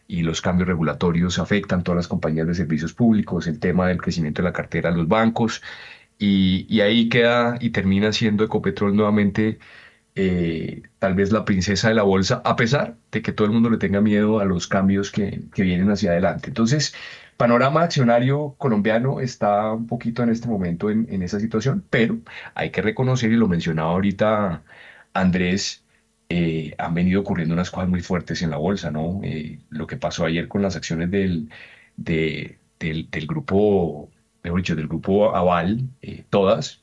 y 0.08 0.22
los 0.22 0.40
cambios 0.40 0.68
regulatorios 0.68 1.38
afectan 1.38 1.84
todas 1.84 1.96
las 1.96 2.08
compañías 2.08 2.46
de 2.48 2.54
servicios 2.54 2.94
públicos, 2.94 3.46
el 3.46 3.60
tema 3.60 3.88
del 3.88 4.00
crecimiento 4.02 4.42
de 4.42 4.48
la 4.48 4.54
cartera 4.54 4.90
los 4.90 5.06
bancos, 5.06 5.62
y, 6.18 6.80
ahí 6.80 7.08
queda 7.08 7.56
y 7.60 7.70
termina 7.70 8.12
siendo 8.12 8.44
Ecopetrol 8.44 8.96
nuevamente 8.96 9.58
eh, 10.16 10.82
tal 10.98 11.14
vez 11.14 11.32
la 11.32 11.44
princesa 11.44 11.88
de 11.88 11.94
la 11.94 12.02
bolsa, 12.02 12.42
a 12.44 12.56
pesar 12.56 12.96
de 13.12 13.22
que 13.22 13.32
todo 13.32 13.46
el 13.46 13.52
mundo 13.52 13.70
le 13.70 13.78
tenga 13.78 14.00
miedo 14.00 14.40
a 14.40 14.44
los 14.44 14.66
cambios 14.66 15.12
que, 15.12 15.42
vienen 15.56 15.90
hacia 15.90 16.10
adelante. 16.12 16.48
Entonces, 16.48 16.94
panorama 17.36 17.82
accionario 17.82 18.56
colombiano 18.58 19.20
está 19.20 19.72
un 19.72 19.86
poquito 19.86 20.22
en 20.22 20.30
este 20.30 20.48
momento 20.48 20.90
en, 20.90 21.06
en 21.10 21.22
esa 21.22 21.40
situación, 21.40 21.84
pero 21.90 22.18
hay 22.54 22.70
que 22.70 22.82
reconocer, 22.82 23.30
y 23.32 23.36
lo 23.36 23.48
mencionaba 23.48 23.90
ahorita 23.90 24.62
Andrés, 25.14 25.84
eh, 26.30 26.74
han 26.78 26.92
venido 26.94 27.20
ocurriendo 27.22 27.54
unas 27.54 27.70
cosas 27.70 27.88
muy 27.88 28.00
fuertes 28.02 28.42
en 28.42 28.50
la 28.50 28.58
bolsa, 28.58 28.90
¿no? 28.90 29.20
Eh, 29.24 29.60
lo 29.70 29.86
que 29.86 29.96
pasó 29.96 30.26
ayer 30.26 30.46
con 30.46 30.60
las 30.60 30.76
acciones 30.76 31.10
del, 31.10 31.50
del, 31.96 32.58
del, 32.78 33.26
grupo, 33.26 34.10
mejor 34.42 34.60
dicho, 34.60 34.76
del 34.76 34.88
grupo 34.88 35.34
Aval, 35.34 35.88
eh, 36.02 36.24
todas, 36.28 36.82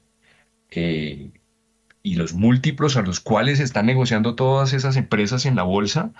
y 0.72 2.15
los 2.15 2.34
múltiplos 2.34 2.97
a 2.97 3.01
los 3.01 3.19
cuales 3.19 3.59
están 3.59 3.85
negociando 3.85 4.35
todas 4.35 4.73
esas 4.73 4.97
empresas 4.97 5.45
en 5.45 5.55
la 5.55 5.63
bolsa, 5.63 6.11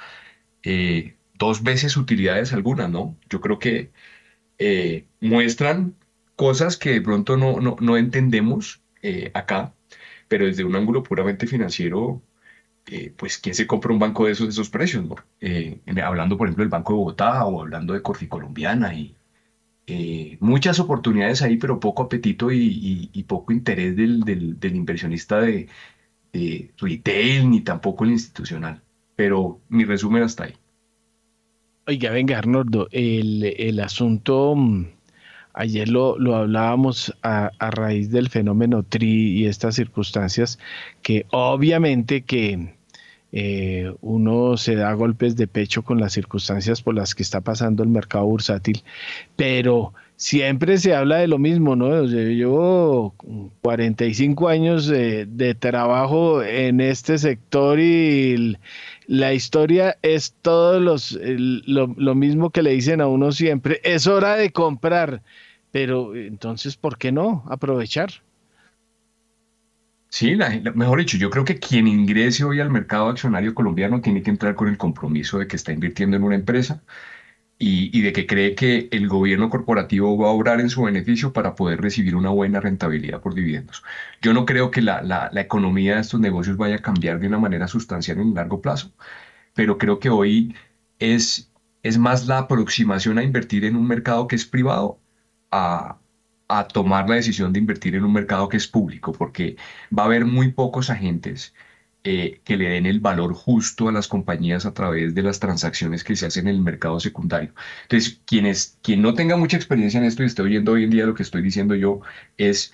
dos 1.38 1.64
veces 1.64 1.97
utilidades 1.97 2.53
algunas, 2.53 2.89
¿no? 2.89 3.18
Yo 3.30 3.41
creo 3.41 3.60
que 3.60 3.91
muestran 5.19 5.95
cosas 6.35 6.77
que 6.77 6.91
de 6.91 7.02
pronto 7.02 7.38
no, 7.38 7.60
no, 7.60 7.76
no 7.81 7.97
entendemos 7.97 8.81
acá, 9.34 9.73
pero 10.27 10.45
desde 10.45 10.64
un 10.64 10.76
ángulo 10.76 11.03
puramente 11.03 11.47
financiero 11.47 12.22
eh, 12.88 13.12
pues 13.18 13.40
quién 13.40 13.56
se 13.56 13.66
compra 13.66 13.91
un 13.91 13.99
banco 13.99 14.26
de 14.26 14.34
esos, 14.34 14.49
esos 14.49 14.70
precios. 14.70 15.06
Eh, 15.41 15.80
hablando, 16.03 16.38
por 16.38 16.48
ejemplo, 16.48 16.64
del 16.64 16.70
Banco 16.70 16.94
de 16.94 16.98
Bogotá 16.98 17.45
o 17.45 17.62
hablando 17.62 17.94
de 17.94 18.02
Corficolombiana 18.02 18.94
y 18.94 19.16
eh, 19.88 20.38
muchas 20.40 20.80
oportunidades 20.80 21.41
ahí, 21.41 21.57
pero 21.57 21.80
poco 21.80 22.03
apetito 22.03 22.52
y, 22.52 23.26
poco 23.28 23.53
interés 23.53 23.95
del, 23.95 24.22
del, 24.22 24.76
inversionista 24.76 25.40
de, 25.41 25.68
retail 26.78 27.49
ni 27.49 27.62
tampoco 27.62 28.03
el 28.03 28.12
institucional. 28.12 28.82
Pero 29.16 29.60
mi 29.70 29.86
resumen 29.86 30.24
hasta 30.24 30.45
ahí. 30.45 30.53
Oiga, 31.88 32.12
venga, 32.12 32.38
Arnoldo, 32.38 32.88
el, 32.91 33.44
el 33.57 33.80
asunto, 33.80 34.56
mm, 34.56 34.88
ayer 35.53 35.88
lo, 35.90 36.20
lo 36.20 36.36
hablábamos 36.36 37.16
a, 37.24 37.52
a, 37.57 37.72
raíz 37.72 38.12
del 38.12 38.30
fenómeno 38.30 38.84
TRI 38.84 39.40
y 39.40 39.45
estas 39.45 39.76
circunstancias, 39.76 40.60
que 41.02 41.26
obviamente 41.30 42.22
que 42.24 42.74
eh, 43.38 43.94
uno 43.99 44.56
se 44.56 44.76
da 44.76 44.94
golpes 44.94 45.36
de 45.36 45.45
pecho 45.45 45.84
con 45.84 45.99
las 45.99 46.14
circunstancias 46.14 46.82
por 46.82 46.95
las 46.95 47.14
que 47.14 47.22
está 47.22 47.41
pasando 47.41 47.84
el 47.84 47.90
mercado 47.90 48.24
bursátil, 48.24 48.82
pero 49.36 49.94
siempre 50.16 50.78
se 50.78 50.95
habla 50.95 51.18
de 51.18 51.28
lo 51.28 51.38
mismo, 51.38 51.76
¿no? 51.76 52.06
Yo 52.06 52.18
llevo 52.18 53.14
45 53.62 54.48
años 54.48 54.88
de, 54.88 55.57
trabajo 55.60 56.44
en 56.44 56.80
este 56.80 57.18
sector 57.18 57.78
y 57.78 58.56
la 59.06 59.34
historia 59.34 59.98
es 60.02 60.34
todo 60.41 60.80
lo 60.80 62.16
mismo 62.16 62.52
que 62.52 62.64
le 62.64 62.72
dicen 62.72 63.02
a 63.02 63.07
uno 63.07 63.34
siempre, 63.34 63.82
es 63.84 64.07
hora 64.07 64.38
de 64.38 64.53
comprar, 64.53 65.24
pero 65.72 66.16
entonces, 66.16 66.78
¿por 66.78 66.98
qué 66.98 67.12
no 67.12 67.44
aprovechar? 67.49 68.12
Sí, 70.10 70.36
mejor 70.76 70.99
dicho, 70.99 71.18
yo 71.18 71.30
creo 71.30 71.44
que 71.44 71.60
quien 71.60 71.88
ingrese 71.88 72.45
hoy 72.45 72.61
al 72.61 72.69
mercado 72.69 73.10
accionario 73.10 73.53
colombiano 73.53 73.99
tiene 74.02 74.23
que 74.23 74.30
entrar 74.30 74.56
con 74.56 74.69
el 74.69 74.77
compromiso 74.77 75.40
de 75.40 75.48
que 75.48 75.57
está 75.57 75.73
invirtiendo 75.73 76.15
en 76.15 76.23
una 76.23 76.36
empresa 76.36 76.84
y, 77.57 78.02
de 78.02 78.14
que 78.14 78.27
cree 78.27 78.56
que 78.56 78.90
el 78.91 79.07
gobierno 79.07 79.49
corporativo 79.49 80.18
va 80.18 80.27
a 80.30 80.32
obrar 80.32 80.61
en 80.61 80.69
su 80.69 80.84
beneficio 80.84 81.34
para 81.34 81.56
poder 81.56 81.82
recibir 81.82 82.15
una 82.15 82.30
buena 82.30 82.60
rentabilidad 82.61 83.22
por 83.22 83.36
dividendos. 83.36 83.84
Yo 84.22 84.34
no 84.34 84.45
creo 84.45 84.72
que 84.72 84.82
la, 84.82 85.02
la 85.03 85.41
economía 85.41 85.95
de 85.95 86.02
estos 86.02 86.19
negocios 86.19 86.57
vaya 86.57 86.76
a 86.77 86.82
cambiar 86.82 87.19
de 87.19 87.27
una 87.27 87.40
manera 87.40 87.68
sustancial 87.68 88.19
en 88.19 88.34
largo 88.34 88.61
plazo, 88.61 88.94
pero 89.53 89.77
creo 89.77 89.99
que 89.99 90.10
hoy 90.10 90.56
es, 90.99 91.52
es 91.84 91.98
más 91.98 92.27
la 92.27 92.40
aproximación 92.40 93.18
a 93.19 93.23
invertir 93.23 93.65
en 93.65 93.76
un 93.76 93.88
mercado 93.88 94.27
que 94.27 94.36
es 94.36 94.45
privado 94.45 94.99
a, 95.52 95.99
a 96.48 96.68
tomar 96.68 97.10
la 97.10 97.16
decisión 97.16 97.54
de 97.54 97.60
invertir 97.60 97.96
en 97.96 98.04
un 98.06 98.14
mercado 98.14 98.50
que 98.50 98.58
es 98.58 98.68
público, 98.68 99.12
porque 99.14 99.56
va 99.98 100.04
a 100.04 100.06
haber 100.08 100.26
muy 100.26 100.52
pocos 100.52 100.90
agentes 100.90 101.54
eh, 102.04 102.40
que 102.44 102.58
le 102.58 102.70
den 102.70 102.86
el 102.86 103.00
valor 103.00 103.34
justo 103.34 103.90
a 103.90 103.92
las 103.92 104.08
compañías 104.08 104.66
a 104.66 104.74
través 104.74 105.16
de 105.16 105.24
las 105.24 105.40
transacciones 105.40 106.04
que 106.04 106.16
se 106.16 106.28
hacen 106.28 106.48
en 106.48 106.56
el 106.56 106.62
mercado 106.62 107.00
secundario. 107.00 107.54
Entonces, 107.84 108.22
quienes, 108.26 108.78
quien 108.84 109.02
no 109.02 109.16
tenga 109.16 109.38
mucha 109.38 109.58
experiencia 109.58 110.00
en 110.00 110.06
esto 110.06 110.24
y 110.24 110.28
esté 110.28 110.44
oyendo 110.44 110.74
hoy 110.74 110.84
en 110.84 110.92
día 110.92 111.06
lo 111.06 111.16
que 111.16 111.24
estoy 111.24 111.42
diciendo 111.42 111.74
yo, 111.76 112.02
es 112.38 112.74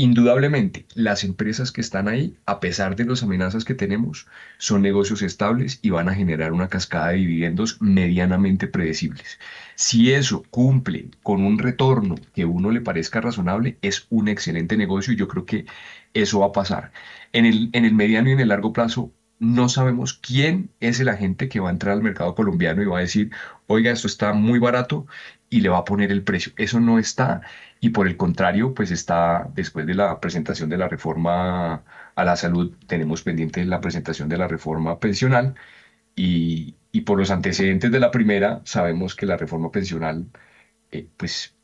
Indudablemente, 0.00 0.86
las 0.94 1.24
empresas 1.24 1.72
que 1.72 1.82
están 1.82 2.08
ahí, 2.08 2.38
a 2.46 2.58
pesar 2.58 2.96
de 2.96 3.04
las 3.04 3.22
amenazas 3.22 3.66
que 3.66 3.74
tenemos, 3.74 4.26
son 4.56 4.80
negocios 4.80 5.20
estables 5.20 5.78
y 5.82 5.90
van 5.90 6.08
a 6.08 6.14
generar 6.14 6.54
una 6.54 6.68
cascada 6.68 7.08
de 7.08 7.16
dividendos 7.16 7.76
medianamente 7.82 8.66
predecibles. 8.66 9.38
Si 9.80 10.12
eso 10.12 10.42
cumple 10.50 11.10
con 11.22 11.42
un 11.42 11.58
retorno 11.58 12.16
que 12.34 12.44
uno 12.44 12.70
le 12.70 12.82
parezca 12.82 13.22
razonable, 13.22 13.78
es 13.80 14.06
un 14.10 14.28
excelente 14.28 14.76
negocio 14.76 15.14
y 15.14 15.16
yo 15.16 15.26
creo 15.26 15.46
que 15.46 15.64
eso 16.12 16.40
va 16.40 16.48
a 16.48 16.52
pasar. 16.52 16.92
En 17.32 17.46
el, 17.46 17.70
en 17.72 17.86
el 17.86 17.94
mediano 17.94 18.28
y 18.28 18.32
en 18.32 18.40
el 18.40 18.48
largo 18.48 18.74
plazo, 18.74 19.10
no 19.38 19.70
sabemos 19.70 20.12
quién 20.12 20.70
es 20.80 21.00
el 21.00 21.08
agente 21.08 21.48
que 21.48 21.60
va 21.60 21.70
a 21.70 21.72
entrar 21.72 21.94
al 21.94 22.02
mercado 22.02 22.34
colombiano 22.34 22.82
y 22.82 22.86
va 22.86 22.98
a 22.98 23.00
decir, 23.00 23.30
oiga, 23.68 23.90
esto 23.90 24.06
está 24.06 24.34
muy 24.34 24.58
barato 24.58 25.06
y 25.48 25.62
le 25.62 25.70
va 25.70 25.78
a 25.78 25.84
poner 25.86 26.12
el 26.12 26.24
precio. 26.24 26.52
Eso 26.58 26.78
no 26.78 26.98
está 26.98 27.40
y 27.80 27.88
por 27.90 28.06
el 28.06 28.18
contrario, 28.18 28.74
pues 28.74 28.90
está 28.90 29.48
después 29.54 29.86
de 29.86 29.94
la 29.94 30.20
presentación 30.20 30.68
de 30.68 30.76
la 30.76 30.88
reforma 30.88 31.84
a 32.14 32.24
la 32.24 32.36
salud, 32.36 32.76
tenemos 32.86 33.22
pendiente 33.22 33.64
la 33.64 33.80
presentación 33.80 34.28
de 34.28 34.36
la 34.38 34.46
reforma 34.48 34.98
pensional 35.00 35.54
y, 36.14 36.76
y 36.92 37.02
por 37.02 37.18
los 37.18 37.30
antecedentes 37.30 37.90
de 37.90 38.00
la 38.00 38.10
primera, 38.10 38.60
sabemos 38.64 39.14
que 39.14 39.26
la 39.26 39.36
reforma 39.36 39.70
pensional, 39.70 40.26
eh, 40.90 41.06
pues 41.16 41.54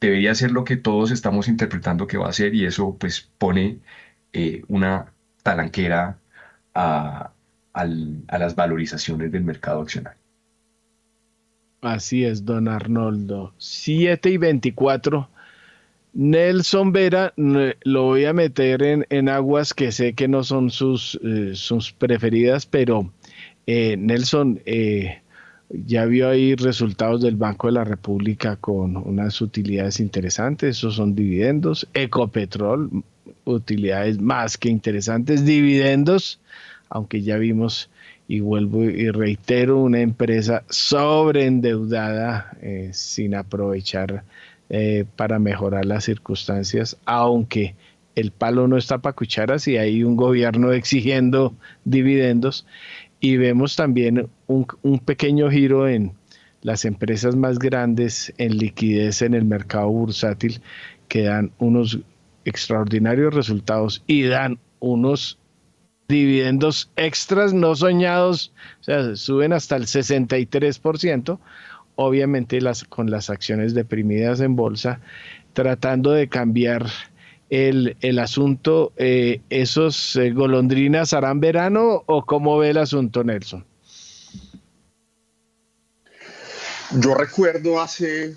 debería 0.00 0.34
ser 0.34 0.52
lo 0.52 0.64
que 0.64 0.76
todos 0.76 1.10
estamos 1.10 1.48
interpretando 1.48 2.06
que 2.06 2.18
va 2.18 2.28
a 2.28 2.32
ser 2.32 2.54
y 2.54 2.66
eso 2.66 2.96
pues 2.98 3.30
pone 3.38 3.78
eh, 4.32 4.62
una 4.68 5.12
talanquera 5.42 6.18
a, 6.74 7.32
a 7.72 7.84
las 8.38 8.54
valorizaciones 8.54 9.32
del 9.32 9.44
mercado 9.44 9.80
accionario. 9.80 10.20
Así 11.82 12.24
es, 12.24 12.44
don 12.44 12.68
Arnoldo. 12.68 13.54
7 13.58 14.30
y 14.30 14.36
24. 14.38 15.28
Nelson 16.14 16.92
Vera, 16.92 17.34
lo 17.36 18.04
voy 18.04 18.24
a 18.24 18.32
meter 18.32 18.82
en, 19.10 19.28
aguas 19.28 19.74
que 19.74 19.92
sé 19.92 20.14
que 20.14 20.28
no 20.28 20.44
son 20.44 20.70
sus, 20.70 21.20
eh, 21.22 21.52
sus 21.54 21.92
preferidas, 21.92 22.64
pero 22.64 23.12
eh, 23.66 23.96
Nelson, 23.96 24.60
eh, 24.64 25.20
ya 25.70 26.04
vio 26.06 26.28
ahí 26.28 26.54
resultados 26.54 27.22
del 27.22 27.36
Banco 27.36 27.66
de 27.66 27.74
la 27.74 27.84
República 27.84 28.56
con 28.56 28.96
unas 28.96 29.40
utilidades 29.40 30.00
interesantes, 30.00 30.78
esos 30.78 30.94
son 30.94 31.14
dividendos, 31.14 31.88
Ecopetrol, 31.92 33.02
utilidades 33.44 34.20
más 34.20 34.56
que 34.58 34.68
interesantes, 34.68 35.44
dividendos, 35.44 36.40
aunque 36.88 37.22
ya 37.22 37.36
vimos 37.36 37.90
y 38.28 38.40
vuelvo 38.40 38.84
y 38.84 39.10
reitero, 39.10 39.78
una 39.78 40.00
empresa 40.00 40.64
sobreendeudada 40.68 42.56
eh, 42.60 42.90
sin 42.92 43.34
aprovechar 43.34 44.24
eh, 44.68 45.04
para 45.16 45.38
mejorar 45.38 45.84
las 45.84 46.04
circunstancias, 46.04 46.96
aunque 47.04 47.76
el 48.16 48.30
palo 48.32 48.66
no 48.66 48.76
está 48.78 48.98
para 48.98 49.14
cucharas 49.14 49.68
y 49.68 49.76
hay 49.76 50.02
un 50.02 50.16
gobierno 50.16 50.72
exigiendo 50.72 51.54
dividendos. 51.84 52.66
Y 53.20 53.36
vemos 53.36 53.76
también 53.76 54.28
un, 54.46 54.66
un 54.82 54.98
pequeño 54.98 55.50
giro 55.50 55.88
en 55.88 56.12
las 56.62 56.84
empresas 56.84 57.36
más 57.36 57.58
grandes 57.58 58.32
en 58.38 58.56
liquidez 58.58 59.22
en 59.22 59.34
el 59.34 59.44
mercado 59.44 59.88
bursátil 59.88 60.60
que 61.08 61.22
dan 61.22 61.52
unos 61.58 61.98
extraordinarios 62.44 63.34
resultados 63.34 64.02
y 64.06 64.24
dan 64.24 64.58
unos 64.80 65.38
dividendos 66.08 66.90
extras 66.96 67.52
no 67.52 67.74
soñados, 67.74 68.52
o 68.80 68.84
sea, 68.84 69.16
suben 69.16 69.52
hasta 69.52 69.76
el 69.76 69.84
63%, 69.86 71.38
obviamente 71.96 72.60
las, 72.60 72.84
con 72.84 73.10
las 73.10 73.30
acciones 73.30 73.74
deprimidas 73.74 74.40
en 74.40 74.54
bolsa, 74.56 75.00
tratando 75.52 76.12
de 76.12 76.28
cambiar 76.28 76.86
el, 77.50 78.18
asunto. 78.18 78.92
Eh, 78.96 79.40
¿Esos 79.50 80.16
eh, 80.16 80.30
golondrinas 80.30 81.12
harán 81.12 81.40
verano 81.40 82.02
o 82.06 82.24
cómo 82.24 82.58
ve 82.58 82.70
el 82.70 82.78
asunto, 82.78 83.24
Nelson? 83.24 83.64
Yo 87.00 87.14
recuerdo 87.14 87.80
hace 87.80 88.36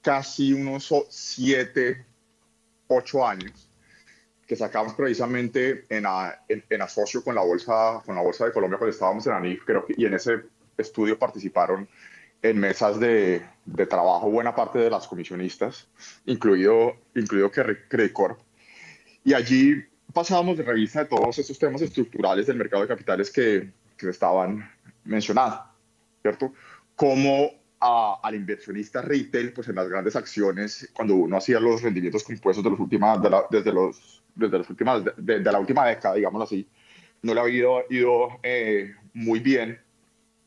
casi 0.00 0.52
unos 0.52 0.92
siete, 1.08 2.06
ocho 2.86 3.26
años, 3.26 3.68
que 4.46 4.54
sacamos 4.54 4.94
precisamente 4.94 5.84
en, 5.88 6.04
en, 6.48 6.82
asocio 6.82 7.24
con 7.24 7.34
la, 7.34 7.42
bolsa, 7.42 8.02
con 8.06 8.14
la 8.14 8.22
Bolsa 8.22 8.44
de 8.44 8.52
Colombia 8.52 8.78
cuando 8.78 8.92
estábamos 8.92 9.26
en 9.26 9.32
ANIF, 9.32 9.64
creo 9.64 9.84
que, 9.84 9.94
y 9.96 10.06
en 10.06 10.14
ese 10.14 10.42
estudio 10.78 11.18
participaron 11.18 11.88
en 12.50 12.58
mesas 12.58 12.98
de, 13.00 13.42
de 13.64 13.86
trabajo 13.86 14.30
buena 14.30 14.54
parte 14.54 14.78
de 14.78 14.90
las 14.90 15.06
comisionistas, 15.06 15.88
incluido, 16.24 16.96
incluido 17.14 17.50
Credit 17.50 18.12
Corp. 18.12 18.38
Y 19.24 19.34
allí 19.34 19.84
pasábamos 20.12 20.56
de 20.56 20.62
revista 20.62 21.00
de 21.00 21.06
todos 21.06 21.38
estos 21.38 21.58
temas 21.58 21.82
estructurales 21.82 22.46
del 22.46 22.56
mercado 22.56 22.82
de 22.82 22.88
capitales 22.88 23.30
que, 23.30 23.70
que 23.96 24.08
estaban 24.08 24.70
mencionados, 25.04 25.60
¿cierto? 26.22 26.52
Como 26.94 27.50
al 27.78 28.34
inversionista 28.34 29.02
retail, 29.02 29.52
pues 29.52 29.68
en 29.68 29.74
las 29.74 29.88
grandes 29.88 30.16
acciones, 30.16 30.88
cuando 30.92 31.14
uno 31.14 31.36
hacía 31.36 31.60
los 31.60 31.82
rendimientos 31.82 32.24
compuestos 32.24 32.64
de 32.64 32.70
los 32.70 32.80
últimos, 32.80 33.22
de 33.22 33.30
desde 33.50 33.72
los 33.72 34.22
desde 34.34 34.58
las 34.58 34.68
últimas, 34.70 35.02
de, 35.16 35.40
la 35.40 35.58
última 35.58 35.86
década, 35.86 36.14
digámoslo 36.14 36.44
así, 36.44 36.68
no 37.22 37.34
le 37.34 37.40
ha 37.40 37.48
ido, 37.48 37.82
ido 37.88 38.28
eh, 38.42 38.94
muy 39.14 39.40
bien 39.40 39.80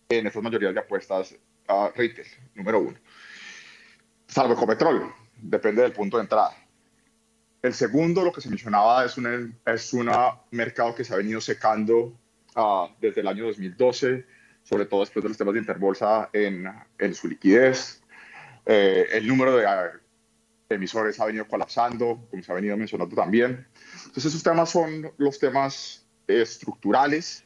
en 0.10 0.28
estas 0.28 0.44
mayorías 0.44 0.74
de 0.74 0.80
apuestas 0.80 1.36
a 1.70 1.92
retail, 1.96 2.28
número 2.56 2.80
uno. 2.80 2.98
Salvo 4.28 4.54
Ecopetrol, 4.54 5.14
depende 5.38 5.84
del 5.84 5.94
punto 5.94 6.18
de 6.18 6.24
entrada. 6.24 6.52
El 7.62 7.74
segundo, 7.74 8.24
lo 8.24 8.32
que 8.32 8.42
se 8.42 8.50
mencionaba, 8.50 9.06
es 9.06 9.18
un 9.18 9.58
es 9.66 9.94
una 9.94 10.42
mercado 10.52 10.96
que 10.96 11.04
se 11.04 11.14
ha 11.14 11.18
venido 11.18 11.42
secando 11.42 12.18
uh, 12.56 12.88
desde 13.00 13.22
el 13.22 13.28
año 13.28 13.46
2012, 13.46 14.26
sobre 14.64 14.86
todo 14.86 15.02
después 15.02 15.24
de 15.24 15.30
los 15.30 15.38
temas 15.38 15.54
de 15.54 15.60
interbolsa 15.60 16.30
en, 16.34 16.66
en 16.98 17.14
su 17.14 17.28
liquidez. 17.28 18.02
Eh, 18.66 19.08
el 19.12 19.28
número 19.28 19.58
de 19.58 19.66
uh, 19.66 20.00
emisores 20.70 21.20
ha 21.20 21.26
venido 21.26 21.48
colapsando, 21.48 22.28
como 22.30 22.44
se 22.44 22.52
ha 22.52 22.56
venido 22.56 22.78
mencionando 22.78 23.16
también. 23.16 23.68
Entonces, 24.06 24.26
esos 24.26 24.44
temas 24.44 24.70
son 24.70 25.12
los 25.18 25.38
temas 25.38 26.08
estructurales 26.28 27.44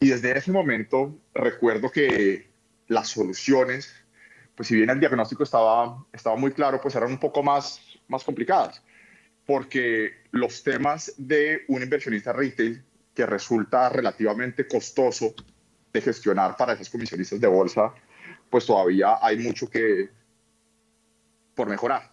y 0.00 0.08
desde 0.08 0.36
ese 0.36 0.50
momento 0.50 1.16
recuerdo 1.34 1.90
que 1.90 2.53
las 2.88 3.08
soluciones, 3.08 3.94
pues 4.54 4.68
si 4.68 4.76
bien 4.76 4.90
el 4.90 5.00
diagnóstico 5.00 5.42
estaba, 5.42 6.04
estaba 6.12 6.36
muy 6.36 6.52
claro, 6.52 6.80
pues 6.80 6.94
eran 6.94 7.10
un 7.10 7.18
poco 7.18 7.42
más, 7.42 7.80
más 8.08 8.24
complicadas 8.24 8.82
porque 9.46 10.22
los 10.30 10.62
temas 10.62 11.12
de 11.18 11.64
un 11.68 11.82
inversionista 11.82 12.32
retail 12.32 12.82
que 13.14 13.26
resulta 13.26 13.88
relativamente 13.88 14.66
costoso 14.66 15.34
de 15.92 16.00
gestionar 16.00 16.56
para 16.56 16.72
esos 16.72 16.90
comisionistas 16.90 17.40
de 17.40 17.46
bolsa, 17.46 17.94
pues 18.50 18.66
todavía 18.66 19.18
hay 19.20 19.38
mucho 19.38 19.68
que 19.68 20.08
por 21.54 21.68
mejorar. 21.68 22.10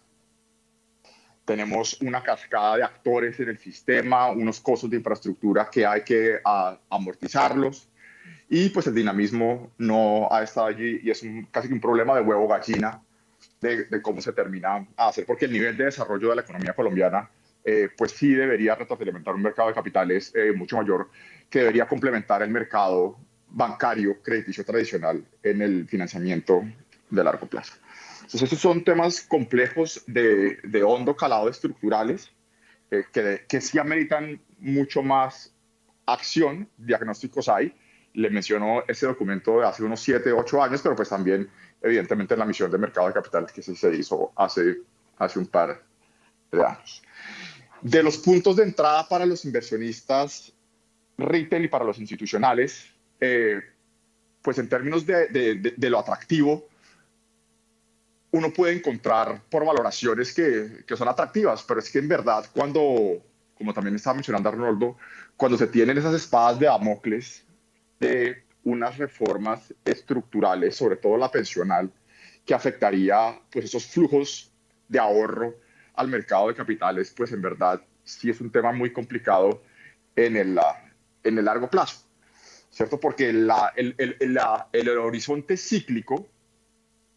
Tenemos 1.46 2.00
una 2.02 2.22
cascada 2.22 2.78
de 2.78 2.84
actores 2.84 3.40
en 3.40 3.50
el 3.50 3.58
sistema, 3.58 4.30
unos 4.30 4.60
costos 4.60 4.90
de 4.90 4.98
infraestructura 4.98 5.70
que 5.72 5.86
hay 5.86 6.04
que 6.04 6.40
amortizarlos 6.90 7.88
y 8.54 8.68
pues 8.68 8.86
el 8.86 8.94
dinamismo 8.94 9.72
no 9.78 10.28
ha 10.30 10.44
estado 10.44 10.68
allí 10.68 11.00
y 11.02 11.10
es 11.10 11.26
casi 11.52 11.70
que 11.70 11.74
un 11.74 11.80
problema 11.80 12.14
de 12.16 12.22
huevo 12.22 12.50
gallina 12.50 13.02
de, 13.62 14.02
cómo 14.02 14.20
se 14.20 14.34
termina 14.34 14.86
a 14.98 15.08
hacer, 15.08 15.26
porque 15.26 15.46
el 15.46 15.54
nivel 15.54 15.78
de 15.78 15.86
desarrollo 15.86 16.32
de 16.32 16.36
la 16.36 16.42
economía 16.42 16.74
colombiana, 16.74 17.30
eh, 17.64 17.88
pues 17.98 18.12
sí 18.12 18.34
debería 18.34 18.76
retroalimentar 18.76 19.36
un 19.36 19.42
mercado 19.42 19.70
de 19.70 19.74
capitales 19.74 20.34
eh, 20.36 20.52
mucho 20.52 20.76
mayor, 20.76 21.10
que 21.50 21.60
debería 21.60 21.88
complementar 21.88 22.42
el 22.42 22.50
mercado 22.50 23.18
bancario 23.48 24.22
crediticio 24.22 24.66
tradicional 24.66 25.24
en 25.42 25.62
el 25.62 25.88
financiamiento 25.88 26.62
de 27.10 27.24
largo 27.24 27.48
plazo. 27.48 27.76
Entonces, 28.16 28.44
esos 28.44 28.60
son 28.60 28.84
temas 28.84 29.22
complejos 29.22 30.04
de, 30.08 30.58
de 30.62 30.84
hondo 30.84 31.16
calado 31.16 31.48
estructurales 31.48 32.30
eh, 32.90 33.06
que, 33.14 33.46
que 33.48 33.62
sí 33.62 33.80
ameritan 33.80 34.42
mucho 34.60 35.02
más 35.04 35.54
acción, 36.06 36.68
diagnósticos 36.78 37.48
hay. 37.48 37.74
Le 38.14 38.30
menciono 38.30 38.84
ese 38.88 39.06
documento 39.06 39.60
de 39.60 39.68
hace 39.68 39.84
unos 39.84 40.02
7, 40.02 40.32
8 40.32 40.64
años, 40.64 40.82
pero 40.82 40.96
pues 40.96 41.10
también 41.10 41.50
evidentemente 41.82 42.34
en 42.34 42.40
la 42.40 42.46
misión 42.46 42.70
de 42.70 42.78
mercado 42.78 43.08
de 43.08 43.14
capitales 43.14 43.52
que 43.52 43.62
se 43.62 43.96
hizo 43.96 44.32
hace, 44.36 44.78
hace 45.18 45.40
un 45.40 45.48
par 45.48 45.82
de 46.52 46.64
años. 46.64 47.02
De 47.82 48.04
los 48.04 48.18
puntos 48.18 48.56
de 48.58 48.64
entrada 48.64 49.08
para 49.08 49.26
los 49.26 49.46
inversionistas 49.46 50.54
retail 51.18 51.66
y 51.66 51.68
para 51.68 51.86
los 51.86 52.00
institucionales, 52.00 52.86
eh, 53.20 53.60
pues 54.42 54.58
en 54.58 54.70
términos 54.70 55.06
de, 55.06 55.28
de, 55.28 55.74
de, 55.76 55.90
lo 55.90 56.00
atractivo, 56.00 56.68
uno 58.32 58.52
puede 58.54 58.74
encontrar 58.74 59.42
por 59.50 59.66
valoraciones 59.66 60.34
que, 60.34 60.84
que, 60.86 60.96
son 60.96 61.08
atractivas, 61.08 61.64
pero 61.64 61.80
es 61.80 61.90
que 61.92 62.00
en 62.00 62.08
verdad 62.08 62.46
cuando, 62.54 63.22
como 63.58 63.74
también 63.74 63.96
estaba 63.96 64.16
mencionando 64.16 64.50
Arnoldo, 64.50 64.98
cuando 65.38 65.58
se 65.58 65.68
tienen 65.68 65.98
esas 65.98 66.16
espadas 66.16 66.60
de 66.60 66.66
Damocles 66.68 67.44
de 68.02 68.44
unas 68.64 68.98
reformas 68.98 69.74
estructurales, 69.86 70.76
sobre 70.76 70.98
todo 70.98 71.18
la 71.18 71.32
pensional, 71.32 71.92
que 72.46 72.54
afectaría 72.54 73.40
pues 73.52 73.66
esos 73.66 73.86
flujos 73.86 74.52
de 74.88 75.00
ahorro 75.00 75.56
al 75.94 76.08
mercado 76.08 76.48
de 76.48 76.56
capitales, 76.56 77.14
pues 77.16 77.32
en 77.32 77.42
verdad 77.42 77.80
sí 78.04 78.32
es 78.32 78.42
un 78.42 78.52
tema 78.52 78.72
muy 78.72 78.92
complicado 78.92 79.62
en 80.16 80.36
el, 80.36 80.60
en 81.24 81.38
el 81.38 81.46
largo 81.46 81.70
plazo, 81.70 82.02
¿cierto? 82.72 83.00
Porque 83.00 83.32
la, 83.32 83.72
el, 83.76 83.94
el, 83.98 84.34
la, 84.34 84.68
el 84.74 84.90
horizonte 84.90 85.56
cíclico, 85.56 86.28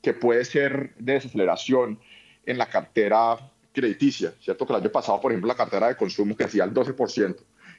que 0.03 0.13
puede 0.13 0.45
ser 0.45 0.95
de 0.99 1.15
desaceleración 1.15 1.99
en 2.45 2.59
la 2.59 2.69
cartera 2.69 3.39
crediticia, 3.73 4.35
¿cierto? 4.39 4.67
Que 4.67 4.75
el 4.75 4.81
año 4.83 4.93
pasado, 4.93 5.19
por 5.19 5.33
ejemplo, 5.33 5.49
la 5.49 5.57
cartera 5.57 5.89
de 5.89 5.97
consumo 5.97 6.37
que 6.37 6.45
hacía 6.45 6.65
el 6.65 6.75
12%, 6.75 7.37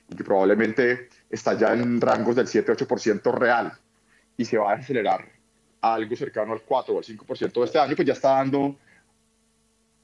y 0.10 0.16
que 0.16 0.24
probablemente 0.24 1.10
está 1.36 1.54
ya 1.58 1.74
en 1.74 2.02
rangos 2.02 2.36
del 2.36 2.48
7-8% 2.48 3.34
real 3.34 3.74
y 4.38 4.46
se 4.46 4.58
va 4.58 4.72
a 4.72 4.76
acelerar 4.76 5.28
a 5.82 5.94
algo 5.94 6.16
cercano 6.16 6.54
al 6.54 6.62
4 6.62 6.94
o 6.94 6.98
al 6.98 7.04
5% 7.04 7.54
de 7.54 7.66
este 7.66 7.80
año, 7.80 7.96
pues 7.96 8.08
ya 8.08 8.14
está 8.14 8.30
dando 8.30 8.76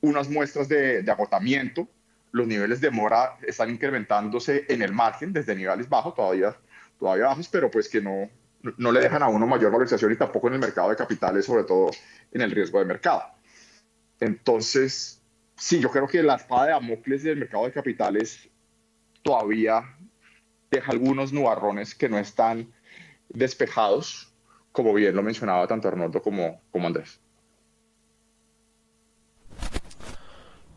unas 0.02 0.30
muestras 0.30 0.68
de, 0.68 1.04
de, 1.04 1.12
agotamiento. 1.12 1.88
Los 2.32 2.48
niveles 2.48 2.80
de 2.80 2.92
mora 2.92 3.38
están 3.42 3.70
incrementándose 3.70 4.66
en 4.70 4.82
el 4.82 4.94
margen 4.94 5.34
desde 5.34 5.56
niveles 5.56 5.90
bajos, 5.90 6.16
todavía, 6.16 6.56
todavía 7.00 7.26
bajos, 7.26 7.48
pero 7.50 7.70
pues 7.70 7.90
que 7.90 8.02
no, 8.02 8.30
no 8.78 8.92
le 8.92 9.02
dejan 9.02 9.24
a 9.24 9.28
uno 9.28 9.48
mayor 9.48 9.72
valorización 9.72 10.12
y 10.12 10.16
tampoco 10.16 10.48
en 10.48 10.56
el 10.56 10.60
mercado 10.60 10.90
de 10.90 10.96
capitales, 10.96 11.46
sobre 11.46 11.64
todo 11.64 11.92
en 12.32 12.42
el 12.42 12.52
riesgo 12.52 12.80
de 12.80 12.86
mercado. 12.86 13.24
Entonces, 14.20 15.22
sí, 15.56 15.80
yo 15.80 15.90
creo 15.90 16.08
que 16.08 16.22
la 16.24 16.36
espada 16.36 16.66
de 16.66 16.72
Damocles 16.72 17.24
del 17.24 17.40
mercado 17.40 17.66
de 17.66 17.72
capitales 17.72 18.50
todavía 19.24 19.84
deja 20.72 20.94
algunos 20.94 21.34
nubarrones 21.34 21.94
que 21.94 22.10
no 22.10 22.18
están 22.18 22.74
despejados, 23.30 24.34
como 24.72 24.94
bien 24.94 25.16
lo 25.16 25.22
mencionaba 25.22 25.68
tanto 25.68 25.90
Arnoldo 25.90 26.22
como, 26.22 26.62
como 26.72 26.88
Andrés. 26.88 27.20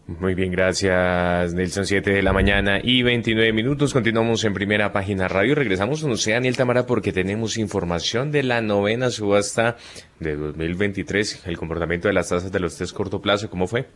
Muy 0.06 0.34
bien, 0.34 0.50
gracias 0.52 1.54
Nelson. 1.54 1.86
7 1.86 2.10
de 2.10 2.22
la 2.22 2.34
mañana 2.34 2.78
y 2.82 3.02
29 3.02 3.54
minutos. 3.54 3.94
Continuamos 3.94 4.44
en 4.44 4.52
primera 4.52 4.92
página 4.92 5.28
radio. 5.28 5.54
Regresamos 5.54 6.02
con 6.02 6.10
usted, 6.10 6.32
Daniel 6.32 6.58
Tamara, 6.58 6.84
porque 6.84 7.10
tenemos 7.10 7.56
información 7.56 8.30
de 8.30 8.42
la 8.42 8.60
novena 8.60 9.08
subasta 9.08 9.78
de 10.20 10.36
2023. 10.36 11.46
El 11.46 11.56
comportamiento 11.56 12.08
de 12.08 12.14
las 12.14 12.28
tasas 12.28 12.52
de 12.52 12.60
los 12.60 12.76
test 12.76 12.94
corto 12.94 13.22
plazo, 13.22 13.48
¿cómo 13.48 13.66
fue? 13.66 13.86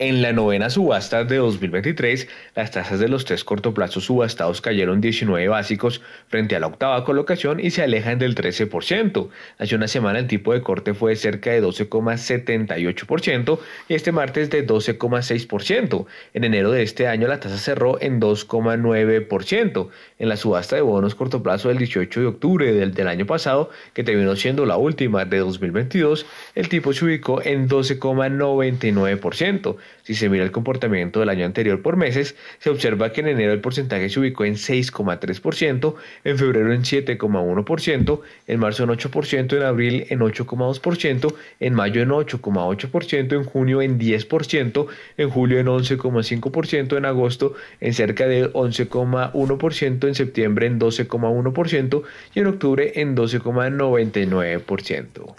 En 0.00 0.22
la 0.22 0.32
novena 0.32 0.70
subasta 0.70 1.22
de 1.22 1.36
2023, 1.36 2.26
las 2.56 2.72
tasas 2.72 2.98
de 2.98 3.06
los 3.06 3.24
tres 3.24 3.44
cortoplazos 3.44 4.06
subastados 4.06 4.60
cayeron 4.60 5.00
19 5.00 5.46
básicos 5.46 6.02
frente 6.26 6.56
a 6.56 6.58
la 6.58 6.66
octava 6.66 7.04
colocación 7.04 7.60
y 7.60 7.70
se 7.70 7.84
alejan 7.84 8.18
del 8.18 8.34
13%. 8.34 9.28
Hace 9.56 9.76
una 9.76 9.86
semana 9.86 10.18
el 10.18 10.26
tipo 10.26 10.52
de 10.52 10.62
corte 10.62 10.94
fue 10.94 11.12
de 11.12 11.16
cerca 11.16 11.52
de 11.52 11.62
12,78% 11.62 13.60
y 13.88 13.94
este 13.94 14.10
martes 14.10 14.50
de 14.50 14.66
12,6%. 14.66 16.06
En 16.32 16.42
enero 16.42 16.72
de 16.72 16.82
este 16.82 17.06
año 17.06 17.28
la 17.28 17.38
tasa 17.38 17.56
cerró 17.56 17.96
en 18.00 18.20
2,9%. 18.20 19.90
En 20.18 20.28
la 20.28 20.36
subasta 20.36 20.74
de 20.74 20.82
bonos 20.82 21.14
corto 21.14 21.40
plazo 21.40 21.68
del 21.68 21.78
18 21.78 22.20
de 22.20 22.26
octubre 22.26 22.72
del 22.72 23.06
año 23.06 23.26
pasado, 23.26 23.70
que 23.92 24.02
terminó 24.02 24.34
siendo 24.34 24.66
la 24.66 24.76
última 24.76 25.24
de 25.24 25.38
2022, 25.38 26.26
el 26.56 26.68
tipo 26.68 26.92
se 26.92 27.04
ubicó 27.04 27.40
en 27.44 27.68
12,99%. 27.68 29.76
Si 30.02 30.14
se 30.14 30.28
mira 30.28 30.44
el 30.44 30.52
comportamiento 30.52 31.20
del 31.20 31.30
año 31.30 31.46
anterior 31.46 31.80
por 31.80 31.96
meses, 31.96 32.36
se 32.58 32.70
observa 32.70 33.12
que 33.12 33.22
en 33.22 33.28
enero 33.28 33.52
el 33.52 33.60
porcentaje 33.60 34.10
se 34.10 34.20
ubicó 34.20 34.44
en 34.44 34.54
6,3%, 34.54 35.94
en 36.24 36.38
febrero 36.38 36.72
en 36.72 36.82
7,1%, 36.82 38.20
en 38.46 38.60
marzo 38.60 38.84
en 38.84 38.90
8%, 38.90 39.56
en 39.56 39.62
abril 39.62 40.06
en 40.10 40.20
8,2%, 40.20 41.34
en 41.60 41.74
mayo 41.74 42.02
en 42.02 42.10
8,8%, 42.10 43.32
en 43.32 43.44
junio 43.44 43.80
en 43.80 43.98
10%, 43.98 44.86
en 45.16 45.30
julio 45.30 45.58
en 45.58 45.66
11,5%, 45.66 46.96
en 46.96 47.04
agosto 47.04 47.54
en 47.80 47.94
cerca 47.94 48.26
de 48.26 48.52
11,1%, 48.52 50.06
en 50.06 50.14
septiembre 50.14 50.66
en 50.66 50.78
12,1% 50.78 52.02
y 52.34 52.40
en 52.40 52.46
octubre 52.46 52.92
en 52.96 53.16
12,99%. 53.16 55.34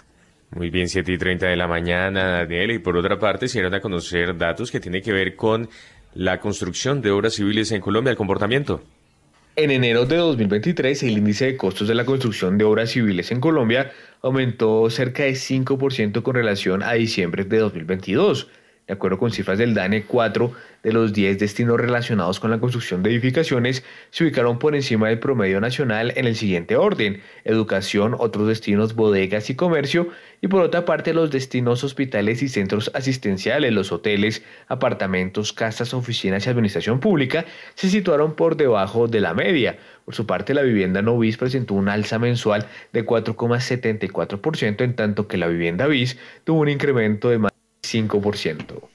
Muy 0.50 0.70
bien, 0.70 0.88
7 0.88 1.12
y 1.12 1.18
30 1.18 1.46
de 1.46 1.56
la 1.56 1.66
mañana, 1.66 2.38
Daniel. 2.38 2.70
Y 2.72 2.78
por 2.78 2.96
otra 2.96 3.18
parte, 3.18 3.48
se 3.48 3.58
dieron 3.58 3.74
a 3.74 3.80
conocer 3.80 4.36
datos 4.36 4.70
que 4.70 4.80
tienen 4.80 5.02
que 5.02 5.12
ver 5.12 5.36
con 5.36 5.68
la 6.14 6.40
construcción 6.40 7.02
de 7.02 7.10
obras 7.10 7.34
civiles 7.34 7.72
en 7.72 7.80
Colombia, 7.80 8.12
el 8.12 8.16
comportamiento. 8.16 8.82
En 9.56 9.70
enero 9.70 10.04
de 10.04 10.16
2023, 10.16 11.02
el 11.04 11.18
índice 11.18 11.46
de 11.46 11.56
costos 11.56 11.88
de 11.88 11.94
la 11.94 12.04
construcción 12.04 12.58
de 12.58 12.64
obras 12.64 12.90
civiles 12.90 13.30
en 13.32 13.40
Colombia 13.40 13.90
aumentó 14.22 14.90
cerca 14.90 15.24
de 15.24 15.32
5% 15.32 16.22
con 16.22 16.34
relación 16.34 16.82
a 16.82 16.92
diciembre 16.92 17.44
de 17.44 17.58
2022. 17.58 18.48
De 18.86 18.94
acuerdo 18.94 19.18
con 19.18 19.32
cifras 19.32 19.58
del 19.58 19.74
DANE, 19.74 20.04
4 20.04 20.52
de 20.84 20.92
los 20.92 21.12
10 21.12 21.40
destinos 21.40 21.80
relacionados 21.80 22.38
con 22.38 22.52
la 22.52 22.60
construcción 22.60 23.02
de 23.02 23.10
edificaciones 23.10 23.84
se 24.10 24.22
ubicaron 24.22 24.60
por 24.60 24.76
encima 24.76 25.08
del 25.08 25.18
promedio 25.18 25.60
nacional 25.60 26.12
en 26.14 26.24
el 26.24 26.36
siguiente 26.36 26.76
orden: 26.76 27.20
educación, 27.42 28.14
otros 28.16 28.46
destinos, 28.46 28.94
bodegas 28.94 29.50
y 29.50 29.56
comercio, 29.56 30.10
y 30.40 30.46
por 30.46 30.62
otra 30.62 30.84
parte 30.84 31.14
los 31.14 31.32
destinos 31.32 31.82
hospitales 31.82 32.42
y 32.42 32.48
centros 32.48 32.92
asistenciales, 32.94 33.72
los 33.72 33.90
hoteles, 33.90 34.44
apartamentos, 34.68 35.52
casas, 35.52 35.92
oficinas 35.92 36.46
y 36.46 36.50
administración 36.50 37.00
pública 37.00 37.44
se 37.74 37.88
situaron 37.88 38.36
por 38.36 38.56
debajo 38.56 39.08
de 39.08 39.20
la 39.20 39.34
media. 39.34 39.78
Por 40.04 40.14
su 40.14 40.26
parte, 40.26 40.54
la 40.54 40.62
vivienda 40.62 41.02
no 41.02 41.18
bis 41.18 41.36
presentó 41.36 41.74
un 41.74 41.88
alza 41.88 42.20
mensual 42.20 42.66
de 42.92 43.04
4,74%, 43.04 44.84
en 44.84 44.94
tanto 44.94 45.26
que 45.26 45.38
la 45.38 45.48
vivienda 45.48 45.88
bis 45.88 46.18
tuvo 46.44 46.60
un 46.60 46.68
incremento 46.68 47.30
de 47.30 47.38
más 47.38 47.55
5%. 47.94 48.88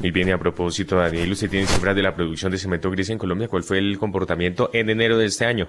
Y 0.00 0.10
bien, 0.10 0.30
a 0.30 0.38
propósito, 0.38 0.96
Daniel, 0.96 1.32
usted 1.32 1.50
tiene 1.50 1.66
cifras 1.66 1.96
de 1.96 2.02
la 2.02 2.14
producción 2.14 2.52
de 2.52 2.58
cemento 2.58 2.90
gris 2.90 3.10
en 3.10 3.18
Colombia. 3.18 3.48
¿Cuál 3.48 3.64
fue 3.64 3.78
el 3.78 3.98
comportamiento 3.98 4.70
en 4.72 4.90
enero 4.90 5.18
de 5.18 5.26
este 5.26 5.44
año? 5.44 5.68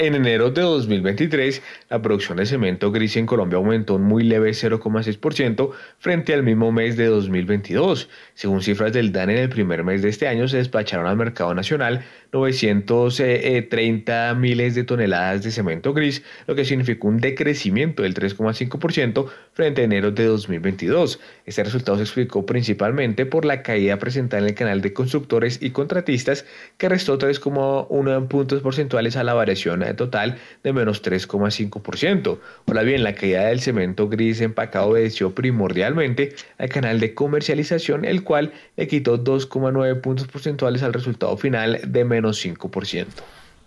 En 0.00 0.14
enero 0.14 0.52
de 0.52 0.62
2023, 0.62 1.60
la 1.90 2.00
producción 2.00 2.38
de 2.38 2.46
cemento 2.46 2.92
gris 2.92 3.16
en 3.16 3.26
Colombia 3.26 3.56
aumentó 3.56 3.96
un 3.96 4.02
muy 4.02 4.22
leve 4.22 4.50
0,6% 4.50 5.72
frente 5.98 6.34
al 6.34 6.44
mismo 6.44 6.70
mes 6.70 6.96
de 6.96 7.06
2022. 7.06 8.08
Según 8.34 8.62
cifras 8.62 8.92
del 8.92 9.10
DAN, 9.10 9.30
en 9.30 9.38
el 9.38 9.48
primer 9.48 9.82
mes 9.82 10.00
de 10.02 10.10
este 10.10 10.28
año 10.28 10.46
se 10.46 10.58
despacharon 10.58 11.08
al 11.08 11.16
mercado 11.16 11.52
nacional 11.52 12.04
930 12.32 14.34
miles 14.34 14.74
de 14.74 14.84
toneladas 14.84 15.42
de 15.42 15.50
cemento 15.50 15.94
gris, 15.94 16.22
lo 16.46 16.54
que 16.54 16.66
significó 16.66 17.08
un 17.08 17.20
decrecimiento 17.20 18.02
del 18.02 18.14
3,5% 18.14 19.28
frente 19.52 19.80
a 19.80 19.84
enero 19.84 20.10
de 20.10 20.26
2022. 20.26 21.20
Este 21.46 21.64
resultado 21.64 21.96
se 21.96 22.04
explicó 22.04 22.44
principalmente 22.44 23.24
por 23.24 23.44
la 23.44 23.62
caída 23.62 23.98
presentada 23.98 24.42
en 24.42 24.48
el 24.50 24.54
canal 24.54 24.82
de 24.82 24.92
constructores 24.92 25.62
y 25.62 25.70
contratistas, 25.70 26.44
que 26.76 26.88
restó 26.88 27.18
3,1 27.18 28.28
puntos 28.28 28.60
porcentuales 28.60 29.16
a 29.16 29.24
la 29.24 29.34
variación 29.34 29.84
total 29.96 30.38
de 30.62 30.72
menos 30.72 31.02
3,5%. 31.02 32.38
Ahora 32.66 32.82
bien, 32.82 33.04
la 33.04 33.14
caída 33.14 33.46
del 33.46 33.60
cemento 33.60 34.08
gris 34.08 34.42
empacado 34.42 34.88
obedeció 34.88 35.34
primordialmente 35.34 36.34
al 36.58 36.68
canal 36.68 37.00
de 37.00 37.14
comercialización, 37.14 38.04
el 38.04 38.22
cual 38.22 38.52
le 38.76 38.86
quitó 38.86 39.22
2,9 39.22 40.00
puntos 40.02 40.28
porcentuales 40.28 40.82
al 40.82 40.92
resultado 40.92 41.36
final 41.36 41.80
de 41.86 42.04
menos 42.04 42.17
5%. 42.22 43.06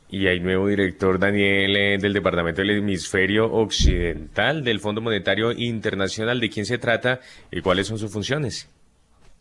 Y 0.09 0.27
hay 0.27 0.41
nuevo 0.41 0.67
director, 0.67 1.19
Daniel, 1.19 1.75
eh, 1.77 1.97
del 1.97 2.11
Departamento 2.11 2.61
del 2.61 2.71
Hemisferio 2.71 3.51
Occidental 3.51 4.63
del 4.63 4.81
Fondo 4.81 4.99
Monetario 4.99 5.53
Internacional. 5.53 6.41
¿De 6.41 6.49
quién 6.49 6.65
se 6.65 6.77
trata 6.77 7.21
y 7.49 7.61
cuáles 7.61 7.87
son 7.87 7.97
sus 7.97 8.11
funciones? 8.11 8.67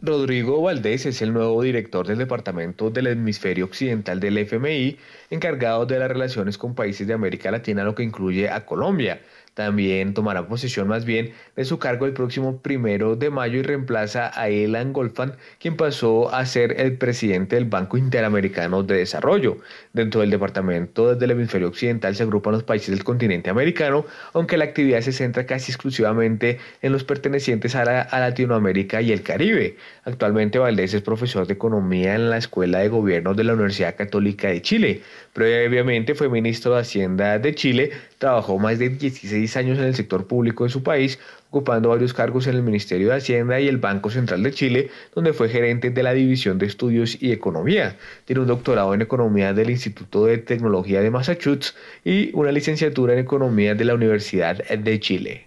Rodrigo 0.03 0.63
Valdés 0.63 1.05
es 1.05 1.21
el 1.21 1.35
nuevo 1.35 1.61
director 1.61 2.07
del 2.07 2.17
Departamento 2.17 2.89
del 2.89 3.09
Hemisferio 3.09 3.67
Occidental 3.67 4.19
del 4.19 4.39
FMI, 4.39 4.97
encargado 5.29 5.85
de 5.85 5.99
las 5.99 6.09
relaciones 6.09 6.57
con 6.57 6.75
países 6.75 7.07
de 7.07 7.13
América 7.13 7.51
Latina, 7.51 7.85
lo 7.85 7.95
que 7.95 8.03
incluye 8.03 8.49
a 8.49 8.65
Colombia. 8.65 9.21
También 9.55 10.15
tomará 10.15 10.47
posesión 10.47 10.87
más 10.87 11.05
bien 11.05 11.33
de 11.57 11.65
su 11.65 11.79
cargo 11.79 12.07
el 12.07 12.13
próximo 12.13 12.59
primero 12.59 13.17
de 13.17 13.31
mayo 13.31 13.59
y 13.59 13.63
reemplaza 13.63 14.31
a 14.35 14.49
Elan 14.49 14.93
Golfan, 14.93 15.35
quien 15.59 15.77
pasó 15.77 16.33
a 16.33 16.47
ser 16.47 16.81
el 16.81 16.97
presidente 16.97 17.57
del 17.57 17.65
Banco 17.65 17.99
Interamericano 17.99 18.85
de 18.85 18.99
Desarrollo. 18.99 19.59
Dentro 19.93 20.21
del 20.21 20.31
departamento 20.31 21.15
del 21.17 21.33
hemisferio 21.33 21.69
occidental 21.69 22.15
se 22.15 22.23
agrupan 22.23 22.53
los 22.53 22.63
países 22.63 22.91
del 22.91 23.03
continente 23.03 23.51
americano, 23.51 24.07
aunque 24.35 24.57
la 24.57 24.65
actividad 24.65 25.01
se 25.01 25.13
centra 25.13 25.47
casi 25.47 25.73
exclusivamente 25.73 26.59
en 26.81 26.93
los 26.93 27.03
pertenecientes 27.03 27.75
a, 27.75 27.83
a 27.83 28.21
Latinoamérica 28.21 29.03
y 29.03 29.11
el 29.11 29.23
Caribe. 29.23 29.77
Actualmente 30.05 30.59
Valdés 30.59 30.95
es 30.95 31.03
profesor 31.03 31.47
de 31.49 31.55
economía 31.55 32.15
en 32.15 32.31
la 32.31 32.37
Escuela 32.37 32.79
de 32.79 32.89
Gobierno 32.89 33.35
de 33.35 33.45
la 33.45 33.55
Universidad 33.55 33.97
Católica 33.97 34.49
de 34.49 34.63
Chile. 34.63 35.03
Previamente 35.33 36.15
fue 36.15 36.29
ministro 36.29 36.75
de 36.75 36.81
Hacienda 36.81 37.39
de 37.39 37.55
Chile, 37.55 37.91
trabajó 38.19 38.59
más 38.59 38.79
de 38.79 38.91
16 38.91 39.40
años 39.57 39.79
en 39.79 39.85
el 39.85 39.95
sector 39.95 40.27
público 40.27 40.65
de 40.65 40.71
su 40.71 40.83
país, 40.83 41.19
ocupando 41.51 41.89
varios 41.89 42.15
cargos 42.15 42.47
en 42.47 42.57
el 42.57 42.63
Ministerio 42.63 43.09
de 43.09 43.17
Hacienda 43.17 43.61
y 43.61 43.69
el 43.69 43.79
Banco 43.79 44.11
Central 44.11 44.43
de 44.43 44.53
Chile, 44.53 44.91
donde 45.15 45.33
fue 45.33 45.49
gerente 45.49 45.91
de 45.91 46.03
la 46.03 46.13
División 46.13 46.59
de 46.59 46.67
Estudios 46.67 47.21
y 47.21 47.33
Economía. 47.33 47.97
Tiene 48.25 48.43
un 48.43 48.49
doctorado 48.49 48.95
en 48.95 49.03
Economía 49.03 49.53
del 49.53 49.71
Instituto 49.71 50.27
de 50.27 50.39
Tecnología 50.39 51.01
de 51.01 51.11
Massachusetts 51.11 51.75
y 52.05 52.31
una 52.35 52.53
licenciatura 52.53 53.15
en 53.15 53.21
Economía 53.21 53.75
de 53.75 53.85
la 53.85 53.95
Universidad 53.95 54.59
de 54.69 55.01
Chile. 55.01 55.47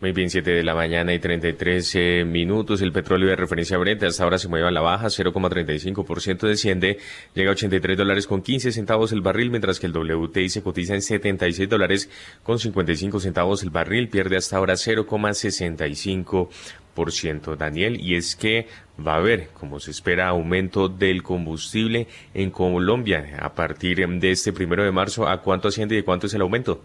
Muy 0.00 0.12
bien, 0.12 0.30
7 0.30 0.50
de 0.50 0.64
la 0.64 0.74
mañana 0.74 1.12
y 1.12 1.18
33 1.18 1.94
eh, 1.94 2.24
minutos. 2.26 2.80
El 2.80 2.90
petróleo 2.90 3.28
de 3.28 3.36
referencia 3.36 3.76
Brent 3.76 4.02
hasta 4.02 4.24
ahora 4.24 4.38
se 4.38 4.48
mueve 4.48 4.66
a 4.66 4.70
la 4.70 4.80
baja, 4.80 5.08
0,35% 5.08 6.48
desciende, 6.48 6.96
llega 7.34 7.50
a 7.50 7.52
83 7.52 7.98
dólares 7.98 8.26
con 8.26 8.40
15 8.40 8.72
centavos 8.72 9.12
el 9.12 9.20
barril, 9.20 9.50
mientras 9.50 9.78
que 9.78 9.84
el 9.84 9.92
WTI 9.94 10.48
se 10.48 10.62
cotiza 10.62 10.94
en 10.94 11.02
76 11.02 11.68
dólares 11.68 12.08
con 12.42 12.58
55 12.58 13.20
centavos 13.20 13.62
el 13.62 13.68
barril, 13.68 14.08
pierde 14.08 14.38
hasta 14.38 14.56
ahora 14.56 14.72
0,65%. 14.72 17.56
Daniel, 17.56 18.00
y 18.00 18.14
es 18.14 18.36
que 18.36 18.68
va 19.06 19.14
a 19.14 19.18
haber, 19.18 19.48
como 19.48 19.80
se 19.80 19.90
espera, 19.90 20.28
aumento 20.28 20.88
del 20.88 21.22
combustible 21.22 22.06
en 22.32 22.50
Colombia 22.50 23.36
a 23.38 23.54
partir 23.54 24.08
de 24.08 24.30
este 24.30 24.54
primero 24.54 24.82
de 24.82 24.92
marzo. 24.92 25.28
¿A 25.28 25.42
cuánto 25.42 25.68
asciende 25.68 25.98
y 25.98 26.02
cuánto 26.02 26.26
es 26.26 26.32
el 26.32 26.40
aumento? 26.40 26.82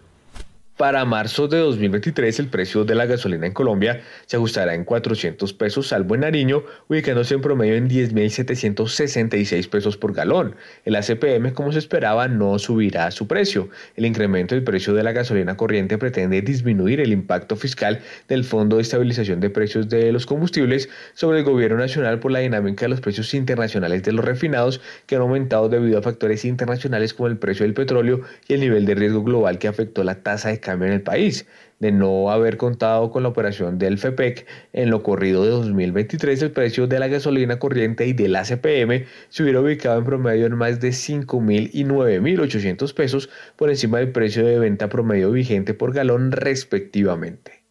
Para 0.77 1.05
marzo 1.05 1.47
de 1.47 1.59
2023 1.59 2.37
el 2.39 2.49
precio 2.49 2.83
de 2.83 2.95
la 2.95 3.05
gasolina 3.05 3.47
en 3.47 3.53
Colombia 3.53 4.01
se 4.25 4.35
ajustará 4.35 4.75
en 4.75 4.83
400 4.83 5.53
pesos 5.53 5.87
salvo 5.87 6.15
en 6.15 6.21
Nariño, 6.21 6.63
ubicándose 6.89 7.33
en 7.33 7.39
promedio 7.39 7.75
en 7.75 7.87
10.766 7.87 9.69
pesos 9.69 9.95
por 9.95 10.13
galón. 10.13 10.57
El 10.83 10.97
ACPM, 10.97 11.53
como 11.53 11.71
se 11.71 11.79
esperaba, 11.79 12.27
no 12.27 12.59
subirá 12.59 13.09
su 13.11 13.25
precio. 13.25 13.69
El 13.95 14.05
incremento 14.05 14.53
del 14.53 14.65
precio 14.65 14.93
de 14.93 15.03
la 15.03 15.13
gasolina 15.13 15.55
corriente 15.55 15.97
pretende 15.97 16.41
disminuir 16.41 16.99
el 16.99 17.13
impacto 17.13 17.55
fiscal 17.55 18.01
del 18.27 18.43
Fondo 18.43 18.75
de 18.75 18.81
Estabilización 18.81 19.39
de 19.39 19.49
Precios 19.49 19.87
de 19.87 20.11
los 20.11 20.25
Combustibles 20.25 20.89
sobre 21.13 21.39
el 21.39 21.45
gobierno 21.45 21.77
nacional 21.77 22.19
por 22.19 22.33
la 22.33 22.39
dinámica 22.39 22.83
de 22.83 22.89
los 22.89 22.99
precios 22.99 23.33
internacionales 23.33 24.03
de 24.03 24.11
los 24.11 24.25
refinados 24.25 24.81
que 25.05 25.15
han 25.15 25.21
aumentado 25.21 25.69
debido 25.69 25.99
a 25.99 26.01
factores 26.01 26.43
internacionales 26.43 27.13
como 27.13 27.27
el 27.27 27.37
precio 27.37 27.63
del 27.63 27.73
petróleo 27.73 28.23
y 28.49 28.55
el 28.55 28.59
nivel 28.59 28.85
de 28.85 28.95
riesgo 28.95 29.23
global 29.23 29.57
que 29.57 29.69
afectó 29.69 30.03
la 30.03 30.15
tasa 30.15 30.49
de 30.49 30.64
cambio 30.65 30.87
en 30.87 30.93
el 30.93 31.01
país. 31.01 31.47
De 31.79 31.91
no 31.91 32.31
haber 32.31 32.57
contado 32.57 33.11
con 33.11 33.23
la 33.23 33.29
operación 33.29 33.77
del 33.77 33.97
FEPEC 33.97 34.45
en 34.73 34.89
lo 34.89 35.03
corrido 35.03 35.43
de 35.43 35.51
2023, 35.51 36.41
el 36.41 36.51
precio 36.51 36.87
de 36.87 36.99
la 36.99 37.07
gasolina 37.07 37.59
corriente 37.59 38.07
y 38.07 38.13
del 38.13 38.35
ACPM 38.35 39.05
se 39.29 39.43
hubiera 39.43 39.61
ubicado 39.61 39.99
en 39.99 40.05
promedio 40.05 40.45
en 40.45 40.55
más 40.55 40.79
de 40.79 40.89
5.000 40.89 41.69
y 41.73 41.83
9.800 41.83 42.93
pesos 42.93 43.29
por 43.55 43.69
encima 43.69 43.99
del 43.99 44.11
precio 44.11 44.45
de 44.45 44.57
venta 44.57 44.89
promedio 44.89 45.31
vigente 45.31 45.73
por 45.73 45.93
galón 45.93 46.31
respectivamente. 46.31 47.64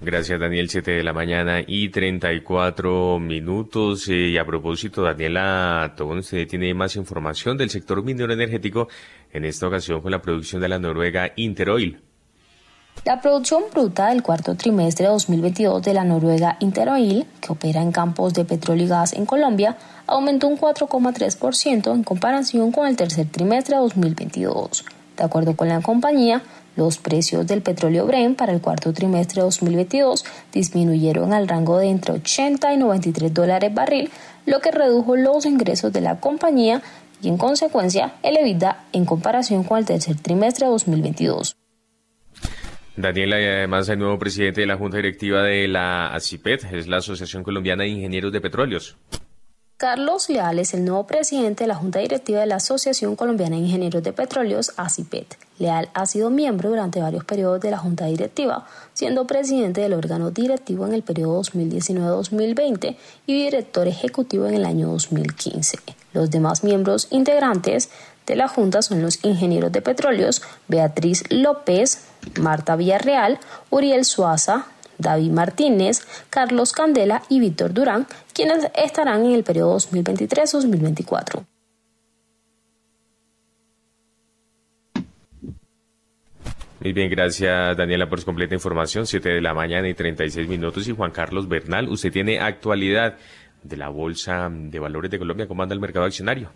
Gracias, 0.00 0.38
Daniel. 0.38 0.68
7 0.68 0.90
de 0.90 1.02
la 1.02 1.14
mañana 1.14 1.60
y 1.66 1.88
34 1.88 3.18
minutos. 3.18 4.08
Eh, 4.08 4.28
y 4.28 4.38
a 4.38 4.44
propósito, 4.44 5.02
Daniela 5.02 5.94
Tobón, 5.96 6.18
usted 6.18 6.46
tiene 6.46 6.74
más 6.74 6.96
información 6.96 7.56
del 7.56 7.70
sector 7.70 8.02
minero 8.02 8.32
energético, 8.32 8.88
en 9.32 9.46
esta 9.46 9.66
ocasión 9.66 10.02
con 10.02 10.10
la 10.10 10.20
producción 10.20 10.60
de 10.60 10.68
la 10.68 10.78
noruega 10.78 11.32
Interoil. 11.36 12.02
La 13.04 13.20
producción 13.20 13.64
bruta 13.72 14.08
del 14.08 14.22
cuarto 14.22 14.54
trimestre 14.54 15.06
de 15.06 15.12
2022 15.12 15.82
de 15.82 15.94
la 15.94 16.04
noruega 16.04 16.56
Interoil, 16.60 17.26
que 17.40 17.52
opera 17.52 17.80
en 17.80 17.92
campos 17.92 18.34
de 18.34 18.44
petróleo 18.44 18.84
y 18.84 18.88
gas 18.88 19.12
en 19.12 19.26
Colombia, 19.26 19.76
aumentó 20.06 20.48
un 20.48 20.58
4,3% 20.58 21.94
en 21.94 22.04
comparación 22.04 22.72
con 22.72 22.86
el 22.86 22.96
tercer 22.96 23.28
trimestre 23.28 23.76
de 23.76 23.82
2022. 23.82 24.84
De 25.16 25.24
acuerdo 25.24 25.56
con 25.56 25.68
la 25.68 25.80
compañía, 25.80 26.42
los 26.76 26.98
precios 26.98 27.46
del 27.46 27.62
petróleo 27.62 28.06
Brent 28.06 28.38
para 28.38 28.52
el 28.52 28.60
cuarto 28.60 28.92
trimestre 28.92 29.40
de 29.40 29.46
2022 29.46 30.24
disminuyeron 30.52 31.32
al 31.32 31.48
rango 31.48 31.78
de 31.78 31.88
entre 31.88 32.14
80 32.14 32.72
y 32.72 32.76
93 32.76 33.34
dólares 33.34 33.74
barril, 33.74 34.10
lo 34.44 34.60
que 34.60 34.70
redujo 34.70 35.16
los 35.16 35.46
ingresos 35.46 35.92
de 35.92 36.00
la 36.00 36.20
compañía 36.20 36.82
y 37.22 37.28
en 37.28 37.38
consecuencia 37.38 38.14
el 38.22 38.36
EBITDA 38.36 38.84
en 38.92 39.04
comparación 39.04 39.64
con 39.64 39.78
el 39.78 39.86
tercer 39.86 40.16
trimestre 40.16 40.66
de 40.66 40.72
2022. 40.72 41.56
Daniela, 42.96 43.40
y 43.40 43.44
además 43.44 43.88
hay 43.90 43.96
nuevo 43.96 44.18
presidente 44.18 44.62
de 44.62 44.66
la 44.66 44.76
Junta 44.76 44.96
Directiva 44.96 45.42
de 45.42 45.68
la 45.68 46.14
ACIPET, 46.14 46.72
es 46.72 46.86
la 46.86 46.98
Asociación 46.98 47.42
Colombiana 47.42 47.82
de 47.82 47.90
Ingenieros 47.90 48.32
de 48.32 48.40
Petróleos. 48.40 48.96
Carlos 49.78 50.30
Leal 50.30 50.58
es 50.58 50.72
el 50.72 50.86
nuevo 50.86 51.06
presidente 51.06 51.64
de 51.64 51.68
la 51.68 51.74
Junta 51.74 51.98
Directiva 51.98 52.40
de 52.40 52.46
la 52.46 52.56
Asociación 52.56 53.14
Colombiana 53.14 53.56
de 53.56 53.62
Ingenieros 53.62 54.02
de 54.02 54.14
Petróleos, 54.14 54.72
ACIPET. 54.78 55.36
Leal 55.58 55.90
ha 55.92 56.06
sido 56.06 56.30
miembro 56.30 56.70
durante 56.70 57.02
varios 57.02 57.26
periodos 57.26 57.60
de 57.60 57.70
la 57.70 57.76
Junta 57.76 58.06
Directiva, 58.06 58.66
siendo 58.94 59.26
presidente 59.26 59.82
del 59.82 59.92
órgano 59.92 60.30
directivo 60.30 60.86
en 60.86 60.94
el 60.94 61.02
periodo 61.02 61.42
2019-2020 61.42 62.96
y 63.26 63.34
director 63.44 63.86
ejecutivo 63.86 64.46
en 64.46 64.54
el 64.54 64.64
año 64.64 64.88
2015. 64.88 65.78
Los 66.14 66.30
demás 66.30 66.64
miembros 66.64 67.08
integrantes 67.10 67.90
de 68.26 68.36
la 68.36 68.48
Junta 68.48 68.80
son 68.80 69.02
los 69.02 69.22
ingenieros 69.26 69.72
de 69.72 69.82
petróleos 69.82 70.40
Beatriz 70.68 71.22
López, 71.28 71.98
Marta 72.40 72.76
Villarreal, 72.76 73.38
Uriel 73.68 74.06
Suaza, 74.06 74.68
David 74.98 75.30
Martínez, 75.30 76.06
Carlos 76.30 76.72
Candela 76.72 77.22
y 77.28 77.40
Víctor 77.40 77.72
Durán, 77.72 78.06
quienes 78.32 78.70
estarán 78.74 79.24
en 79.24 79.32
el 79.32 79.44
periodo 79.44 79.76
2023-2024. 79.78 81.44
Muy 86.80 86.92
bien, 86.92 87.10
gracias 87.10 87.76
Daniela 87.76 88.08
por 88.08 88.20
su 88.20 88.26
completa 88.26 88.54
información. 88.54 89.06
7 89.06 89.28
de 89.28 89.40
la 89.40 89.54
mañana 89.54 89.88
y 89.88 89.94
36 89.94 90.46
minutos. 90.46 90.86
Y 90.86 90.94
Juan 90.94 91.10
Carlos 91.10 91.48
Bernal, 91.48 91.88
usted 91.88 92.12
tiene 92.12 92.38
actualidad 92.38 93.16
de 93.64 93.76
la 93.76 93.88
Bolsa 93.88 94.48
de 94.48 94.78
Valores 94.78 95.10
de 95.10 95.18
Colombia. 95.18 95.48
¿Cómo 95.48 95.62
anda 95.62 95.74
el 95.74 95.80
mercado 95.80 96.04
accionario? 96.04 96.50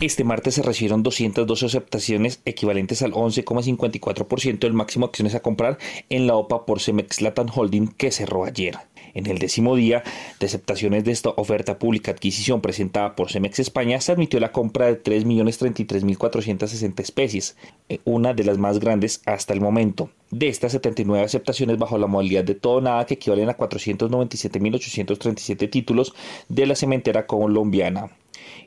Este 0.00 0.24
martes 0.24 0.54
se 0.54 0.62
recibieron 0.62 1.02
212 1.02 1.66
aceptaciones 1.66 2.40
equivalentes 2.44 3.02
al 3.02 3.12
11,54% 3.12 4.58
del 4.58 4.72
máximo 4.72 5.06
de 5.06 5.10
acciones 5.10 5.34
a 5.34 5.40
comprar 5.40 5.78
en 6.08 6.26
la 6.26 6.34
OPA 6.34 6.66
por 6.66 6.80
Cemex 6.80 7.20
Latin 7.20 7.46
Holding 7.54 7.88
que 7.88 8.10
cerró 8.10 8.44
ayer. 8.44 8.78
En 9.14 9.26
el 9.26 9.38
décimo 9.38 9.76
día 9.76 10.02
de 10.40 10.46
aceptaciones 10.46 11.04
de 11.04 11.12
esta 11.12 11.28
oferta 11.30 11.78
pública 11.78 12.10
adquisición 12.12 12.62
presentada 12.62 13.14
por 13.14 13.30
Cemex 13.30 13.58
España, 13.58 14.00
se 14.00 14.12
admitió 14.12 14.40
la 14.40 14.52
compra 14.52 14.86
de 14.86 15.02
3.033.460 15.02 17.00
especies, 17.00 17.58
eh, 17.88 17.98
una 18.04 18.32
de 18.32 18.44
las 18.44 18.58
más 18.58 18.78
grandes 18.80 19.20
hasta 19.26 19.52
el 19.52 19.60
momento. 19.60 20.08
De 20.30 20.48
estas 20.48 20.72
79 20.72 21.24
aceptaciones 21.24 21.78
bajo 21.78 21.98
la 21.98 22.06
modalidad 22.06 22.44
de 22.44 22.54
todo 22.54 22.80
nada 22.80 23.04
que 23.04 23.14
equivalen 23.14 23.50
a 23.50 23.58
497.837 23.58 25.70
títulos 25.70 26.14
de 26.48 26.66
la 26.66 26.74
cementera 26.74 27.26
colombiana. 27.26 28.10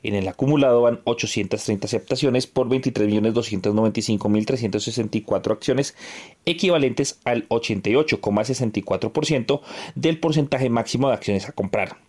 En 0.06 0.14
el 0.14 0.28
acumulado 0.28 0.82
van 0.82 1.00
830 1.02 1.86
aceptaciones 1.86 2.46
por 2.46 2.68
23.295.364 2.68 5.50
acciones, 5.50 5.96
equivalentes 6.44 7.18
al 7.24 7.48
88,64% 7.48 9.62
del 9.96 10.20
porcentaje 10.20 10.70
máximo 10.70 11.08
de 11.08 11.14
acciones 11.14 11.48
a 11.48 11.52
comprar. 11.52 12.05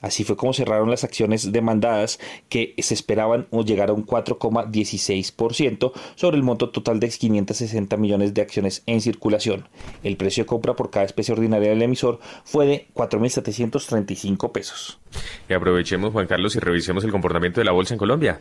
Así 0.00 0.24
fue 0.24 0.36
como 0.36 0.52
cerraron 0.52 0.90
las 0.90 1.04
acciones 1.04 1.52
demandadas 1.52 2.18
que 2.48 2.74
se 2.78 2.94
esperaban 2.94 3.46
llegar 3.64 3.90
a 3.90 3.92
un 3.92 4.06
4,16% 4.06 5.92
sobre 6.14 6.36
el 6.36 6.42
monto 6.42 6.70
total 6.70 7.00
de 7.00 7.08
560 7.08 7.96
millones 7.96 8.34
de 8.34 8.42
acciones 8.42 8.82
en 8.86 9.00
circulación. 9.00 9.68
El 10.02 10.16
precio 10.16 10.44
de 10.44 10.46
compra 10.46 10.76
por 10.76 10.90
cada 10.90 11.06
especie 11.06 11.34
ordinaria 11.34 11.70
del 11.70 11.82
emisor 11.82 12.20
fue 12.44 12.66
de 12.66 12.88
4.735 12.94 14.52
pesos. 14.52 14.98
Y 15.48 15.52
aprovechemos, 15.52 16.12
Juan 16.12 16.26
Carlos, 16.26 16.56
y 16.56 16.60
revisemos 16.60 17.04
el 17.04 17.10
comportamiento 17.10 17.60
de 17.60 17.64
la 17.64 17.72
bolsa 17.72 17.94
en 17.94 17.98
Colombia. 17.98 18.40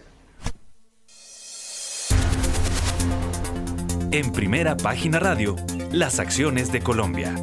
En 4.11 4.31
primera 4.31 4.75
página 4.75 5.19
radio, 5.19 5.55
las 5.91 6.19
acciones 6.19 6.71
de 6.71 6.81
Colombia. 6.81 7.35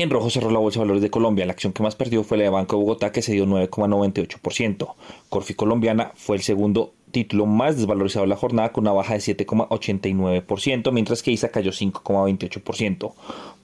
En 0.00 0.10
rojo 0.10 0.30
cerró 0.30 0.52
la 0.52 0.60
Bolsa 0.60 0.78
de 0.78 0.84
Valores 0.84 1.02
de 1.02 1.10
Colombia. 1.10 1.44
La 1.44 1.54
acción 1.54 1.72
que 1.72 1.82
más 1.82 1.96
perdió 1.96 2.22
fue 2.22 2.38
la 2.38 2.44
de 2.44 2.50
Banco 2.50 2.76
de 2.76 2.82
Bogotá, 2.82 3.10
que 3.10 3.20
se 3.20 3.32
dio 3.32 3.46
9,98%. 3.46 4.94
Corfi 5.28 5.54
Colombiana 5.54 6.12
fue 6.14 6.36
el 6.36 6.42
segundo 6.42 6.94
título 7.10 7.46
más 7.46 7.76
desvalorizado 7.76 8.22
de 8.22 8.28
la 8.28 8.36
jornada, 8.36 8.70
con 8.70 8.84
una 8.84 8.92
baja 8.92 9.14
de 9.14 9.18
7,89%, 9.18 10.92
mientras 10.92 11.24
que 11.24 11.32
ISA 11.32 11.48
cayó 11.48 11.72
5,28%. 11.72 13.12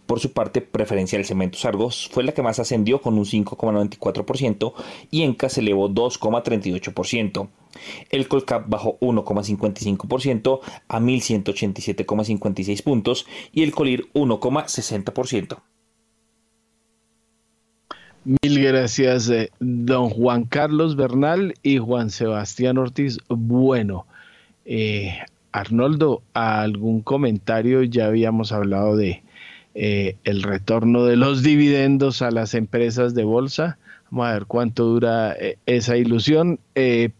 Por 0.06 0.18
su 0.18 0.32
parte, 0.32 0.60
Preferencial 0.60 1.24
Cementos 1.24 1.64
Argos 1.64 2.10
fue 2.12 2.24
la 2.24 2.32
que 2.32 2.42
más 2.42 2.58
ascendió 2.58 3.00
con 3.00 3.16
un 3.16 3.26
5,94% 3.26 4.72
y 5.12 5.22
Enca 5.22 5.48
se 5.48 5.60
elevó 5.60 5.88
2,38%. 5.88 7.48
El 8.10 8.26
Colcap 8.26 8.68
bajó 8.68 8.98
1,55% 8.98 10.58
a 10.88 10.98
1.187,56 10.98 12.82
puntos 12.82 13.24
y 13.52 13.62
el 13.62 13.70
Colir 13.70 14.08
1,60%. 14.14 15.58
Mil 18.24 18.62
gracias, 18.62 19.28
eh, 19.28 19.50
don 19.60 20.08
Juan 20.08 20.44
Carlos 20.44 20.96
Bernal 20.96 21.52
y 21.62 21.76
Juan 21.76 22.08
Sebastián 22.08 22.78
Ortiz. 22.78 23.18
Bueno, 23.28 24.06
eh, 24.64 25.18
Arnoldo, 25.52 26.22
¿algún 26.32 27.02
comentario? 27.02 27.82
Ya 27.82 28.06
habíamos 28.06 28.50
hablado 28.50 28.96
de 28.96 29.22
eh, 29.74 30.16
el 30.24 30.42
retorno 30.42 31.04
de 31.04 31.16
los 31.16 31.42
dividendos 31.42 32.22
a 32.22 32.30
las 32.30 32.54
empresas 32.54 33.14
de 33.14 33.24
bolsa. 33.24 33.76
Vamos 34.10 34.28
a 34.28 34.32
ver 34.32 34.46
cuánto 34.46 34.86
dura 34.86 35.36
esa 35.66 35.98
ilusión, 35.98 36.60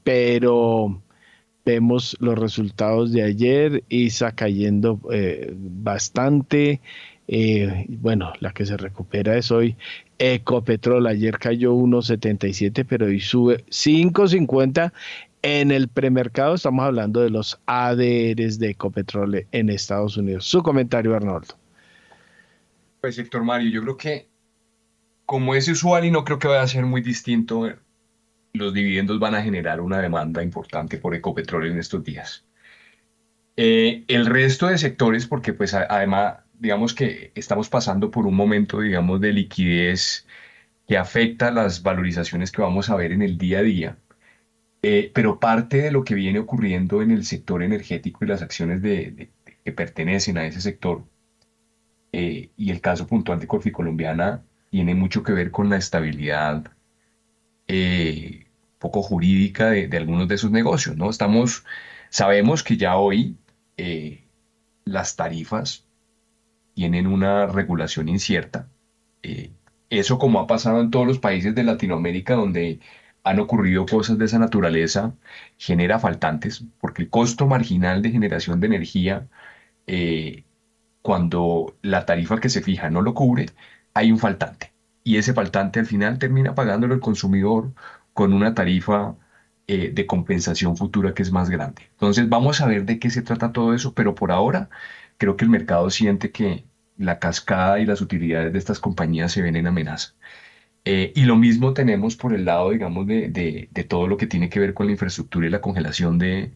pero 0.05 1.02
vemos 1.66 2.16
los 2.18 2.39
resultados 2.39 3.12
de 3.12 3.24
ayer, 3.24 3.85
ISA 3.90 4.32
cayendo 4.32 4.98
bastante. 5.82 6.81
bueno, 7.89 8.32
la 8.40 8.52
que 8.52 8.64
se 8.64 8.78
recupera 8.78 9.36
es 9.36 9.51
hoy 9.51 9.76
Ecopetrol 10.19 11.07
ayer 11.07 11.39
cayó 11.39 11.74
1.77, 11.74 12.86
pero 12.89 13.07
hoy 13.07 13.20
sube 13.20 13.65
5.50 13.66 14.93
en 15.43 15.70
el 15.70 15.89
premercado. 15.89 16.55
Estamos 16.55 16.85
hablando 16.85 17.20
de 17.20 17.31
los 17.31 17.61
ADRs 17.66 18.59
de 18.59 18.70
Ecopetrol 18.70 19.47
en 19.51 19.70
Estados 19.70 20.16
Unidos. 20.16 20.47
Su 20.47 20.62
comentario, 20.62 21.15
Arnoldo. 21.15 21.55
Pues, 23.01 23.19
Héctor 23.19 23.45
Mario, 23.45 23.70
yo 23.70 23.82
creo 23.82 23.97
que 23.97 24.28
como 25.27 25.55
es 25.55 25.69
usual 25.69 26.05
y 26.05 26.11
no 26.11 26.24
creo 26.24 26.39
que 26.39 26.49
vaya 26.49 26.62
a 26.62 26.69
ser 26.69 26.85
muy 26.85 27.01
distinto, 27.01 27.70
los 28.53 28.74
dividendos 28.74 29.19
van 29.19 29.35
a 29.35 29.43
generar 29.43 29.81
una 29.81 30.01
demanda 30.01 30.43
importante 30.43 30.99
por 30.99 31.15
Ecopetrol 31.15 31.66
en 31.66 31.78
estos 31.78 32.05
días. 32.05 32.45
Eh, 33.57 34.05
el 34.09 34.27
resto 34.27 34.66
de 34.66 34.78
sectores, 34.78 35.27
porque 35.27 35.53
pues 35.53 35.74
además 35.74 36.44
digamos 36.59 36.94
que 36.94 37.32
estamos 37.35 37.68
pasando 37.68 38.10
por 38.10 38.26
un 38.26 38.35
momento, 38.35 38.81
digamos, 38.81 39.20
de 39.20 39.32
liquidez 39.32 40.26
que 40.86 40.98
afecta 40.98 41.51
las 41.51 41.82
valorizaciones 41.82 42.52
que 42.52 42.62
vamos 42.62 42.90
a 42.90 42.97
ver 42.97 43.12
en 43.12 43.22
el 43.22 43.39
día 43.39 43.60
a 43.60 43.62
día. 43.62 43.98
Eh, 44.82 45.10
pero 45.14 45.40
parte 45.40 45.78
de 45.78 45.90
lo 45.90 46.05
que 46.05 46.14
viene 46.14 46.39
ocurriendo 46.39 47.01
en 47.02 47.10
el 47.10 47.24
sector 47.24 47.62
energético 47.62 48.24
y 48.24 48.28
las 48.28 48.43
acciones 48.43 48.82
de, 48.82 49.31
que 49.64 49.72
pertenecen 49.72 50.36
a 50.39 50.47
ese 50.47 50.60
sector, 50.60 51.05
eh, 52.12 52.51
y 52.56 52.70
el 52.70 52.81
caso 52.81 53.06
puntual 53.06 53.40
de 53.40 53.47
Corfi 53.47 53.70
Colombiana, 53.72 54.43
tiene 54.70 54.94
mucho 54.94 55.22
que 55.22 55.32
ver 55.32 55.51
con 55.51 55.70
la 55.70 55.76
estabilidad 55.78 56.64
eh, 57.68 58.47
poco 58.78 59.02
jurídica 59.02 59.70
de, 59.70 59.89
de, 59.89 59.97
algunos 59.97 60.28
de 60.28 60.39
sus 60.39 60.51
negocios. 60.51 60.97
¿no? 60.97 61.10
Estamos, 61.10 61.64
sabemos 62.10 62.62
que 62.62 62.76
ya 62.76 62.97
hoy 62.97 63.36
las 64.85 65.16
tarifas 65.16 65.86
tienen 66.75 67.07
una 67.07 67.47
regulación 67.47 68.09
incierta. 68.09 68.69
Eh, 69.23 69.53
eso 69.91 70.19
como 70.19 70.41
ha 70.41 70.47
pasado 70.47 70.81
en 70.81 70.91
todos 70.91 71.07
los 71.07 71.19
países 71.19 71.55
de 71.55 71.65
Latinoamérica 71.65 72.35
donde 72.35 72.81
han 73.25 73.41
ocurrido 73.41 73.87
cosas 73.87 74.19
de 74.19 74.27
esa 74.27 74.39
naturaleza, 74.39 75.15
genera 75.59 75.99
faltantes, 75.99 76.65
porque 76.81 77.03
el 77.03 77.11
costo 77.11 77.47
marginal 77.47 78.03
de 78.03 78.11
generación 78.11 78.61
de 78.61 78.67
energía, 78.67 79.29
eh, 79.87 80.45
cuando 81.03 81.77
la 81.83 82.07
tarifa 82.07 82.39
que 82.41 82.51
se 82.51 82.63
fija 82.63 82.91
no 82.91 83.03
lo 83.03 83.15
cubre, 83.15 83.47
hay 83.95 84.13
un 84.13 84.19
faltante. 84.19 84.73
Y 85.05 85.17
ese 85.19 85.35
faltante 85.35 85.81
al 85.81 85.87
final 85.87 86.19
termina 86.19 86.55
pagándolo 86.55 86.95
el 86.95 87.01
consumidor 87.01 87.73
con 88.13 88.33
una 88.33 88.55
tarifa 88.55 89.17
eh, 89.67 89.91
de 89.95 90.07
compensación 90.07 90.77
futura 90.77 91.15
que 91.15 91.23
es 91.23 91.33
más 91.33 91.51
grande. 91.51 91.83
Entonces 91.93 92.29
vamos 92.29 92.61
a 92.61 92.67
ver 92.67 92.85
de 92.85 92.99
qué 92.99 93.11
se 93.11 93.23
trata 93.23 93.53
todo 93.53 93.75
eso, 93.75 93.95
pero 93.95 94.15
por 94.15 94.33
ahora 94.33 94.69
creo 95.19 95.36
que 95.36 95.45
el 95.45 95.51
mercado 95.51 95.91
siente 95.91 96.31
que 96.32 96.65
la 96.97 97.19
cascada 97.19 97.81
y 97.81 97.86
las 97.86 98.01
utilidades 98.01 98.53
de 98.53 98.59
estas 98.59 98.81
compañías 98.81 99.32
se 99.32 99.43
ven 99.43 99.57
en 99.57 99.66
amenaza. 99.66 100.15
Eh, 100.85 101.12
y 101.16 101.24
lo 101.24 101.36
mismo 101.36 101.73
tenemos 101.74 102.16
por 102.16 102.35
el 102.35 102.45
lado, 102.45 102.70
digamos, 102.70 103.07
de, 103.07 103.28
de, 103.31 103.85
todo 103.85 104.07
lo 104.07 104.16
que 104.19 104.27
tiene 104.27 104.51
que 104.51 104.61
ver 104.61 104.74
con 104.74 104.86
la 104.86 104.93
infraestructura 104.93 105.47
y 105.47 105.51
la 105.51 105.61
congelación 105.62 106.19
de, 106.19 106.53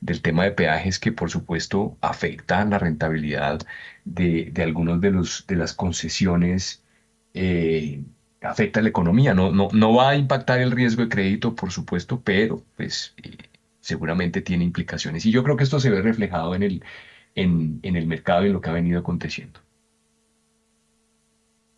del 0.00 0.22
tema 0.22 0.44
de 0.44 0.52
peajes 0.52 0.98
que, 0.98 1.12
por 1.12 1.30
supuesto, 1.30 1.96
afecta 2.00 2.64
la 2.64 2.78
rentabilidad 2.78 3.60
de, 4.04 4.50
de 4.52 4.62
algunos 4.62 5.00
de, 5.00 5.12
de 5.48 5.56
las 5.56 5.74
concesiones, 5.74 6.84
eh, 7.34 8.04
afecta 8.42 8.82
la 8.82 8.88
economía. 8.90 9.34
No, 9.34 9.50
no, 9.52 9.68
no 9.72 9.94
va 9.94 10.10
a 10.10 10.16
impactar 10.16 10.60
el 10.60 10.72
riesgo 10.72 11.02
de 11.02 11.08
crédito, 11.08 11.54
por 11.54 11.72
supuesto, 11.72 12.20
pero 12.22 12.64
pues, 12.76 13.14
eh, 13.22 13.36
seguramente 13.80 14.42
tiene 14.42 14.64
implicaciones. 14.64 15.24
Y 15.26 15.30
yo 15.32 15.42
creo 15.44 15.56
que 15.56 15.64
esto 15.64 15.80
se 15.80 15.90
ve 15.90 16.02
reflejado 16.02 16.54
en 16.54 16.62
el, 16.62 16.84
en, 17.34 17.80
el 17.82 18.06
mercado 18.06 18.46
y 18.46 18.50
lo 18.50 18.60
que 18.60 18.70
ha 18.70 18.74
venido 18.74 19.00
aconteciendo. 19.00 19.60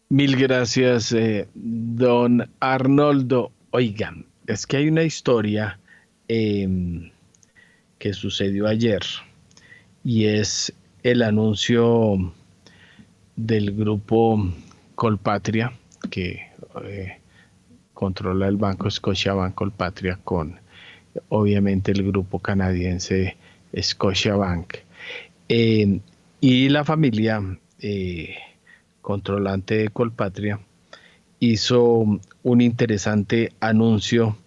Mil 0.08 0.36
gracias, 0.36 1.12
eh, 1.12 1.48
don 1.54 2.48
Arnoldo. 2.60 3.50
Oigan, 3.70 4.26
es 4.46 4.66
que 4.66 4.76
hay 4.76 4.88
una 4.88 5.04
historia 5.04 5.78
em, 6.28 7.10
que 7.98 8.12
sucedió 8.12 8.66
ayer 8.66 9.02
y 10.04 10.26
es 10.26 10.74
el 11.02 11.22
anuncio 11.22 12.32
del 13.36 13.74
grupo 13.74 14.38
Colpatria 14.94 15.72
que 16.10 16.42
eh, 16.84 17.18
controla 17.94 18.48
el 18.48 18.56
banco 18.56 18.90
Scotiabank 18.90 19.54
Colpatria 19.54 20.18
con 20.22 20.60
obviamente 21.28 21.92
el 21.92 22.04
grupo 22.04 22.38
canadiense 22.38 23.36
Scotiabank. 23.80 24.74
Eh, 25.48 26.01
y 26.40 26.69
la 26.69 26.85
familia 26.85 27.40
eh, 27.78 28.36
controlante 29.01 29.77
de 29.77 29.89
Colpatria, 29.90 30.60
hizo 31.40 32.06
un 32.44 32.60
interesante 32.60 33.52
anuncio 33.59 34.39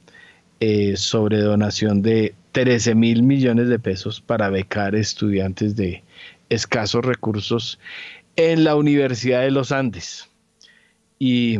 eh, 0.61 0.95
sobre 0.95 1.39
donación 1.39 2.01
de 2.01 2.33
13 2.53 2.95
mil 2.95 3.21
millones 3.23 3.67
de 3.67 3.79
pesos 3.79 4.21
para 4.21 4.49
becar 4.49 4.95
estudiantes 4.95 5.75
de 5.75 6.03
escasos 6.47 7.03
recursos 7.03 7.79
en 8.37 8.63
la 8.63 8.77
Universidad 8.77 9.41
de 9.41 9.51
los 9.51 9.73
Andes. 9.73 10.29
Y 11.19 11.59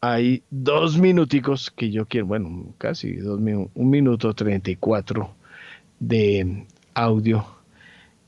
hay 0.00 0.44
dos 0.50 0.96
minuticos 0.96 1.70
que 1.70 1.90
yo 1.90 2.06
quiero, 2.06 2.26
bueno, 2.26 2.72
casi 2.78 3.16
dos 3.16 3.40
un 3.40 3.90
minuto 3.90 4.32
treinta 4.34 4.70
y 4.70 4.76
cuatro 4.76 5.34
de 5.98 6.66
audio 6.94 7.59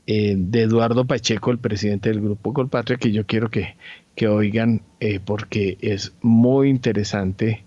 eh, 0.05 0.35
de 0.37 0.63
Eduardo 0.63 1.05
Pacheco, 1.05 1.51
el 1.51 1.59
presidente 1.59 2.09
del 2.09 2.21
Grupo 2.21 2.53
Colpatria, 2.53 2.97
que 2.97 3.11
yo 3.11 3.25
quiero 3.25 3.49
que, 3.49 3.77
que 4.15 4.27
oigan 4.27 4.81
eh, 4.99 5.19
porque 5.23 5.77
es 5.81 6.13
muy 6.21 6.69
interesante 6.69 7.63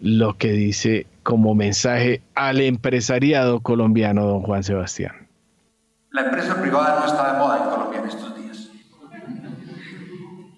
lo 0.00 0.36
que 0.36 0.52
dice 0.52 1.06
como 1.22 1.54
mensaje 1.54 2.22
al 2.34 2.60
empresariado 2.60 3.60
colombiano, 3.60 4.26
don 4.26 4.42
Juan 4.42 4.62
Sebastián. 4.62 5.28
La 6.10 6.22
empresa 6.22 6.60
privada 6.60 7.00
no 7.00 7.06
está 7.06 7.32
de 7.32 7.38
moda 7.38 7.58
en 7.58 7.70
Colombia 7.70 8.00
en 8.00 8.06
estos 8.06 8.36
días. 8.36 8.70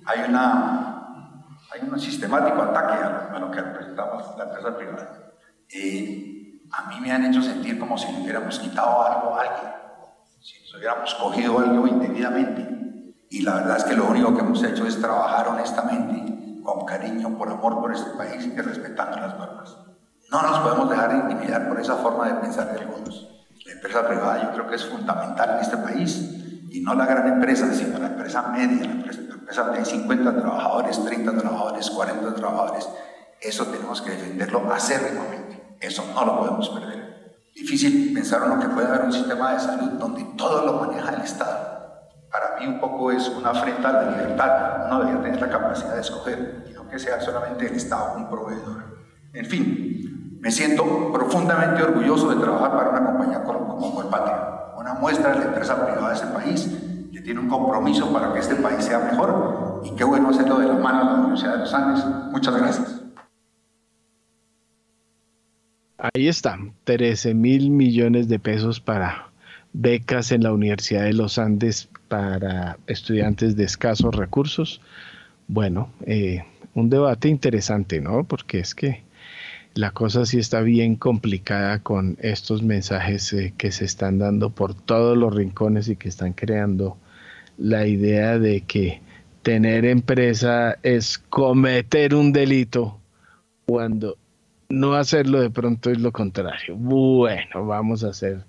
Hay, 0.06 0.28
una, 0.28 1.44
hay 1.72 1.88
un 1.88 1.98
sistemático 1.98 2.62
ataque 2.62 2.94
a 3.02 3.38
lo, 3.38 3.50
que 3.50 3.60
representamos 3.60 4.24
la 4.36 4.44
empresa 4.44 4.76
privada. 4.76 5.32
Eh, 5.70 6.60
a 6.70 6.88
mí 6.88 7.00
me 7.00 7.10
han 7.12 7.24
hecho 7.26 7.42
sentir 7.42 7.78
como 7.78 7.96
si 7.96 8.12
le 8.12 8.22
hubiéramos 8.22 8.58
quitado 8.58 9.02
algo 9.02 9.34
a 9.34 9.42
alguien, 9.42 9.72
nos 10.68 10.74
hubiéramos 10.74 11.14
cogido 11.14 11.58
algo 11.58 11.86
indebidamente. 11.86 13.14
Y 13.30 13.42
la 13.42 13.54
verdad 13.54 13.76
es 13.78 13.84
que 13.84 13.96
lo 13.96 14.06
único 14.06 14.34
que 14.34 14.40
hemos 14.40 14.62
hecho 14.62 14.86
es 14.86 15.00
trabajar 15.00 15.48
honestamente, 15.48 16.60
con 16.62 16.84
cariño, 16.84 17.36
por 17.38 17.48
amor 17.48 17.80
por 17.80 17.94
este 17.94 18.10
país 18.10 18.44
y 18.44 18.54
respetando 18.54 19.16
las 19.16 19.38
normas. 19.38 19.76
No 20.30 20.42
nos 20.42 20.58
podemos 20.58 20.90
dejar 20.90 21.14
intimidar 21.14 21.68
por 21.68 21.80
esa 21.80 21.96
forma 21.96 22.28
de 22.28 22.34
pensar 22.34 22.70
de 22.72 22.80
algunos. 22.80 23.28
La 23.64 23.72
empresa 23.72 24.06
privada 24.06 24.42
yo 24.42 24.52
creo 24.52 24.66
que 24.68 24.76
es 24.76 24.84
fundamental 24.84 25.54
en 25.54 25.60
este 25.60 25.78
país 25.78 26.34
y 26.70 26.80
no 26.80 26.94
la 26.94 27.06
gran 27.06 27.26
empresa, 27.28 27.72
sino 27.72 27.98
la 27.98 28.08
empresa 28.08 28.42
media, 28.48 28.84
la 28.84 28.92
empresa, 28.92 29.20
la 29.22 29.34
empresa 29.34 29.70
de 29.70 29.84
50 29.84 30.36
trabajadores, 30.36 31.02
30 31.02 31.38
trabajadores, 31.38 31.90
40 31.90 32.34
trabajadores. 32.34 32.88
Eso 33.40 33.66
tenemos 33.66 34.02
que 34.02 34.10
defenderlo 34.10 34.70
acérrimamente. 34.70 35.76
Eso 35.80 36.04
no 36.14 36.26
lo 36.26 36.38
podemos 36.40 36.68
perder. 36.68 37.07
Difícil 37.58 38.14
pensar 38.14 38.42
uno 38.44 38.60
que 38.60 38.68
puede 38.68 38.86
haber 38.86 39.06
un 39.06 39.12
sistema 39.12 39.52
de 39.52 39.60
salud 39.60 39.90
donde 39.92 40.24
todo 40.36 40.64
lo 40.64 40.86
maneja 40.86 41.14
el 41.14 41.22
Estado 41.22 41.78
para 42.30 42.58
mí 42.58 42.66
un 42.66 42.80
poco 42.80 43.10
es 43.10 43.28
una 43.28 43.50
afrenta 43.50 43.88
a 43.88 43.92
la 43.92 44.10
libertad. 44.10 44.86
Uno 44.86 45.00
debería 45.00 45.22
tener 45.22 45.40
la 45.40 45.48
capacidad 45.48 45.94
de 45.94 46.00
escoger 46.00 46.66
y 46.70 46.74
no 46.74 46.88
que 46.88 46.98
sea 46.98 47.20
solamente 47.20 47.66
el 47.66 47.74
Estado 47.74 48.14
un 48.16 48.28
proveedor. 48.28 48.98
En 49.32 49.46
fin, 49.46 50.38
me 50.40 50.50
siento 50.50 51.12
profundamente 51.12 51.82
orgulloso 51.82 52.30
de 52.30 52.36
trabajar 52.36 52.72
para 52.72 52.90
una 52.90 53.04
compañía 53.04 53.44
como 53.44 53.94
Colpatria, 53.94 54.72
una 54.76 54.94
muestra 54.94 55.32
de 55.32 55.38
la 55.40 55.44
empresa 55.46 55.84
privada 55.84 56.08
de 56.08 56.14
este 56.14 56.26
país 56.28 56.68
que 57.12 57.20
tiene 57.20 57.40
un 57.40 57.48
compromiso 57.48 58.12
para 58.12 58.32
que 58.32 58.40
este 58.40 58.54
país 58.56 58.84
sea 58.84 58.98
mejor 58.98 59.82
y 59.84 59.90
qué 59.96 60.04
bueno 60.04 60.30
hacerlo 60.30 60.58
de 60.58 60.66
la 60.66 60.74
mano 60.74 60.98
de 60.98 61.04
la 61.04 61.14
Universidad 61.20 61.52
de 61.54 61.58
los 61.58 61.74
Andes. 61.74 62.04
Muchas 62.30 62.56
gracias. 62.56 62.97
Ahí 65.98 66.28
está, 66.28 66.60
13 66.84 67.34
mil 67.34 67.70
millones 67.70 68.28
de 68.28 68.38
pesos 68.38 68.78
para 68.78 69.32
becas 69.72 70.30
en 70.30 70.44
la 70.44 70.52
Universidad 70.52 71.02
de 71.02 71.12
los 71.12 71.38
Andes 71.38 71.88
para 72.06 72.78
estudiantes 72.86 73.56
de 73.56 73.64
escasos 73.64 74.14
recursos. 74.14 74.80
Bueno, 75.48 75.90
eh, 76.06 76.44
un 76.74 76.88
debate 76.88 77.28
interesante, 77.28 78.00
¿no? 78.00 78.22
Porque 78.22 78.60
es 78.60 78.76
que 78.76 79.02
la 79.74 79.90
cosa 79.90 80.24
sí 80.24 80.38
está 80.38 80.60
bien 80.60 80.94
complicada 80.94 81.80
con 81.80 82.16
estos 82.20 82.62
mensajes 82.62 83.32
eh, 83.32 83.52
que 83.58 83.72
se 83.72 83.84
están 83.84 84.18
dando 84.18 84.50
por 84.50 84.74
todos 84.74 85.16
los 85.16 85.34
rincones 85.34 85.88
y 85.88 85.96
que 85.96 86.08
están 86.08 86.32
creando 86.32 86.96
la 87.56 87.88
idea 87.88 88.38
de 88.38 88.60
que 88.60 89.00
tener 89.42 89.84
empresa 89.84 90.78
es 90.84 91.18
cometer 91.18 92.14
un 92.14 92.32
delito 92.32 93.00
cuando 93.66 94.16
no 94.68 94.94
hacerlo 94.94 95.40
de 95.40 95.50
pronto 95.50 95.90
es 95.90 95.98
lo 95.98 96.12
contrario. 96.12 96.76
Bueno, 96.76 97.66
vamos 97.66 98.04
a 98.04 98.10
hacer... 98.10 98.44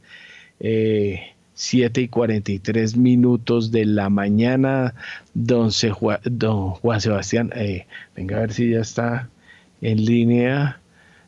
Eh, 0.60 1.36
7 1.60 2.02
y 2.02 2.08
43 2.08 2.96
minutos 2.96 3.70
de 3.70 3.86
la 3.86 4.10
mañana. 4.10 4.96
Don, 5.34 5.72
don 6.24 6.70
Juan 6.70 7.02
Sebastián, 7.02 7.52
eh, 7.54 7.86
venga 8.16 8.38
a 8.38 8.40
ver 8.40 8.54
si 8.54 8.72
ya 8.72 8.80
está 8.80 9.30
en 9.82 10.06
línea. 10.06 10.80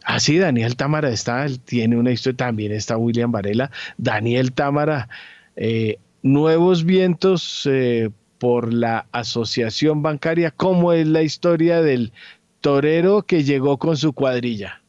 Ah, 0.05 0.21
sí, 0.21 0.37
Daniel 0.37 0.77
Támara 0.77 1.09
está, 1.09 1.47
tiene 1.65 1.97
una 1.97 2.11
historia, 2.11 2.37
también 2.37 2.71
está 2.71 2.95
William 2.95 3.29
Varela. 3.29 3.71
Daniel 3.97 4.53
Támara, 4.53 5.09
eh, 5.57 5.99
nuevos 6.23 6.85
vientos 6.85 7.67
eh, 7.69 8.09
por 8.39 8.73
la 8.73 9.07
asociación 9.11 10.01
bancaria. 10.01 10.51
¿Cómo 10.51 10.93
es 10.93 11.05
la 11.07 11.23
historia 11.23 11.81
del 11.81 12.13
torero 12.61 13.23
que 13.23 13.43
llegó 13.43 13.77
con 13.77 13.97
su 13.97 14.13
cuadrilla? 14.13 14.80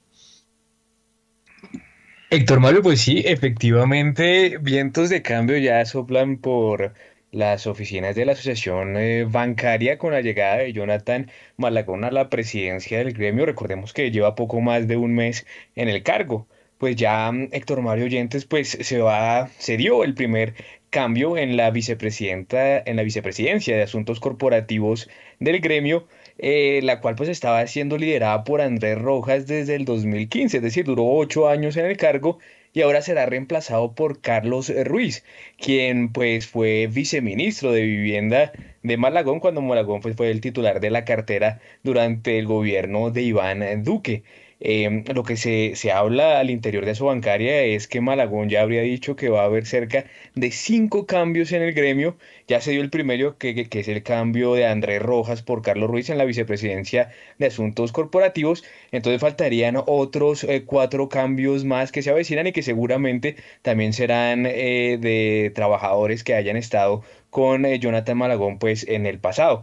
Héctor 2.35 2.61
Mario, 2.61 2.81
pues 2.81 3.03
sí, 3.03 3.23
efectivamente, 3.27 4.57
vientos 4.59 5.11
de 5.11 5.21
cambio 5.21 5.59
ya 5.59 5.85
soplan 5.85 6.39
por 6.39 6.95
las 7.31 7.67
oficinas 7.67 8.17
de 8.17 8.25
la 8.25 8.33
Asociación 8.33 8.97
eh, 8.97 9.27
Bancaria 9.29 9.99
con 9.99 10.13
la 10.13 10.23
llegada 10.23 10.57
de 10.57 10.73
Jonathan 10.73 11.31
Malagón 11.59 12.05
a 12.05 12.11
la 12.11 12.31
presidencia 12.31 12.97
del 12.97 13.13
gremio. 13.13 13.45
Recordemos 13.45 13.93
que 13.93 14.11
lleva 14.11 14.35
poco 14.35 14.63
más 14.63 14.89
de 14.89 14.97
un 14.97 15.15
mes 15.15 15.45
en 15.75 15.91
el 15.91 16.03
cargo. 16.03 16.49
Pues 16.79 16.97
ya 16.97 17.31
mm, 17.31 17.51
Héctor 17.53 17.83
Mario 17.83 18.07
Oyentes 18.07 18.47
pues 18.47 18.79
se 18.81 18.99
va, 18.99 19.51
se 19.59 19.77
dio 19.77 20.03
el 20.03 20.15
primer 20.15 20.55
cambio 20.89 21.37
en 21.37 21.59
la 21.59 21.71
vicepresidenta, 21.71 22.79
en 22.79 22.97
la 22.97 23.03
vicepresidencia 23.03 23.77
de 23.77 23.83
Asuntos 23.83 24.21
Corporativos 24.21 25.11
del 25.39 25.61
gremio 25.61 26.09
eh, 26.43 26.81
la 26.82 27.01
cual 27.01 27.14
pues 27.14 27.28
estaba 27.28 27.66
siendo 27.69 27.97
liderada 27.97 28.44
por 28.44 28.60
Andrés 28.60 28.98
Rojas 28.98 29.47
desde 29.47 29.77
el 29.77 29.85
2015, 29.85 30.56
es 30.59 30.62
decir, 30.62 30.85
duró 30.85 31.06
ocho 31.06 31.48
años 31.48 31.77
en 31.77 31.86
el 31.86 31.97
cargo 31.97 32.39
y 32.73 32.82
ahora 32.82 33.01
será 33.01 33.27
reemplazado 33.27 33.94
por 33.94 34.20
Carlos 34.20 34.73
Ruiz, 34.85 35.24
quien 35.59 36.12
pues 36.12 36.48
fue 36.48 36.89
viceministro 36.89 37.70
de 37.73 37.82
Vivienda 37.82 38.52
de 38.82 38.97
Malagón 38.97 39.40
cuando 39.40 39.62
Malagón 39.62 40.01
pues, 40.01 40.16
fue 40.16 40.31
el 40.31 40.40
titular 40.40 40.81
de 40.81 40.90
la 40.90 41.05
cartera 41.05 41.60
durante 41.85 42.39
el 42.39 42.47
gobierno 42.47 43.10
de 43.10 43.23
Iván 43.23 43.85
Duque. 43.85 44.24
Em, 44.65 45.03
lo 45.13 45.25
que 45.25 45.37
se, 45.37 45.75
se, 45.75 45.91
habla 45.91 46.39
al 46.39 46.49
interior 46.49 46.87
de 46.87 46.95
su 46.95 47.07
bancaria 47.07 47.65
es 47.65 47.89
que 47.89 48.01
Malagón 48.01 48.49
ya 48.49 48.63
habría 48.63 48.83
dicho 48.83 49.17
que 49.17 49.29
va 49.29 49.43
a 49.43 49.47
haber 49.47 49.67
cerca 49.67 50.05
de 50.37 50.53
cinco 50.53 51.05
cambios 51.05 51.51
en 51.51 51.63
el 51.63 51.73
gremio. 51.73 52.17
Ya 52.47 52.61
se 52.61 52.71
dio 52.71 52.81
el 52.81 52.89
primero, 52.91 53.37
que, 53.39 53.69
es 53.69 53.89
el 53.89 54.05
cambio 54.05 54.55
de 54.55 54.67
Andrés 54.67 55.03
Rojas 55.03 55.43
por 55.43 55.63
Carlos 55.63 55.91
Ruiz 55.91 56.11
en 56.11 56.19
la 56.19 56.25
vicepresidencia 56.25 57.11
de 57.39 57.47
Asuntos 57.47 57.91
Corporativos. 57.91 58.63
Entonces 58.93 59.21
faltarían 59.21 59.83
otros 59.85 60.45
eh, 60.45 60.63
cuatro 60.65 61.09
cambios 61.09 61.65
más 61.65 61.91
que 61.91 62.03
se 62.03 62.11
avecinan 62.11 62.47
y 62.47 62.53
que 62.53 62.63
seguramente 62.63 63.35
también 63.63 63.93
serán 63.93 64.47
eh, 64.47 64.97
de 65.01 65.51
trabajadores 65.57 66.23
que 66.23 66.35
hayan 66.35 66.57
estado 66.57 67.03
con 67.31 67.65
eh, 67.65 67.81
Jonathan 67.81 68.17
Malagón 68.17 68.59
pues 68.61 68.87
en 68.87 69.07
el 69.07 69.19
pasado. 69.19 69.63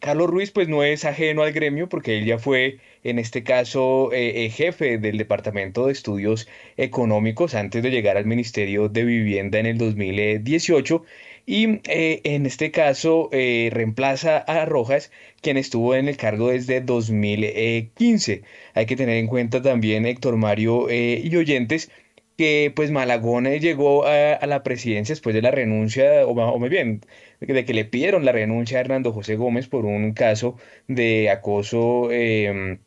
Carlos 0.00 0.28
Ruiz 0.28 0.50
pues 0.50 0.68
no 0.68 0.82
es 0.84 1.04
ajeno 1.04 1.42
al 1.42 1.52
gremio 1.52 1.88
porque 1.88 2.18
él 2.18 2.26
ya 2.26 2.38
fue 2.38 2.78
en 3.04 3.18
este 3.18 3.42
caso 3.42 4.12
eh, 4.12 4.44
eh, 4.44 4.50
jefe 4.50 4.98
del 4.98 5.18
Departamento 5.18 5.86
de 5.86 5.92
Estudios 5.92 6.48
Económicos 6.76 7.54
antes 7.54 7.82
de 7.82 7.90
llegar 7.90 8.16
al 8.16 8.26
Ministerio 8.26 8.88
de 8.88 9.04
Vivienda 9.04 9.58
en 9.58 9.66
el 9.66 9.78
2018 9.78 11.04
y 11.46 11.80
eh, 11.88 12.20
en 12.24 12.46
este 12.46 12.70
caso 12.70 13.28
reemplaza 13.32 14.38
a 14.38 14.64
Rojas, 14.66 15.10
quien 15.40 15.56
estuvo 15.56 15.94
en 15.94 16.08
el 16.08 16.16
cargo 16.16 16.50
desde 16.50 16.80
2015. 16.80 18.42
Hay 18.74 18.86
que 18.86 18.96
tener 18.96 19.16
en 19.16 19.26
cuenta 19.26 19.62
también 19.62 20.06
Héctor 20.06 20.36
Mario 20.36 20.88
y 20.90 21.34
oyentes 21.34 21.90
que 22.36 22.72
pues 22.74 22.90
Malagón 22.90 23.44
llegó 23.46 24.06
a, 24.06 24.46
la 24.46 24.62
presidencia 24.62 25.12
después 25.12 25.34
de 25.34 25.42
la 25.42 25.50
renuncia, 25.50 26.26
o, 26.26 26.30
o 26.30 26.58
muy 26.58 26.70
bien, 26.70 27.02
de 27.40 27.64
que 27.66 27.74
le 27.74 27.84
pidieron 27.84 28.24
la 28.24 28.32
renuncia 28.32 28.78
a 28.78 28.80
Hernando 28.80 29.12
José 29.12 29.36
Gómez 29.36 29.68
por 29.68 29.84
un 29.84 30.12
caso 30.14 30.56
de 30.88 31.28
acoso 31.30 32.10
em, 32.10 32.78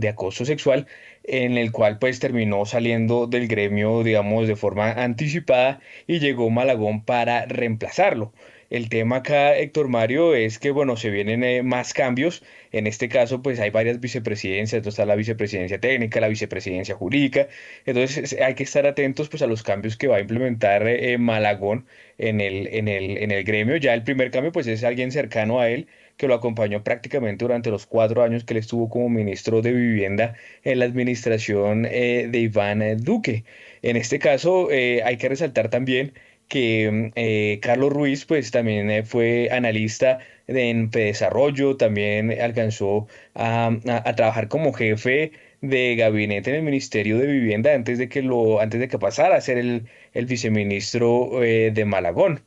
de 0.00 0.08
acoso 0.08 0.44
sexual 0.44 0.86
en 1.24 1.58
el 1.58 1.72
cual 1.72 1.98
pues 1.98 2.18
terminó 2.20 2.64
saliendo 2.66 3.26
del 3.26 3.46
gremio 3.48 4.02
digamos 4.02 4.48
de 4.48 4.56
forma 4.56 4.92
anticipada 4.92 5.80
y 6.06 6.18
llegó 6.18 6.50
Malagón 6.50 7.04
para 7.04 7.46
reemplazarlo. 7.46 8.32
El 8.70 8.88
tema 8.88 9.16
acá, 9.16 9.56
Héctor 9.56 9.88
Mario, 9.88 10.34
es 10.36 10.60
que, 10.60 10.70
bueno, 10.70 10.96
se 10.96 11.10
vienen 11.10 11.42
eh, 11.42 11.62
más 11.64 11.92
cambios. 11.92 12.44
En 12.70 12.86
este 12.86 13.08
caso, 13.08 13.42
pues 13.42 13.58
hay 13.58 13.70
varias 13.70 13.98
vicepresidencias. 13.98 14.78
Entonces 14.78 14.94
está 15.00 15.06
la 15.06 15.16
vicepresidencia 15.16 15.80
técnica, 15.80 16.20
la 16.20 16.28
vicepresidencia 16.28 16.94
jurídica. 16.94 17.48
Entonces 17.84 18.36
hay 18.40 18.54
que 18.54 18.62
estar 18.62 18.86
atentos 18.86 19.28
pues, 19.28 19.42
a 19.42 19.48
los 19.48 19.64
cambios 19.64 19.96
que 19.96 20.06
va 20.06 20.16
a 20.18 20.20
implementar 20.20 20.86
eh, 20.86 21.18
Malagón 21.18 21.86
en 22.18 22.40
el, 22.40 22.68
en, 22.68 22.86
el, 22.86 23.18
en 23.18 23.32
el 23.32 23.42
gremio. 23.44 23.76
Ya 23.76 23.92
el 23.92 24.04
primer 24.04 24.30
cambio, 24.30 24.52
pues 24.52 24.68
es 24.68 24.84
alguien 24.84 25.10
cercano 25.10 25.58
a 25.60 25.68
él 25.68 25.88
que 26.20 26.28
lo 26.28 26.34
acompañó 26.34 26.84
prácticamente 26.84 27.44
durante 27.44 27.70
los 27.70 27.86
cuatro 27.86 28.22
años 28.22 28.44
que 28.44 28.54
él 28.54 28.58
estuvo 28.58 28.88
como 28.88 29.08
ministro 29.08 29.62
de 29.62 29.72
Vivienda 29.72 30.34
en 30.64 30.78
la 30.80 30.84
administración 30.84 31.86
eh, 31.90 32.28
de 32.30 32.38
Iván 32.38 32.82
Duque. 32.98 33.44
En 33.82 33.96
este 33.96 34.18
caso, 34.18 34.68
hay 34.70 35.16
que 35.16 35.28
resaltar 35.28 35.70
también 35.70 36.12
que 36.50 37.12
eh, 37.14 37.60
Carlos 37.62 37.92
Ruiz 37.92 38.26
pues 38.26 38.50
también 38.50 38.90
eh, 38.90 39.04
fue 39.04 39.48
analista 39.52 40.18
en 40.48 40.90
desarrollo, 40.90 41.76
también 41.76 42.32
alcanzó 42.42 43.06
a, 43.34 43.70
trabajar 44.16 44.48
como 44.48 44.72
jefe 44.72 45.32
de 45.62 45.94
gabinete 45.96 46.50
en 46.50 46.56
el 46.56 46.62
Ministerio 46.62 47.18
de 47.18 47.26
Vivienda 47.28 47.72
antes 47.74 47.98
de 47.98 48.08
que 48.08 48.22
lo 48.22 48.60
antes 48.60 48.80
de 48.80 48.88
que 48.88 48.98
pasara 48.98 49.36
a 49.36 49.40
ser 49.40 49.58
el, 49.58 49.86
el 50.12 50.26
viceministro 50.26 51.42
eh, 51.44 51.70
de 51.72 51.84
Malagón. 51.84 52.42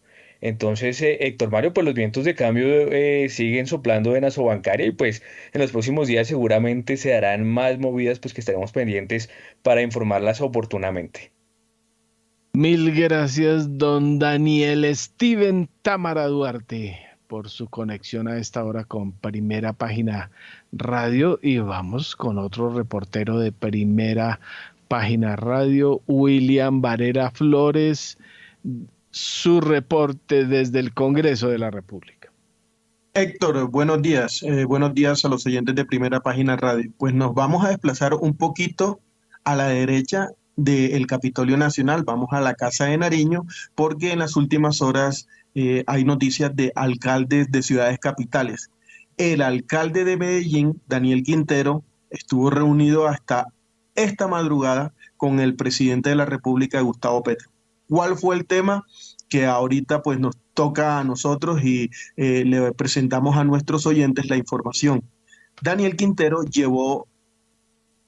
Entonces, 0.46 1.02
Héctor 1.02 1.52
Mario, 1.52 1.74
pues 1.74 1.86
los 1.86 1.94
vientos 1.94 2.26
de 2.26 2.36
cambio 2.36 2.90
siguen 3.30 3.66
soplando 3.66 4.18
en 4.18 4.26
Asobancaria 4.26 4.88
y 4.88 4.92
pues 4.92 5.24
en 5.54 5.62
los 5.62 5.72
próximos 5.72 6.10
días 6.10 6.28
seguramente 6.28 6.98
se 6.98 7.12
darán 7.12 7.48
más 7.48 7.80
movidas 7.80 8.20
pues 8.20 8.34
que 8.34 8.42
estaremos 8.42 8.74
pendientes 8.74 9.30
para 9.62 9.82
informarlas 9.82 10.42
oportunamente. 10.42 11.32
Mil 12.52 12.92
gracias, 12.92 13.78
don 13.78 14.20
Daniel 14.20 14.86
Steven 14.94 15.70
Tamara 15.82 16.28
Duarte, 16.28 17.00
por 17.28 17.50
su 17.50 17.70
conexión 17.70 18.28
a 18.28 18.38
esta 18.38 18.66
hora 18.66 18.84
con 18.84 19.14
Primera 19.14 19.72
Página 19.72 20.30
Radio. 20.74 21.40
Y 21.42 21.60
vamos 21.60 22.18
con 22.18 22.38
otro 22.38 22.70
reportero 22.70 23.40
de 23.40 23.54
Primera 23.54 24.42
Página 24.90 25.38
Radio, 25.38 26.02
William 26.06 26.82
Varera 26.82 27.32
Flores, 27.32 28.18
su 29.14 29.62
reporte 29.62 30.46
desde 30.46 30.80
el 30.80 30.92
Congreso 30.92 31.48
de 31.48 31.60
la 31.60 31.70
República. 31.70 32.32
Héctor, 33.14 33.70
buenos 33.70 34.02
días. 34.02 34.42
Eh, 34.42 34.66
buenos 34.66 34.96
días 34.96 35.24
a 35.24 35.30
los 35.30 35.46
oyentes 35.46 35.76
de 35.76 35.86
Primera 35.86 36.20
Página 36.22 36.56
Radio. 36.56 36.92
Pues 36.98 37.14
nos 37.14 37.36
vamos 37.36 37.64
a 37.64 37.70
desplazar 37.70 38.16
un 38.16 38.36
poquito 38.36 39.00
a 39.44 39.56
la 39.56 39.68
derecha 39.68 40.30
del 40.56 41.06
Capitolio 41.06 41.58
Nacional, 41.58 42.04
vamos 42.04 42.30
a 42.32 42.42
la 42.42 42.56
Casa 42.56 42.86
de 42.86 42.98
Nariño, 42.98 43.46
porque 43.76 44.14
en 44.14 44.20
las 44.20 44.36
últimas 44.36 44.82
horas 44.82 45.28
eh, 45.54 45.84
hay 45.86 46.06
noticias 46.06 46.56
de 46.56 46.72
alcaldes 46.76 47.52
de 47.52 47.62
ciudades 47.62 48.00
capitales. 48.00 48.72
El 49.18 49.44
alcalde 49.44 50.06
de 50.06 50.18
Medellín, 50.18 50.82
Daniel 50.88 51.22
Quintero, 51.22 51.84
estuvo 52.10 52.50
reunido 52.50 53.08
hasta 53.08 53.46
esta 53.94 54.28
madrugada 54.28 54.92
con 55.18 55.40
el 55.40 55.56
presidente 55.56 56.10
de 56.10 56.16
la 56.16 56.26
República, 56.26 56.82
Gustavo 56.82 57.22
Petro. 57.22 57.53
¿Cuál 57.88 58.18
fue 58.18 58.36
el 58.36 58.46
tema? 58.46 58.84
que 59.34 59.48
ahorita 59.48 60.04
pues 60.04 60.20
nos 60.20 60.38
toca 60.54 61.00
a 61.00 61.04
nosotros 61.04 61.64
y 61.64 61.90
eh, 62.18 62.46
le 62.46 62.72
presentamos 62.74 63.36
a 63.36 63.44
nuestros 63.44 63.88
oyentes 63.88 64.30
la 64.30 64.38
información. 64.38 65.04
Daniel 65.60 65.96
Quintero 65.96 66.44
llevó 66.44 67.08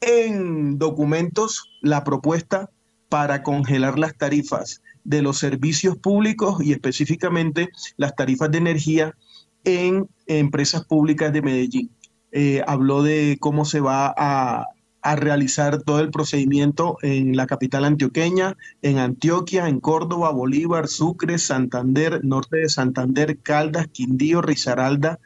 en 0.01 0.77
documentos 0.77 1.67
la 1.81 2.03
propuesta 2.03 2.69
para 3.09 3.41
congelar 3.41 3.97
las 3.97 4.15
tarifas 4.15 4.83
de 5.03 5.23
los 5.23 5.39
servicios 5.39 5.97
públicos 5.97 6.63
y 6.63 6.73
específicamente 6.73 7.69
las 7.97 8.15
tarifas 8.15 8.51
de 8.51 8.59
energía 8.59 9.15
en 9.63 10.07
empresas 10.27 10.85
públicas 10.85 11.33
de 11.33 11.41
Medellín. 11.41 11.89
Eh, 12.33 12.61
habló 12.67 13.01
de 13.01 13.37
cómo 13.39 13.65
se 13.65 13.79
va 13.79 14.13
a, 14.15 14.67
a, 15.05 15.15
realizar 15.15 15.81
todo 15.81 15.99
el 15.99 16.09
procedimiento 16.09 16.97
en 17.01 17.35
la 17.35 17.47
capital 17.47 17.85
antioqueña, 17.85 18.57
en 18.81 18.97
Antioquia, 18.97 19.67
en 19.67 19.79
Córdoba, 19.79 20.31
Bolívar, 20.31 20.87
Sucre, 20.87 21.37
Santander, 21.37 22.23
norte 22.23 22.57
de 22.57 22.69
Santander, 22.69 23.37
Caldas, 23.37 23.87
Quindío, 23.87 24.41
Risaralda, 24.41 25.19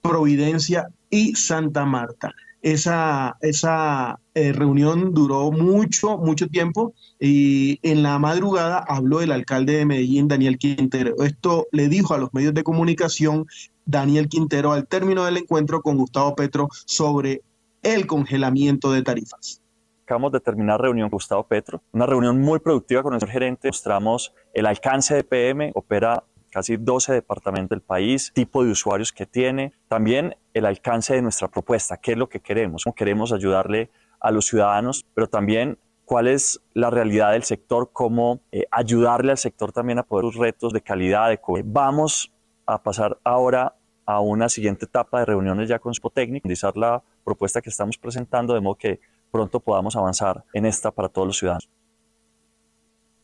Providencia 0.00 0.88
y 1.10 1.34
Santa 1.34 1.84
Marta. 1.84 2.32
Esa, 2.62 3.36
esa 3.40 4.20
eh, 4.34 4.52
reunión 4.52 5.12
duró 5.14 5.50
mucho, 5.50 6.16
mucho 6.16 6.46
tiempo 6.46 6.94
y 7.18 7.80
en 7.82 8.04
la 8.04 8.18
madrugada 8.20 8.78
habló 8.78 9.20
el 9.20 9.32
alcalde 9.32 9.78
de 9.78 9.84
Medellín, 9.84 10.28
Daniel 10.28 10.58
Quintero. 10.58 11.22
Esto 11.24 11.66
le 11.72 11.88
dijo 11.88 12.14
a 12.14 12.18
los 12.18 12.32
medios 12.32 12.54
de 12.54 12.62
comunicación 12.62 13.46
Daniel 13.84 14.28
Quintero 14.28 14.72
al 14.72 14.86
término 14.86 15.24
del 15.24 15.38
encuentro 15.38 15.82
con 15.82 15.96
Gustavo 15.96 16.36
Petro 16.36 16.68
sobre 16.86 17.42
el 17.82 18.06
congelamiento 18.06 18.92
de 18.92 19.02
tarifas. 19.02 19.60
Acabamos 20.04 20.32
de 20.32 20.40
terminar 20.40 20.80
reunión 20.80 21.08
con 21.08 21.16
Gustavo 21.16 21.46
Petro, 21.46 21.82
una 21.92 22.06
reunión 22.06 22.40
muy 22.40 22.58
productiva 22.58 23.02
con 23.02 23.10
nuestro 23.10 23.30
gerente. 23.30 23.68
Mostramos 23.68 24.34
el 24.52 24.66
alcance 24.66 25.14
de 25.14 25.24
PM, 25.24 25.72
opera 25.74 26.24
casi 26.50 26.76
12 26.76 27.14
departamentos 27.14 27.70
del 27.70 27.80
país, 27.80 28.30
tipo 28.34 28.62
de 28.62 28.70
usuarios 28.70 29.12
que 29.12 29.26
tiene, 29.26 29.72
también 29.88 30.36
el 30.52 30.66
alcance 30.66 31.14
de 31.14 31.22
nuestra 31.22 31.48
propuesta, 31.48 31.96
qué 31.96 32.12
es 32.12 32.18
lo 32.18 32.28
que 32.28 32.40
queremos, 32.40 32.84
cómo 32.84 32.94
queremos 32.94 33.32
ayudarle 33.32 33.90
a 34.20 34.30
los 34.30 34.46
ciudadanos, 34.46 35.06
pero 35.14 35.28
también 35.28 35.78
cuál 36.04 36.28
es 36.28 36.60
la 36.74 36.90
realidad 36.90 37.32
del 37.32 37.44
sector, 37.44 37.90
cómo 37.92 38.40
eh, 38.52 38.66
ayudarle 38.70 39.32
al 39.32 39.38
sector 39.38 39.72
también 39.72 39.98
a 39.98 40.02
poder 40.02 40.26
los 40.26 40.36
retos 40.36 40.74
de 40.74 40.82
calidad. 40.82 41.30
De 41.30 41.40
Vamos 41.64 42.32
a 42.66 42.82
pasar 42.82 43.18
ahora 43.24 43.76
a 44.06 44.20
una 44.20 44.48
siguiente 44.48 44.86
etapa 44.86 45.20
de 45.20 45.26
reuniones 45.26 45.68
ya 45.68 45.78
con 45.78 45.94
Spotecnic, 45.94 46.44
analizar 46.44 46.76
la 46.76 47.02
propuesta 47.24 47.60
que 47.60 47.70
estamos 47.70 47.98
presentando, 47.98 48.54
de 48.54 48.60
modo 48.60 48.76
que 48.76 49.00
pronto 49.30 49.60
podamos 49.60 49.96
avanzar 49.96 50.44
en 50.52 50.66
esta 50.66 50.90
para 50.90 51.08
todos 51.08 51.26
los 51.26 51.38
ciudadanos. 51.38 51.68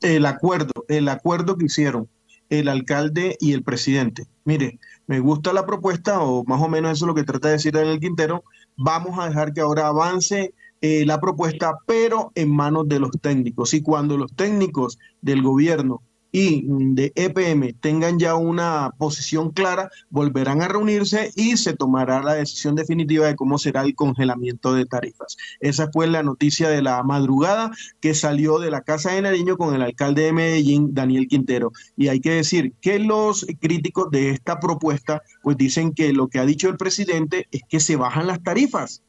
El 0.00 0.26
acuerdo, 0.26 0.84
el 0.88 1.09
acuerdo 1.09 1.56
que 1.56 1.66
hicieron 1.66 2.09
el 2.50 2.68
alcalde 2.68 3.36
y 3.40 3.52
el 3.52 3.62
presidente. 3.62 4.26
Mire, 4.44 4.78
me 5.06 5.20
gusta 5.20 5.52
la 5.52 5.66
propuesta, 5.66 6.20
o 6.20 6.44
más 6.44 6.62
o 6.62 6.68
menos 6.68 6.92
eso 6.92 7.05
es 7.05 7.09
lo 7.09 7.14
que 7.14 7.24
trata 7.24 7.48
de 7.48 7.55
decir 7.55 7.72
Daniel 7.72 8.00
Quintero. 8.00 8.44
Vamos 8.76 9.18
a 9.18 9.28
dejar 9.28 9.52
que 9.52 9.60
ahora 9.60 9.88
avance 9.88 10.55
eh, 10.80 11.05
la 11.05 11.20
propuesta, 11.20 11.78
pero 11.86 12.32
en 12.34 12.50
manos 12.50 12.88
de 12.88 13.00
los 13.00 13.10
técnicos. 13.20 13.74
Y 13.74 13.82
cuando 13.82 14.16
los 14.16 14.32
técnicos 14.34 14.98
del 15.20 15.42
gobierno 15.42 16.02
y 16.39 16.62
de 16.69 17.12
EPM 17.16 17.73
tengan 17.81 18.20
ya 18.20 18.36
una 18.36 18.93
posición 18.97 19.51
clara, 19.51 19.90
volverán 20.09 20.62
a 20.62 20.69
reunirse 20.69 21.32
y 21.35 21.56
se 21.56 21.74
tomará 21.74 22.23
la 22.23 22.35
decisión 22.35 22.77
definitiva 22.77 23.27
de 23.27 23.35
cómo 23.35 23.59
será 23.59 23.82
el 23.82 23.97
congelamiento 23.97 24.73
de 24.73 24.86
tarifas. 24.86 25.36
Esa 25.59 25.90
fue 25.93 26.06
la 26.06 26.23
noticia 26.23 26.69
de 26.69 26.81
la 26.81 27.02
madrugada 27.02 27.73
que 28.01 28.15
salió 28.15 28.60
de 28.60 28.70
la 28.70 28.82
Casa 28.82 29.12
de 29.12 29.23
Nariño 29.23 29.56
con 29.56 29.74
el 29.74 29.82
alcalde 29.82 30.23
de 30.23 30.32
Medellín, 30.32 30.94
Daniel 30.94 31.27
Quintero. 31.27 31.73
Y 31.97 32.06
hay 32.06 32.20
que 32.20 32.31
decir 32.31 32.73
que 32.81 33.01
los 33.01 33.44
críticos 33.60 34.09
de 34.12 34.31
esta 34.31 34.60
propuesta 34.60 35.23
pues 35.43 35.56
dicen 35.56 35.93
que 35.93 36.12
lo 36.12 36.28
que 36.28 36.39
ha 36.39 36.47
dicho 36.47 36.69
el 36.69 36.77
presidente 36.77 37.48
es 37.51 37.62
que 37.69 37.81
se 37.81 37.97
bajan 37.97 38.28
las 38.28 38.44
tarifas 38.44 39.02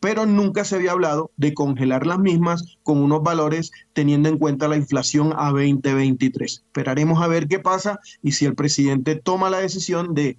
pero 0.00 0.26
nunca 0.26 0.64
se 0.64 0.76
había 0.76 0.92
hablado 0.92 1.30
de 1.36 1.54
congelar 1.54 2.06
las 2.06 2.18
mismas 2.18 2.76
con 2.82 2.98
unos 2.98 3.22
valores 3.22 3.72
teniendo 3.92 4.28
en 4.28 4.38
cuenta 4.38 4.68
la 4.68 4.76
inflación 4.76 5.32
a 5.36 5.50
2023. 5.50 6.64
Esperaremos 6.66 7.22
a 7.22 7.28
ver 7.28 7.48
qué 7.48 7.58
pasa 7.58 8.00
y 8.22 8.32
si 8.32 8.44
el 8.44 8.54
presidente 8.54 9.16
toma 9.16 9.50
la 9.50 9.60
decisión 9.60 10.14
de 10.14 10.36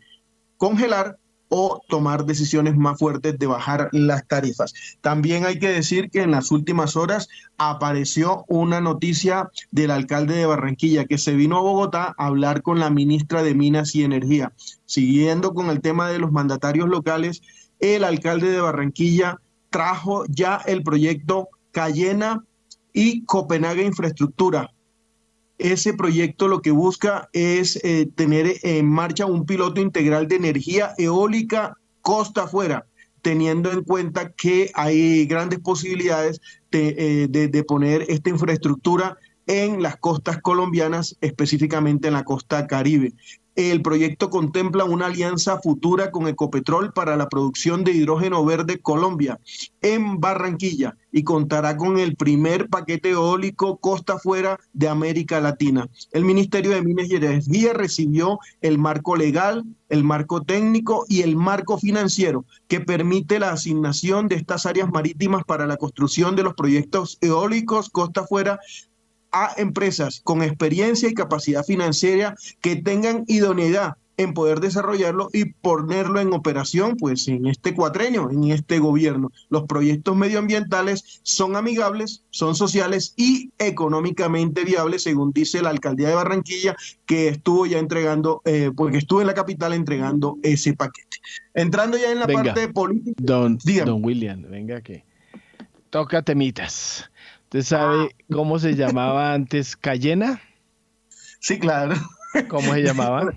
congelar 0.57 1.17
o 1.49 1.81
tomar 1.87 2.25
decisiones 2.25 2.75
más 2.75 2.99
fuertes 2.99 3.37
de 3.37 3.47
bajar 3.47 3.89
las 3.91 4.27
tarifas. 4.27 4.73
También 5.01 5.45
hay 5.45 5.59
que 5.59 5.69
decir 5.69 6.09
que 6.09 6.21
en 6.21 6.31
las 6.31 6.51
últimas 6.51 6.95
horas 6.95 7.29
apareció 7.57 8.45
una 8.47 8.81
noticia 8.81 9.49
del 9.71 9.91
alcalde 9.91 10.35
de 10.35 10.45
Barranquilla 10.45 11.05
que 11.05 11.17
se 11.17 11.33
vino 11.33 11.57
a 11.57 11.61
Bogotá 11.61 12.15
a 12.17 12.27
hablar 12.27 12.61
con 12.61 12.79
la 12.79 12.89
ministra 12.89 13.43
de 13.43 13.53
Minas 13.53 13.95
y 13.95 14.03
Energía. 14.03 14.53
Siguiendo 14.85 15.53
con 15.53 15.69
el 15.69 15.81
tema 15.81 16.09
de 16.09 16.19
los 16.19 16.31
mandatarios 16.31 16.89
locales, 16.89 17.41
el 17.79 18.03
alcalde 18.03 18.49
de 18.49 18.61
Barranquilla 18.61 19.39
trajo 19.75 20.23
ya 20.29 20.61
el 20.65 20.83
proyecto 20.83 21.49
Cayena 21.73 22.45
y 22.93 23.25
Copenhague 23.25 23.83
Infraestructura. 23.83 24.71
Ese 25.57 25.93
proyecto 25.93 26.47
lo 26.47 26.61
que 26.61 26.71
busca 26.71 27.27
es 27.33 27.83
eh, 27.83 28.07
tener 28.15 28.53
en 28.63 28.87
marcha 28.87 29.25
un 29.25 29.45
piloto 29.45 29.81
integral 29.81 30.29
de 30.29 30.37
energía 30.37 30.93
eólica 30.97 31.77
costa 31.99 32.43
afuera, 32.43 32.85
teniendo 33.21 33.69
en 33.69 33.83
cuenta 33.83 34.31
que 34.31 34.71
hay 34.75 35.25
grandes 35.25 35.59
posibilidades 35.59 36.39
de, 36.71 36.95
eh, 36.97 37.27
de 37.27 37.63
poner 37.65 38.05
esta 38.07 38.29
infraestructura 38.29 39.17
en 39.45 39.83
las 39.83 39.97
costas 39.97 40.41
colombianas, 40.41 41.17
específicamente 41.19 42.07
en 42.07 42.13
la 42.13 42.23
costa 42.23 42.65
caribe. 42.65 43.11
El 43.55 43.81
proyecto 43.81 44.29
contempla 44.29 44.83
una 44.83 45.05
alianza 45.05 45.59
futura 45.59 46.11
con 46.11 46.27
Ecopetrol 46.27 46.91
para 46.91 47.15
la 47.15 47.29
producción 47.29 47.83
de 47.83 47.93
hidrógeno 47.93 48.43
verde 48.43 48.79
Colombia 48.79 49.39
en 49.81 50.19
Barranquilla 50.19 50.97
y 51.11 51.23
contará 51.23 51.77
con 51.77 51.97
el 51.97 52.17
primer 52.17 52.67
paquete 52.67 53.11
eólico 53.11 53.77
costa 53.77 54.13
afuera 54.13 54.59
de 54.73 54.89
América 54.89 55.39
Latina. 55.39 55.87
El 56.11 56.25
Ministerio 56.25 56.71
de 56.71 56.81
Minas 56.81 57.09
y 57.09 57.15
Energía 57.15 57.73
recibió 57.73 58.39
el 58.61 58.77
marco 58.77 59.15
legal, 59.15 59.63
el 59.87 60.03
marco 60.03 60.43
técnico 60.43 61.05
y 61.07 61.21
el 61.21 61.37
marco 61.37 61.77
financiero 61.77 62.43
que 62.67 62.81
permite 62.81 63.39
la 63.39 63.51
asignación 63.51 64.27
de 64.27 64.35
estas 64.35 64.65
áreas 64.65 64.89
marítimas 64.91 65.45
para 65.45 65.65
la 65.65 65.77
construcción 65.77 66.35
de 66.35 66.43
los 66.43 66.55
proyectos 66.55 67.17
eólicos 67.21 67.89
costa 67.89 68.21
afuera 68.21 68.59
a 69.35 69.53
empresas 69.57 70.21
con 70.23 70.41
experiencia 70.41 71.09
y 71.09 71.13
capacidad 71.13 71.65
financiera 71.65 72.35
que 72.61 72.77
tengan 72.77 73.25
idoneidad 73.27 73.97
en 74.17 74.33
poder 74.33 74.61
desarrollarlo 74.61 75.29
y 75.33 75.45
ponerlo 75.45 76.21
en 76.21 76.31
operación, 76.31 76.95
pues 76.95 77.27
en 77.27 77.47
este 77.47 77.73
cuatreño, 77.73 78.31
en 78.31 78.45
este 78.45 78.79
gobierno. 78.79 79.33
Los 79.49 79.63
proyectos 79.63 80.15
medioambientales 80.15 81.19
son 81.23 81.57
amigables, 81.57 82.23
son 82.29 82.55
sociales 82.55 83.13
y 83.17 83.51
económicamente 83.57 84.63
viables, 84.63 85.03
según 85.03 85.33
dice 85.33 85.61
la 85.61 85.69
alcaldía 85.69 86.07
de 86.07 86.15
Barranquilla, 86.15 86.77
que 87.05 87.27
estuvo 87.27 87.65
ya 87.65 87.79
entregando, 87.79 88.41
eh, 88.45 88.71
porque 88.73 88.99
estuvo 88.99 89.19
en 89.19 89.27
la 89.27 89.33
capital 89.33 89.73
entregando 89.73 90.37
ese 90.43 90.73
paquete. 90.73 91.17
Entrando 91.53 91.97
ya 91.97 92.09
en 92.09 92.19
la 92.19 92.27
parte 92.27 92.69
política. 92.69 93.15
Don, 93.17 93.57
don 93.85 94.03
William, 94.03 94.43
venga 94.49 94.79
que 94.79 95.03
toca 95.89 96.21
temitas. 96.21 97.09
¿Usted 97.55 97.77
sabe 97.77 98.09
ah. 98.11 98.23
cómo 98.33 98.59
se 98.59 98.75
llamaba 98.75 99.33
antes 99.33 99.77
Cayena? 99.77 100.41
Sí, 101.39 101.57
claro. 101.57 101.95
¿Cómo 102.49 102.73
se 102.73 102.81
llamaba? 102.81 103.33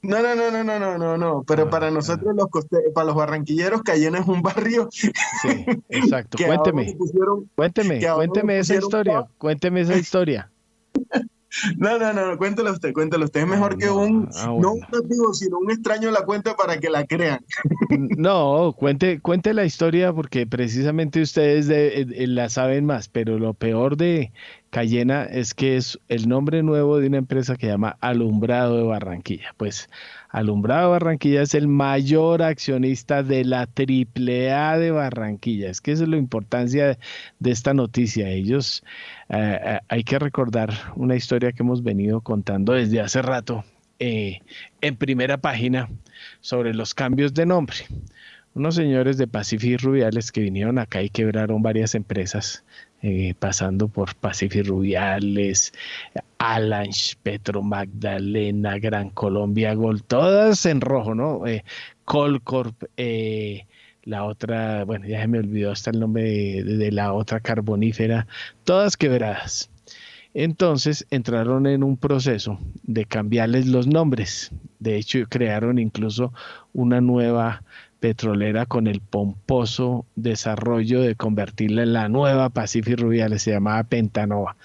No, 0.00 0.22
no, 0.22 0.36
no, 0.36 0.52
no, 0.52 0.62
no, 0.62 0.78
no, 0.78 0.96
no, 0.96 1.18
no. 1.18 1.42
Pero 1.42 1.64
ah, 1.64 1.70
para 1.70 1.90
nosotros, 1.90 2.36
los 2.36 2.46
para 2.94 3.06
los 3.06 3.16
barranquilleros, 3.16 3.82
Cayena 3.82 4.20
es 4.20 4.28
un 4.28 4.42
barrio. 4.42 4.88
Sí, 4.92 5.08
exacto. 5.88 6.38
cuénteme. 6.46 6.96
cuénteme, 7.56 8.00
cuénteme 8.14 8.58
esa 8.60 8.76
historia. 8.76 9.26
Cuénteme 9.38 9.80
esa 9.80 9.96
historia. 9.96 10.52
No, 11.76 11.98
no, 11.98 12.12
no, 12.12 12.36
cuéntelo 12.36 12.72
usted, 12.72 12.92
cuéntelo 12.92 13.24
usted. 13.24 13.40
Es 13.40 13.46
mejor 13.46 13.78
que 13.78 13.90
un, 13.90 14.28
ah, 14.36 14.46
no 14.46 14.72
un 14.72 14.80
nativo, 14.80 15.32
sino 15.32 15.58
un 15.58 15.70
extraño 15.70 16.10
la 16.10 16.24
cuenta 16.24 16.54
para 16.56 16.78
que 16.78 16.90
la 16.90 17.04
crean. 17.04 17.44
No, 18.16 18.74
cuente, 18.76 19.20
cuente 19.20 19.54
la 19.54 19.64
historia 19.64 20.12
porque 20.12 20.46
precisamente 20.46 21.22
ustedes 21.22 21.68
eh, 21.70 22.00
eh, 22.00 22.26
la 22.26 22.48
saben 22.48 22.84
más, 22.84 23.08
pero 23.08 23.38
lo 23.38 23.54
peor 23.54 23.96
de 23.96 24.32
Cayena 24.70 25.24
es 25.24 25.54
que 25.54 25.76
es 25.76 25.98
el 26.08 26.28
nombre 26.28 26.62
nuevo 26.62 26.98
de 26.98 27.06
una 27.06 27.18
empresa 27.18 27.56
que 27.56 27.66
se 27.66 27.72
llama 27.72 27.96
Alumbrado 28.00 28.76
de 28.76 28.82
Barranquilla. 28.82 29.54
Pues 29.56 29.88
Alumbrado 30.38 30.90
Barranquilla 30.90 31.42
es 31.42 31.54
el 31.54 31.66
mayor 31.66 32.42
accionista 32.42 33.24
de 33.24 33.44
la 33.44 33.62
AAA 33.62 34.78
de 34.78 34.92
Barranquilla. 34.92 35.68
Es 35.68 35.80
que 35.80 35.90
esa 35.90 36.04
es 36.04 36.08
la 36.08 36.16
importancia 36.16 36.96
de 37.40 37.50
esta 37.50 37.74
noticia. 37.74 38.28
Ellos, 38.28 38.84
eh, 39.30 39.58
eh, 39.60 39.80
hay 39.88 40.04
que 40.04 40.16
recordar 40.20 40.72
una 40.94 41.16
historia 41.16 41.50
que 41.50 41.64
hemos 41.64 41.82
venido 41.82 42.20
contando 42.20 42.74
desde 42.74 43.00
hace 43.00 43.20
rato 43.20 43.64
eh, 43.98 44.38
en 44.80 44.94
primera 44.94 45.38
página 45.38 45.88
sobre 46.40 46.72
los 46.72 46.94
cambios 46.94 47.34
de 47.34 47.44
nombre. 47.44 47.78
Unos 48.54 48.76
señores 48.76 49.18
de 49.18 49.26
Pacific 49.26 49.82
Rubiales 49.82 50.30
que 50.30 50.40
vinieron 50.40 50.78
acá 50.78 51.02
y 51.02 51.10
quebraron 51.10 51.62
varias 51.62 51.96
empresas 51.96 52.64
eh, 53.02 53.34
pasando 53.38 53.88
por 53.88 54.14
Pacific 54.16 54.66
Rubiales, 54.66 55.72
Alange, 56.38 57.16
Petro 57.22 57.62
Magdalena, 57.62 58.78
Gran 58.78 59.10
Colombia 59.10 59.74
Gold, 59.74 60.02
todas 60.04 60.66
en 60.66 60.80
rojo, 60.80 61.14
¿no? 61.14 61.46
Eh, 61.46 61.64
Colcorp, 62.04 62.84
eh, 62.96 63.66
la 64.02 64.24
otra, 64.24 64.84
bueno, 64.84 65.06
ya 65.06 65.20
se 65.20 65.28
me 65.28 65.38
olvidó 65.38 65.70
hasta 65.70 65.90
el 65.90 66.00
nombre 66.00 66.22
de, 66.24 66.64
de 66.64 66.92
la 66.92 67.12
otra 67.12 67.40
carbonífera, 67.40 68.26
todas 68.64 68.96
quebradas. 68.96 69.70
Entonces 70.34 71.06
entraron 71.10 71.66
en 71.66 71.82
un 71.82 71.96
proceso 71.96 72.58
de 72.82 73.04
cambiarles 73.04 73.66
los 73.66 73.86
nombres. 73.86 74.50
De 74.78 74.96
hecho, 74.96 75.20
crearon 75.28 75.78
incluso 75.78 76.32
una 76.72 77.00
nueva 77.00 77.62
petrolera 78.00 78.66
con 78.66 78.86
el 78.86 79.00
pomposo 79.00 80.06
desarrollo 80.16 81.00
de 81.00 81.14
convertirla 81.14 81.82
en 81.82 81.92
la 81.92 82.08
nueva 82.08 82.50
Pacific 82.50 82.98
Rubiales, 82.98 83.42
se 83.42 83.52
llamaba 83.52 83.82
Pentanova. 83.84 84.56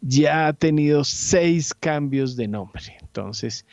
Ya 0.00 0.48
ha 0.48 0.52
tenido 0.52 1.04
seis 1.04 1.74
cambios 1.74 2.36
de 2.36 2.48
nombre. 2.48 2.96
Entonces, 3.00 3.66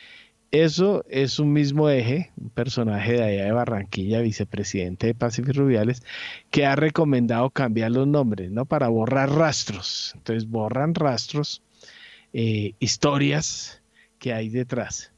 eso 0.51 1.05
es 1.09 1.39
un 1.39 1.53
mismo 1.53 1.89
eje, 1.89 2.31
un 2.35 2.49
personaje 2.49 3.13
de 3.13 3.23
allá 3.23 3.45
de 3.45 3.51
Barranquilla, 3.51 4.21
vicepresidente 4.21 5.07
de 5.07 5.13
Pacific 5.13 5.55
Rubiales, 5.55 6.03
que 6.49 6.65
ha 6.65 6.75
recomendado 6.75 7.49
cambiar 7.51 7.91
los 7.91 8.07
nombres, 8.07 8.51
¿no? 8.51 8.65
Para 8.65 8.87
borrar 8.87 9.29
rastros. 9.31 10.13
Entonces, 10.15 10.49
borran 10.49 10.95
rastros, 10.95 11.61
eh, 12.33 12.73
historias 12.79 13.81
que 14.17 14.33
hay 14.33 14.49
detrás. 14.49 15.11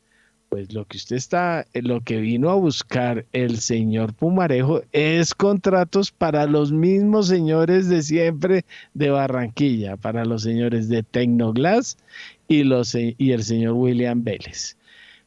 Pues 0.52 0.74
lo 0.74 0.86
que 0.86 0.98
usted 0.98 1.16
está, 1.16 1.66
eh, 1.72 1.82
lo 1.82 2.02
que 2.02 2.18
vino 2.20 2.50
a 2.50 2.56
buscar 2.56 3.26
el 3.32 3.60
señor 3.60 4.14
Pumarejo 4.14 4.82
es 4.92 5.34
contratos 5.34 6.12
para 6.12 6.46
los 6.46 6.74
mismos 6.74 7.30
señores 7.30 7.88
de 7.88 8.04
siempre 8.04 8.66
de 8.94 9.12
Barranquilla, 9.12 9.96
para 9.96 10.26
los 10.26 10.44
señores 10.44 10.90
de 10.90 11.04
Tecnoglass 11.04 11.96
y, 12.50 12.66
los, 12.66 12.94
y 12.96 13.32
el 13.32 13.44
señor 13.46 13.76
William 13.76 14.26
Vélez. 14.26 14.76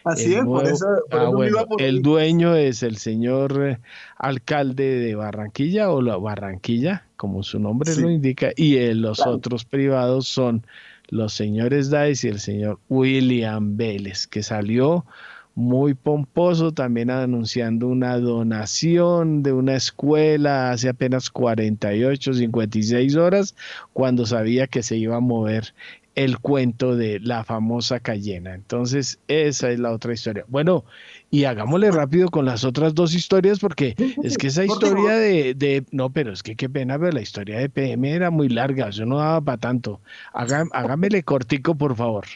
Así 0.05 0.35
es, 0.35 0.45
por 0.45 0.67
eso, 0.67 0.87
ah, 1.11 1.31
el 1.79 2.01
dueño 2.01 2.55
es 2.55 2.83
el 2.83 2.97
señor 2.97 3.63
eh, 3.63 3.79
alcalde 4.17 4.99
de 5.01 5.15
Barranquilla 5.15 5.91
o 5.91 6.01
la 6.01 6.17
Barranquilla, 6.17 7.05
como 7.17 7.43
su 7.43 7.59
nombre 7.59 7.95
lo 7.97 8.09
indica, 8.09 8.51
y 8.57 8.79
los 8.95 9.21
otros 9.27 9.65
privados 9.67 10.27
son 10.27 10.65
los 11.09 11.35
señores 11.35 11.91
Dice 11.91 12.29
y 12.29 12.31
el 12.31 12.41
señor 12.41 12.79
William 12.89 13.77
Vélez, 13.77 14.27
que 14.27 14.43
salió 14.43 15.05
muy 15.59 15.95
pomposo, 15.95 16.73
también 16.73 17.11
anunciando 17.11 17.89
una 17.89 18.17
donación 18.19 19.43
de 19.43 19.53
una 19.53 19.75
escuela 19.75 20.71
hace 20.71 20.89
apenas 20.89 21.31
48, 21.31 22.33
56 22.35 23.17
horas, 23.17 23.57
cuando 23.93 24.25
sabía 24.25 24.69
que 24.69 24.85
se 24.85 24.97
iba 24.97 25.17
a 25.17 25.21
mover 25.21 25.75
el 26.15 26.39
cuento 26.39 26.95
de 26.95 27.19
la 27.19 27.43
famosa 27.43 27.99
Cayena. 27.99 28.55
Entonces, 28.55 29.19
esa 29.27 29.73
es 29.73 29.81
la 29.81 29.91
otra 29.91 30.13
historia. 30.13 30.45
Bueno, 30.47 30.85
y 31.29 31.43
hagámosle 31.43 31.91
rápido 31.91 32.29
con 32.29 32.45
las 32.45 32.63
otras 32.63 32.95
dos 32.95 33.13
historias, 33.13 33.59
porque 33.59 33.97
es 34.23 34.39
que 34.39 34.47
esa 34.47 34.65
historia 34.65 35.15
de, 35.15 35.55
de 35.55 35.85
no, 35.91 36.11
pero 36.11 36.33
es 36.33 36.45
que 36.45 36.55
qué 36.55 36.69
pena, 36.69 37.01
pero 37.01 37.11
la 37.11 37.21
historia 37.21 37.59
de 37.59 37.69
PM 37.69 38.09
era 38.09 38.31
muy 38.31 38.49
larga, 38.49 38.91
yo 38.91 39.07
no 39.07 39.19
daba 39.19 39.41
para 39.41 39.59
tanto. 39.59 40.01
hágamele 40.33 41.25
cortico, 41.25 41.75
por 41.75 41.97
favor. 41.97 42.27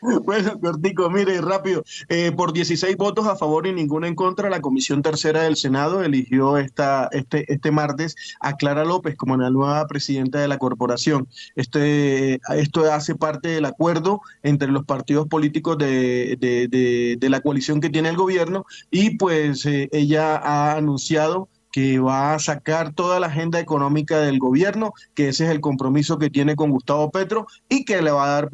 Bueno, 0.24 0.58
cortico, 0.60 1.10
mire, 1.10 1.40
rápido. 1.40 1.84
Eh, 2.08 2.32
por 2.32 2.52
16 2.52 2.96
votos 2.96 3.26
a 3.26 3.36
favor 3.36 3.66
y 3.66 3.72
ninguno 3.72 4.06
en 4.06 4.14
contra, 4.14 4.50
la 4.50 4.60
Comisión 4.60 5.02
Tercera 5.02 5.42
del 5.42 5.56
Senado 5.56 6.02
eligió 6.02 6.58
esta, 6.58 7.08
este, 7.12 7.52
este 7.52 7.70
martes 7.70 8.16
a 8.40 8.56
Clara 8.56 8.84
López 8.84 9.16
como 9.16 9.36
la 9.36 9.50
nueva 9.50 9.86
presidenta 9.86 10.38
de 10.38 10.48
la 10.48 10.58
corporación. 10.58 11.28
Este, 11.56 12.40
esto 12.56 12.90
hace 12.92 13.14
parte 13.14 13.48
del 13.48 13.64
acuerdo 13.64 14.20
entre 14.42 14.68
los 14.68 14.84
partidos 14.84 15.28
políticos 15.28 15.78
de, 15.78 16.36
de, 16.40 17.16
de, 17.18 17.30
la 17.30 17.40
coalición 17.40 17.80
que 17.80 17.90
tiene 17.90 18.08
el 18.08 18.16
gobierno 18.16 18.66
y 18.90 19.16
pues 19.16 19.64
eh, 19.66 19.88
ella 19.92 20.36
ha 20.36 20.76
anunciado 20.76 21.48
que 21.72 21.98
va 22.00 22.34
a 22.34 22.38
sacar 22.38 22.92
toda 22.92 23.20
la 23.20 23.28
agenda 23.28 23.60
económica 23.60 24.18
del 24.18 24.38
gobierno, 24.38 24.92
que 25.14 25.28
ese 25.28 25.44
es 25.44 25.50
el 25.50 25.60
compromiso 25.60 26.18
que 26.18 26.30
tiene 26.30 26.56
con 26.56 26.70
Gustavo 26.70 27.10
Petro 27.10 27.46
y 27.68 27.84
que 27.84 28.02
le 28.02 28.10
va 28.10 28.24
a 28.24 28.34
dar 28.34 28.50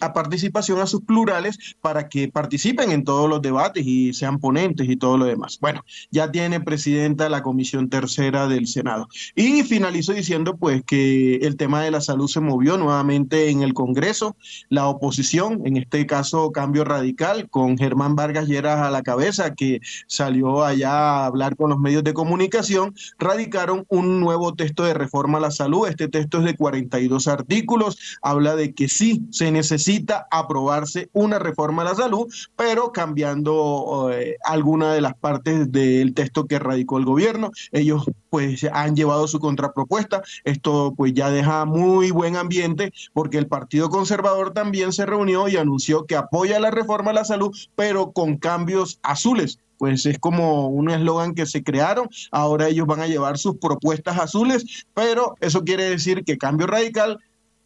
a 0.00 0.12
participación 0.12 0.80
a 0.80 0.86
sus 0.86 1.02
plurales 1.02 1.58
para 1.80 2.08
que 2.08 2.28
participen 2.28 2.90
en 2.92 3.04
todos 3.04 3.28
los 3.28 3.42
debates 3.42 3.86
y 3.86 4.12
sean 4.12 4.38
ponentes 4.38 4.88
y 4.88 4.96
todo 4.96 5.18
lo 5.18 5.26
demás. 5.26 5.58
Bueno, 5.60 5.84
ya 6.10 6.30
tiene 6.30 6.60
presidenta 6.60 7.28
la 7.28 7.42
Comisión 7.42 7.88
Tercera 7.88 8.48
del 8.48 8.66
Senado. 8.66 9.08
Y 9.34 9.62
finalizo 9.62 10.12
diciendo 10.12 10.56
pues 10.56 10.82
que 10.84 11.36
el 11.36 11.56
tema 11.56 11.82
de 11.82 11.90
la 11.90 12.00
salud 12.00 12.28
se 12.28 12.40
movió 12.40 12.78
nuevamente 12.78 13.50
en 13.50 13.62
el 13.62 13.74
Congreso. 13.74 14.36
La 14.68 14.86
oposición, 14.86 15.62
en 15.66 15.76
este 15.76 16.06
caso 16.06 16.52
Cambio 16.52 16.84
Radical, 16.84 17.48
con 17.50 17.76
Germán 17.76 18.16
Vargas 18.16 18.48
Lleras 18.48 18.80
a 18.80 18.90
la 18.90 19.02
cabeza, 19.02 19.54
que 19.54 19.80
salió 20.06 20.64
allá 20.64 20.92
a 20.92 21.26
hablar 21.26 21.56
con 21.56 21.70
los 21.70 21.78
medios 21.78 22.04
de 22.04 22.14
comunicación, 22.14 22.94
radicaron 23.18 23.84
un 23.88 24.20
nuevo 24.20 24.54
texto 24.54 24.84
de 24.84 24.94
reforma 24.94 25.38
a 25.38 25.42
la 25.42 25.50
salud. 25.50 25.86
Este 25.86 26.08
texto 26.08 26.38
es 26.38 26.44
de 26.44 26.56
42 26.56 27.28
artículos, 27.28 28.18
habla 28.22 28.56
de 28.56 28.74
que 28.74 28.88
sí 28.88 29.22
se 29.30 29.50
necesita 29.50 29.81
necesita 29.82 30.28
aprobarse 30.30 31.08
una 31.12 31.40
reforma 31.40 31.82
a 31.82 31.86
la 31.86 31.94
salud, 31.96 32.32
pero 32.54 32.92
cambiando 32.92 34.10
eh, 34.12 34.36
alguna 34.44 34.94
de 34.94 35.00
las 35.00 35.14
partes 35.14 35.72
del 35.72 36.14
texto 36.14 36.46
que 36.46 36.60
radicó 36.60 36.98
el 36.98 37.04
gobierno. 37.04 37.50
Ellos 37.72 38.04
pues 38.30 38.64
han 38.72 38.94
llevado 38.94 39.26
su 39.26 39.40
contrapropuesta. 39.40 40.22
Esto 40.44 40.94
pues 40.96 41.14
ya 41.14 41.30
deja 41.30 41.64
muy 41.64 42.12
buen 42.12 42.36
ambiente 42.36 42.92
porque 43.12 43.38
el 43.38 43.48
Partido 43.48 43.90
Conservador 43.90 44.52
también 44.52 44.92
se 44.92 45.04
reunió 45.04 45.48
y 45.48 45.56
anunció 45.56 46.06
que 46.06 46.14
apoya 46.14 46.60
la 46.60 46.70
reforma 46.70 47.10
a 47.10 47.14
la 47.14 47.24
salud, 47.24 47.50
pero 47.74 48.12
con 48.12 48.36
cambios 48.36 49.00
azules 49.02 49.58
pues 49.78 50.06
es 50.06 50.16
como 50.20 50.68
un 50.68 50.90
eslogan 50.90 51.34
que 51.34 51.44
se 51.44 51.64
crearon, 51.64 52.08
ahora 52.30 52.68
ellos 52.68 52.86
van 52.86 53.00
a 53.00 53.08
llevar 53.08 53.36
sus 53.36 53.56
propuestas 53.56 54.16
azules, 54.16 54.86
pero 54.94 55.34
eso 55.40 55.64
quiere 55.64 55.90
decir 55.90 56.22
que 56.22 56.38
Cambio 56.38 56.68
Radical 56.68 57.18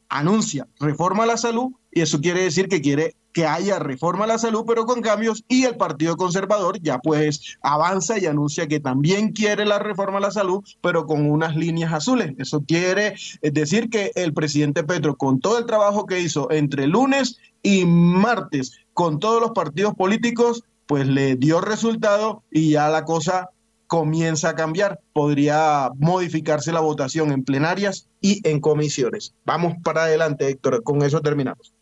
anuncia 0.08 0.66
reforma 0.78 1.24
a 1.24 1.26
la 1.26 1.36
salud 1.36 1.72
y 1.90 2.02
eso 2.02 2.20
quiere 2.20 2.42
decir 2.42 2.68
que 2.68 2.80
quiere 2.80 3.14
que 3.36 3.46
haya 3.46 3.78
reforma 3.78 4.24
a 4.24 4.28
la 4.28 4.38
salud, 4.38 4.64
pero 4.66 4.86
con 4.86 5.02
cambios, 5.02 5.44
y 5.46 5.64
el 5.64 5.76
Partido 5.76 6.16
Conservador 6.16 6.80
ya 6.80 6.98
pues 7.00 7.58
avanza 7.60 8.18
y 8.18 8.24
anuncia 8.24 8.66
que 8.66 8.80
también 8.80 9.32
quiere 9.32 9.66
la 9.66 9.78
reforma 9.78 10.16
a 10.16 10.22
la 10.22 10.30
salud, 10.30 10.64
pero 10.80 11.04
con 11.04 11.30
unas 11.30 11.54
líneas 11.54 11.92
azules. 11.92 12.32
Eso 12.38 12.64
quiere 12.66 13.14
decir 13.42 13.90
que 13.90 14.10
el 14.14 14.32
presidente 14.32 14.84
Petro, 14.84 15.16
con 15.16 15.38
todo 15.40 15.58
el 15.58 15.66
trabajo 15.66 16.06
que 16.06 16.20
hizo 16.20 16.50
entre 16.50 16.86
lunes 16.86 17.36
y 17.62 17.84
martes, 17.84 18.72
con 18.94 19.20
todos 19.20 19.42
los 19.42 19.50
partidos 19.50 19.92
políticos, 19.92 20.64
pues 20.86 21.06
le 21.06 21.36
dio 21.36 21.60
resultado 21.60 22.42
y 22.50 22.70
ya 22.70 22.88
la 22.88 23.04
cosa 23.04 23.50
comienza 23.86 24.50
a 24.50 24.54
cambiar. 24.54 25.00
Podría 25.12 25.90
modificarse 25.96 26.72
la 26.72 26.80
votación 26.80 27.32
en 27.32 27.44
plenarias 27.44 28.08
y 28.20 28.46
en 28.48 28.60
comisiones. 28.60 29.34
Vamos 29.44 29.74
para 29.82 30.04
adelante, 30.04 30.48
Héctor. 30.48 30.82
Con 30.82 31.02
eso 31.02 31.20
terminamos. 31.20 31.72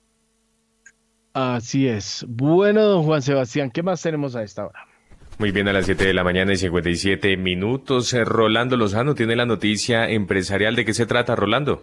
Así 1.32 1.89
es. 1.89 2.24
Bueno, 2.28 2.82
don 2.82 3.02
Juan 3.05 3.22
Sebastián, 3.22 3.70
¿qué 3.70 3.82
más 3.82 4.01
tenemos 4.01 4.36
a 4.36 4.43
esta 4.43 4.66
hora? 4.66 4.86
Muy 5.39 5.51
bien, 5.51 5.66
a 5.66 5.72
las 5.72 5.86
7 5.86 6.06
de 6.06 6.14
la 6.14 6.22
mañana 6.22 6.52
y 6.52 6.56
57 6.56 7.36
minutos. 7.36 8.12
Eh, 8.14 8.24
Rolando 8.24 8.76
Lozano 8.76 9.16
tiene 9.16 9.35
la 9.35 9.44
noticia 9.44 10.09
empresarial. 10.09 10.76
¿De 10.76 10.85
qué 10.85 10.94
se 10.94 11.06
trata, 11.06 11.35
Rolando? 11.35 11.82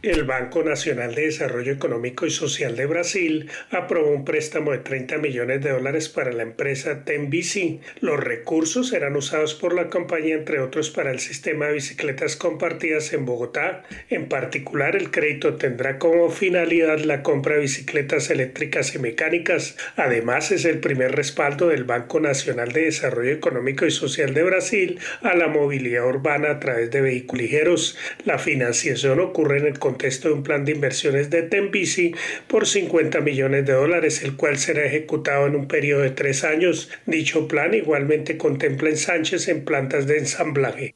El 0.00 0.22
Banco 0.22 0.62
Nacional 0.62 1.16
de 1.16 1.22
Desarrollo 1.22 1.72
Económico 1.72 2.24
y 2.24 2.30
Social 2.30 2.76
de 2.76 2.86
Brasil 2.86 3.50
aprobó 3.70 4.10
un 4.10 4.24
préstamo 4.24 4.70
de 4.70 4.78
30 4.78 5.18
millones 5.18 5.60
de 5.60 5.70
dólares 5.70 6.08
para 6.08 6.32
la 6.32 6.44
empresa 6.44 7.04
TEMBC. 7.04 7.80
Los 8.00 8.20
recursos 8.20 8.90
serán 8.90 9.16
usados 9.16 9.56
por 9.56 9.74
la 9.74 9.90
compañía, 9.90 10.36
entre 10.36 10.60
otros, 10.60 10.90
para 10.90 11.10
el 11.10 11.18
sistema 11.18 11.66
de 11.66 11.72
bicicletas 11.72 12.36
compartidas 12.36 13.12
en 13.12 13.24
Bogotá. 13.24 13.82
En 14.08 14.28
particular, 14.28 14.94
el 14.94 15.10
crédito 15.10 15.54
tendrá 15.54 15.98
como 15.98 16.30
finalidad 16.30 17.00
la 17.00 17.24
compra 17.24 17.56
de 17.56 17.62
bicicletas 17.62 18.30
eléctricas 18.30 18.94
y 18.94 19.00
mecánicas. 19.00 19.76
Además, 19.96 20.52
es 20.52 20.64
el 20.64 20.78
primer 20.78 21.16
respaldo 21.16 21.68
del 21.68 21.82
Banco 21.82 22.20
Nacional 22.20 22.70
de 22.70 22.84
Desarrollo 22.84 23.32
Económico 23.32 23.84
y 23.84 23.90
Social 23.90 24.32
de 24.32 24.44
Brasil 24.44 25.00
a 25.22 25.34
la 25.34 25.48
movilidad 25.48 26.06
urbana 26.06 26.50
a 26.50 26.60
través 26.60 26.92
de 26.92 27.00
vehículos 27.00 27.28
ligeros. 27.38 27.96
La 28.24 28.38
financiación 28.38 29.20
ocurre 29.20 29.58
en 29.58 29.66
el 29.66 29.78
contexto 29.88 30.28
de 30.28 30.34
un 30.34 30.42
plan 30.42 30.66
de 30.66 30.72
inversiones 30.72 31.30
de 31.30 31.42
Tembici 31.42 32.14
por 32.46 32.66
50 32.66 33.20
millones 33.22 33.64
de 33.64 33.72
dólares, 33.72 34.22
el 34.22 34.36
cual 34.36 34.58
será 34.58 34.84
ejecutado 34.84 35.46
en 35.46 35.56
un 35.56 35.66
periodo 35.66 36.02
de 36.02 36.10
tres 36.10 36.44
años. 36.44 36.90
Dicho 37.06 37.48
plan 37.48 37.72
igualmente 37.72 38.36
contempla 38.36 38.90
ensanches 38.90 39.48
en 39.48 39.64
plantas 39.64 40.06
de 40.06 40.18
ensamblaje. 40.18 40.94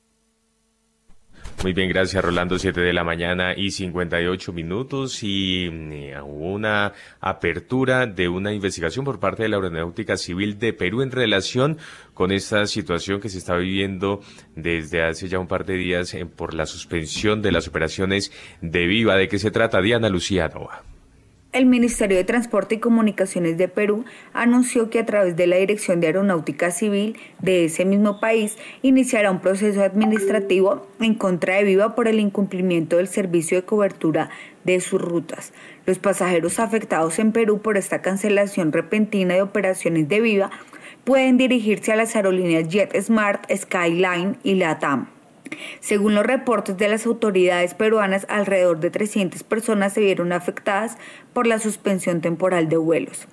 Muy 1.62 1.74
bien, 1.74 1.88
gracias 1.90 2.24
Rolando, 2.24 2.58
7 2.58 2.80
de 2.80 2.92
la 2.92 3.04
mañana 3.04 3.54
y 3.56 3.70
58 3.70 4.52
minutos 4.52 5.22
y 5.22 5.66
eh, 5.66 6.20
una 6.20 6.92
apertura 7.20 8.06
de 8.06 8.28
una 8.28 8.52
investigación 8.52 9.04
por 9.04 9.20
parte 9.20 9.44
de 9.44 9.48
la 9.48 9.58
Aeronáutica 9.58 10.16
Civil 10.16 10.58
de 10.58 10.72
Perú 10.72 11.02
en 11.02 11.12
relación 11.12 11.78
con 12.14 12.32
esta 12.32 12.66
situación 12.66 13.20
que 13.20 13.28
se 13.28 13.38
está 13.38 13.54
viviendo 13.54 14.22
desde 14.56 15.04
hace 15.04 15.28
ya 15.28 15.38
un 15.38 15.46
par 15.46 15.64
de 15.64 15.76
días 15.76 16.12
eh, 16.14 16.26
por 16.26 16.52
la 16.52 16.66
suspensión 16.66 17.42
de 17.42 17.52
las 17.52 17.68
operaciones 17.68 18.32
de 18.60 18.84
Viva. 18.88 19.14
¿De 19.14 19.28
qué 19.28 19.38
se 19.38 19.52
trata, 19.52 19.80
Diana 19.80 20.08
Lucía 20.08 20.48
Nova? 20.48 20.82
El 21.52 21.66
Ministerio 21.66 22.16
de 22.16 22.24
Transporte 22.24 22.76
y 22.76 22.78
Comunicaciones 22.78 23.58
de 23.58 23.68
Perú 23.68 24.06
anunció 24.32 24.88
que 24.88 24.98
a 24.98 25.04
través 25.04 25.36
de 25.36 25.46
la 25.46 25.56
Dirección 25.56 26.00
de 26.00 26.06
Aeronáutica 26.06 26.70
Civil 26.70 27.18
de 27.40 27.66
ese 27.66 27.84
mismo 27.84 28.20
país 28.20 28.56
iniciará 28.80 29.30
un 29.30 29.42
proceso 29.42 29.82
administrativo 29.82 30.86
en 30.98 31.14
contra 31.14 31.56
de 31.56 31.64
Viva 31.64 31.94
por 31.94 32.08
el 32.08 32.20
incumplimiento 32.20 32.96
del 32.96 33.06
servicio 33.06 33.58
de 33.58 33.66
cobertura 33.66 34.30
de 34.64 34.80
sus 34.80 34.98
rutas. 34.98 35.52
Los 35.84 35.98
pasajeros 35.98 36.58
afectados 36.58 37.18
en 37.18 37.32
Perú 37.32 37.60
por 37.60 37.76
esta 37.76 38.00
cancelación 38.00 38.72
repentina 38.72 39.34
de 39.34 39.42
operaciones 39.42 40.08
de 40.08 40.22
Viva 40.22 40.50
pueden 41.04 41.36
dirigirse 41.36 41.92
a 41.92 41.96
las 41.96 42.16
aerolíneas 42.16 42.66
JetSmart, 42.66 43.52
Skyline 43.54 44.38
y 44.42 44.54
LATAM. 44.54 45.11
Según 45.80 46.14
los 46.14 46.26
reportes 46.26 46.76
de 46.76 46.88
las 46.88 47.06
autoridades 47.06 47.74
peruanas, 47.74 48.26
alrededor 48.28 48.80
de 48.80 48.90
300 48.90 49.42
personas 49.42 49.92
se 49.92 50.00
vieron 50.00 50.32
afectadas 50.32 50.98
por 51.32 51.46
la 51.46 51.58
suspensión 51.58 52.20
temporal 52.20 52.68
de 52.68 52.76
vuelos. 52.76 53.26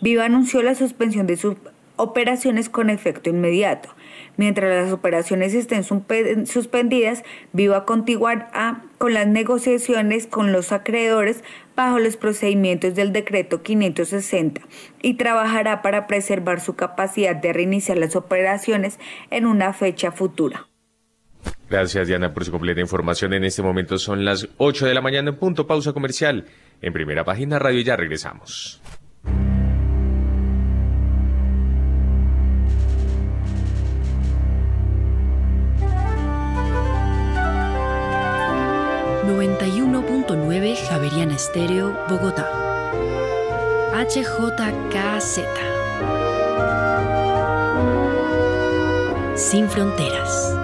Viva 0.00 0.24
anunció 0.24 0.62
la 0.62 0.74
suspensión 0.74 1.26
de 1.26 1.36
sus 1.36 1.56
operaciones 1.96 2.68
con 2.68 2.90
efecto 2.90 3.30
inmediato. 3.30 3.94
Mientras 4.36 4.84
las 4.84 4.92
operaciones 4.92 5.54
estén 5.54 5.84
suspendidas, 5.84 7.22
Viva 7.52 7.84
continuará 7.84 8.82
con 8.98 9.14
las 9.14 9.26
negociaciones 9.26 10.26
con 10.26 10.52
los 10.52 10.72
acreedores 10.72 11.44
bajo 11.76 11.98
los 11.98 12.16
procedimientos 12.16 12.94
del 12.94 13.12
decreto 13.12 13.62
560 13.62 14.60
y 15.02 15.14
trabajará 15.14 15.82
para 15.82 16.06
preservar 16.06 16.60
su 16.60 16.74
capacidad 16.74 17.36
de 17.36 17.52
reiniciar 17.52 17.98
las 17.98 18.16
operaciones 18.16 18.98
en 19.30 19.46
una 19.46 19.72
fecha 19.72 20.10
futura. 20.10 20.66
Gracias, 21.68 22.06
Diana, 22.06 22.32
por 22.34 22.44
su 22.44 22.50
completa 22.50 22.80
información. 22.80 23.32
En 23.32 23.44
este 23.44 23.62
momento 23.62 23.98
son 23.98 24.24
las 24.24 24.48
8 24.58 24.86
de 24.86 24.94
la 24.94 25.00
mañana 25.00 25.30
en 25.30 25.36
punto. 25.36 25.66
Pausa 25.66 25.92
comercial. 25.92 26.44
En 26.82 26.92
primera 26.92 27.24
página 27.24 27.58
radio 27.58 27.80
ya 27.80 27.96
regresamos. 27.96 28.80
...91.9 39.26 40.76
Javeriana 40.88 41.34
Estéreo, 41.34 41.96
Bogotá. 42.08 42.48
HJKZ. 43.94 45.40
Sin 49.34 49.68
fronteras. 49.68 50.63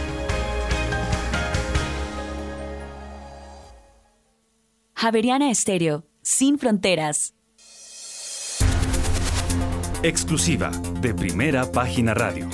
Javeriana 5.01 5.49
Estéreo, 5.49 6.05
sin 6.21 6.59
fronteras. 6.59 7.33
Exclusiva 10.03 10.69
de 11.01 11.15
Primera 11.15 11.65
Página 11.71 12.13
Radio. 12.13 12.47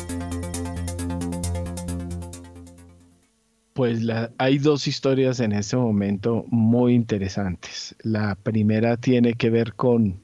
Pues 3.74 4.00
hay 4.38 4.60
dos 4.60 4.88
historias 4.88 5.42
en 5.42 5.52
este 5.52 5.76
momento 5.76 6.46
muy 6.48 6.94
interesantes. 6.94 7.94
La 8.02 8.36
primera 8.36 8.96
tiene 8.96 9.34
que 9.34 9.50
ver 9.50 9.74
con 9.74 10.22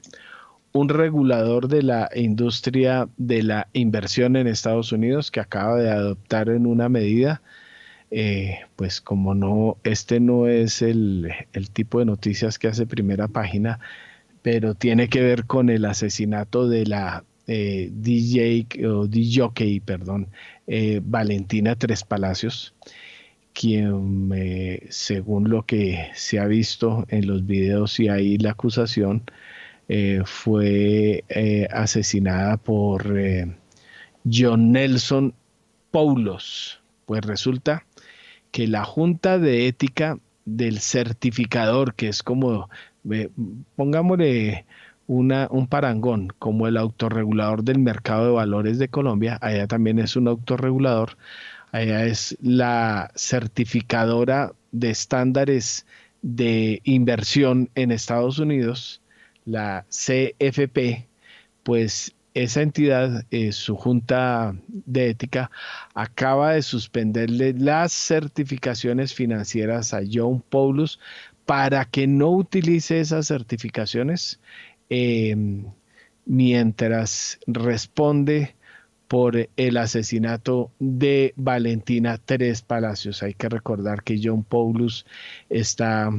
un 0.72 0.88
regulador 0.88 1.68
de 1.68 1.82
la 1.82 2.08
industria 2.14 3.06
de 3.18 3.42
la 3.42 3.68
inversión 3.74 4.36
en 4.36 4.46
Estados 4.46 4.92
Unidos 4.92 5.30
que 5.30 5.40
acaba 5.40 5.76
de 5.76 5.90
adoptar 5.90 6.48
en 6.48 6.64
una 6.64 6.88
medida 6.88 7.42
eh, 8.16 8.60
pues 8.76 9.00
como 9.00 9.34
no, 9.34 9.76
este 9.82 10.20
no 10.20 10.46
es 10.46 10.82
el, 10.82 11.32
tipo 11.72 11.98
de 11.98 12.04
noticias 12.04 12.60
que 12.60 12.68
hace 12.68 12.86
primera 12.86 13.26
página, 13.26 13.80
pero 14.40 14.76
tiene 14.76 15.08
que 15.08 15.20
ver 15.20 15.46
con 15.46 15.68
el 15.68 15.84
asesinato 15.84 16.68
de 16.68 16.86
la 16.86 17.24
eh, 17.48 17.90
DJ 17.92 18.68
o 18.86 19.08
DJ, 19.08 19.80
perdón, 19.84 20.28
eh, 20.68 21.00
Valentina 21.02 21.74
Tres 21.74 22.04
Palacios, 22.04 22.76
quien 23.52 24.30
según 24.90 25.50
lo 25.50 25.66
que 25.66 26.06
se 26.14 26.38
ha 26.38 26.46
visto 26.46 27.04
en 27.08 27.26
los 27.26 27.44
videos 27.44 27.98
y 27.98 28.08
ahí 28.08 28.38
la 28.38 28.52
acusación, 28.52 29.24
fue 30.24 31.24
asesinada 31.70 32.58
por 32.58 33.12
John 34.24 34.70
Nelson 34.70 35.34
Paulos. 35.90 36.80
Pues 37.06 37.20
resulta 37.22 37.84
que 38.54 38.68
la 38.68 38.84
Junta 38.84 39.40
de 39.40 39.66
Ética 39.66 40.20
del 40.44 40.78
certificador, 40.78 41.96
que 41.96 42.06
es 42.06 42.22
como, 42.22 42.70
pongámosle 43.74 44.64
un 45.08 45.66
parangón, 45.68 46.28
como 46.38 46.68
el 46.68 46.76
autorregulador 46.76 47.64
del 47.64 47.80
mercado 47.80 48.26
de 48.26 48.30
valores 48.30 48.78
de 48.78 48.86
Colombia, 48.86 49.38
allá 49.42 49.66
también 49.66 49.98
es 49.98 50.14
un 50.14 50.28
autorregulador, 50.28 51.16
allá 51.72 52.06
es 52.06 52.38
la 52.40 53.10
certificadora 53.16 54.52
de 54.70 54.90
estándares 54.90 55.84
de 56.22 56.80
inversión 56.84 57.70
en 57.74 57.90
Estados 57.90 58.38
Unidos, 58.38 59.02
la 59.46 59.84
CFP, 59.88 61.08
pues 61.64 62.13
esa 62.34 62.62
entidad, 62.62 63.24
eh, 63.30 63.52
su 63.52 63.76
junta 63.76 64.54
de 64.68 65.10
ética, 65.10 65.50
acaba 65.94 66.52
de 66.52 66.62
suspenderle 66.62 67.54
las 67.54 67.92
certificaciones 67.92 69.14
financieras 69.14 69.94
a 69.94 70.00
John 70.10 70.42
Paulus 70.42 70.98
para 71.46 71.84
que 71.84 72.06
no 72.06 72.30
utilice 72.30 73.00
esas 73.00 73.28
certificaciones 73.28 74.40
em, 74.88 75.64
mientras 76.26 77.38
responde 77.46 78.56
por 79.08 79.48
el 79.56 79.76
asesinato 79.76 80.72
de 80.80 81.34
Valentina 81.36 82.18
Tres 82.18 82.62
Palacios. 82.62 83.22
Hay 83.22 83.34
que 83.34 83.48
recordar 83.48 84.02
que 84.02 84.20
John 84.22 84.42
Paulus 84.42 85.06
está 85.50 86.10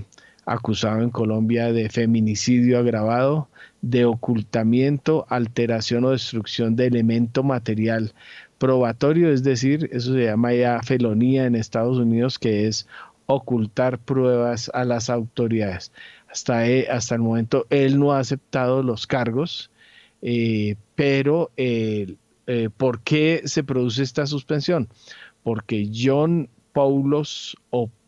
acusado 0.46 1.02
en 1.02 1.10
Colombia 1.10 1.72
de 1.72 1.90
feminicidio 1.90 2.80
agravado, 2.80 3.50
de 3.82 4.06
ocultamiento, 4.06 5.26
alteración 5.30 6.06
o 6.06 6.12
destrucción 6.12 6.76
de 6.76 6.88
elemento 6.88 7.44
material 7.44 8.14
probatorio, 8.58 9.32
es 9.32 9.44
decir, 9.44 9.90
eso 9.92 10.14
se 10.14 10.26
llama 10.26 10.54
ya 10.54 10.82
felonía 10.82 11.46
en 11.46 11.56
Estados 11.56 11.98
Unidos, 11.98 12.40
que 12.40 12.68
es 12.68 12.88
ocultar 13.26 14.00
pruebas 14.00 14.72
a 14.74 14.86
las 14.86 15.10
autoridades. 15.10 15.92
Hasta, 16.30 16.64
hasta 16.92 17.16
el 17.16 17.22
momento 17.22 17.66
él 17.70 18.00
no 18.00 18.14
ha 18.14 18.20
aceptado 18.20 18.84
los 18.84 19.08
cargos, 19.08 19.72
eh, 20.22 20.76
pero 20.96 21.52
eh, 21.58 22.16
¿por 22.78 23.02
qué 23.02 23.42
se 23.46 23.64
produce 23.64 24.04
esta 24.04 24.26
suspensión? 24.26 24.90
Porque 25.44 25.90
John 25.94 26.50
Paulos 26.74 27.56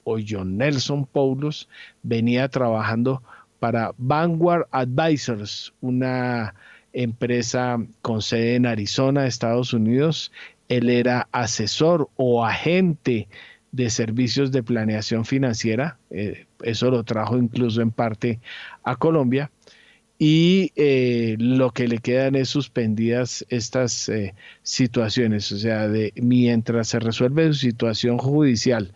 o 0.10 0.18
John 0.26 0.58
Nelson 0.58 1.06
Paulos 1.06 1.68
venía 2.02 2.48
trabajando 2.48 3.22
para 3.60 3.94
Vanguard 3.98 4.66
Advisors, 4.72 5.74
una 5.82 6.56
empresa 6.94 7.78
con 8.02 8.22
sede 8.22 8.56
en 8.56 8.66
Arizona, 8.66 9.28
Estados 9.28 9.74
Unidos. 9.74 10.32
Él 10.70 10.90
era 10.90 11.28
asesor 11.34 12.10
o 12.16 12.46
agente 12.46 13.28
de 13.74 13.90
servicios 13.90 14.54
de 14.54 14.64
planeación 14.64 15.26
financiera. 15.26 15.98
Eh, 16.10 16.46
eso 16.64 16.90
lo 16.90 17.04
trajo 17.04 17.38
incluso 17.38 17.82
en 17.82 17.92
parte 17.92 18.40
a 18.84 18.96
Colombia. 18.96 19.52
Y 20.18 20.72
eh, 20.78 21.36
lo 21.38 21.72
que 21.72 21.90
le 21.90 21.98
quedan 21.98 22.36
es 22.36 22.48
suspendidas 22.48 23.46
estas 23.50 24.08
eh, 24.08 24.34
situaciones, 24.64 25.52
o 25.52 25.58
sea, 25.58 25.90
de 25.90 26.14
mientras 26.16 26.88
se 26.88 27.00
resuelve 27.00 27.48
su 27.48 27.56
situación 27.56 28.18
judicial 28.18 28.94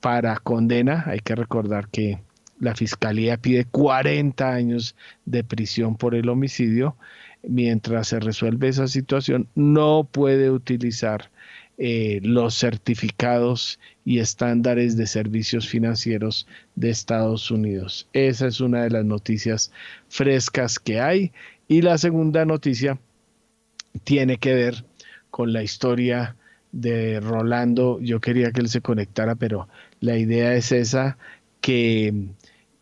para 0.00 0.36
condena. 0.38 1.04
Hay 1.06 1.20
que 1.20 1.34
recordar 1.34 1.88
que 1.88 2.20
la 2.60 2.74
fiscalía 2.74 3.36
pide 3.36 3.64
40 3.64 4.52
años 4.52 4.96
de 5.24 5.44
prisión 5.44 5.96
por 5.96 6.14
el 6.14 6.28
homicidio. 6.28 6.96
Mientras 7.42 8.08
se 8.08 8.20
resuelve 8.20 8.68
esa 8.68 8.88
situación, 8.88 9.48
no 9.54 10.08
puede 10.10 10.50
utilizar 10.50 11.30
eh, 11.80 12.18
los 12.24 12.58
certificados 12.58 13.78
y 14.04 14.18
estándares 14.18 14.96
de 14.96 15.06
servicios 15.06 15.68
financieros 15.68 16.48
de 16.74 16.90
Estados 16.90 17.52
Unidos. 17.52 18.08
Esa 18.12 18.48
es 18.48 18.60
una 18.60 18.82
de 18.82 18.90
las 18.90 19.04
noticias 19.04 19.70
frescas 20.08 20.80
que 20.80 21.00
hay. 21.00 21.32
Y 21.68 21.82
la 21.82 21.96
segunda 21.96 22.44
noticia 22.44 22.98
tiene 24.02 24.38
que 24.38 24.54
ver 24.54 24.84
con 25.30 25.52
la 25.52 25.62
historia 25.62 26.34
de 26.72 27.20
Rolando. 27.20 28.00
Yo 28.00 28.20
quería 28.20 28.50
que 28.50 28.60
él 28.60 28.68
se 28.68 28.80
conectara, 28.80 29.36
pero 29.36 29.68
la 30.00 30.16
idea 30.16 30.54
es 30.54 30.72
esa 30.72 31.18
que 31.60 32.28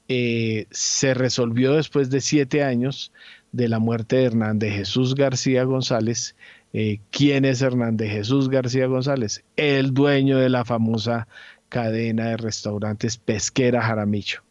eh, 0.08 0.66
se 0.70 1.14
resolvió 1.14 1.72
después 1.74 2.10
de 2.10 2.20
siete 2.20 2.62
años 2.62 3.12
de 3.52 3.68
la 3.68 3.78
muerte 3.78 4.16
de 4.16 4.24
Hernández 4.24 4.74
Jesús 4.74 5.14
García 5.14 5.64
González. 5.64 6.36
Eh, 6.72 7.00
¿Quién 7.10 7.44
es 7.44 7.62
Hernández 7.62 8.10
Jesús 8.10 8.48
García 8.48 8.86
González? 8.86 9.44
El 9.56 9.94
dueño 9.94 10.38
de 10.38 10.50
la 10.50 10.64
famosa 10.64 11.26
cadena 11.68 12.26
de 12.26 12.36
restaurantes 12.36 13.16
Pesquera 13.16 13.82
Jaramillo. 13.82 14.42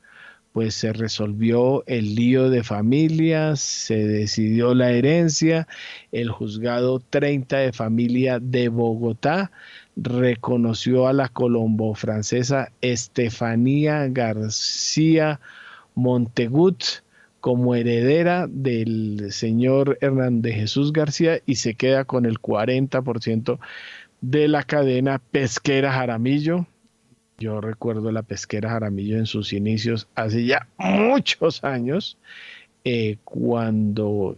pues 0.51 0.73
se 0.73 0.93
resolvió 0.93 1.83
el 1.85 2.15
lío 2.15 2.49
de 2.49 2.63
familias, 2.63 3.59
se 3.59 4.05
decidió 4.07 4.73
la 4.73 4.91
herencia, 4.91 5.67
el 6.13 6.31
juzgado 6.31 7.01
30 7.01 7.57
de 7.57 7.73
familia 7.73 8.39
de 8.39 8.69
Bogotá 8.69 9.51
reconoció 9.95 11.07
a 11.07 11.13
la 11.13 11.29
colombo 11.29 11.93
francesa 11.95 12.71
Estefanía 12.81 14.07
García 14.09 15.39
Montegut 15.93 16.83
como 17.39 17.75
heredera 17.75 18.47
del 18.49 19.31
señor 19.31 19.97
Hernández 20.01 20.55
Jesús 20.55 20.91
García 20.91 21.39
y 21.45 21.55
se 21.55 21.75
queda 21.75 22.03
con 22.03 22.25
el 22.25 22.39
40% 22.39 23.59
de 24.21 24.47
la 24.47 24.63
cadena 24.63 25.19
pesquera 25.19 25.91
Jaramillo. 25.91 26.65
Yo 27.37 27.61
recuerdo 27.61 28.11
la 28.11 28.23
pesquera 28.23 28.71
Jaramillo 28.71 29.17
en 29.17 29.27
sus 29.27 29.53
inicios 29.53 30.07
hace 30.15 30.45
ya 30.45 30.67
muchos 30.77 31.63
años, 31.63 32.17
eh, 32.83 33.17
cuando 33.23 34.37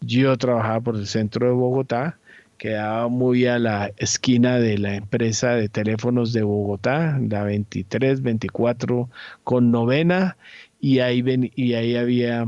yo 0.00 0.36
trabajaba 0.36 0.80
por 0.80 0.96
el 0.96 1.06
centro 1.06 1.46
de 1.46 1.52
Bogotá, 1.52 2.18
quedaba 2.58 3.08
muy 3.08 3.46
a 3.46 3.58
la 3.58 3.92
esquina 3.96 4.58
de 4.58 4.78
la 4.78 4.96
empresa 4.96 5.52
de 5.52 5.68
teléfonos 5.68 6.32
de 6.32 6.42
Bogotá, 6.42 7.18
la 7.28 7.44
23, 7.44 8.22
24 8.22 9.08
con 9.44 9.70
novena, 9.70 10.36
y 10.80 10.98
ahí, 10.98 11.22
ven, 11.22 11.50
y 11.54 11.74
ahí 11.74 11.96
había 11.96 12.46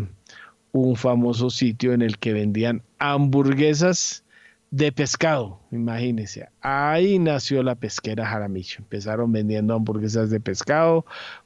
un 0.73 0.97
famoso 0.97 1.51
sitio 1.51 1.93
en 1.93 2.03
el 2.03 2.19
que 2.19 2.33
vendían 2.33 2.83
hamburguesas 2.99 4.25
de 4.71 4.93
pescado, 4.93 5.61
imagínense. 5.73 6.49
Ahí 6.61 7.19
nació 7.19 7.63
la 7.63 7.75
pesquera 7.75 8.27
Jaramillo. 8.27 8.77
Empezaron 8.79 9.33
vendiendo 9.33 9.75
hamburguesas 9.75 10.31
de 10.31 10.39
pescado, 10.39 11.05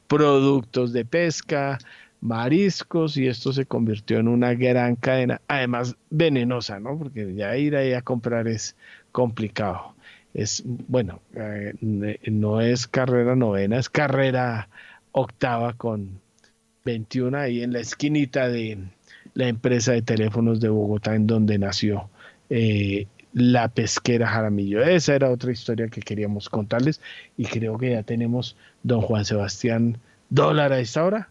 productos 0.08 0.92
de 0.92 1.04
pesca, 1.04 1.78
mariscos 2.24 3.18
y 3.18 3.28
esto 3.28 3.52
se 3.52 3.66
convirtió 3.66 4.18
en 4.18 4.28
una 4.28 4.54
gran 4.54 4.96
cadena, 4.96 5.42
además 5.46 5.94
venenosa, 6.08 6.80
¿no? 6.80 6.98
Porque 6.98 7.34
ya 7.34 7.54
ir 7.56 7.76
ahí 7.76 7.92
a 7.92 8.00
comprar 8.00 8.48
es 8.48 8.76
complicado. 9.12 9.94
Es, 10.32 10.62
bueno, 10.64 11.20
eh, 11.34 11.74
no 12.22 12.60
es 12.62 12.88
carrera 12.88 13.36
novena, 13.36 13.78
es 13.78 13.90
carrera 13.90 14.68
octava 15.12 15.74
con 15.74 16.18
21 16.84 17.36
ahí 17.36 17.62
en 17.62 17.74
la 17.74 17.80
esquinita 17.80 18.48
de 18.48 18.78
la 19.34 19.48
empresa 19.48 19.92
de 19.92 20.02
teléfonos 20.02 20.60
de 20.60 20.70
Bogotá 20.70 21.14
en 21.14 21.26
donde 21.26 21.58
nació 21.58 22.08
eh, 22.48 23.06
la 23.34 23.68
pesquera 23.68 24.28
Jaramillo. 24.28 24.82
Esa 24.82 25.14
era 25.14 25.30
otra 25.30 25.52
historia 25.52 25.88
que 25.88 26.00
queríamos 26.00 26.48
contarles 26.48 27.02
y 27.36 27.44
creo 27.44 27.76
que 27.76 27.90
ya 27.90 28.02
tenemos 28.02 28.56
don 28.82 29.02
Juan 29.02 29.26
Sebastián 29.26 29.98
Dólar 30.30 30.72
a 30.72 30.80
esta 30.80 31.04
hora. 31.04 31.28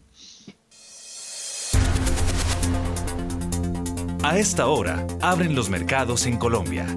A 4.25 4.39
esta 4.39 4.67
hora, 4.67 5.05
abren 5.19 5.53
los 5.53 5.69
mercados 5.69 6.25
en 6.27 6.37
Colombia. 6.37 6.87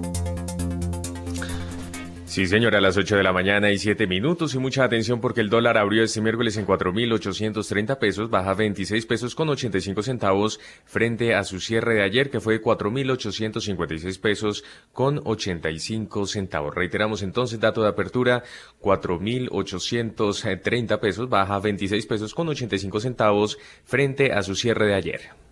Sí, 2.23 2.47
señora, 2.47 2.77
a 2.77 2.81
las 2.81 2.95
8 2.95 3.17
de 3.17 3.23
la 3.23 3.33
mañana 3.33 3.69
y 3.69 3.77
7 3.77 4.07
minutos 4.07 4.55
y 4.55 4.59
mucha 4.59 4.85
atención 4.85 5.19
porque 5.19 5.41
el 5.41 5.49
dólar 5.49 5.77
abrió 5.77 6.03
este 6.03 6.21
miércoles 6.21 6.55
en 6.55 6.65
4.830 6.65 7.99
pesos, 7.99 8.29
baja 8.29 8.53
26 8.53 9.05
pesos 9.05 9.35
con 9.35 9.49
85 9.49 10.03
centavos 10.03 10.61
frente 10.85 11.35
a 11.35 11.43
su 11.43 11.59
cierre 11.59 11.95
de 11.95 12.03
ayer 12.03 12.29
que 12.29 12.39
fue 12.39 12.61
4.856 12.61 14.21
pesos 14.21 14.63
con 14.93 15.19
85 15.21 16.27
centavos. 16.27 16.73
Reiteramos 16.73 17.23
entonces, 17.23 17.59
dato 17.59 17.83
de 17.83 17.89
apertura, 17.89 18.43
4.830 18.81 20.99
pesos, 21.01 21.27
baja 21.27 21.59
26 21.59 22.05
pesos 22.05 22.33
con 22.33 22.47
85 22.47 23.01
centavos 23.01 23.57
frente 23.83 24.31
a 24.31 24.43
su 24.43 24.55
cierre 24.55 24.85
de 24.85 24.93
ayer. 24.93 25.46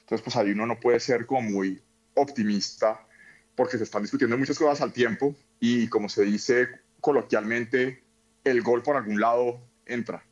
Entonces, 0.00 0.22
pues 0.24 0.36
ahí 0.36 0.50
uno 0.50 0.66
no 0.66 0.80
puede 0.80 0.98
ser 0.98 1.26
como 1.26 1.42
muy 1.42 1.80
optimista 2.14 3.06
porque 3.54 3.78
se 3.78 3.84
están 3.84 4.02
discutiendo 4.02 4.36
muchas 4.36 4.58
cosas 4.58 4.80
al 4.80 4.92
tiempo 4.92 5.36
y 5.60 5.88
como 5.88 6.08
se 6.08 6.24
dice 6.24 6.68
coloquialmente, 7.00 8.02
el 8.44 8.62
gol 8.62 8.82
por 8.82 8.96
algún 8.96 9.20
lado 9.20 9.60
entra. 9.86 10.24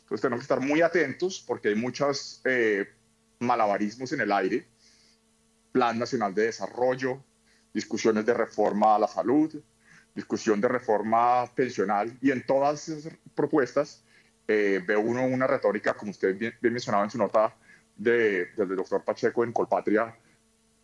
Entonces 0.00 0.20
tenemos 0.20 0.40
que 0.40 0.44
estar 0.44 0.60
muy 0.60 0.82
atentos 0.82 1.42
porque 1.46 1.68
hay 1.68 1.74
muchos 1.74 2.40
eh, 2.44 2.88
malabarismos 3.38 4.12
en 4.12 4.20
el 4.20 4.32
aire. 4.32 4.66
Plan 5.72 5.98
Nacional 5.98 6.34
de 6.34 6.44
Desarrollo, 6.44 7.22
discusiones 7.72 8.24
de 8.26 8.34
reforma 8.34 8.96
a 8.96 8.98
la 8.98 9.06
salud, 9.06 9.62
discusión 10.18 10.60
de 10.60 10.66
reforma 10.66 11.46
pensional 11.54 12.12
y 12.20 12.32
en 12.32 12.44
todas 12.44 12.88
esas 12.88 13.12
propuestas 13.36 14.02
eh, 14.48 14.82
ve 14.84 14.96
uno 14.96 15.24
una 15.24 15.46
retórica, 15.46 15.94
como 15.94 16.10
usted 16.10 16.36
bien, 16.36 16.54
mencionaba 16.60 17.04
en 17.04 17.10
su 17.10 17.18
nota 17.18 17.54
de, 17.96 18.46
del 18.56 18.74
doctor 18.74 19.04
Pacheco 19.04 19.44
en 19.44 19.52
Colpatria, 19.52 20.12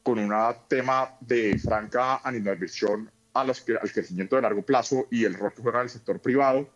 con 0.04 0.20
un 0.20 0.32
tema 0.68 1.16
de 1.20 1.58
franca 1.58 2.20
animadversión 2.22 3.10
al 3.32 3.52
crecimiento 3.92 4.36
de 4.36 4.42
largo 4.42 4.62
plazo 4.62 5.08
y 5.10 5.24
el 5.24 5.34
rol 5.34 5.52
que 5.52 5.62
juega 5.62 5.82
el 5.82 5.88
sector 5.88 6.20
privado 6.20 6.70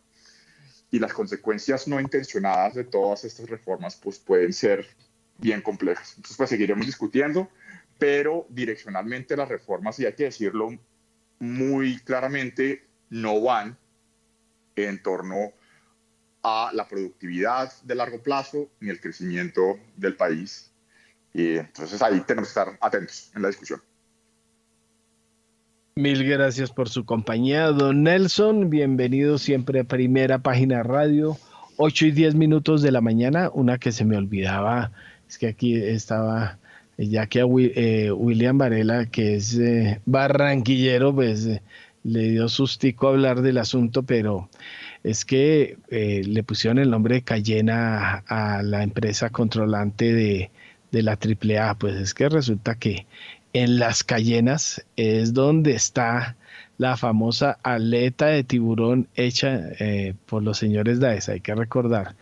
y 0.91 0.99
las 0.99 1.13
consecuencias 1.13 1.87
no 1.87 2.01
intencionadas 2.01 2.75
de 2.75 2.85
todas 2.85 3.23
estas 3.25 3.49
reformas 3.49 3.95
pues 3.95 4.19
pueden 4.19 4.53
ser 4.53 4.85
bien 5.37 5.61
complejas. 5.61 6.15
Entonces 6.17 6.37
pues 6.37 6.51
seguiremos 6.51 6.87
discutiendo, 6.87 7.49
pero 7.99 8.47
direccionalmente 8.49 9.37
las 9.37 9.49
reformas, 9.49 9.99
y 10.01 10.07
hay 10.07 10.15
que 10.15 10.25
decirlo 10.25 10.77
muy 11.39 11.99
claramente, 12.01 12.85
no 13.11 13.41
van 13.41 13.77
en 14.77 15.03
torno 15.03 15.53
a 16.43 16.71
la 16.73 16.87
productividad 16.87 17.73
de 17.83 17.95
largo 17.95 18.23
plazo 18.23 18.69
ni 18.81 18.91
el 18.91 19.01
crecimiento 19.01 19.79
del 19.97 20.17
país. 20.17 20.71
Y 21.35 21.57
entonces 21.57 22.01
ahí 22.03 22.21
tenemos 22.21 22.53
que 22.53 22.61
estar 22.61 22.79
atentos 22.81 23.31
en 23.35 23.43
la 23.43 23.49
discusión. 23.49 23.83
Mil 25.97 26.25
gracias 26.29 26.71
por 26.71 26.89
su 26.89 27.05
compañía, 27.05 27.67
don 27.73 28.05
Nelson. 28.05 28.71
Bienvenido 28.71 29.37
siempre 29.37 29.81
a 29.81 29.85
Primera 29.85 30.39
Página 30.39 30.85
Radio. 30.85 31.37
8 31.77 32.07
y 32.07 32.11
10 32.13 32.35
minutos 32.35 32.83
de 32.83 32.93
la 32.93 33.01
mañana, 33.01 33.51
una 33.53 33.79
que 33.79 33.93
se 33.93 34.05
me 34.05 34.17
olvidaba, 34.17 34.91
es 35.29 35.39
que 35.39 35.47
aquí 35.47 35.75
estaba, 35.75 36.59
ya 36.99 37.27
que 37.27 37.41
a 37.41 37.47
eh, 37.47 38.13
William 38.13 38.59
Varela, 38.59 39.07
que 39.07 39.37
es 39.37 39.57
eh, 39.57 40.01
barranquillero, 40.05 41.15
pues 41.15 41.47
eh, 41.47 41.63
le 42.03 42.31
dio 42.31 42.49
sustico 42.49 43.09
hablar 43.09 43.41
del 43.43 43.59
asunto, 43.59 44.03
pero 44.03 44.49
es 45.05 45.25
que 45.25 45.79
le 45.91 46.43
pusieron 46.43 46.79
el 46.79 46.91
nombre 46.91 47.17
de 47.17 47.23
Cayena 47.23 48.25
a, 48.27 48.63
la 48.63 48.83
empresa 48.83 49.31
controlante 49.31 50.13
de, 50.13 50.51
de 50.91 51.03
la 51.03 51.13
AAA, 51.13 51.79
pues 51.79 51.95
es 51.97 52.15
que 52.15 52.29
resulta 52.29 52.75
que 52.77 53.07
en 53.53 53.79
las 53.79 54.05
Cayenas 54.05 54.85
es 54.97 55.35
donde 55.35 55.73
está 55.73 56.37
la 56.79 56.97
famosa 56.97 57.59
aleta 57.63 58.27
de 58.27 58.45
tiburón 58.45 59.09
hecha 59.15 59.63
por 60.27 60.43
los 60.43 60.59
señores 60.59 61.01
Daes. 61.01 61.29
Hay 61.29 61.41
que 61.41 61.55
recordar 61.55 62.17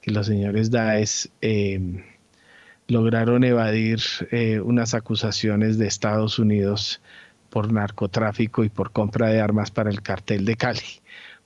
que 0.00 0.10
los 0.10 0.26
señores 0.26 0.70
Daes 0.70 1.30
lograron 2.88 3.44
evadir 3.44 4.00
eh, 4.32 4.60
unas 4.60 4.94
acusaciones 4.94 5.78
de 5.78 5.86
Estados 5.86 6.38
Unidos 6.38 7.00
por 7.50 7.72
narcotráfico 7.72 8.64
y 8.64 8.70
por 8.70 8.92
compra 8.92 9.28
de 9.28 9.40
armas 9.40 9.70
para 9.70 9.90
el 9.90 10.02
cartel 10.02 10.44
de 10.44 10.56
Cali. 10.56 10.80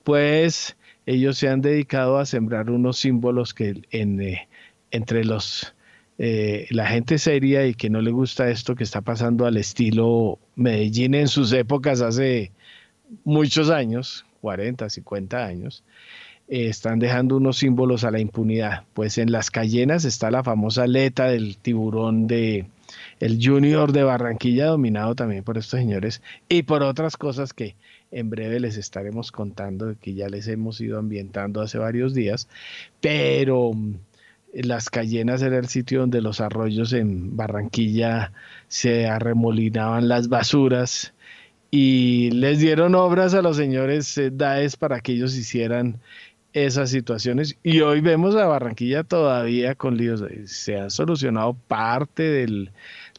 Pues 0.04 0.76
ellos 1.04 1.36
se 1.38 1.48
han 1.48 1.60
dedicado 1.60 2.18
a 2.18 2.26
sembrar 2.26 2.70
unos 2.70 2.98
símbolos 2.98 3.54
que 3.54 3.82
eh, 3.90 4.48
entre 4.90 5.24
los 5.24 5.74
eh, 6.18 6.66
la 6.70 6.86
gente 6.86 7.18
seria 7.18 7.66
y 7.66 7.74
que 7.74 7.90
no 7.90 8.00
le 8.00 8.12
gusta 8.12 8.48
esto 8.48 8.76
que 8.76 8.84
está 8.84 9.00
pasando 9.00 9.46
al 9.46 9.56
estilo 9.56 10.38
Medellín 10.54 11.14
en 11.14 11.26
sus 11.26 11.52
épocas 11.52 12.00
hace 12.00 12.52
muchos 13.24 13.70
años, 13.70 14.24
40, 14.40 14.88
50 14.88 15.44
años, 15.44 15.82
eh, 16.52 16.68
están 16.68 16.98
dejando 16.98 17.38
unos 17.38 17.56
símbolos 17.56 18.04
a 18.04 18.10
la 18.10 18.20
impunidad. 18.20 18.84
Pues 18.92 19.16
en 19.16 19.32
las 19.32 19.50
Cayenas 19.50 20.04
está 20.04 20.30
la 20.30 20.44
famosa 20.44 20.82
aleta 20.82 21.28
del 21.28 21.56
tiburón 21.56 22.26
de 22.26 22.66
el 23.20 23.38
Junior 23.42 23.90
de 23.90 24.02
Barranquilla, 24.02 24.66
dominado 24.66 25.14
también 25.14 25.44
por 25.44 25.56
estos 25.56 25.80
señores 25.80 26.20
y 26.50 26.64
por 26.64 26.82
otras 26.82 27.16
cosas 27.16 27.54
que 27.54 27.74
en 28.10 28.28
breve 28.28 28.60
les 28.60 28.76
estaremos 28.76 29.32
contando, 29.32 29.94
que 29.98 30.12
ya 30.12 30.28
les 30.28 30.46
hemos 30.46 30.78
ido 30.82 30.98
ambientando 30.98 31.62
hace 31.62 31.78
varios 31.78 32.12
días, 32.12 32.48
pero 33.00 33.72
las 34.52 34.90
Cayenas 34.90 35.40
era 35.40 35.56
el 35.56 35.68
sitio 35.68 36.00
donde 36.00 36.20
los 36.20 36.42
arroyos 36.42 36.92
en 36.92 37.34
Barranquilla 37.34 38.32
se 38.68 39.06
arremolinaban 39.06 40.06
las 40.06 40.28
basuras 40.28 41.14
y 41.70 42.30
les 42.32 42.58
dieron 42.58 42.94
obras 42.94 43.32
a 43.32 43.40
los 43.40 43.56
señores 43.56 44.18
eh, 44.18 44.30
Daes 44.30 44.76
para 44.76 45.00
que 45.00 45.12
ellos 45.12 45.34
hicieran 45.34 45.98
esas 46.52 46.90
situaciones 46.90 47.56
y 47.62 47.80
hoy 47.80 48.00
vemos 48.00 48.36
a 48.36 48.46
Barranquilla 48.46 49.04
todavía 49.04 49.74
con 49.74 49.96
líos. 49.96 50.22
Se 50.46 50.78
han 50.78 50.90
solucionado 50.90 51.54
parte 51.54 52.22
de 52.22 52.70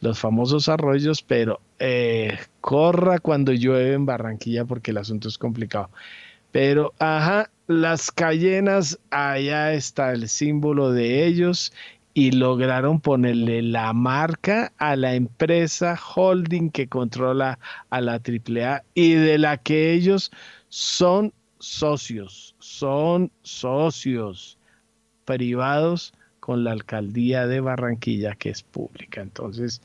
los 0.01 0.19
famosos 0.19 0.69
arroyos, 0.69 1.21
pero 1.21 1.59
eh, 1.79 2.37
corra 2.61 3.19
cuando 3.19 3.51
llueve 3.51 3.93
en 3.93 4.05
Barranquilla 4.05 4.65
porque 4.65 4.91
el 4.91 4.97
asunto 4.97 5.27
es 5.27 5.37
complicado. 5.37 5.89
Pero, 6.51 6.93
ajá, 6.99 7.49
las 7.67 8.11
Cayenas, 8.11 8.99
allá 9.09 9.73
está 9.73 10.11
el 10.11 10.29
símbolo 10.29 10.91
de 10.91 11.25
ellos 11.25 11.73
y 12.13 12.31
lograron 12.31 12.99
ponerle 12.99 13.61
la 13.63 13.91
marca 13.93 14.71
a 14.77 14.95
la 14.95 15.15
empresa 15.15 15.99
holding 16.15 16.69
que 16.69 16.87
controla 16.87 17.57
a 17.89 18.01
la 18.01 18.13
AAA 18.13 18.83
y 18.93 19.13
de 19.13 19.37
la 19.39 19.57
que 19.57 19.93
ellos 19.93 20.31
son 20.69 21.33
socios, 21.57 22.52
son 22.63 23.29
socios 23.41 24.57
privados 25.25 26.13
con 26.39 26.63
la 26.63 26.71
alcaldía 26.71 27.45
de 27.45 27.59
Barranquilla 27.59 28.35
que 28.35 28.49
es 28.49 28.63
pública. 28.63 29.21
Entonces, 29.21 29.81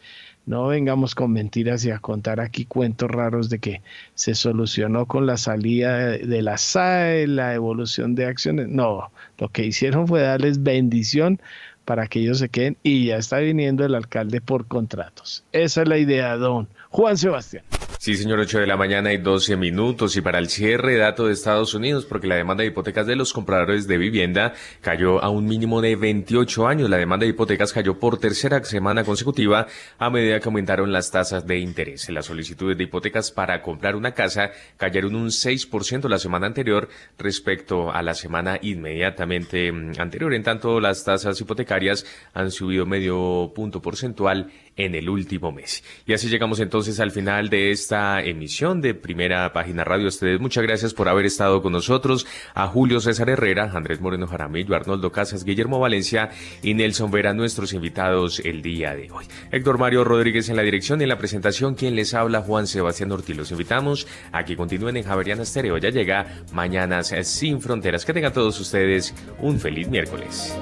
no 0.46 0.68
vengamos 0.68 1.16
con 1.16 1.32
mentiras 1.32 1.84
y 1.84 1.90
a 1.90 1.98
contar 1.98 2.38
aquí 2.38 2.64
cuentos 2.64 3.10
raros 3.10 3.50
de 3.50 3.58
que 3.58 3.82
se 4.14 4.34
solucionó 4.36 5.06
con 5.06 5.26
la 5.26 5.36
salida 5.36 5.98
de 5.98 6.42
la 6.42 6.56
SAE, 6.56 7.26
la 7.26 7.52
evolución 7.54 8.14
de 8.14 8.26
acciones. 8.26 8.68
No, 8.68 9.10
lo 9.38 9.48
que 9.48 9.66
hicieron 9.66 10.06
fue 10.06 10.22
darles 10.22 10.62
bendición 10.62 11.40
para 11.84 12.06
que 12.06 12.20
ellos 12.20 12.38
se 12.38 12.48
queden 12.48 12.76
y 12.84 13.06
ya 13.06 13.16
está 13.16 13.38
viniendo 13.38 13.84
el 13.84 13.96
alcalde 13.96 14.40
por 14.40 14.66
contratos. 14.66 15.44
Esa 15.52 15.82
es 15.82 15.88
la 15.88 15.98
idea, 15.98 16.36
don 16.36 16.68
Juan 16.90 17.16
Sebastián. 17.16 17.64
Sí, 18.00 18.16
señor, 18.16 18.38
8 18.38 18.60
de 18.60 18.68
la 18.68 18.76
mañana 18.76 19.12
y 19.12 19.16
12 19.16 19.56
minutos. 19.56 20.16
Y 20.16 20.20
para 20.20 20.38
el 20.38 20.48
cierre, 20.48 20.96
dato 20.96 21.26
de 21.26 21.32
Estados 21.32 21.74
Unidos, 21.74 22.06
porque 22.06 22.28
la 22.28 22.36
demanda 22.36 22.62
de 22.62 22.68
hipotecas 22.68 23.08
de 23.08 23.16
los 23.16 23.32
compradores 23.32 23.88
de 23.88 23.98
vivienda 23.98 24.52
cayó 24.80 25.20
a 25.20 25.30
un 25.30 25.46
mínimo 25.46 25.80
de 25.80 25.96
28 25.96 26.68
años. 26.68 26.88
La 26.88 26.96
demanda 26.96 27.24
de 27.24 27.30
hipotecas 27.30 27.72
cayó 27.72 27.98
por 27.98 28.20
tercera 28.20 28.62
semana 28.62 29.02
consecutiva 29.02 29.66
a 29.98 30.10
medida 30.10 30.38
que 30.38 30.48
aumentaron 30.48 30.92
las 30.92 31.10
tasas 31.10 31.44
de 31.44 31.58
interés. 31.58 32.08
Las 32.10 32.26
solicitudes 32.26 32.78
de 32.78 32.84
hipotecas 32.84 33.32
para 33.32 33.62
comprar 33.62 33.96
una 33.96 34.12
casa 34.14 34.52
cayeron 34.76 35.16
un 35.16 35.30
6% 35.30 36.08
la 36.08 36.20
semana 36.20 36.46
anterior 36.46 36.88
respecto 37.18 37.90
a 37.90 38.00
la 38.02 38.14
semana 38.14 38.60
inmediatamente 38.62 39.72
mm, 39.72 39.94
anterior. 39.98 40.34
En 40.34 40.44
tanto, 40.44 40.78
las 40.78 41.02
tasas 41.02 41.40
hipotecarias 41.40 42.06
han 42.32 42.52
subido 42.52 42.86
medio 42.86 43.50
punto 43.56 43.82
porcentual 43.82 44.52
en 44.78 44.94
el 44.94 45.10
último 45.10 45.52
mes. 45.52 45.84
Y 46.06 46.14
así 46.14 46.28
llegamos 46.28 46.60
entonces 46.60 46.98
al 47.00 47.10
final 47.10 47.50
de 47.50 47.70
esta 47.70 48.22
emisión 48.22 48.80
de 48.80 48.94
Primera 48.94 49.52
Página 49.52 49.84
Radio. 49.84 50.08
ustedes 50.08 50.40
muchas 50.40 50.62
gracias 50.62 50.94
por 50.94 51.08
haber 51.08 51.26
estado 51.26 51.60
con 51.60 51.72
nosotros. 51.72 52.26
A 52.54 52.68
Julio 52.68 53.00
César 53.00 53.28
Herrera, 53.28 53.70
Andrés 53.74 54.00
Moreno 54.00 54.26
Jaramillo, 54.26 54.74
Arnoldo 54.74 55.12
Casas, 55.12 55.44
Guillermo 55.44 55.78
Valencia 55.78 56.30
y 56.62 56.72
Nelson 56.74 57.10
Vera, 57.10 57.34
nuestros 57.34 57.72
invitados 57.74 58.40
el 58.40 58.62
día 58.62 58.94
de 58.94 59.10
hoy. 59.10 59.26
Héctor 59.50 59.78
Mario 59.78 60.04
Rodríguez 60.04 60.48
en 60.48 60.56
la 60.56 60.62
dirección 60.62 61.00
y 61.00 61.04
en 61.04 61.08
la 61.10 61.18
presentación, 61.18 61.74
quien 61.74 61.94
les 61.94 62.14
habla, 62.14 62.40
Juan 62.40 62.66
Sebastián 62.66 63.12
Ortiz. 63.12 63.36
Los 63.36 63.50
invitamos 63.50 64.06
a 64.32 64.44
que 64.44 64.56
continúen 64.56 64.96
en 64.96 65.04
Javeriana 65.04 65.42
Estéreo. 65.42 65.76
Ya 65.78 65.90
llega 65.90 66.44
Mañanas 66.52 67.12
Sin 67.22 67.60
Fronteras. 67.60 68.04
Que 68.04 68.12
tengan 68.12 68.32
todos 68.32 68.58
ustedes 68.60 69.14
un 69.40 69.58
feliz 69.58 69.88
miércoles. 69.88 70.54